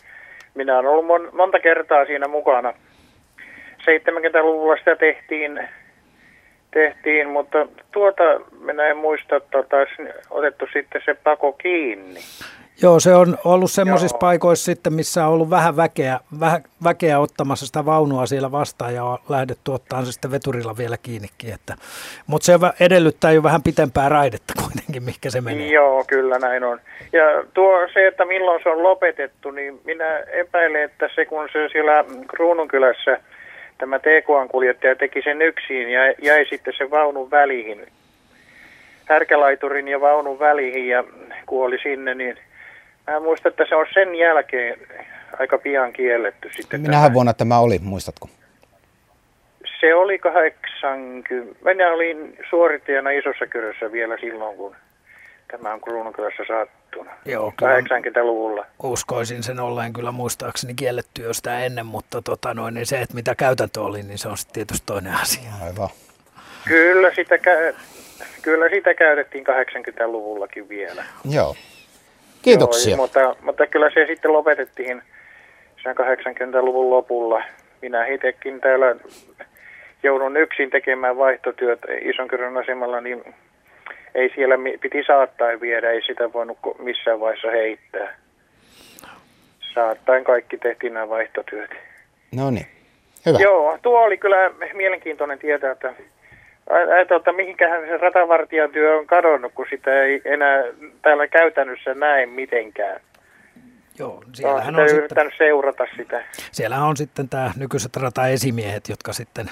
minä 0.54 0.76
olen 0.76 0.92
ollut 0.92 1.06
mon, 1.06 1.30
monta 1.34 1.60
kertaa 1.60 2.06
siinä 2.06 2.28
mukana. 2.28 2.74
70-luvulla 3.82 4.78
sitä 4.78 4.96
tehtiin, 4.96 5.70
tehtiin 6.72 7.30
mutta 7.30 7.68
tuota 7.92 8.24
minä 8.60 8.88
en 8.88 8.98
muista, 8.98 9.36
että 9.36 9.58
olisi 9.58 10.14
otettu 10.30 10.66
sitten 10.74 11.02
se 11.06 11.14
pako 11.14 11.52
kiinni. 11.52 12.20
Joo, 12.82 13.00
se 13.00 13.16
on 13.16 13.38
ollut 13.46 13.72
semmoisissa 13.72 14.18
paikoissa 14.18 14.66
sitten, 14.66 14.94
missä 14.94 15.28
on 15.28 15.34
ollut 15.34 15.50
vähän 15.50 15.78
väkeä, 15.78 16.20
vähän 16.40 16.64
väkeä 16.84 17.20
ottamassa 17.20 17.66
sitä 17.66 17.86
vaunua 17.86 18.26
siellä 18.26 18.52
vastaan 18.52 18.94
ja 18.94 19.04
on 19.04 19.18
lähdetty 19.30 19.72
ottaa 19.72 20.06
se 20.06 20.12
sitten 20.12 20.32
veturilla 20.32 20.78
vielä 20.78 20.98
kiinnikin. 20.98 21.54
Että, 21.54 21.76
mutta 22.28 22.46
se 22.46 22.54
edellyttää 22.80 23.32
jo 23.32 23.44
vähän 23.44 23.64
pitempää 23.64 24.10
raidetta 24.10 24.54
kuitenkin, 24.64 25.04
mikä 25.04 25.30
se 25.30 25.42
menee. 25.42 25.68
Joo, 25.68 26.04
kyllä 26.08 26.40
näin 26.40 26.64
on. 26.64 26.80
Ja 27.14 27.44
tuo 27.54 27.88
se, 27.94 28.08
että 28.08 28.26
milloin 28.26 28.64
se 28.64 28.70
on 28.70 28.84
lopetettu, 28.84 29.52
niin 29.52 29.80
minä 29.86 30.20
epäilen, 30.20 30.84
että 30.84 31.10
se 31.16 31.26
kun 31.26 31.50
se 31.54 31.70
siellä 31.72 32.06
Kruununkylässä 32.28 33.20
tämä 33.78 34.00
TK-kuljettaja 34.00 34.96
teki 34.96 35.22
sen 35.22 35.42
yksin 35.42 35.92
ja 35.92 36.12
jäi 36.22 36.46
sitten 36.50 36.74
se 36.78 36.92
vaunun 36.92 37.32
väliin, 37.32 37.88
härkälaiturin 39.06 39.88
ja 39.88 40.02
vaunun 40.02 40.40
väliin 40.40 40.88
ja 40.88 41.04
kuoli 41.46 41.78
sinne, 41.84 42.14
niin 42.14 42.38
Mä 43.08 43.20
muistan, 43.20 43.50
että 43.50 43.66
se 43.70 43.76
on 43.76 43.86
sen 43.94 44.16
jälkeen 44.16 44.80
aika 45.40 45.58
pian 45.58 45.94
kielletty 45.94 46.50
sitten. 46.56 46.82
Minähän 46.82 47.06
tämä. 47.06 47.14
vuonna 47.14 47.34
tämä 47.34 47.60
oli, 47.60 47.80
muistatko? 47.80 48.30
Se 49.80 49.96
oli 49.96 50.20
80. 50.20 51.56
Minä 51.66 51.92
olin 51.92 52.38
suorittajana 52.50 53.10
Isossa 53.10 53.48
Kyrössä 53.48 53.92
vielä 53.92 54.18
silloin, 54.18 54.58
kun 54.58 54.76
tämä 55.48 55.74
on 55.74 55.82
Kruununkylässä 55.82 56.44
saattuna. 56.48 57.12
Joo, 57.26 57.54
80-luvulla. 57.62 58.66
Uskoisin 58.84 59.44
sen 59.44 59.60
olleen 59.60 59.94
kyllä 59.94 60.12
muistaakseni 60.12 60.74
kielletty 60.74 61.22
jo 61.22 61.34
sitä 61.34 61.60
ennen, 61.60 61.86
mutta 61.86 62.22
tota 62.22 62.54
noin, 62.54 62.74
niin 62.74 62.86
se, 62.86 63.02
että 63.02 63.16
mitä 63.16 63.36
käytäntö 63.36 63.82
oli, 63.82 64.04
niin 64.04 64.18
se 64.18 64.28
on 64.28 64.38
sitten 64.38 64.54
tietysti 64.54 64.86
toinen 64.86 65.14
asia. 65.14 65.50
Aivan. 65.66 65.90
Kyllä 66.68 67.12
sitä, 67.16 67.38
kyllä 68.42 68.70
sitä 68.70 68.94
käytettiin 68.94 69.46
80-luvullakin 69.48 70.70
vielä. 70.70 71.04
Joo. 71.30 71.56
Kiitoksia. 72.46 72.92
Joo, 72.92 72.98
mutta, 72.98 73.36
mutta 73.42 73.68
kyllä 73.68 73.90
se 73.94 74.06
sitten 74.06 74.34
lopetettiin 74.34 75.02
sen 75.84 75.96
80-luvun 75.96 76.90
lopulla. 76.90 77.44
Minä 77.82 78.06
itsekin 78.06 78.62
täällä 78.62 78.96
joudun 80.04 80.38
yksin 80.38 80.70
tekemään 80.70 81.18
vaihtotyötä 81.18 81.88
Isonkyrön 82.02 82.58
asemalla, 82.58 83.02
niin 83.02 83.36
ei 84.16 84.32
siellä 84.36 84.56
piti 84.82 85.04
saattaa 85.08 85.62
viedä, 85.62 85.92
ei 85.92 86.02
sitä 86.02 86.34
voinut 86.34 86.58
missään 86.80 87.20
vaiheessa 87.20 87.52
heittää. 87.52 88.18
Saattaen 89.74 90.24
kaikki 90.24 90.58
tehtiin 90.58 90.94
nämä 90.94 91.10
vaihtotyöt. 91.10 91.72
No 92.36 92.52
niin, 92.52 92.68
hyvä. 93.26 93.38
Joo, 93.40 93.78
tuo 93.82 94.00
oli 94.00 94.18
kyllä 94.18 94.52
mielenkiintoinen 94.74 95.40
tietää, 95.40 95.72
että 95.72 95.94
Että 97.16 97.32
mihinkähän 97.32 97.82
se 97.88 97.98
ratavartijan 97.98 98.72
työ 98.72 98.98
on 98.98 99.08
kadonnut, 99.08 99.52
kun 99.56 99.66
sitä 99.70 100.04
ei 100.04 100.22
enää 100.26 100.64
täällä 101.02 101.28
käytännössä 101.28 101.94
näe 101.94 102.26
mitenkään. 102.26 103.00
Joo, 104.00 104.24
siellähän 104.34 104.76
on 104.76 104.90
sitten, 104.90 105.32
seurata 105.38 105.88
sitä. 105.98 106.24
Siellä 106.52 106.78
on 106.78 106.98
sitten 106.98 107.30
tämä 107.30 107.52
nykyiset 107.58 107.96
rataesimiehet, 107.96 108.90
jotka 108.90 109.14
sitten 109.14 109.50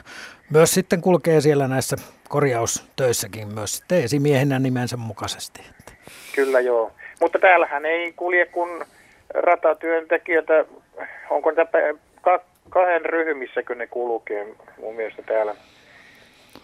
myös 0.49 0.73
sitten 0.73 1.01
kulkee 1.01 1.41
siellä 1.41 1.67
näissä 1.67 1.95
korjaustöissäkin 2.29 3.53
myös 3.53 3.77
sitten 3.77 4.03
esimiehenä 4.03 4.59
nimensä 4.59 4.97
mukaisesti. 4.97 5.61
Kyllä 6.35 6.59
joo, 6.59 6.91
mutta 7.21 7.39
täällähän 7.39 7.85
ei 7.85 8.13
kulje 8.15 8.45
kun 8.45 8.85
ratatyöntekijöitä, 9.33 10.65
onko 11.29 11.51
tämä 11.51 11.67
kahden 12.69 13.05
ryhmissäkö 13.05 13.75
ne 13.75 13.87
kulkee 13.87 14.47
mun 14.81 14.95
mielestä 14.95 15.21
täällä 15.21 15.55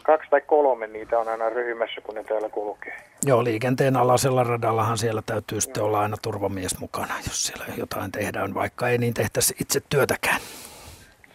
kaksi 0.03 0.29
tai 0.29 0.41
kolme 0.41 0.87
niitä 0.87 1.19
on 1.19 1.27
aina 1.27 1.49
ryhmässä, 1.49 2.01
kun 2.01 2.15
ne 2.15 2.23
täällä 2.23 2.49
kulkee. 2.49 2.97
Joo, 3.25 3.43
liikenteen 3.43 3.97
alaisella 3.97 4.43
radallahan 4.43 4.97
siellä 4.97 5.21
täytyy 5.25 5.61
sitten 5.61 5.83
olla 5.83 5.99
aina 5.99 6.17
turvamies 6.21 6.79
mukana, 6.79 7.13
jos 7.27 7.43
siellä 7.43 7.65
jotain 7.77 8.11
tehdään, 8.11 8.53
vaikka 8.53 8.89
ei 8.89 8.97
niin 8.97 9.13
tehtäisi 9.13 9.55
itse 9.61 9.81
työtäkään. 9.89 10.41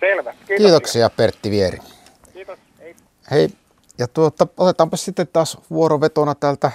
Selvä. 0.01 0.33
Kiitoksia, 0.33 0.57
Kiitoksia 0.57 1.11
Pertti 1.11 1.51
Vieri. 1.51 1.79
Kiitos. 2.33 2.59
Hei. 2.81 2.97
Hei. 3.31 3.49
Ja 3.99 4.09
tuota, 4.09 4.47
otetaanpa 4.57 4.97
sitten 4.97 5.29
taas 5.33 5.59
vuorovetona 5.71 6.35
täältä 6.35 6.71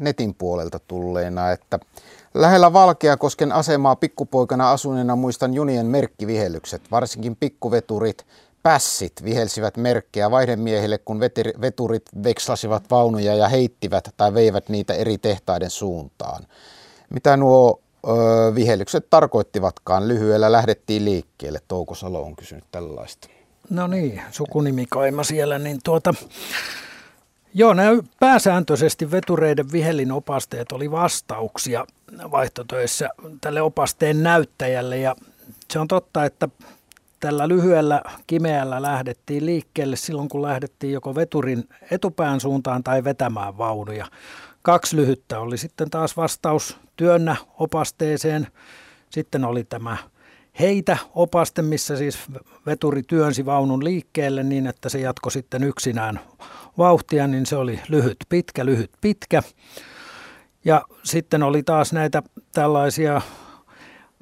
netin 0.00 0.34
puolelta 0.34 0.78
tulleena, 0.78 1.52
että 1.52 1.78
Lähellä 2.34 2.72
Valkeakosken 2.72 3.52
asemaa 3.52 3.96
pikkupoikana 3.96 4.70
asuneena 4.70 5.16
muistan 5.16 5.54
junien 5.54 5.86
merkkivihellykset, 5.86 6.82
varsinkin 6.90 7.36
pikkuveturit, 7.36 8.26
pässit 8.68 9.24
vihelsivät 9.24 9.76
merkkejä 9.76 10.30
vaihdemiehille, 10.30 10.98
kun 10.98 11.20
veturit 11.60 12.02
vekslasivat 12.24 12.90
vaunuja 12.90 13.34
ja 13.34 13.48
heittivät 13.48 14.08
tai 14.16 14.34
veivät 14.34 14.68
niitä 14.68 14.94
eri 14.94 15.18
tehtaiden 15.18 15.70
suuntaan. 15.70 16.46
Mitä 17.10 17.36
nuo 17.36 17.80
ö, 18.06 18.10
vihellykset 18.54 19.06
tarkoittivatkaan? 19.10 20.08
Lyhyellä 20.08 20.52
lähdettiin 20.52 21.04
liikkeelle. 21.04 21.60
Touko 21.68 21.94
Salo 21.94 22.22
on 22.22 22.36
kysynyt 22.36 22.64
tällaista. 22.72 23.28
No 23.70 23.86
niin, 23.86 24.22
sukunimi 24.30 24.86
kaima 24.90 25.24
siellä, 25.24 25.58
niin 25.58 25.78
tuota... 25.84 26.14
Joo, 27.54 27.74
nämä 27.74 28.02
pääsääntöisesti 28.20 29.10
vetureiden 29.10 29.72
vihellin 29.72 30.12
opasteet 30.12 30.72
oli 30.72 30.90
vastauksia 30.90 31.86
vaihtotöissä 32.30 33.08
tälle 33.40 33.62
opasteen 33.62 34.22
näyttäjälle 34.22 34.98
ja 34.98 35.16
se 35.72 35.78
on 35.78 35.88
totta, 35.88 36.24
että 36.24 36.48
tällä 37.20 37.48
lyhyellä 37.48 38.02
kimeällä 38.26 38.82
lähdettiin 38.82 39.46
liikkeelle 39.46 39.96
silloin, 39.96 40.28
kun 40.28 40.42
lähdettiin 40.42 40.92
joko 40.92 41.14
veturin 41.14 41.68
etupään 41.90 42.40
suuntaan 42.40 42.84
tai 42.84 43.04
vetämään 43.04 43.58
vaunuja. 43.58 44.06
Kaksi 44.62 44.96
lyhyttä 44.96 45.40
oli 45.40 45.58
sitten 45.58 45.90
taas 45.90 46.16
vastaus 46.16 46.76
työnnä 46.96 47.36
opasteeseen. 47.58 48.46
Sitten 49.10 49.44
oli 49.44 49.64
tämä 49.64 49.96
heitä 50.60 50.96
opaste, 51.14 51.62
missä 51.62 51.96
siis 51.96 52.18
veturi 52.66 53.02
työnsi 53.02 53.46
vaunun 53.46 53.84
liikkeelle 53.84 54.42
niin, 54.42 54.66
että 54.66 54.88
se 54.88 54.98
jatko 54.98 55.30
sitten 55.30 55.64
yksinään 55.64 56.20
vauhtia, 56.78 57.26
niin 57.26 57.46
se 57.46 57.56
oli 57.56 57.80
lyhyt 57.88 58.16
pitkä, 58.28 58.66
lyhyt 58.66 58.90
pitkä. 59.00 59.42
Ja 60.64 60.82
sitten 61.02 61.42
oli 61.42 61.62
taas 61.62 61.92
näitä 61.92 62.22
tällaisia 62.52 63.22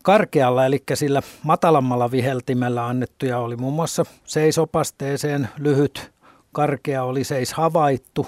karkealla, 0.07 0.67
eli 0.67 0.83
sillä 0.95 1.23
matalammalla 1.43 2.11
viheltimellä 2.11 2.87
annettuja 2.87 3.39
oli 3.39 3.57
muun 3.57 3.75
muassa 3.75 4.05
seisopasteeseen 4.25 5.49
lyhyt, 5.59 6.13
karkea 6.53 7.05
oli 7.05 7.25
seis 7.25 7.53
havaittu, 7.53 8.27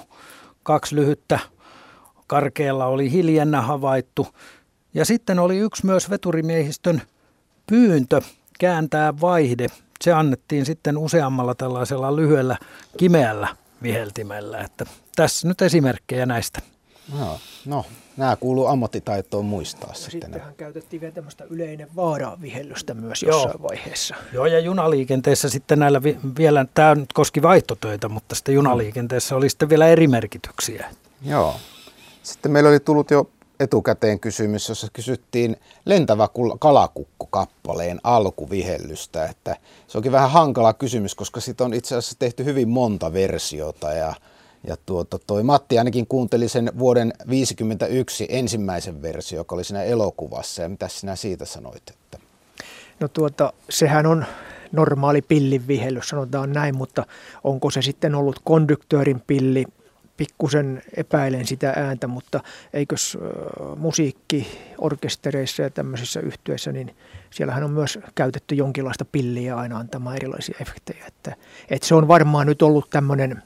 kaksi 0.63 0.95
lyhyttä 0.95 1.39
karkealla 2.27 2.85
oli 2.85 3.11
hiljennä 3.11 3.61
havaittu. 3.61 4.27
Ja 4.93 5.05
sitten 5.05 5.39
oli 5.39 5.57
yksi 5.57 5.85
myös 5.85 6.09
veturimiehistön 6.09 7.01
pyyntö 7.67 8.21
kääntää 8.59 9.13
vaihde. 9.21 9.67
Se 10.01 10.11
annettiin 10.11 10.65
sitten 10.65 10.97
useammalla 10.97 11.55
tällaisella 11.55 12.15
lyhyellä 12.15 12.57
kimeällä 12.97 13.47
viheltimellä. 13.83 14.61
Että 14.61 14.85
tässä 15.15 15.47
nyt 15.47 15.61
esimerkkejä 15.61 16.25
näistä. 16.25 16.59
No, 17.19 17.39
no 17.65 17.85
nämä 18.19 18.35
kuuluu 18.35 18.65
ammattitaitoon 18.65 19.45
muistaa. 19.45 19.89
Ja 19.89 19.95
sitten 19.95 20.11
sittenhän 20.11 20.55
käytettiin 20.55 21.01
vielä 21.01 21.13
tämmöistä 21.13 21.43
yleinen 21.43 21.87
vaaravihellystä 21.95 22.93
myös 22.93 23.23
Joo. 23.23 23.31
jossain 23.31 23.61
vaiheessa. 23.61 24.15
Joo, 24.33 24.45
ja 24.45 24.59
junaliikenteessä 24.59 25.49
sitten 25.49 25.79
näillä 25.79 26.03
vi- 26.03 26.17
vielä, 26.37 26.65
tämä 26.73 26.95
nyt 26.95 27.13
koski 27.13 27.41
vaihtotöitä, 27.41 28.09
mutta 28.09 28.35
sitten 28.35 28.55
junaliikenteessä 28.55 29.35
oli 29.35 29.49
sitten 29.49 29.69
vielä 29.69 29.87
eri 29.87 30.07
merkityksiä. 30.07 30.87
Joo. 31.21 31.55
Sitten 32.23 32.51
meillä 32.51 32.69
oli 32.69 32.79
tullut 32.79 33.11
jo 33.11 33.29
etukäteen 33.59 34.19
kysymys, 34.19 34.69
jossa 34.69 34.87
kysyttiin 34.93 35.55
lentävä 35.85 36.27
kalakukko 36.59 37.27
kappaleen 37.29 37.99
alkuvihellystä. 38.03 39.25
Että 39.25 39.55
se 39.87 39.97
onkin 39.97 40.11
vähän 40.11 40.31
hankala 40.31 40.73
kysymys, 40.73 41.15
koska 41.15 41.39
siitä 41.39 41.63
on 41.63 41.73
itse 41.73 41.95
asiassa 41.95 42.15
tehty 42.19 42.45
hyvin 42.45 42.69
monta 42.69 43.13
versiota 43.13 43.93
ja 43.93 44.13
ja 44.67 44.77
tuota, 44.85 45.19
toi 45.27 45.43
Matti 45.43 45.77
ainakin 45.77 46.07
kuunteli 46.07 46.49
sen 46.49 46.71
vuoden 46.79 47.07
1951 47.07 48.27
ensimmäisen 48.29 49.01
versio, 49.01 49.39
joka 49.39 49.55
oli 49.55 49.63
siinä 49.63 49.83
elokuvassa. 49.83 50.61
Ja 50.61 50.69
mitä 50.69 50.87
sinä 50.87 51.15
siitä 51.15 51.45
sanoit? 51.45 51.83
Että... 51.89 52.19
No 52.99 53.07
tuota, 53.07 53.53
sehän 53.69 54.05
on 54.05 54.25
normaali 54.71 55.21
pillin 55.21 55.67
vihellys, 55.67 56.09
sanotaan 56.09 56.53
näin, 56.53 56.77
mutta 56.77 57.05
onko 57.43 57.71
se 57.71 57.81
sitten 57.81 58.15
ollut 58.15 58.39
konduktöörin 58.43 59.21
pilli, 59.27 59.65
pikkusen 60.17 60.81
epäilen 60.97 61.47
sitä 61.47 61.73
ääntä, 61.75 62.07
mutta 62.07 62.39
eikös 62.73 63.17
äh, 63.21 63.77
musiikkiorkestereissa 63.77 65.61
ja 65.61 65.69
tämmöisissä 65.69 66.19
yhtyeissä, 66.19 66.71
niin 66.71 66.95
siellähän 67.29 67.63
on 67.63 67.71
myös 67.71 67.99
käytetty 68.15 68.55
jonkinlaista 68.55 69.05
pilliä 69.05 69.55
aina 69.55 69.77
antamaan 69.77 70.15
erilaisia 70.15 70.57
efektejä. 70.61 71.05
Että, 71.07 71.35
että 71.69 71.87
se 71.87 71.95
on 71.95 72.07
varmaan 72.07 72.47
nyt 72.47 72.61
ollut 72.61 72.89
tämmöinen 72.89 73.43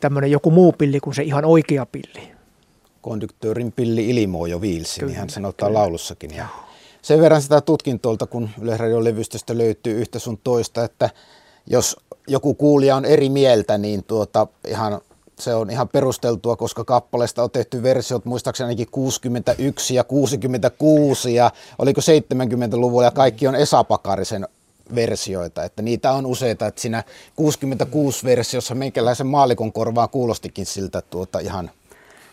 tämmöinen 0.00 0.30
joku 0.30 0.50
muu 0.50 0.72
pilli 0.72 1.00
kuin 1.00 1.14
se 1.14 1.22
ihan 1.22 1.44
oikea 1.44 1.86
pilli. 1.86 2.32
Konduktöörin 3.00 3.72
pilli 3.72 4.10
ilmojo 4.10 4.60
viilsi, 4.60 5.04
niin 5.04 5.16
hän 5.16 5.30
sanotaan 5.30 5.74
laulussakin. 5.74 6.36
Ja 6.36 6.46
sen 7.02 7.20
verran 7.20 7.42
sitä 7.42 7.60
tutkintolta, 7.60 8.26
kun 8.26 8.50
Yleisradion 8.60 9.04
levystöstä 9.04 9.58
löytyy 9.58 10.00
yhtä 10.00 10.18
sun 10.18 10.38
toista, 10.44 10.84
että 10.84 11.10
jos 11.66 11.96
joku 12.28 12.54
kuulija 12.54 12.96
on 12.96 13.04
eri 13.04 13.28
mieltä, 13.28 13.78
niin 13.78 14.04
tuota, 14.04 14.46
ihan, 14.66 15.00
se 15.38 15.54
on 15.54 15.70
ihan 15.70 15.88
perusteltua, 15.88 16.56
koska 16.56 16.84
kappaleesta 16.84 17.42
on 17.42 17.50
tehty 17.50 17.82
versiot 17.82 18.24
muistaakseni 18.24 18.66
ainakin 18.66 18.90
61 18.90 19.94
ja 19.94 20.04
66 20.04 21.34
ja 21.34 21.50
oliko 21.78 22.00
70-luvulla 22.00 23.04
ja 23.04 23.10
kaikki 23.10 23.46
on 23.46 23.54
Esa 23.54 23.84
Pakarisen 23.84 24.48
versioita, 24.94 25.64
että 25.64 25.82
niitä 25.82 26.12
on 26.12 26.26
useita, 26.26 26.66
että 26.66 26.80
siinä 26.80 27.04
66 27.36 28.24
versiossa 28.24 28.74
meikäläisen 28.74 29.26
maalikon 29.26 29.72
korvaa 29.72 30.08
kuulostikin 30.08 30.66
siltä 30.66 31.02
tuota 31.02 31.38
ihan, 31.38 31.70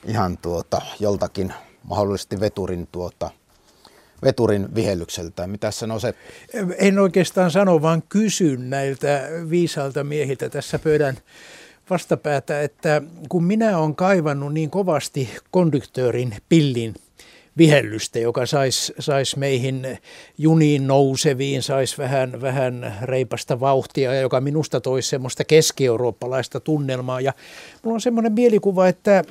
ihan 0.06 0.38
tuota, 0.38 0.82
joltakin 1.00 1.54
mahdollisesti 1.84 2.40
veturin 2.40 2.88
tuota, 2.92 3.32
veturin 4.24 4.76
vihellykseltä. 4.76 5.48
Mitä 5.48 5.72
sanoo 5.72 6.00
se? 6.00 6.14
En 6.78 7.00
oikeastaan 7.00 7.52
sano, 7.52 7.82
vaan 7.82 8.04
kysyn 8.10 8.70
näiltä 8.70 9.28
viisalta 9.50 10.04
miehiltä 10.04 10.50
tässä 10.50 10.80
pöydän 10.80 11.18
vastapäätä, 11.90 12.62
että 12.62 13.02
kun 13.30 13.44
minä 13.44 13.78
olen 13.78 13.96
kaivannut 13.96 14.54
niin 14.54 14.70
kovasti 14.70 15.30
konduktöörin 15.52 16.36
pillin 16.50 16.94
vihellystä, 17.58 18.20
joka 18.20 18.46
saisi 18.46 18.94
sais 19.00 19.36
meihin 19.36 19.98
juniin 20.38 20.88
nouseviin, 20.88 21.64
saisi 21.64 21.98
vähän, 21.98 22.42
vähän 22.42 22.96
reipasta 23.02 23.60
vauhtia 23.60 24.14
ja 24.14 24.22
joka 24.22 24.42
minusta 24.42 24.82
toisi 24.82 25.10
semmoista 25.10 25.44
keski-eurooppalaista 25.44 26.60
tunnelmaa. 26.60 27.22
Ja 27.22 27.34
mulla 27.84 27.96
on 27.96 28.02
semmoinen 28.02 28.34
mielikuva, 28.34 28.88
että 28.88 29.24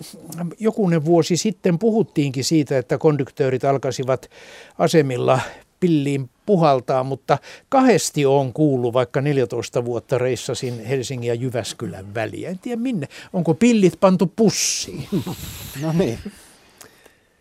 jokunen 0.58 1.04
vuosi 1.04 1.36
sitten 1.36 1.78
puhuttiinkin 1.78 2.44
siitä, 2.44 2.78
että 2.78 2.98
konduktöörit 2.98 3.64
alkaisivat 3.64 4.30
asemilla 4.78 5.40
pilliin 5.80 6.30
puhaltaa, 6.46 7.04
mutta 7.04 7.38
kahdesti 7.68 8.26
on 8.26 8.52
kuullut, 8.52 8.92
vaikka 8.92 9.20
14 9.20 9.84
vuotta 9.84 10.18
reissasin 10.18 10.86
Helsingin 10.86 11.28
ja 11.28 11.34
Jyväskylän 11.34 12.14
väliä. 12.14 12.50
En 12.50 12.58
tiedä 12.58 12.82
minne. 12.82 13.08
Onko 13.32 13.54
pillit 13.54 14.00
pantu 14.00 14.32
pussiin? 14.36 15.08
No 15.82 15.92
niin. 15.92 16.18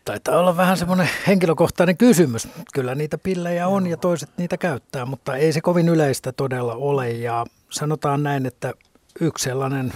Taitaa 0.05 0.39
olla 0.39 0.57
vähän 0.57 0.77
semmoinen 0.77 1.09
henkilökohtainen 1.27 1.97
kysymys. 1.97 2.47
Kyllä 2.73 2.95
niitä 2.95 3.17
pillejä 3.17 3.67
on 3.67 3.87
ja 3.87 3.97
toiset 3.97 4.29
niitä 4.37 4.57
käyttää, 4.57 5.05
mutta 5.05 5.35
ei 5.35 5.53
se 5.53 5.61
kovin 5.61 5.89
yleistä 5.89 6.31
todella 6.31 6.75
ole. 6.75 7.11
Ja 7.11 7.45
sanotaan 7.69 8.23
näin, 8.23 8.45
että 8.45 8.73
yksi 9.21 9.43
sellainen 9.43 9.93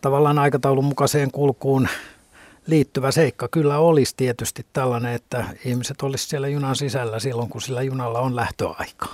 tavallaan 0.00 0.38
aikataulun 0.38 0.84
mukaiseen 0.84 1.30
kulkuun 1.30 1.88
liittyvä 2.66 3.10
seikka 3.10 3.48
kyllä 3.48 3.78
olisi 3.78 4.14
tietysti 4.16 4.66
tällainen, 4.72 5.12
että 5.12 5.44
ihmiset 5.64 6.02
olisi 6.02 6.28
siellä 6.28 6.48
junan 6.48 6.76
sisällä 6.76 7.18
silloin, 7.18 7.48
kun 7.48 7.62
sillä 7.62 7.82
junalla 7.82 8.20
on 8.20 8.36
lähtöaika. 8.36 9.06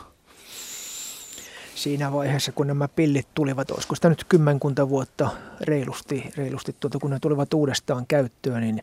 Siinä 1.75 2.13
vaiheessa, 2.13 2.53
kun 2.53 2.67
nämä 2.67 2.89
pillit 2.89 3.29
tulivat, 3.35 3.71
olisiko 3.71 3.95
sitä 3.95 4.09
nyt 4.09 4.25
kymmenkunta 4.25 4.89
vuotta 4.89 5.31
reilusti, 5.61 6.31
reilusti 6.37 6.77
tuota, 6.81 6.99
kun 6.99 7.11
ne 7.11 7.19
tulivat 7.21 7.55
uudestaan 7.55 8.07
käyttöön, 8.07 8.61
niin 8.61 8.83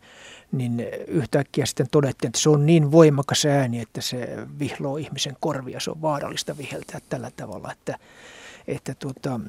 niin 0.52 0.80
yhtäkkiä 1.08 1.66
sitten 1.66 1.88
todettiin, 1.92 2.30
että 2.30 2.40
se 2.40 2.50
on 2.50 2.66
niin 2.66 2.92
voimakas 2.92 3.46
ääni, 3.46 3.80
että 3.80 4.02
se 4.02 4.38
vihloo 4.60 4.98
ihmisen 4.98 5.38
korvia. 5.40 5.80
Se 5.80 5.92
on 5.92 6.02
vaarallista 6.02 6.58
viheltää 6.58 7.00
tällä 7.10 7.32
tavalla, 7.38 7.72
että, 7.72 7.98
että 8.68 8.96
tuota, 9.00 9.40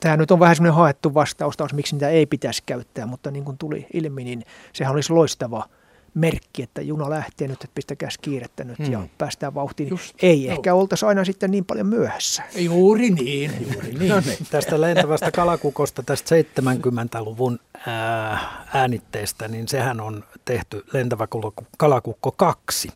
tämä 0.00 0.16
nyt 0.16 0.30
on 0.30 0.40
vähän 0.40 0.56
semmoinen 0.56 0.74
haettu 0.74 1.14
vastaus 1.14 1.72
miksi 1.72 1.94
niitä 1.94 2.08
ei 2.08 2.26
pitäisi 2.26 2.62
käyttää, 2.66 3.06
mutta 3.06 3.30
niin 3.30 3.44
kuin 3.44 3.58
tuli 3.58 3.86
ilmi, 3.92 4.24
niin 4.24 4.44
sehän 4.72 4.94
olisi 4.94 5.12
loistava– 5.12 5.64
merkki, 6.14 6.62
että 6.62 6.82
juna 6.82 7.10
lähtee 7.10 7.48
nyt, 7.48 7.64
että 7.64 7.74
pistäkääs 7.74 8.18
kiirettä 8.18 8.64
nyt 8.64 8.78
hmm. 8.78 8.92
ja 8.92 9.02
päästään 9.18 9.54
vauhtiin. 9.54 9.88
Just, 9.88 10.14
Ei 10.22 10.46
no. 10.46 10.52
ehkä 10.52 10.74
oltaisi 10.74 11.06
aina 11.06 11.24
sitten 11.24 11.50
niin 11.50 11.64
paljon 11.64 11.86
myöhässä. 11.86 12.42
Juuri 12.54 13.10
niin, 13.10 13.50
juuri 13.72 13.92
niin. 13.92 14.08
no 14.08 14.20
niin. 14.20 14.38
Tästä 14.50 14.80
lentävästä 14.80 15.30
kalakukosta, 15.30 16.02
tästä 16.02 16.34
70-luvun 16.36 17.58
äänitteestä, 18.74 19.48
niin 19.48 19.68
sehän 19.68 20.00
on 20.00 20.24
tehty 20.44 20.84
lentävä 20.92 21.28
kalakukko 21.78 22.32
2, 22.32 22.88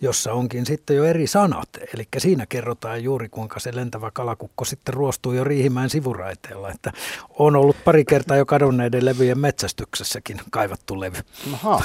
jossa 0.00 0.32
onkin 0.32 0.66
sitten 0.66 0.96
jo 0.96 1.04
eri 1.04 1.26
sanat. 1.26 1.68
Eli 1.94 2.08
siinä 2.18 2.46
kerrotaan 2.46 3.02
juuri 3.02 3.28
kuinka 3.28 3.60
se 3.60 3.76
lentävä 3.76 4.10
kalakukko 4.10 4.64
sitten 4.64 4.94
ruostuu 4.94 5.32
jo 5.32 5.44
Riihimäen 5.44 5.90
sivuraiteella. 5.90 6.70
Että 6.70 6.92
on 7.38 7.56
ollut 7.56 7.76
pari 7.84 8.04
kertaa 8.04 8.36
jo 8.36 8.46
kadonneiden 8.46 9.04
levyjen 9.04 9.38
metsästyksessäkin 9.38 10.40
kaivattu 10.50 11.00
levy. 11.00 11.18
Aha. 11.52 11.82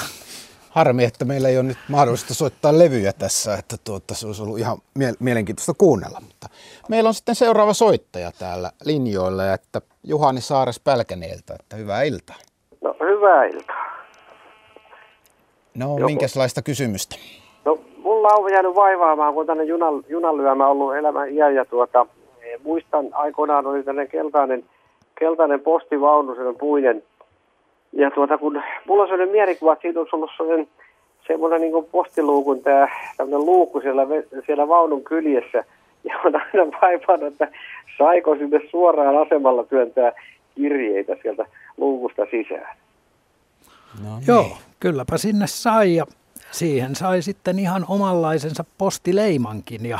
Harmi, 0.76 1.04
että 1.04 1.24
meillä 1.24 1.48
ei 1.48 1.56
ole 1.56 1.66
nyt 1.66 1.78
mahdollista 1.88 2.34
soittaa 2.34 2.78
levyjä 2.78 3.12
tässä, 3.12 3.54
että 3.54 3.76
tuota, 3.84 4.14
se 4.14 4.26
olisi 4.26 4.42
ollut 4.42 4.58
ihan 4.58 4.78
mielenkiintoista 5.20 5.74
kuunnella. 5.78 6.20
Mutta 6.20 6.46
meillä 6.88 7.08
on 7.08 7.14
sitten 7.14 7.34
seuraava 7.34 7.72
soittaja 7.72 8.30
täällä 8.38 8.70
linjoilla, 8.84 9.52
että 9.52 9.80
Juhani 10.04 10.40
Saares 10.40 10.80
Pälkäneeltä, 10.80 11.54
että 11.60 11.76
hyvää 11.76 12.02
iltaa. 12.02 12.36
No 12.80 12.96
hyvää 13.00 13.44
iltaa. 13.44 13.86
No, 15.74 15.86
Joko. 15.86 16.06
minkälaista 16.06 16.62
kysymystä? 16.62 17.16
No, 17.64 17.78
mulla 17.98 18.28
on 18.28 18.52
jäänyt 18.52 18.74
vaivaamaan, 18.74 19.34
kun 19.34 19.46
tänne 19.46 19.64
junan, 19.64 20.04
junan 20.08 20.60
ollut 20.62 20.96
elämän 20.96 21.28
iän 21.30 21.54
ja 21.54 21.64
tuota, 21.64 22.06
muistan 22.64 23.08
aikoinaan 23.12 23.66
oli 23.66 23.82
tämmöinen 23.82 24.10
keltainen, 24.10 24.64
keltainen 25.18 25.60
postivaunu, 25.60 26.34
sellainen 26.34 26.60
puinen, 26.60 27.02
ja 27.96 28.10
tuota, 28.10 28.38
kun 28.38 28.62
mulla 28.86 29.02
on 29.02 29.08
sellainen 29.08 29.32
mielikuva, 29.32 29.72
että 29.72 29.82
siitä 29.82 30.00
olisi 30.00 30.16
ollut 30.16 30.30
sellainen, 30.36 30.68
semmoinen 31.26 31.60
niin 31.60 31.84
postiluukun 31.92 32.62
tämä 32.62 32.88
tämmöinen 33.16 33.46
luukku 33.46 33.80
siellä, 33.80 34.02
siellä 34.46 34.68
vaunun 34.68 35.04
kyljessä. 35.04 35.64
Ja 36.04 36.18
on 36.24 36.34
aina 36.34 36.78
vaivannut, 36.82 37.32
että 37.32 37.48
saiko 37.98 38.36
sinne 38.36 38.60
suoraan 38.70 39.26
asemalla 39.26 39.64
työntää 39.64 40.12
kirjeitä 40.54 41.16
sieltä 41.22 41.46
luukusta 41.76 42.22
sisään. 42.30 42.76
No 44.04 44.16
niin. 44.16 44.26
Joo, 44.28 44.46
kylläpä 44.80 45.18
sinne 45.18 45.46
sai 45.46 45.94
ja 45.94 46.06
siihen 46.50 46.94
sai 46.94 47.22
sitten 47.22 47.58
ihan 47.58 47.84
omanlaisensa 47.88 48.64
postileimankin 48.78 49.86
ja 49.86 49.98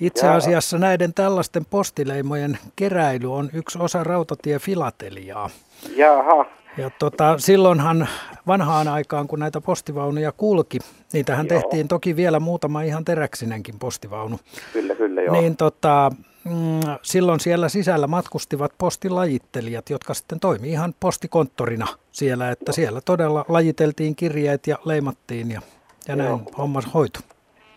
itse 0.00 0.28
asiassa 0.28 0.78
näiden 0.78 1.14
tällaisten 1.14 1.64
postileimojen 1.70 2.58
keräily 2.76 3.34
on 3.34 3.50
yksi 3.54 3.78
osa 3.82 4.04
rautatiefilateliaa. 4.04 5.50
Jaha. 5.96 6.57
Ja 6.78 6.90
tota, 6.98 7.38
silloinhan 7.38 8.08
vanhaan 8.46 8.88
aikaan, 8.88 9.28
kun 9.28 9.38
näitä 9.38 9.60
postivaunuja 9.60 10.32
kulki, 10.32 10.78
niitähän 11.12 11.46
joo. 11.50 11.60
tehtiin 11.60 11.88
toki 11.88 12.16
vielä 12.16 12.40
muutama 12.40 12.82
ihan 12.82 13.04
teräksinenkin 13.04 13.78
postivaunu. 13.78 14.36
Kyllä, 14.72 14.94
kyllä, 14.94 15.22
joo. 15.22 15.40
Niin 15.40 15.56
tota, 15.56 16.10
mm, 16.44 16.80
silloin 17.02 17.40
siellä 17.40 17.68
sisällä 17.68 18.06
matkustivat 18.06 18.72
postilajittelijat, 18.78 19.90
jotka 19.90 20.14
sitten 20.14 20.40
toimi 20.40 20.70
ihan 20.70 20.94
postikonttorina 21.00 21.86
siellä, 22.10 22.50
että 22.50 22.72
siellä 22.72 23.00
todella 23.04 23.44
lajiteltiin 23.48 24.16
kirjeet 24.16 24.66
ja 24.66 24.76
leimattiin 24.84 25.50
ja, 25.50 25.60
ja 26.08 26.16
näin 26.16 26.40
hommas 26.58 26.94
hoitu. 26.94 27.20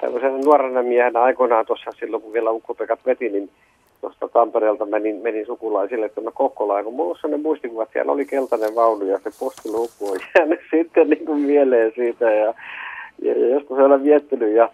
Tämmöisen 0.02 0.42
nuorena 0.42 0.84
miehenä 0.84 1.22
aikoinaan 1.22 1.66
tuossa 1.66 1.92
silloin, 2.00 2.24
kun 2.24 2.34
vielä 2.34 2.52
ukkopekat 2.52 3.00
veti, 3.06 3.30
niin 3.30 3.52
tuosta 4.02 4.28
Tampereelta 4.28 4.86
menin, 4.86 5.16
menin 5.16 5.46
sukulaisille 5.46 6.10
tuonne 6.10 6.32
Kokkolaan, 6.36 6.84
kun 6.84 6.94
mulla 6.94 7.10
on 7.10 7.18
sellainen 7.22 7.42
muistikuva, 7.42 7.84
että 7.84 7.94
siellä 7.94 8.12
oli 8.12 8.26
keltainen 8.26 8.76
vaunu 8.76 9.06
ja 9.06 9.20
se 9.24 9.30
postiluku 9.40 10.12
on 10.12 10.20
jäänyt 10.36 10.60
sitten 10.76 11.10
niin 11.10 11.26
kuin 11.26 11.40
mieleen 11.40 11.92
siitä 11.96 12.32
ja, 12.32 12.54
ja, 13.22 13.40
ja 13.40 13.48
joskus 13.48 13.80
olen 13.80 14.04
viettänyt 14.04 14.56
ja, 14.56 14.70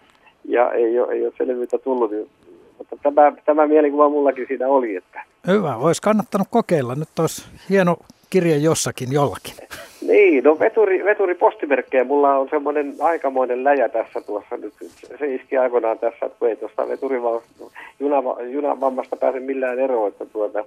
ja 0.45 0.71
ei, 0.71 0.99
ole, 0.99 1.13
ei 1.13 1.25
ole 1.25 1.33
selvyyttä 1.37 1.77
tullut, 1.77 2.11
niin, 2.11 2.29
mutta 2.77 2.95
tämä, 3.03 3.33
tämä 3.45 3.67
mielikuva 3.67 4.09
mullakin 4.09 4.45
siinä 4.47 4.67
oli. 4.67 4.95
Että. 4.95 5.23
Hyvä, 5.47 5.75
olisi 5.75 6.01
kannattanut 6.01 6.47
kokeilla, 6.51 6.95
nyt 6.95 7.19
olisi 7.19 7.45
hieno 7.69 7.97
kirje 8.29 8.57
jossakin 8.57 9.11
jollakin. 9.11 9.53
Niin, 10.07 10.43
no 10.43 10.59
veturi, 10.59 11.05
veturi 11.05 11.35
postimerkkejä. 11.35 12.03
Mulla 12.03 12.37
on 12.37 12.49
semmoinen 12.49 12.95
aikamoinen 12.99 13.63
läjä 13.63 13.89
tässä 13.89 14.21
tuossa 14.21 14.57
nyt. 14.57 14.73
Se 15.19 15.35
iski 15.35 15.57
aikoinaan 15.57 15.99
tässä, 15.99 16.25
että 16.25 16.39
kun 16.39 16.49
ei 16.49 16.55
tuosta 16.55 16.87
veturivammasta 16.87 19.15
pääse 19.15 19.39
millään 19.39 19.79
eroon, 19.79 20.07
että, 20.07 20.25
tuota, 20.25 20.65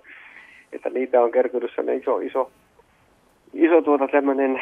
että 0.73 0.91
niitä 0.91 1.23
on 1.23 1.31
kertynyt 1.31 1.71
semmoinen 1.75 2.03
iso, 2.03 2.19
iso, 2.19 2.51
iso 3.55 3.83
tuota 3.83 4.09
tämmöinen 4.09 4.61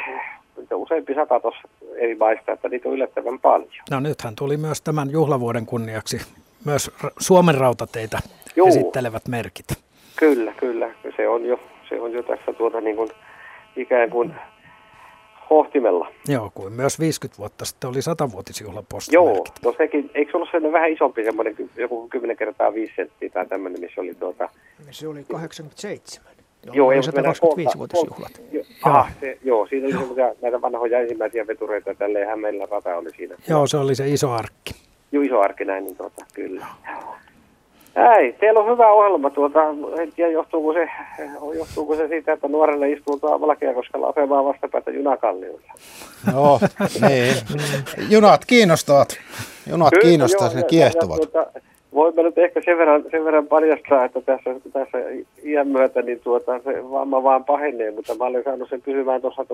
useampi 0.75 1.15
sata 1.15 1.41
tuossa 1.41 1.69
eri 1.97 2.15
maista, 2.15 2.53
että 2.53 2.69
niitä 2.69 2.89
on 2.89 2.95
yllättävän 2.95 3.39
paljon. 3.39 3.71
No 3.91 4.01
nythän 4.01 4.37
tuli 4.37 4.57
myös 4.57 4.83
tämän 4.83 5.11
juhlavuoden 5.11 5.67
kunniaksi 5.67 6.21
myös 6.65 6.91
Suomen 7.19 7.55
rautateitä 7.55 8.19
Juu. 8.57 8.69
esittelevät 8.69 9.29
merkit. 9.29 9.67
Kyllä, 10.17 10.53
kyllä. 10.57 10.91
Se 11.17 11.29
on 11.29 11.47
jo, 11.47 11.61
se 11.89 12.01
on 12.01 12.13
jo 12.13 12.23
tässä 12.23 12.53
tuota 12.53 12.81
niin 12.81 12.97
kuin 12.97 13.11
ikään 13.77 14.11
kuin 14.11 14.35
hohtimella. 15.51 16.13
Joo, 16.29 16.51
kuin 16.55 16.73
myös 16.73 17.01
50 17.01 17.39
vuotta 17.39 17.65
sitten 17.65 17.91
oli 17.91 17.99
100-vuotisjuhla 17.99 18.85
Joo, 19.11 19.45
no 19.65 19.75
sekin, 19.79 20.11
eikö 20.15 20.31
se 20.31 20.37
ollut 20.37 20.49
sellainen 20.49 20.73
vähän 20.73 20.91
isompi, 20.91 21.25
semmoinen 21.25 21.57
joku 21.77 22.09
10 22.09 22.37
kertaa 22.37 22.75
5 22.75 22.93
senttiä 22.97 23.29
tai 23.29 23.47
tämmöinen, 23.47 23.81
missä 23.81 24.01
oli 24.01 24.15
tuota... 24.15 24.49
Se 24.91 25.09
oli 25.09 25.25
87. 25.25 26.33
Joo, 26.73 26.93
ei 26.93 27.01
125-vuotisjuhlat. 27.01 28.43
Joo. 28.53 29.07
se, 29.21 29.39
joo, 29.45 29.67
siinä 29.67 29.87
oli 29.87 30.19
joo. 30.21 30.35
näitä 30.43 30.61
vanhoja 30.61 31.01
ensimmäisiä 31.01 31.47
vetureita, 31.47 31.95
tälleen 31.95 32.41
meillä 32.41 32.67
rata 32.71 32.97
oli 32.97 33.11
siinä. 33.11 33.35
Joo, 33.49 33.67
se 33.67 33.77
oli 33.77 33.95
se 33.95 34.09
iso 34.09 34.31
arkki. 34.31 34.75
Joo, 35.13 35.23
iso 35.23 35.41
arkki 35.41 35.65
näin, 35.65 35.85
niin 35.85 35.97
tuota, 35.97 36.25
kyllä. 36.35 36.67
Ei, 37.99 38.33
teillä 38.33 38.61
on 38.61 38.73
hyvä 38.73 38.91
ohjelma. 38.91 39.31
Tuota, 39.31 39.69
en 39.99 40.13
tiedä, 40.17 40.31
johtuuko 40.31 40.73
se, 40.73 40.91
johtuuko 41.59 41.97
se 41.97 42.09
siitä, 42.09 42.33
että 42.33 42.49
nuorelle 42.49 42.91
istuu 42.91 43.19
tuolla 43.19 43.41
Valkeakoskella 43.41 44.09
asemaa 44.09 44.45
vastapäätä 44.45 44.91
junakalliolla. 44.91 45.73
Joo, 46.33 46.61
niin. 47.09 47.35
Junat 48.11 48.45
kiinnostavat. 48.45 49.09
Junat 49.71 49.91
Kyllä, 49.91 50.03
kiinnostavat, 50.03 50.55
ne 50.55 50.63
kiehtovat. 50.63 51.21
Ja, 51.21 51.27
tuota, 51.27 51.61
voimme 51.95 52.23
nyt 52.23 52.39
ehkä 52.39 52.61
sen 52.65 52.79
verran, 52.79 53.05
sen 53.11 53.25
verran 53.25 53.47
paljastaa, 53.47 54.05
että 54.05 54.21
tässä, 54.21 54.51
tässä 54.73 54.99
iän 55.45 55.69
myötä 55.69 56.03
niin 56.03 56.21
tuota, 56.21 56.61
se 56.65 56.91
vamma 56.91 57.23
vaan 57.23 57.45
pahenee, 57.45 57.91
mutta 57.91 58.15
mä 58.15 58.25
olen 58.25 58.45
saanut 58.45 58.69
sen 58.69 58.83
pysymään 58.83 59.21
tuossa 59.21 59.45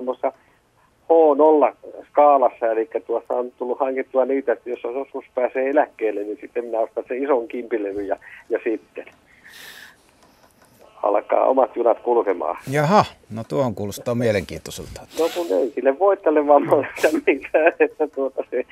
H0-skaalassa, 1.09 2.71
eli 2.71 2.89
tuossa 3.07 3.33
on 3.33 3.51
tullut 3.51 3.79
hankittua 3.79 4.25
niitä, 4.25 4.53
että 4.53 4.69
jos 4.69 4.83
joskus 4.83 5.25
pääsee 5.35 5.69
eläkkeelle, 5.69 6.23
niin 6.23 6.37
sitten 6.41 6.65
minä 6.65 6.79
ostan 6.79 7.03
sen 7.07 7.23
ison 7.23 7.47
kimpilevy 7.47 8.01
ja, 8.01 8.17
ja 8.49 8.59
sitten 8.63 9.05
alkaa 11.03 11.45
omat 11.45 11.75
junat 11.75 11.99
kulkemaan. 11.99 12.57
Jaha, 12.71 13.05
no 13.29 13.43
tuo 13.49 13.61
on 13.63 13.75
kuulostaa 13.75 14.15
mielenkiintoiselta. 14.15 15.01
No 15.19 15.29
kun 15.35 15.57
ei 15.59 15.71
sille 15.75 15.99
voi 15.99 16.17
tälle 16.17 16.47
vammalle 16.47 16.87
mitään, 17.27 17.73
että 17.79 18.07
tuota 18.07 18.43
se, 18.51 18.63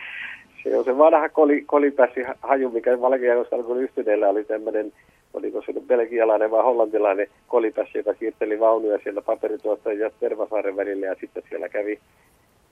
se 0.64 0.77
on 0.77 0.85
se 0.85 0.97
vanha 0.97 1.30
koli, 1.30 1.61
kolipässi 1.61 2.22
haju, 2.41 2.69
mikä 2.69 3.01
Valkeakoskalla 3.01 3.80
yhtyneellä 3.80 4.30
oli 4.30 4.43
tämmöinen, 4.43 4.93
oliko 5.34 5.61
se 5.65 5.72
nyt 5.72 5.88
belgialainen 5.88 6.51
vai 6.51 6.64
hollantilainen 6.64 7.27
kolipässi, 7.47 7.97
joka 7.97 8.14
siirteli 8.19 8.60
vaunuja 8.60 8.99
siellä 9.03 9.22
paperituottajien 9.22 9.99
ja 9.99 10.11
Tervasaaren 10.19 10.76
välillä 10.76 11.05
ja 11.05 11.15
sitten 11.19 11.43
siellä 11.49 11.69
kävi, 11.69 11.99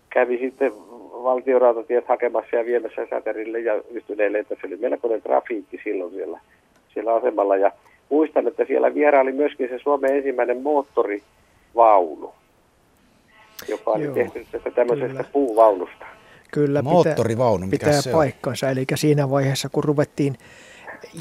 kävi 0.09 0.38
sitten 0.38 0.73
valtiorautatiet 1.23 2.07
hakemassa 2.07 2.55
ja 2.55 2.65
viemässä 2.65 3.07
säterille 3.09 3.59
ja 3.59 3.81
yhtyneelle, 3.91 4.39
että 4.39 4.55
se 4.61 4.67
oli 4.67 4.77
melkoinen 4.77 5.21
trafiikki 5.21 5.79
silloin 5.83 6.13
siellä, 6.13 6.39
siellä 6.93 7.13
asemalla 7.13 7.57
ja 7.57 7.71
muistan, 8.09 8.47
että 8.47 8.65
siellä 8.65 8.93
vieraili 8.93 9.31
myöskin 9.31 9.69
se 9.69 9.79
Suomen 9.79 10.15
ensimmäinen 10.15 10.61
moottorivaunu, 10.61 12.33
joka 13.67 13.91
oli 13.91 14.03
Joo, 14.03 14.13
tehty 14.13 14.45
tästä 14.51 14.71
tämmöisestä 14.71 15.09
kyllä. 15.13 15.29
puuvaunusta. 15.33 16.05
Kyllä, 16.51 16.81
Moottorivaunu, 16.81 17.67
pitää, 17.69 17.89
pitää 17.89 18.01
se 18.01 18.11
paikkansa. 18.11 18.69
Eli 18.69 18.85
siinä 18.95 19.29
vaiheessa, 19.29 19.69
kun 19.71 19.83
ruvettiin 19.83 20.35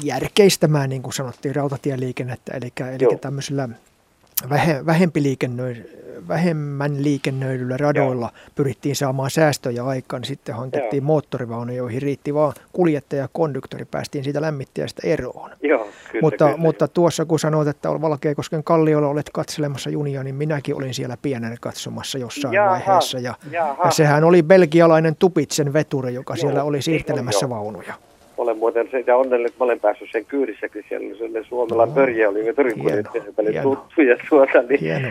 järkeistämään, 0.03 0.89
niin 0.89 1.01
kuin 1.01 1.13
sanottiin, 1.13 1.55
rautatieliikennettä, 1.55 2.53
eli, 2.53 2.73
eli 2.93 3.17
tämmöisillä 3.17 3.69
vähempi 4.85 5.23
liikennöi, 5.23 5.85
vähemmän 6.27 7.03
liikennöidyillä 7.03 7.77
radoilla 7.77 8.31
Joo. 8.33 8.51
pyrittiin 8.55 8.95
saamaan 8.95 9.31
säästöjä 9.31 9.85
aikaan, 9.85 10.23
sitten 10.23 10.55
hankittiin 10.55 11.01
Joo. 11.01 11.07
moottorivaunu, 11.07 11.73
joihin 11.73 12.01
riitti 12.01 12.33
vaan 12.33 12.53
kuljettaja 12.73 13.21
ja 13.21 13.29
konduktori, 13.33 13.85
päästiin 13.85 14.23
siitä 14.23 14.41
lämmittäjästä 14.41 15.01
eroon. 15.05 15.51
Joo, 15.61 15.87
kyllä, 16.11 16.21
mutta, 16.21 16.45
kyllä. 16.45 16.57
mutta 16.57 16.87
tuossa 16.87 17.25
kun 17.25 17.39
sanoit, 17.39 17.67
että 17.67 17.89
Valkeakosken 17.89 18.63
kalliolla 18.63 19.07
olet 19.07 19.29
katselemassa 19.33 19.89
junia, 19.89 20.23
niin 20.23 20.35
minäkin 20.35 20.75
olin 20.75 20.93
siellä 20.93 21.17
pienen 21.21 21.57
katsomassa 21.61 22.17
jossain 22.17 22.53
Jaha, 22.53 22.69
vaiheessa. 22.69 23.19
Ja, 23.19 23.33
ja 23.51 23.75
sehän 23.89 24.23
oli 24.23 24.43
belgialainen 24.43 25.15
Tupitsen 25.15 25.73
veturi, 25.73 26.13
joka 26.13 26.33
Joo, 26.33 26.41
siellä 26.41 26.63
oli 26.63 26.81
siirtelemässä 26.81 27.49
vaunuja 27.49 27.93
olen 28.37 28.57
muuten 28.57 28.89
sitä 28.91 29.15
onnellinen, 29.15 29.49
että 29.49 29.59
mä 29.59 29.65
olen 29.65 29.79
päässyt 29.79 30.09
sen 30.11 30.25
kyydissäkin. 30.25 30.85
Siellä 30.89 31.07
oli 31.07 31.17
sellainen 31.17 31.45
Suomella 31.45 31.85
no. 31.85 31.91
pörjä, 31.91 32.29
oli 32.29 32.45
veturinkuljettaja, 32.45 33.23
oli 33.37 33.53
tuttu. 33.61 34.01
Ja 34.01 34.17
tuota, 34.29 34.61
niin 34.61 34.79
Hieno. 34.79 35.07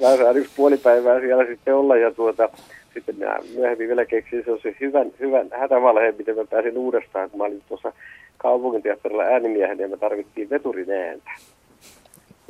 mä 0.00 0.16
saan 0.16 0.36
yksi 0.36 0.52
puoli 0.56 0.76
päivää 0.76 1.20
siellä 1.20 1.46
sitten 1.46 1.74
olla. 1.74 1.96
Ja 1.96 2.10
tuota, 2.10 2.48
sitten 2.94 3.16
mä 3.18 3.36
myöhemmin 3.56 3.88
vielä 3.88 4.04
keksin 4.04 4.44
se 4.62 4.76
hyvän, 4.80 5.12
hyvän 5.20 5.48
hätävalheen, 5.52 6.14
miten 6.18 6.36
mä 6.36 6.44
pääsin 6.44 6.78
uudestaan, 6.78 7.30
kun 7.30 7.38
mä 7.38 7.44
olin 7.44 7.62
tuossa 7.68 7.92
kaupunginteatterilla 8.36 9.22
äänimiehenä 9.22 9.82
ja 9.82 9.88
me 9.88 9.96
tarvittiin 9.96 10.50
veturin 10.50 10.90
ääntä. 10.90 11.30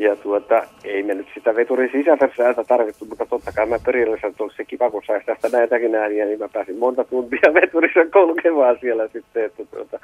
Ja 0.03 0.17
tuota, 0.17 0.63
ei 0.85 1.03
me 1.03 1.15
nyt 1.15 1.27
sitä 1.35 1.55
veturin 1.55 1.91
sisältä 1.93 2.65
tarvittu, 2.69 3.05
mutta 3.05 3.27
totta 3.27 3.53
kai 3.53 3.67
mä 3.67 3.79
perillessä 3.79 4.33
tullut 4.37 4.55
se 4.57 4.65
kiva, 4.65 4.91
kun 4.91 5.03
saisi 5.07 5.27
tästä 5.27 5.49
näitäkin 5.49 5.95
ääniä, 5.95 6.25
niin 6.25 6.39
mä 6.39 6.49
pääsin 6.49 6.79
monta 6.79 7.05
tuntia 7.05 7.55
veturissa 7.61 8.01
kulkemaan 8.13 8.79
siellä 8.81 9.09
sitten, 9.13 9.45
että 9.45 9.65
tuota, 9.65 9.99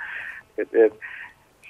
et, 0.58 0.68
et, 0.74 0.92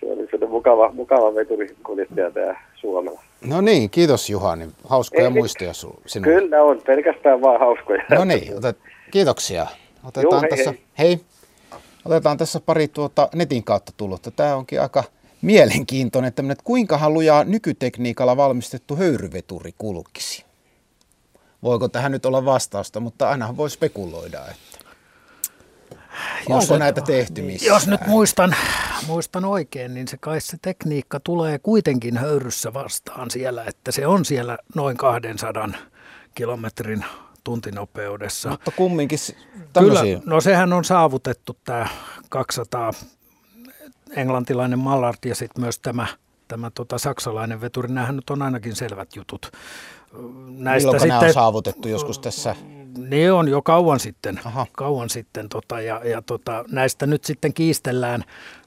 se 0.01 0.07
oli 0.07 0.17
sellainen 0.17 0.51
mukava, 0.51 0.91
mukava 0.93 1.35
veturikuljettaja 1.35 2.31
tämä 2.31 2.57
Suomella. 2.75 3.23
No 3.47 3.61
niin, 3.61 3.91
kiitos 3.91 4.31
Juhani. 4.31 4.69
Hauskoja 4.85 5.25
Ei, 5.25 5.31
muistoja 5.31 5.73
sinulle. 5.73 6.41
Kyllä 6.41 6.63
on, 6.63 6.81
pelkästään 6.87 7.41
vaan 7.41 7.61
hauskoja. 7.61 8.05
No 8.11 8.25
niin, 8.25 8.57
otet, 8.57 8.77
kiitoksia. 9.11 9.67
Otetaan 10.05 10.33
Joo, 10.33 10.41
hei, 10.41 10.51
tässä, 10.51 10.71
hei. 10.71 11.09
hei. 11.09 11.21
Otetaan 12.05 12.39
tässä 12.39 12.61
pari 12.67 12.89
tuota 12.89 13.29
netin 13.35 13.65
kautta 13.65 13.93
tullutta. 13.97 14.31
Tämä 14.31 14.57
onkin 14.57 14.81
aika 14.81 15.05
mielenkiintoinen, 15.43 16.29
että 16.29 16.65
kuinka 16.65 17.11
lujaa 17.11 17.45
nykytekniikalla 17.45 18.37
valmistettu 18.37 18.97
höyryveturi 18.97 19.75
kulkisi? 19.79 20.45
Voiko 21.63 21.89
tähän 21.89 22.13
nyt 22.13 22.27
olla 22.27 22.45
vastausta, 22.45 23.01
mutta 23.01 23.31
aina 23.31 23.57
voi 23.57 23.71
spekuloida, 23.71 24.41
että 24.41 24.79
jos 26.49 26.63
onko 26.63 26.79
näitä 26.79 27.01
tehty 27.01 27.43
missään? 27.43 27.75
Jos 27.75 27.87
nyt 27.87 28.07
muistan, 28.07 28.57
muistan 29.07 29.45
oikein, 29.45 29.95
niin 29.95 30.09
se 30.09 30.17
kai 30.17 30.41
se 30.41 30.57
tekniikka 30.63 31.21
tulee 31.21 31.59
kuitenkin 31.59 32.17
höyryssä 32.17 32.75
vastaan 32.75 33.31
siellä, 33.31 33.65
että 33.65 33.93
se 33.93 34.07
on 34.07 34.25
siellä 34.25 34.59
noin 34.75 34.97
200 34.97 35.69
kilometrin 36.35 37.05
tuntinopeudessa. 37.45 38.49
Mutta 38.49 38.71
kumminkin 38.71 39.19
tämmöisiä. 39.73 40.03
Kyllä, 40.03 40.21
no 40.27 40.41
sehän 40.41 40.73
on 40.73 40.85
saavutettu 40.85 41.57
tämä 41.65 41.89
200 42.29 42.93
englantilainen 44.17 44.79
Mallard 44.79 45.19
ja 45.25 45.35
sitten 45.35 45.63
myös 45.63 45.79
tämä, 45.79 46.07
tämä 46.49 46.71
tota, 46.71 46.99
saksalainen 46.99 47.61
veturi, 47.61 47.89
nämähän 47.89 48.17
nyt 48.17 48.31
on 48.31 48.43
ainakin 48.43 48.77
selvät 48.77 49.17
jutut. 49.17 49.53
Näistä 50.49 50.87
Milloinko 50.87 50.99
sitten, 50.99 51.09
nämä 51.09 51.21
on 51.21 51.33
saavutettu 51.33 51.89
joskus 51.89 52.19
tässä? 52.19 52.57
Ne 52.99 53.33
on 53.33 53.49
jo 53.49 53.63
kauan 53.63 54.01
sitten, 54.01 54.41
Aha. 54.45 54.67
kauan 54.73 55.11
sitten 55.11 55.49
tota, 55.49 55.81
ja, 55.81 56.01
ja 56.05 56.23
tota, 56.23 56.65
näistä 56.71 57.07
nyt 57.07 57.25
sitten 57.25 57.53
kiistellään. 57.53 58.25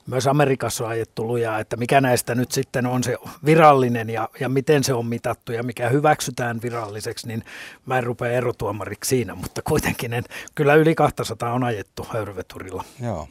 Myös 0.07 0.27
Amerikassa 0.27 0.83
on 0.83 0.89
ajettu 0.89 1.27
lujaa, 1.27 1.59
että 1.59 1.77
mikä 1.77 2.01
näistä 2.01 2.35
nyt 2.35 2.51
sitten 2.51 2.85
on 2.85 3.03
se 3.03 3.17
virallinen 3.45 4.09
ja, 4.09 4.29
ja 4.39 4.49
miten 4.49 4.83
se 4.83 4.93
on 4.93 5.05
mitattu 5.05 5.51
ja 5.51 5.63
mikä 5.63 5.89
hyväksytään 5.89 6.61
viralliseksi, 6.61 7.27
niin 7.27 7.43
mä 7.85 7.97
en 7.97 8.03
rupea 8.03 8.31
erotuomariksi 8.31 9.09
siinä, 9.09 9.35
mutta 9.35 9.61
kuitenkin 9.61 10.13
en, 10.13 10.23
kyllä 10.55 10.75
yli 10.75 10.95
200 10.95 11.53
on 11.53 11.63
ajettu 11.63 12.07
höyryveturilla. 12.13 12.83
Joo. 13.01 13.27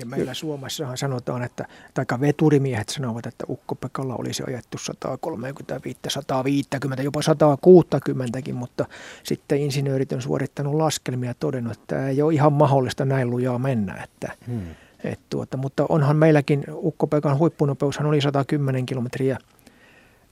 Ja 0.00 0.06
meillä 0.06 0.34
Suomessahan 0.34 0.98
sanotaan, 0.98 1.42
että, 1.42 1.66
tai 1.94 2.04
veturimiehet 2.20 2.88
sanovat, 2.88 3.26
että 3.26 3.44
Ukko-Pekalla 3.48 4.16
olisi 4.16 4.42
ajettu 4.46 4.78
135, 4.78 5.98
150, 6.08 7.02
jopa 7.02 7.22
160, 7.22 8.52
mutta 8.52 8.84
sitten 9.22 9.58
insinöörit 9.58 10.12
on 10.12 10.22
suorittanut 10.22 10.74
laskelmia 10.74 11.30
ja 11.30 11.34
todennut, 11.34 11.72
että 11.72 11.84
tämä 11.86 12.08
ei 12.08 12.22
ole 12.22 12.34
ihan 12.34 12.52
mahdollista 12.52 13.04
näin 13.04 13.30
lujaa 13.30 13.58
mennä. 13.58 14.04
Että, 14.04 14.32
hmm. 14.46 14.60
et 15.04 15.20
tuota, 15.30 15.56
mutta 15.56 15.86
onhan 15.88 16.16
meilläkin, 16.16 16.64
Ukko-Pekan 16.72 17.38
huippunopeushan 17.38 18.06
oli 18.06 18.20
110 18.20 18.86
kilometriä 18.86 19.38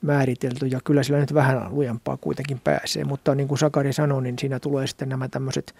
määritelty 0.02 0.66
ja 0.66 0.80
kyllä 0.84 1.02
sillä 1.02 1.18
nyt 1.18 1.34
vähän 1.34 1.74
lujempaa 1.74 2.16
kuitenkin 2.16 2.60
pääsee, 2.64 3.04
mutta 3.04 3.34
niin 3.34 3.48
kuin 3.48 3.58
Sakari 3.58 3.92
sanoi, 3.92 4.22
niin 4.22 4.38
siinä 4.38 4.60
tulee 4.60 4.86
sitten 4.86 5.08
nämä 5.08 5.28
tämmöiset 5.28 5.74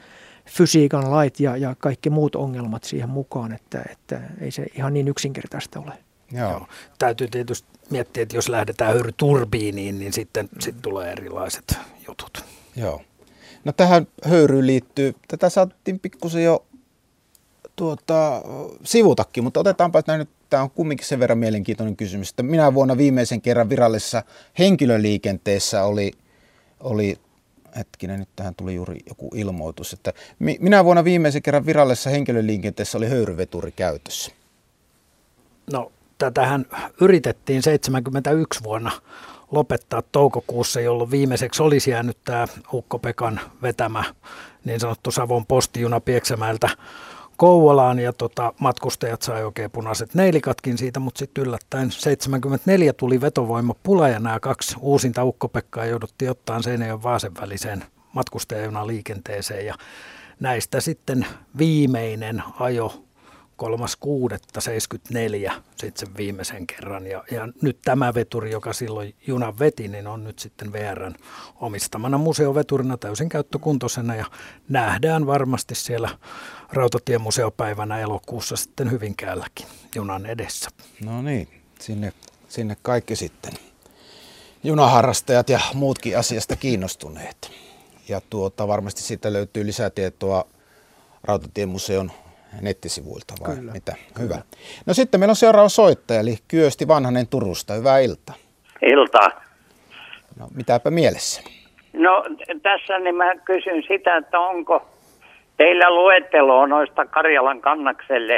fysiikan 0.47 1.11
lait 1.11 1.41
ja, 1.41 1.57
ja 1.57 1.75
kaikki 1.79 2.11
muut 2.11 2.35
ongelmat 2.35 2.85
siihen 2.85 3.09
mukaan, 3.09 3.53
että, 3.53 3.83
että 3.91 4.21
ei 4.41 4.51
se 4.51 4.67
ihan 4.75 4.95
niin 4.95 5.09
yksinkertaista 5.09 5.81
ole. 5.81 5.93
Joo. 6.33 6.51
Joo. 6.51 6.67
Täytyy 6.99 7.29
tietysti 7.29 7.69
miettiä, 7.91 8.23
että 8.23 8.37
jos 8.37 8.49
lähdetään 8.49 8.93
höyryturbiiniin, 8.93 9.99
niin 9.99 10.13
sitten 10.13 10.49
mm. 10.53 10.61
sit 10.61 10.83
tulee 10.83 11.13
erilaiset 11.13 11.79
jutut. 12.09 12.45
Joo. 12.77 13.03
No 13.65 13.73
tähän 13.73 14.07
höyryyn 14.25 14.67
liittyy, 14.67 15.15
tätä 15.29 15.49
saatiin 15.49 16.01
pikkusen 16.01 16.45
jo 16.45 16.67
tuota, 17.77 18.43
sivutakin, 18.85 19.45
mutta 19.45 19.61
otetaanpa 19.61 19.99
että 19.99 20.19
nyt, 20.19 20.29
tämä 20.51 20.63
on 20.63 20.71
kumminkin 20.71 21.07
sen 21.07 21.21
verran 21.21 21.39
mielenkiintoinen 21.39 21.97
kysymys, 21.97 22.31
että 22.31 22.43
minä 22.43 22.75
vuonna 22.75 22.97
viimeisen 22.97 23.41
kerran 23.41 23.69
virallisessa 23.69 24.23
henkilöliikenteessä 24.59 25.85
oli, 25.85 26.13
oli 26.81 27.19
hetkinen, 27.77 28.21
nyt 28.21 28.29
tähän 28.37 28.55
tuli 28.55 28.75
juuri 28.75 28.99
joku 29.09 29.31
ilmoitus, 29.35 29.93
että 29.93 30.13
minä 30.39 30.85
vuonna 30.85 31.05
viimeisen 31.05 31.43
kerran 31.43 31.67
virallisessa 31.67 32.11
henkilöliikenteessä 32.11 32.99
oli 32.99 33.09
höyryveturi 33.09 33.73
käytössä. 33.73 34.33
No, 35.73 35.93
tätähän 36.19 36.67
yritettiin 37.01 37.63
71 37.63 38.63
vuonna 38.63 38.93
lopettaa 39.51 40.03
toukokuussa, 40.03 40.81
jolloin 40.81 41.11
viimeiseksi 41.11 41.63
olisi 41.63 41.91
jäänyt 41.91 42.19
tämä 42.25 42.47
Ukko-Pekan 42.73 43.41
vetämä 43.63 44.05
niin 44.65 44.81
sanottu 44.81 45.11
Savon 45.11 45.47
postijuna 45.47 46.01
Pieksämäeltä 46.01 46.69
Kouvolaan 47.37 47.99
ja 47.99 48.13
tota, 48.13 48.53
matkustajat 48.61 49.23
sai 49.23 49.45
oikein 49.45 49.71
punaiset 49.71 50.15
neilikatkin 50.15 50.79
siitä, 50.79 51.01
mutta 51.01 51.19
sitten 51.19 51.45
yllättäen 51.45 51.91
74 51.91 52.93
tuli 52.93 53.21
vetovoimapula 53.21 54.09
ja 54.09 54.21
nämä 54.21 54.41
kaksi 54.41 54.77
uusinta 54.81 55.25
ukkopekkaa 55.25 55.85
jouduttiin 55.85 56.31
ottaa 56.31 56.63
Seinäjoen 56.63 57.03
Vaasen 57.03 57.33
väliseen 57.41 57.85
matkustajajunaliikenteeseen 58.13 59.67
ja 59.67 59.75
näistä 60.41 60.81
sitten 60.81 61.27
viimeinen 61.59 62.43
ajo 62.61 63.07
3.6.74 63.63 65.53
sitten 65.77 66.07
sen 66.07 66.17
viimeisen 66.17 66.67
kerran. 66.67 67.07
Ja, 67.07 67.25
ja 67.31 67.49
nyt 67.63 67.79
tämä 67.85 68.15
veturi, 68.15 68.51
joka 68.51 68.73
silloin 68.73 69.15
junan 69.27 69.59
veti, 69.59 69.89
niin 69.89 70.07
on 70.07 70.25
nyt 70.25 70.39
sitten 70.39 70.73
VRn 70.73 71.15
omistamana 71.61 72.19
museoveturina 72.19 72.97
täysin 72.97 73.29
käyttökuntoisena 73.29 74.15
ja 74.15 74.25
nähdään 74.69 75.27
varmasti 75.27 75.75
siellä 75.75 76.09
Rautatiemuseopäivänä 76.73 77.99
elokuussa 77.99 78.57
sitten 78.57 78.91
Hyvinkäälläkin 78.91 79.67
junan 79.95 80.27
edessä. 80.27 80.71
No 81.05 81.23
niin, 81.23 81.49
sinne, 81.81 82.13
sinne 82.49 82.77
kaikki 82.83 83.17
sitten 83.17 83.53
junaharrastajat 84.65 85.49
ja 85.49 85.61
muutkin 85.75 86.19
asiasta 86.19 86.57
kiinnostuneet. 86.57 87.53
Ja 88.09 88.21
tuota, 88.31 88.69
varmasti 88.69 89.01
siitä 89.01 89.33
löytyy 89.33 89.67
lisätietoa 89.67 90.45
Rautatiemuseon 91.25 92.13
nettisivuilta 92.61 93.35
vai 93.41 93.57
kyllä, 93.57 93.73
mitä? 93.73 93.93
Kyllä. 94.15 94.25
Hyvä. 94.25 94.43
No 94.87 94.95
sitten 94.95 95.21
meillä 95.21 95.33
on 95.33 95.37
seuraava 95.37 95.69
soittaja, 95.69 96.21
eli 96.21 96.39
Kyösti 96.49 96.89
Vanhanen 96.89 97.29
Turusta. 97.29 97.75
Hyvää 97.75 97.99
iltaa. 97.99 98.35
Iltaa. 98.83 99.29
No 100.39 100.49
mitäpä 100.55 100.91
mielessä? 100.91 101.43
No 101.93 102.25
tässä 102.63 102.99
niin 102.99 103.15
mä 103.15 103.37
kysyn 103.37 103.83
sitä, 103.89 104.17
että 104.17 104.41
onko 104.41 104.87
teillä 105.57 105.91
luetteloa 105.91 106.67
noista 106.67 107.07
Karjalan 107.07 107.61
kannakselle 107.61 108.35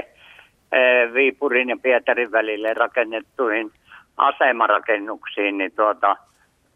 eh, 0.72 1.14
Viipurin 1.14 1.68
ja 1.68 1.76
Pietarin 1.82 2.32
välille 2.32 2.74
rakennettuihin 2.74 3.70
asemarakennuksiin, 4.16 5.58
niin 5.58 5.72
tuota, 5.76 6.16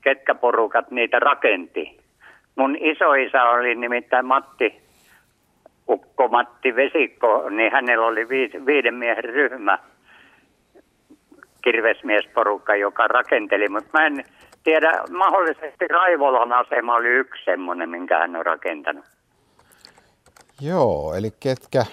ketkä 0.00 0.34
porukat 0.34 0.90
niitä 0.90 1.18
rakenti? 1.18 2.00
Mun 2.56 2.76
isoisä 2.80 3.42
oli 3.42 3.74
nimittäin 3.74 4.26
Matti 4.26 4.82
Ukko 5.88 6.28
Matti 6.28 6.76
Vesikko, 6.76 7.48
niin 7.50 7.72
hänellä 7.72 8.06
oli 8.06 8.28
viiden 8.66 8.94
miehen 8.94 9.24
ryhmä, 9.24 9.78
kirvesmiesporukka, 11.62 12.76
joka 12.76 13.08
rakenteli, 13.08 13.68
mutta 13.68 13.90
mä 13.92 14.06
en 14.06 14.24
tiedä, 14.64 14.92
mahdollisesti 15.10 15.88
Raivolan 15.88 16.52
asema 16.52 16.94
oli 16.94 17.08
yksi 17.08 17.44
semmoinen, 17.44 17.90
minkä 17.90 18.18
hän 18.18 18.36
on 18.36 18.46
rakentanut. 18.46 19.04
Joo, 20.62 21.14
eli 21.14 21.30
ketkä, 21.40 21.86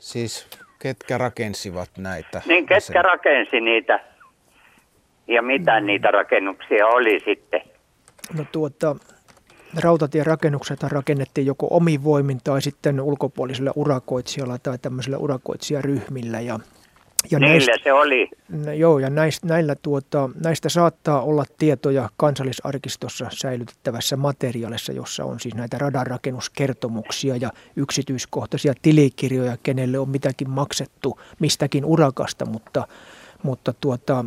siis 0.00 0.48
ketkä 0.78 1.18
rakensivat 1.18 1.90
näitä? 1.98 2.42
Niin, 2.46 2.66
ketkä 2.66 3.02
rakensi 3.02 3.60
niitä 3.60 4.00
ja 5.26 5.42
mitä 5.42 5.80
mm. 5.80 5.86
niitä 5.86 6.10
rakennuksia 6.10 6.86
oli 6.86 7.20
sitten? 7.24 7.60
No 8.38 8.44
tuota, 8.52 8.96
rautatierakennukset 9.82 10.82
rakennettiin 10.82 11.46
joko 11.46 11.66
omin 11.70 12.04
voimin 12.04 12.40
tai 12.44 12.62
sitten 12.62 13.00
ulkopuolisilla 13.00 13.72
urakoitsijalla 13.76 14.58
tai 14.58 14.78
tämmöisillä 14.78 15.18
urakoitsijaryhmillä. 15.18 16.40
Ja, 16.40 16.58
ja 17.30 17.38
näistä, 17.38 17.72
se 17.82 17.92
oli. 17.92 18.28
Joo, 18.76 18.98
ja 18.98 19.10
näistä, 19.10 19.46
näillä 19.46 19.74
tuota, 19.82 20.30
näistä 20.44 20.68
saattaa 20.68 21.22
olla 21.22 21.44
tietoja 21.58 22.08
kansallisarkistossa 22.16 23.26
säilytettävässä 23.30 24.16
materiaalissa, 24.16 24.92
jossa 24.92 25.24
on 25.24 25.40
siis 25.40 25.54
näitä 25.54 25.78
radanrakennuskertomuksia 25.78 27.36
ja 27.36 27.50
yksityiskohtaisia 27.76 28.72
tilikirjoja, 28.82 29.56
kenelle 29.62 29.98
on 29.98 30.08
mitäkin 30.08 30.50
maksettu 30.50 31.20
mistäkin 31.38 31.84
urakasta, 31.84 32.46
mutta, 32.46 32.86
mutta 33.42 33.74
tuota, 33.80 34.24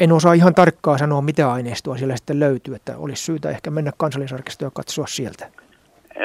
en 0.00 0.12
osaa 0.12 0.32
ihan 0.32 0.54
tarkkaa 0.54 0.98
sanoa, 0.98 1.22
mitä 1.22 1.52
aineistoa 1.52 1.96
siellä 1.96 2.16
sitten 2.16 2.40
löytyy, 2.40 2.74
että 2.74 2.96
olisi 2.98 3.24
syytä 3.24 3.50
ehkä 3.50 3.70
mennä 3.70 3.92
kansallisarkistoon 3.96 4.66
ja 4.66 4.70
katsoa 4.74 5.06
sieltä. 5.06 5.46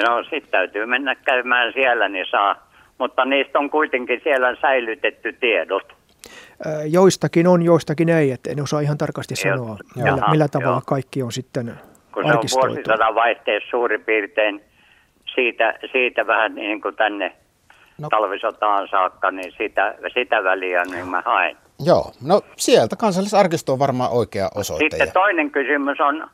No 0.04 0.24
sitten 0.24 0.52
täytyy 0.52 0.86
mennä 0.86 1.16
käymään 1.16 1.74
siellä, 1.74 2.10
niin 2.10 2.26
saa. 2.32 2.66
Mutta 2.98 3.26
niistä 3.26 3.60
on 3.60 3.70
kuitenkin 3.70 4.22
siellä 4.24 4.56
säilytetty 4.62 5.34
tiedot. 5.34 5.94
Joistakin 6.86 7.48
on, 7.48 7.62
joistakin 7.62 8.10
ei, 8.10 8.32
että 8.32 8.52
en 8.52 8.62
osaa 8.64 8.80
ihan 8.80 8.98
tarkasti 8.98 9.36
sanoa, 9.36 9.78
Jaha, 9.96 10.12
millä, 10.12 10.28
millä 10.32 10.48
tavalla 10.48 10.76
joo. 10.76 10.82
kaikki 10.86 11.24
on 11.24 11.32
sitten 11.32 11.74
Kun 12.14 12.24
se 12.26 12.32
on 12.32 12.70
vuosisadan 12.70 13.16
vaihteessa 13.16 13.70
suurin 13.70 14.04
piirtein 14.04 14.62
siitä, 15.36 15.74
siitä 15.92 16.28
vähän 16.28 16.56
niin 16.56 16.82
kuin 16.82 16.96
tänne 16.96 17.36
no. 17.98 18.10
talvisotaan 18.10 18.88
saakka, 18.88 19.32
niin 19.32 19.54
sitä, 19.58 19.96
sitä 20.14 20.44
väliä 20.44 20.84
niin 20.84 21.10
mä 21.10 21.22
haen. 21.26 21.58
Joo, 21.86 22.12
no 22.28 22.42
sieltä 22.58 22.96
kansallisarkisto 22.96 23.74
on 23.74 23.80
varmaan 23.80 24.12
oikea 24.12 24.50
osoite. 24.56 24.86
Sitten 24.90 25.12
toinen 25.12 25.52
kysymys 25.52 26.00
on, 26.00 26.28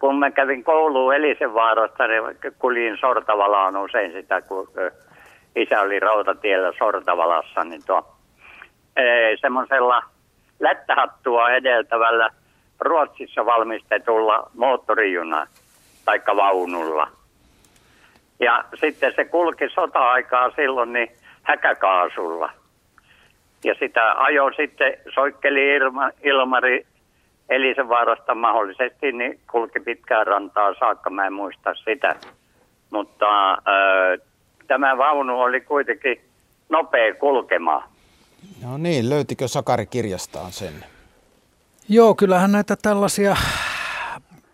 kun 0.00 0.18
mä 0.18 0.30
kävin 0.30 0.64
kouluun 0.64 1.14
Elisenvaarasta, 1.14 2.06
niin 2.06 2.22
kuljin 2.58 2.96
Sortavalaan 3.00 3.76
usein 3.76 4.12
sitä, 4.12 4.42
kun 4.42 4.68
isä 5.56 5.80
oli 5.80 6.00
rautatiellä 6.00 6.72
Sortavalassa, 6.78 7.64
niin 7.64 7.82
tuo 7.86 8.16
semmoisella 9.40 10.02
lättähattua 10.60 11.50
edeltävällä 11.50 12.30
Ruotsissa 12.80 13.46
valmistetulla 13.46 14.50
moottorijuna 14.54 15.46
tai 16.04 16.20
vaunulla. 16.36 17.08
Ja 18.40 18.64
sitten 18.80 19.12
se 19.16 19.24
kulki 19.24 19.68
sota-aikaa 19.68 20.50
silloin 20.50 20.92
niin 20.92 21.10
häkäkaasulla. 21.42 22.52
Ja 23.64 23.74
sitä 23.74 24.12
ajo 24.22 24.50
sitten, 24.56 24.92
soikkeli 25.14 25.74
Ilma, 25.74 26.10
Ilmari 26.22 26.86
Elisenvaarasta 27.48 28.34
mahdollisesti, 28.34 29.12
niin 29.12 29.40
kulki 29.50 29.80
pitkään 29.80 30.26
rantaa 30.26 30.74
saakka, 30.74 31.10
mä 31.10 31.26
en 31.26 31.32
muista 31.32 31.74
sitä. 31.74 32.14
Mutta 32.90 33.52
ö, 33.52 34.18
tämä 34.70 34.98
vaunu 34.98 35.40
oli 35.40 35.60
kuitenkin 35.60 36.20
nopea 36.68 37.14
kulkemaan. 37.14 37.88
No 38.62 38.78
niin, 38.78 39.10
löytikö 39.10 39.48
Sakari 39.48 39.86
kirjastaan 39.86 40.52
sen? 40.52 40.84
Joo, 41.88 42.14
kyllähän 42.14 42.52
näitä 42.52 42.76
tällaisia 42.82 43.36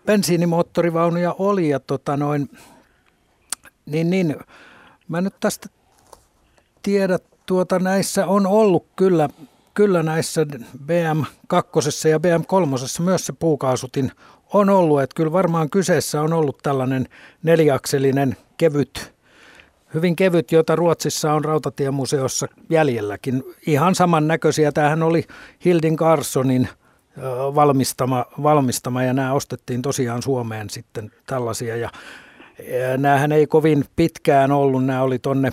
bensiinimoottorivaunuja 0.07 1.35
oli 1.39 1.69
ja 1.69 1.81
tota 1.81 2.17
noin, 2.17 2.51
niin, 3.87 4.11
niin 4.11 4.37
mä 5.09 5.21
nyt 5.21 5.35
tästä 5.41 5.69
tiedä 6.83 7.19
tuota, 7.47 7.79
näissä 7.79 8.27
on 8.27 8.47
ollut 8.47 8.87
kyllä, 8.97 9.29
kyllä 9.75 10.03
näissä 10.03 10.47
BM2 10.87 12.09
ja 12.11 12.19
BM3 12.19 13.03
myös 13.03 13.27
se 13.27 13.33
puukaasutin 13.33 14.13
on 14.53 14.71
ollut, 14.71 15.03
että 15.03 15.15
kyllä 15.15 15.33
varmaan 15.33 15.71
kyseessä 15.71 16.21
on 16.21 16.33
ollut 16.33 16.59
tällainen 16.63 17.07
neljäkselinen 17.43 18.37
kevyt, 18.57 19.16
hyvin 19.97 20.17
kevyt, 20.17 20.53
jota 20.53 20.77
Ruotsissa 20.77 21.33
on 21.33 21.45
Rautatiemuseossa 21.45 22.47
jäljelläkin. 22.71 23.43
Ihan 23.67 23.95
samannäköisiä. 23.95 24.73
Tämähän 24.73 25.03
oli 25.03 25.25
Hildin 25.65 25.97
Carsonin 25.97 26.69
valmistama, 27.55 28.25
valmistama 28.43 29.03
ja 29.03 29.13
nämä 29.13 29.33
ostettiin 29.33 29.83
tosiaan 29.83 30.23
Suomeen 30.23 30.71
sitten 30.71 31.11
tällaisia. 31.27 31.77
Ja, 31.77 31.91
ja 32.91 32.97
näähän 32.97 33.33
ei 33.33 33.47
kovin 33.47 33.85
pitkään 33.97 34.53
ollut, 34.53 34.85
nämä 34.85 35.03
oli 35.03 35.19
tonne 35.19 35.53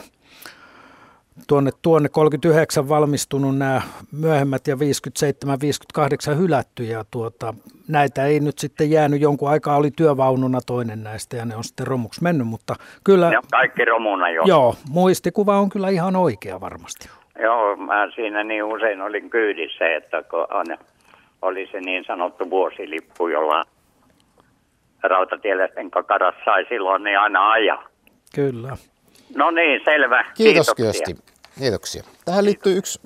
tuonne, 1.47 1.71
tuonne 1.81 2.09
39 2.09 2.89
valmistunut 2.89 3.57
nämä 3.57 3.81
myöhemmät 4.11 4.67
ja 4.67 4.75
57-58 4.75 6.37
hylätty 6.37 6.83
ja 6.83 7.05
tuota, 7.11 7.53
näitä 7.87 8.25
ei 8.25 8.39
nyt 8.39 8.59
sitten 8.59 8.91
jäänyt, 8.91 9.21
jonkun 9.21 9.49
aikaa 9.49 9.77
oli 9.77 9.91
työvaununa 9.91 10.59
toinen 10.65 11.03
näistä 11.03 11.37
ja 11.37 11.45
ne 11.45 11.55
on 11.55 11.63
sitten 11.63 11.87
romuksi 11.87 12.23
mennyt, 12.23 12.47
mutta 12.47 12.75
kyllä... 13.03 13.29
Ne 13.29 13.37
on 13.37 13.43
kaikki 13.51 13.85
romuna 13.85 14.29
jo. 14.29 14.43
Joo, 14.45 14.75
muistikuva 14.89 15.59
on 15.59 15.69
kyllä 15.69 15.89
ihan 15.89 16.15
oikea 16.15 16.61
varmasti. 16.61 17.09
Joo, 17.41 17.75
mä 17.75 18.07
siinä 18.15 18.43
niin 18.43 18.63
usein 18.63 19.01
olin 19.01 19.29
kyydissä, 19.29 19.95
että 19.95 20.23
kun 20.23 20.47
on, 20.51 20.65
oli 21.41 21.69
se 21.71 21.79
niin 21.79 22.03
sanottu 22.07 22.49
vuosilippu, 22.49 23.27
jolla 23.27 23.63
rautatieläisten 25.03 25.91
kakaras 25.91 26.35
sai 26.45 26.65
silloin 26.69 27.03
niin 27.03 27.19
aina 27.19 27.51
ajaa. 27.51 27.83
Kyllä. 28.35 28.77
No 29.35 29.51
niin, 29.51 29.81
selvä. 29.85 30.23
Kiitos 30.33 30.73
Kiitoksia. 30.75 31.15
Kiitoksia. 31.59 32.03
Tähän 32.25 32.45
liittyy 32.45 32.77
yksi, 32.77 33.01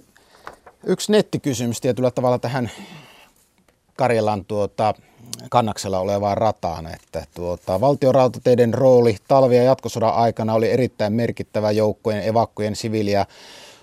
yksi 0.83 1.11
nettikysymys 1.11 1.81
tietyllä 1.81 2.11
tavalla 2.11 2.39
tähän 2.39 2.71
Karjalan 3.95 4.45
tuota, 4.45 4.93
kannaksella 5.49 5.99
olevaan 5.99 6.37
rataan, 6.37 6.87
että 6.93 7.23
tuota, 7.35 7.81
valtiorautateiden 7.81 8.73
rooli 8.73 9.15
talvi- 9.27 9.55
ja 9.55 9.63
jatkosodan 9.63 10.13
aikana 10.13 10.53
oli 10.53 10.71
erittäin 10.71 11.13
merkittävä 11.13 11.71
joukkojen, 11.71 12.23
evakkojen, 12.23 12.75
siviiliä 12.75 13.25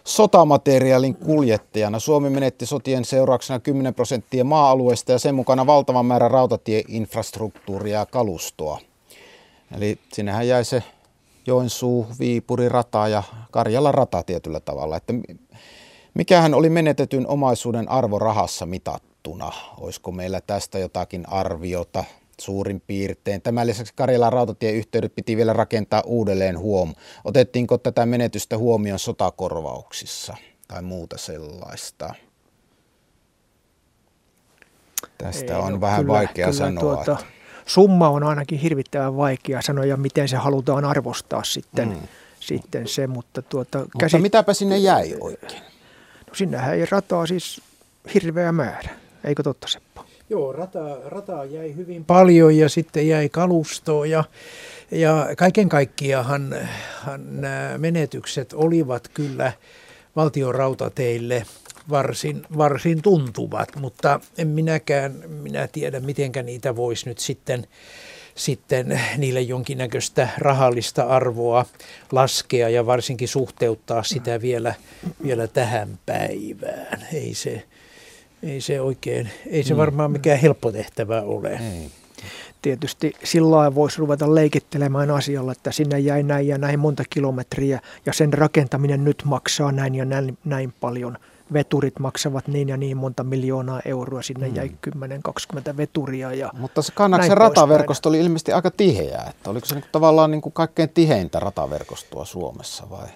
sotamateriaalin 0.05 1.15
kuljettajana. 1.15 1.99
Suomi 1.99 2.31
menetti 2.31 2.67
sotien 2.67 3.05
seurauksena 3.05 3.59
10 3.61 3.95
prosenttia 3.95 4.45
maa-alueesta 4.45 5.13
ja 5.13 5.19
sen 5.19 5.35
mukana 5.35 5.67
valtavan 5.67 6.07
määrän 6.07 6.31
rautatieinfrastruktuuria 6.31 7.99
ja 7.99 8.07
kalustoa. 8.07 8.81
Eli 9.77 9.99
sinnehän 10.13 10.49
jäi 10.49 10.65
se 10.65 10.83
Joensuu, 11.47 12.07
Viipuri 12.19 12.69
rata 12.69 13.09
ja 13.09 13.23
Karjala 13.51 13.93
rata 13.93 14.23
tietyllä 14.23 14.61
tavalla. 14.61 14.97
Että 14.97 15.15
mikähän 16.15 16.55
oli 16.55 16.71
menetetyn 16.71 17.27
omaisuuden 17.27 17.89
arvo 17.89 18.19
rahassa 18.19 18.67
mitattuna? 18.67 19.53
Olisiko 19.79 20.13
meillä 20.13 20.41
tästä 20.41 20.79
jotakin 20.79 21.29
arviota 21.29 22.05
suurin 22.41 22.83
piirtein? 22.87 23.43
Tämän 23.43 23.67
lisäksi 23.67 23.93
Karjalan 23.97 24.33
rautatieyhteydet 24.33 25.15
piti 25.15 25.37
vielä 25.37 25.53
rakentaa 25.53 26.03
uudelleen 26.07 26.59
huom. 26.59 26.95
Otettiinko 27.25 27.79
tätä 27.79 28.07
menetystä 28.07 28.59
huomioon 28.59 28.99
sotakorvauksissa 28.99 30.37
tai 30.69 30.83
muuta 30.83 31.19
sellaista? 31.19 32.15
Tästä 35.19 35.55
Ei, 35.55 35.61
on 35.61 35.73
no, 35.73 35.81
vähän 35.81 36.01
kyllä, 36.01 36.13
vaikea 36.13 36.47
kyllä 36.47 36.59
sanoa. 36.59 36.81
Tuota, 36.81 37.13
että... 37.13 37.44
Summa 37.67 38.09
on 38.09 38.23
ainakin 38.23 38.59
hirvittävän 38.59 39.17
vaikea 39.17 39.63
sanoa 39.63 39.85
ja 39.85 39.97
miten 39.97 40.29
se 40.29 40.37
halutaan 40.37 40.85
arvostaa 40.85 41.45
sitten, 41.45 41.89
mm. 41.89 42.09
sitten 42.41 42.89
se. 42.89 43.07
Mutta, 43.07 43.43
tuota, 43.43 43.79
mutta 43.79 43.99
käsi... 43.99 44.19
mitäpä 44.19 44.55
sinne 44.55 44.79
jäi 44.79 45.15
oikein? 45.21 45.63
No 46.29 46.35
sinnehän 46.35 46.75
ei 46.75 46.87
rataa 46.91 47.27
siis 47.27 47.61
hirveä 48.15 48.53
määrä, 48.53 48.91
eikö 49.25 49.43
totta 49.43 49.69
Seppo? 49.69 50.05
Joo, 50.31 50.53
rata, 50.53 50.81
rataa 51.05 51.45
jäi 51.45 51.77
hyvin 51.77 52.05
paljon 52.05 52.57
ja 52.57 52.69
sitten 52.69 53.09
jäi 53.09 53.29
kalustoa 53.29 54.07
ja, 54.07 54.25
ja 54.91 55.29
kaiken 55.37 55.69
kaikkiaan 55.69 56.55
nämä 57.17 57.79
menetykset 57.79 58.53
olivat 58.53 59.09
kyllä 59.09 59.53
valtion 60.17 60.55
rautateille– 60.55 61.47
varsin, 61.91 62.43
varsin 62.59 63.03
tuntuvat, 63.03 63.77
mutta 63.77 64.21
en 64.39 64.49
minäkään 64.49 65.13
minä 65.29 65.69
tiedä, 65.69 66.01
mitenkä 66.01 66.43
niitä 66.43 66.77
voisi 66.77 67.09
nyt 67.09 67.19
sitten, 67.19 67.67
sitten 68.35 69.01
niille 69.17 69.41
jonkinnäköistä 69.41 70.29
rahallista 70.39 71.03
arvoa 71.03 71.67
laskea 72.13 72.69
ja 72.69 72.87
varsinkin 72.87 73.29
suhteuttaa 73.29 74.03
sitä 74.03 74.41
vielä, 74.41 74.75
vielä 75.23 75.47
tähän 75.47 75.99
päivään. 76.07 77.07
Ei 77.13 77.35
se, 77.35 77.63
ei 78.43 78.61
se 78.61 78.81
oikein, 78.81 79.31
ei 79.47 79.63
se 79.63 79.75
mm. 79.75 79.79
varmaan 79.79 80.11
mikään 80.11 80.39
helppo 80.39 80.73
tehtävä 80.73 81.23
ole. 81.23 81.51
Ei 81.51 81.91
tietysti 82.63 83.13
sillä 83.25 83.75
voisi 83.75 83.99
ruveta 83.99 84.35
leikittelemään 84.35 85.11
asialla, 85.11 85.53
että 85.53 85.73
sinne 85.73 85.99
jäi 85.99 86.23
näin 86.23 86.49
ja 86.49 86.59
näin 86.59 86.79
monta 86.79 87.03
kilometriä 87.11 87.81
ja 88.07 88.13
sen 88.13 88.33
rakentaminen 88.33 89.05
nyt 89.05 89.23
maksaa 89.25 89.73
näin 89.73 89.95
ja 89.95 90.05
näin, 90.05 90.39
näin 90.45 90.75
paljon– 90.81 91.19
veturit 91.53 91.99
maksavat 91.99 92.49
niin 92.49 92.69
ja 92.69 92.77
niin 92.77 92.97
monta 92.97 93.25
miljoonaa 93.25 93.81
euroa, 93.85 94.23
sinne 94.23 94.47
hmm. 94.47 94.57
jäi 94.57 94.71
10-20 95.73 95.77
veturia. 95.77 96.35
Ja 96.35 96.51
Mutta 96.59 96.83
se 96.83 96.93
Kannaksen 96.93 97.37
rataverkosto 97.37 98.09
oli 98.09 98.21
ilmeisesti 98.21 98.53
aika 98.53 98.71
tiheä, 98.71 99.27
että 99.31 99.51
oliko 99.51 99.67
se 99.67 99.75
niin 99.75 99.85
tavallaan 99.93 100.31
niin 100.31 100.43
kuin 100.43 100.53
kaikkein 100.53 100.89
tiheintä 100.89 101.41
rataverkostoa 101.41 102.25
Suomessa 102.25 102.91
vai? 102.91 103.09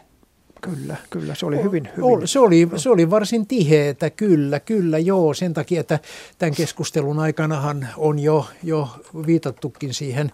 Kyllä, 0.60 0.96
kyllä, 1.10 1.34
se 1.34 1.46
oli 1.46 1.62
hyvin, 1.62 1.88
hyvin. 1.96 2.28
Se 2.28 2.38
oli, 2.38 2.68
se 2.76 2.90
oli 2.90 3.10
varsin 3.10 3.46
tiheetä, 3.46 4.10
kyllä, 4.10 4.60
kyllä, 4.60 4.98
joo, 4.98 5.34
sen 5.34 5.55
takia, 5.55 5.80
että 5.80 5.98
tämän 6.38 6.55
keskustelun 6.55 7.18
aikanahan 7.18 7.88
on 7.96 8.18
jo, 8.18 8.46
jo 8.62 8.88
viitattukin 9.26 9.94
siihen 9.94 10.32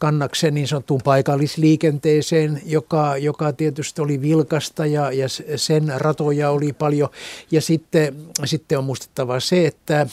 kannaksen 0.00 0.54
niin 0.54 0.68
sanottuun 0.68 1.00
paikallisliikenteeseen, 1.04 2.62
joka, 2.66 3.16
joka 3.16 3.52
tietysti 3.52 4.00
oli 4.00 4.20
vilkasta 4.20 4.86
ja, 4.86 5.12
ja 5.12 5.26
sen 5.56 5.92
ratoja 5.96 6.50
oli 6.50 6.72
paljon. 6.72 7.08
Ja 7.50 7.60
sitten, 7.60 8.16
sitten 8.44 8.78
on 8.78 8.84
muistettava 8.84 9.40
se, 9.40 9.66
että, 9.66 10.06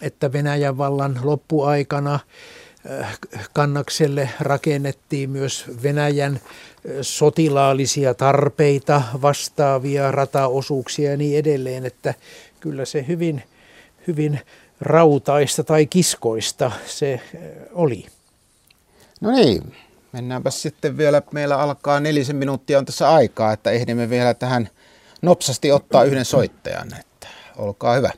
että 0.00 0.32
Venäjän 0.32 0.78
vallan 0.78 1.20
loppuaikana 1.22 2.18
äh, 2.90 3.18
kannakselle 3.52 4.30
rakennettiin 4.40 5.30
myös 5.30 5.64
Venäjän 5.82 6.34
äh, 6.34 6.40
sotilaallisia 7.00 8.14
tarpeita 8.14 9.02
vastaavia 9.22 10.10
rataosuuksia 10.10 11.10
ja 11.10 11.16
niin 11.16 11.38
edelleen, 11.38 11.86
että 11.86 12.14
kyllä 12.60 12.84
se 12.84 13.04
hyvin, 13.08 13.42
hyvin 14.06 14.40
rautaista 14.80 15.64
tai 15.64 15.86
kiskoista 15.86 16.72
se 16.86 17.12
äh, 17.14 17.40
oli. 17.72 18.06
No 19.20 19.30
niin, 19.30 19.62
mennäänpä 20.12 20.50
sitten 20.50 20.98
vielä. 20.98 21.22
Meillä 21.32 21.56
alkaa 21.56 22.00
nelisen 22.00 22.36
minuuttia 22.36 22.78
on 22.78 22.84
tässä 22.84 23.10
aikaa, 23.10 23.52
että 23.52 23.70
ehdimme 23.70 24.10
vielä 24.10 24.34
tähän 24.34 24.68
nopsasti 25.22 25.72
ottaa 25.72 26.04
yhden 26.04 26.24
soittajan. 26.24 26.88
Että 27.00 27.26
olkaa 27.58 27.94
hyvä. 27.94 28.10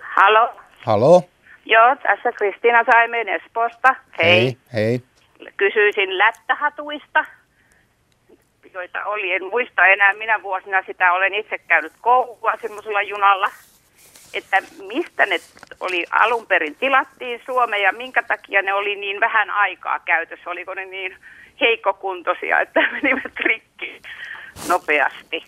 Halo. 0.00 0.60
Halo. 0.84 1.22
Joo, 1.64 1.96
tässä 2.02 2.32
Kristiina 2.32 2.84
Saimen 2.92 3.28
Espoosta. 3.28 3.94
Hei. 4.18 4.42
Hei. 4.42 4.56
hei. 4.72 5.02
Kysyisin 5.56 6.18
lättähatuista, 6.18 7.24
joita 8.74 9.04
oli. 9.04 9.32
En 9.32 9.44
muista 9.44 9.86
enää 9.86 10.14
minä 10.14 10.42
vuosina 10.42 10.82
sitä. 10.86 11.12
Olen 11.12 11.34
itse 11.34 11.58
käynyt 11.58 11.92
koulua 12.00 12.52
semmoisella 12.62 13.02
junalla 13.02 13.50
että 14.34 14.62
mistä 14.88 15.26
ne 15.26 15.36
oli 15.80 16.06
alun 16.10 16.46
perin 16.46 16.74
tilattiin 16.74 17.42
Suomeen 17.46 17.82
ja 17.82 17.92
minkä 17.92 18.22
takia 18.22 18.62
ne 18.62 18.74
oli 18.74 18.96
niin 18.96 19.20
vähän 19.20 19.50
aikaa 19.50 19.98
käytössä. 19.98 20.50
Oliko 20.50 20.74
ne 20.74 20.86
niin 20.86 21.16
heikkokuntoisia, 21.60 22.60
että 22.60 22.80
menivät 23.02 23.36
rikki 23.36 24.02
nopeasti. 24.68 25.44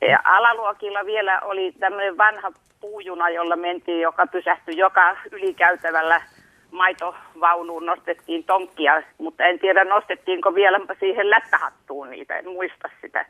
Ja 0.00 0.18
alaluokilla 0.24 1.06
vielä 1.06 1.40
oli 1.40 1.72
tämmöinen 1.80 2.18
vanha 2.18 2.52
puujuna, 2.80 3.30
jolla 3.30 3.56
mentiin, 3.56 4.00
joka 4.00 4.26
pysähtyi 4.26 4.76
joka 4.76 5.16
ylikäytävällä 5.32 6.22
maitovaunuun 6.70 7.86
nostettiin 7.86 8.44
tonkkia, 8.44 9.02
mutta 9.18 9.44
en 9.44 9.58
tiedä 9.58 9.84
nostettiinko 9.84 10.54
vielä 10.54 10.80
siihen 11.00 11.30
lättähattuun 11.30 12.10
niitä, 12.10 12.36
en 12.36 12.48
muista 12.48 12.88
sitä. 13.02 13.26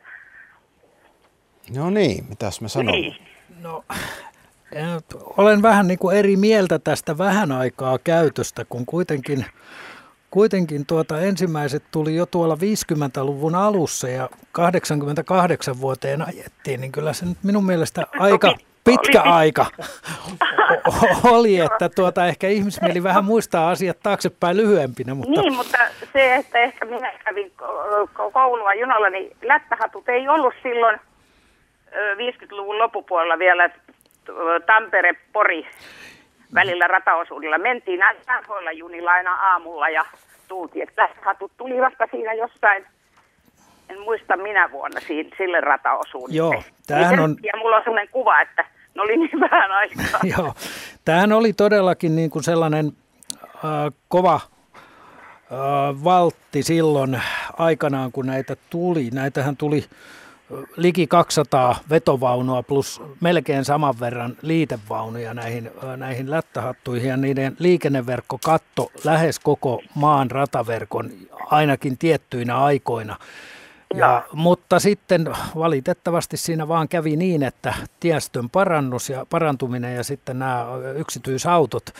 No 1.75 1.89
niin, 1.89 2.25
mitäs 2.29 2.61
me 2.61 2.69
sanomme? 2.69 2.91
Niin. 2.91 3.15
No, 3.61 3.83
olen 5.37 5.61
vähän 5.61 5.87
niin 5.87 5.99
kuin 5.99 6.17
eri 6.17 6.37
mieltä 6.37 6.79
tästä 6.79 7.17
vähän 7.17 7.51
aikaa 7.51 7.97
käytöstä, 7.97 8.65
kun 8.69 8.85
kuitenkin, 8.85 9.45
kuitenkin 10.31 10.85
tuota 10.85 11.21
ensimmäiset 11.21 11.83
tuli 11.91 12.15
jo 12.15 12.25
tuolla 12.25 12.55
50-luvun 12.55 13.55
alussa 13.55 14.09
ja 14.09 14.29
88 14.51 15.81
vuoteen 15.81 16.27
ajettiin, 16.27 16.81
niin 16.81 16.91
kyllä 16.91 17.13
se 17.13 17.25
nyt 17.25 17.37
minun 17.43 17.65
mielestä 17.65 18.07
aika 18.19 18.53
pitkä 18.83 19.21
aika 19.21 19.65
oli, 21.33 21.59
että 21.59 21.89
tuota, 21.89 22.25
ehkä 22.25 22.47
ihmismieli 22.47 23.03
vähän 23.03 23.25
muistaa 23.25 23.69
asiat 23.69 23.97
taaksepäin 24.03 24.57
lyhyempinä. 24.57 25.13
Mutta... 25.13 25.41
Niin, 25.41 25.53
mutta 25.53 25.77
se, 26.13 26.35
että 26.35 26.59
ehkä 26.59 26.85
minä 26.85 27.11
kävin 27.25 27.51
koulua 28.33 28.73
junalla, 28.73 29.09
niin 29.09 29.37
lättähatut 29.41 30.09
ei 30.09 30.27
ollut 30.27 30.53
silloin 30.63 30.99
50-luvun 31.93 32.77
loppupuolella 32.77 33.39
vielä 33.39 33.69
Tampere-Pori 34.65 35.67
välillä 36.53 36.87
rataosuudella. 36.87 37.57
Mentiin 37.57 37.99
näillä 37.99 38.71
junilla 38.71 39.11
aina 39.11 39.33
aamulla 39.33 39.89
ja 39.89 40.05
tultiin. 40.47 40.87
Että 40.87 41.09
hatut 41.21 41.51
tuli 41.57 41.81
vasta 41.81 42.07
siinä 42.11 42.33
jossain, 42.33 42.85
en 43.89 43.99
muista 43.99 44.37
minä 44.37 44.71
vuonna 44.71 44.99
siinä, 45.07 45.29
sille 45.37 45.61
rataosuudelle. 45.61 46.37
Joo, 46.37 46.63
tämähän 46.87 47.19
on... 47.19 47.35
Ja 47.43 47.53
mulla 47.57 47.75
on 47.77 47.83
sellainen 47.83 48.11
kuva, 48.11 48.41
että 48.41 48.65
ne 48.95 49.01
oli 49.01 49.17
niin 49.17 49.39
vähän 49.39 49.71
aikaa. 49.71 50.19
Joo, 50.37 50.53
tämähän 51.05 51.31
oli 51.31 51.53
todellakin 51.53 52.15
niin 52.15 52.29
kuin 52.29 52.43
sellainen 52.43 52.91
äh, 53.43 53.93
kova 54.07 54.35
äh, 54.35 56.03
valtti 56.03 56.63
silloin 56.63 57.21
aikanaan, 57.59 58.11
kun 58.11 58.25
näitä 58.25 58.55
tuli. 58.69 59.09
Näitähän 59.13 59.57
tuli 59.57 59.83
liki 60.75 61.07
200 61.07 61.75
vetovaunua 61.89 62.63
plus 62.63 63.01
melkein 63.19 63.65
saman 63.65 63.99
verran 63.99 64.37
liitevaunuja 64.41 65.33
näihin, 65.33 65.71
näihin 65.97 66.31
lättähattuihin 66.31 67.09
ja 67.09 67.17
niiden 67.17 67.55
liikenneverkko 67.59 68.39
katto 68.45 68.91
lähes 69.03 69.39
koko 69.39 69.81
maan 69.95 70.31
rataverkon 70.31 71.09
ainakin 71.31 71.97
tiettyinä 71.97 72.63
aikoina. 72.63 73.17
Ja, 73.95 74.23
mutta 74.33 74.79
sitten 74.79 75.35
valitettavasti 75.55 76.37
siinä 76.37 76.67
vaan 76.67 76.87
kävi 76.89 77.15
niin, 77.15 77.43
että 77.43 77.73
tiestön 77.99 78.49
parannus 78.49 79.09
ja 79.09 79.25
parantuminen 79.29 79.95
ja 79.95 80.03
sitten 80.03 80.39
nämä 80.39 80.65
yksityisautot 80.95 81.93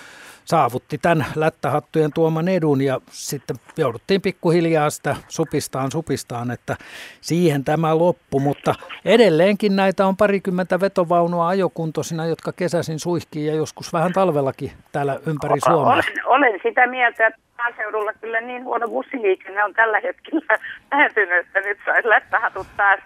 saavutti 0.50 0.98
tämän 0.98 1.26
lättähattujen 1.36 2.14
tuoman 2.14 2.48
edun 2.48 2.82
ja 2.82 3.00
sitten 3.10 3.56
jouduttiin 3.78 4.22
pikkuhiljaa 4.22 4.90
sitä 4.90 5.16
supistaan 5.28 5.92
supistaan, 5.92 6.52
että 6.52 6.76
siihen 7.22 7.64
tämä 7.64 7.98
loppu, 7.98 8.40
mutta 8.40 8.74
edelleenkin 9.06 9.76
näitä 9.76 10.06
on 10.06 10.18
parikymmentä 10.18 10.80
vetovaunua 10.80 11.48
ajokuntoisina, 11.48 12.26
jotka 12.26 12.52
kesäsin 12.52 13.00
suihkii 13.00 13.46
ja 13.46 13.56
joskus 13.56 13.94
vähän 13.94 14.14
talvellakin 14.14 14.72
täällä 14.92 15.20
ympäri 15.28 15.60
Suomea. 15.60 15.94
Olen, 15.94 16.04
olen 16.26 16.60
sitä 16.64 16.88
mieltä, 16.88 17.28
että 17.28 17.42
maaseudulla 17.58 18.14
kyllä 18.14 18.42
niin 18.42 18.64
huono 18.64 18.88
bussiliikenne 18.88 19.64
on 19.64 19.74
tällä 19.74 20.00
hetkellä 20.00 20.60
vähentynyt, 20.92 21.46
että 21.46 21.60
nyt 21.60 21.78
saisi 21.86 22.10
lättähatut 22.10 22.68
taas 22.78 23.00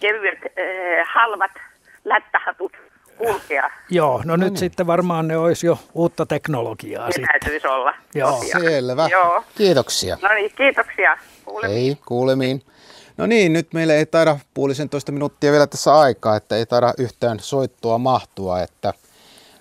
kevyet, 0.00 0.38
eh, 0.56 1.06
halvat 1.14 1.52
lättähatut 2.04 2.72
kulkea. 3.18 3.70
Joo, 3.90 4.18
no, 4.18 4.24
no 4.24 4.36
nyt 4.36 4.52
niin. 4.52 4.58
sitten 4.58 4.86
varmaan 4.86 5.28
ne 5.28 5.36
olisi 5.36 5.66
jo 5.66 5.78
uutta 5.94 6.26
teknologiaa 6.26 7.06
ne 7.06 7.12
sitten. 7.12 7.40
täytyisi 7.40 7.66
olla. 7.66 7.94
Joo. 8.14 8.44
Selvä. 8.52 9.08
Joo. 9.10 9.44
Kiitoksia. 9.54 10.18
No 10.22 10.28
niin, 10.34 10.52
kiitoksia. 10.56 11.18
Kuulemiin. 11.44 11.78
Ei, 11.78 11.98
kuulemiin. 12.06 12.62
No 13.16 13.26
niin, 13.26 13.52
nyt 13.52 13.74
meille 13.74 13.96
ei 13.96 14.06
taida 14.06 14.38
puolisentoista 14.54 15.12
minuuttia 15.12 15.52
vielä 15.52 15.66
tässä 15.66 15.98
aikaa, 15.98 16.36
että 16.36 16.56
ei 16.56 16.66
taida 16.66 16.94
yhtään 16.98 17.40
soittua 17.40 17.98
mahtua. 17.98 18.60
Että, 18.60 18.92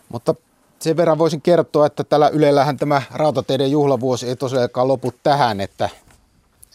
mutta 0.10 0.36
sen 0.80 0.98
verran 0.98 1.18
voisin 1.18 1.42
kertoa, 1.42 1.86
että 1.86 2.04
tällä 2.04 2.30
Ylellähän 2.30 2.78
tämä 2.78 3.02
rautateiden 3.14 3.72
juhlavuosi 3.72 4.28
ei 4.28 4.36
tosiaankaan 4.36 4.88
lopu 4.88 5.14
tähän, 5.24 5.62
että 5.62 5.90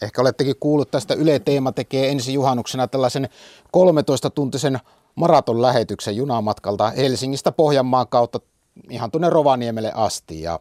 ehkä 0.01 0.21
olettekin 0.21 0.55
kuullut 0.59 0.91
tästä 0.91 1.13
Yle 1.13 1.39
Teema 1.39 1.71
tekee 1.71 2.09
ensi 2.09 2.33
juhannuksena 2.33 2.87
tällaisen 2.87 3.29
13-tuntisen 3.77 4.79
maratonlähetyksen 5.15 6.15
junamatkalta 6.15 6.89
Helsingistä 6.89 7.51
Pohjanmaan 7.51 8.07
kautta 8.07 8.39
ihan 8.89 9.11
tuonne 9.11 9.29
Rovaniemelle 9.29 9.91
asti. 9.95 10.41
Ja 10.41 10.59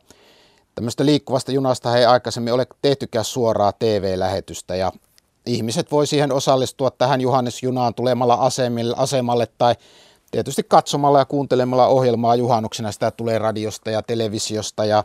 tämmöistä 0.75 1.07
liikkuvasta 1.07 1.53
junasta 1.53 1.97
ei 1.97 2.05
aikaisemmin 2.05 2.53
ole 2.53 2.67
tehtykään 2.83 3.25
suoraa 3.25 3.73
TV-lähetystä 3.73 4.77
ja 4.77 4.93
ihmiset 5.47 5.91
voi 5.91 6.07
siihen 6.07 6.33
osallistua 6.33 6.91
tähän 6.91 7.21
juhannisjunaan 7.21 7.95
tulemalla 7.95 8.35
asemille, 8.35 8.95
asemalle 8.99 9.47
tai 9.59 9.75
tietysti 10.31 10.63
katsomalla 10.69 11.19
ja 11.19 11.25
kuuntelemalla 11.25 11.87
ohjelmaa 11.87 12.37
juhannuksena. 12.37 12.93
Sitä 12.93 13.11
tulee 13.11 13.39
radiosta 13.39 13.91
ja 13.91 14.03
televisiosta 14.03 14.85
ja 14.85 15.05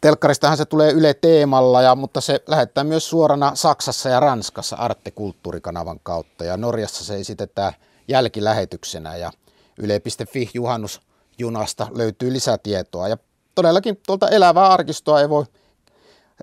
telkkaristahan 0.00 0.56
se 0.56 0.64
tulee 0.64 0.92
Yle 0.92 1.14
Teemalla, 1.14 1.82
ja, 1.82 1.94
mutta 1.94 2.20
se 2.20 2.42
lähettää 2.46 2.84
myös 2.84 3.10
suorana 3.10 3.52
Saksassa 3.54 4.08
ja 4.08 4.20
Ranskassa 4.20 4.76
Arte 4.76 5.10
Kulttuurikanavan 5.10 6.00
kautta 6.02 6.44
ja 6.44 6.56
Norjassa 6.56 7.04
se 7.04 7.16
esitetään 7.16 7.72
jälkilähetyksenä 8.08 9.16
ja 9.16 9.32
yle.fi 9.78 10.50
juhannusjunasta 10.54 11.88
löytyy 11.90 12.32
lisätietoa 12.32 13.08
ja 13.08 13.16
todellakin 13.54 14.00
tuolta 14.06 14.28
elävää 14.28 14.68
arkistoa 14.68 15.20
ei 15.20 15.28
voi 15.28 15.44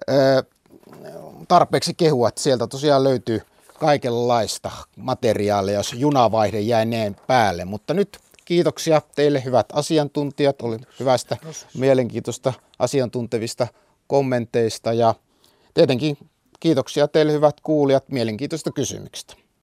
ö, 0.09 0.43
tarpeeksi 1.47 1.93
kehua, 1.93 2.27
että 2.27 2.41
sieltä 2.41 2.67
tosiaan 2.67 3.03
löytyy 3.03 3.41
kaikenlaista 3.79 4.71
materiaalia, 4.95 5.73
jos 5.73 5.93
junavaihde 5.93 6.59
jäi 6.59 6.85
päälle. 7.27 7.65
Mutta 7.65 7.93
nyt 7.93 8.17
kiitoksia 8.45 9.01
teille 9.15 9.43
hyvät 9.43 9.65
asiantuntijat, 9.73 10.61
oli 10.61 10.77
hyvästä, 10.99 11.37
mielenkiintoista 11.77 12.53
asiantuntevista 12.79 13.67
kommenteista 14.07 14.93
ja 14.93 15.15
tietenkin 15.73 16.17
kiitoksia 16.59 17.07
teille 17.07 17.33
hyvät 17.33 17.61
kuulijat 17.61 18.09
mielenkiintoista 18.09 18.71
kysymyksistä. 18.71 19.35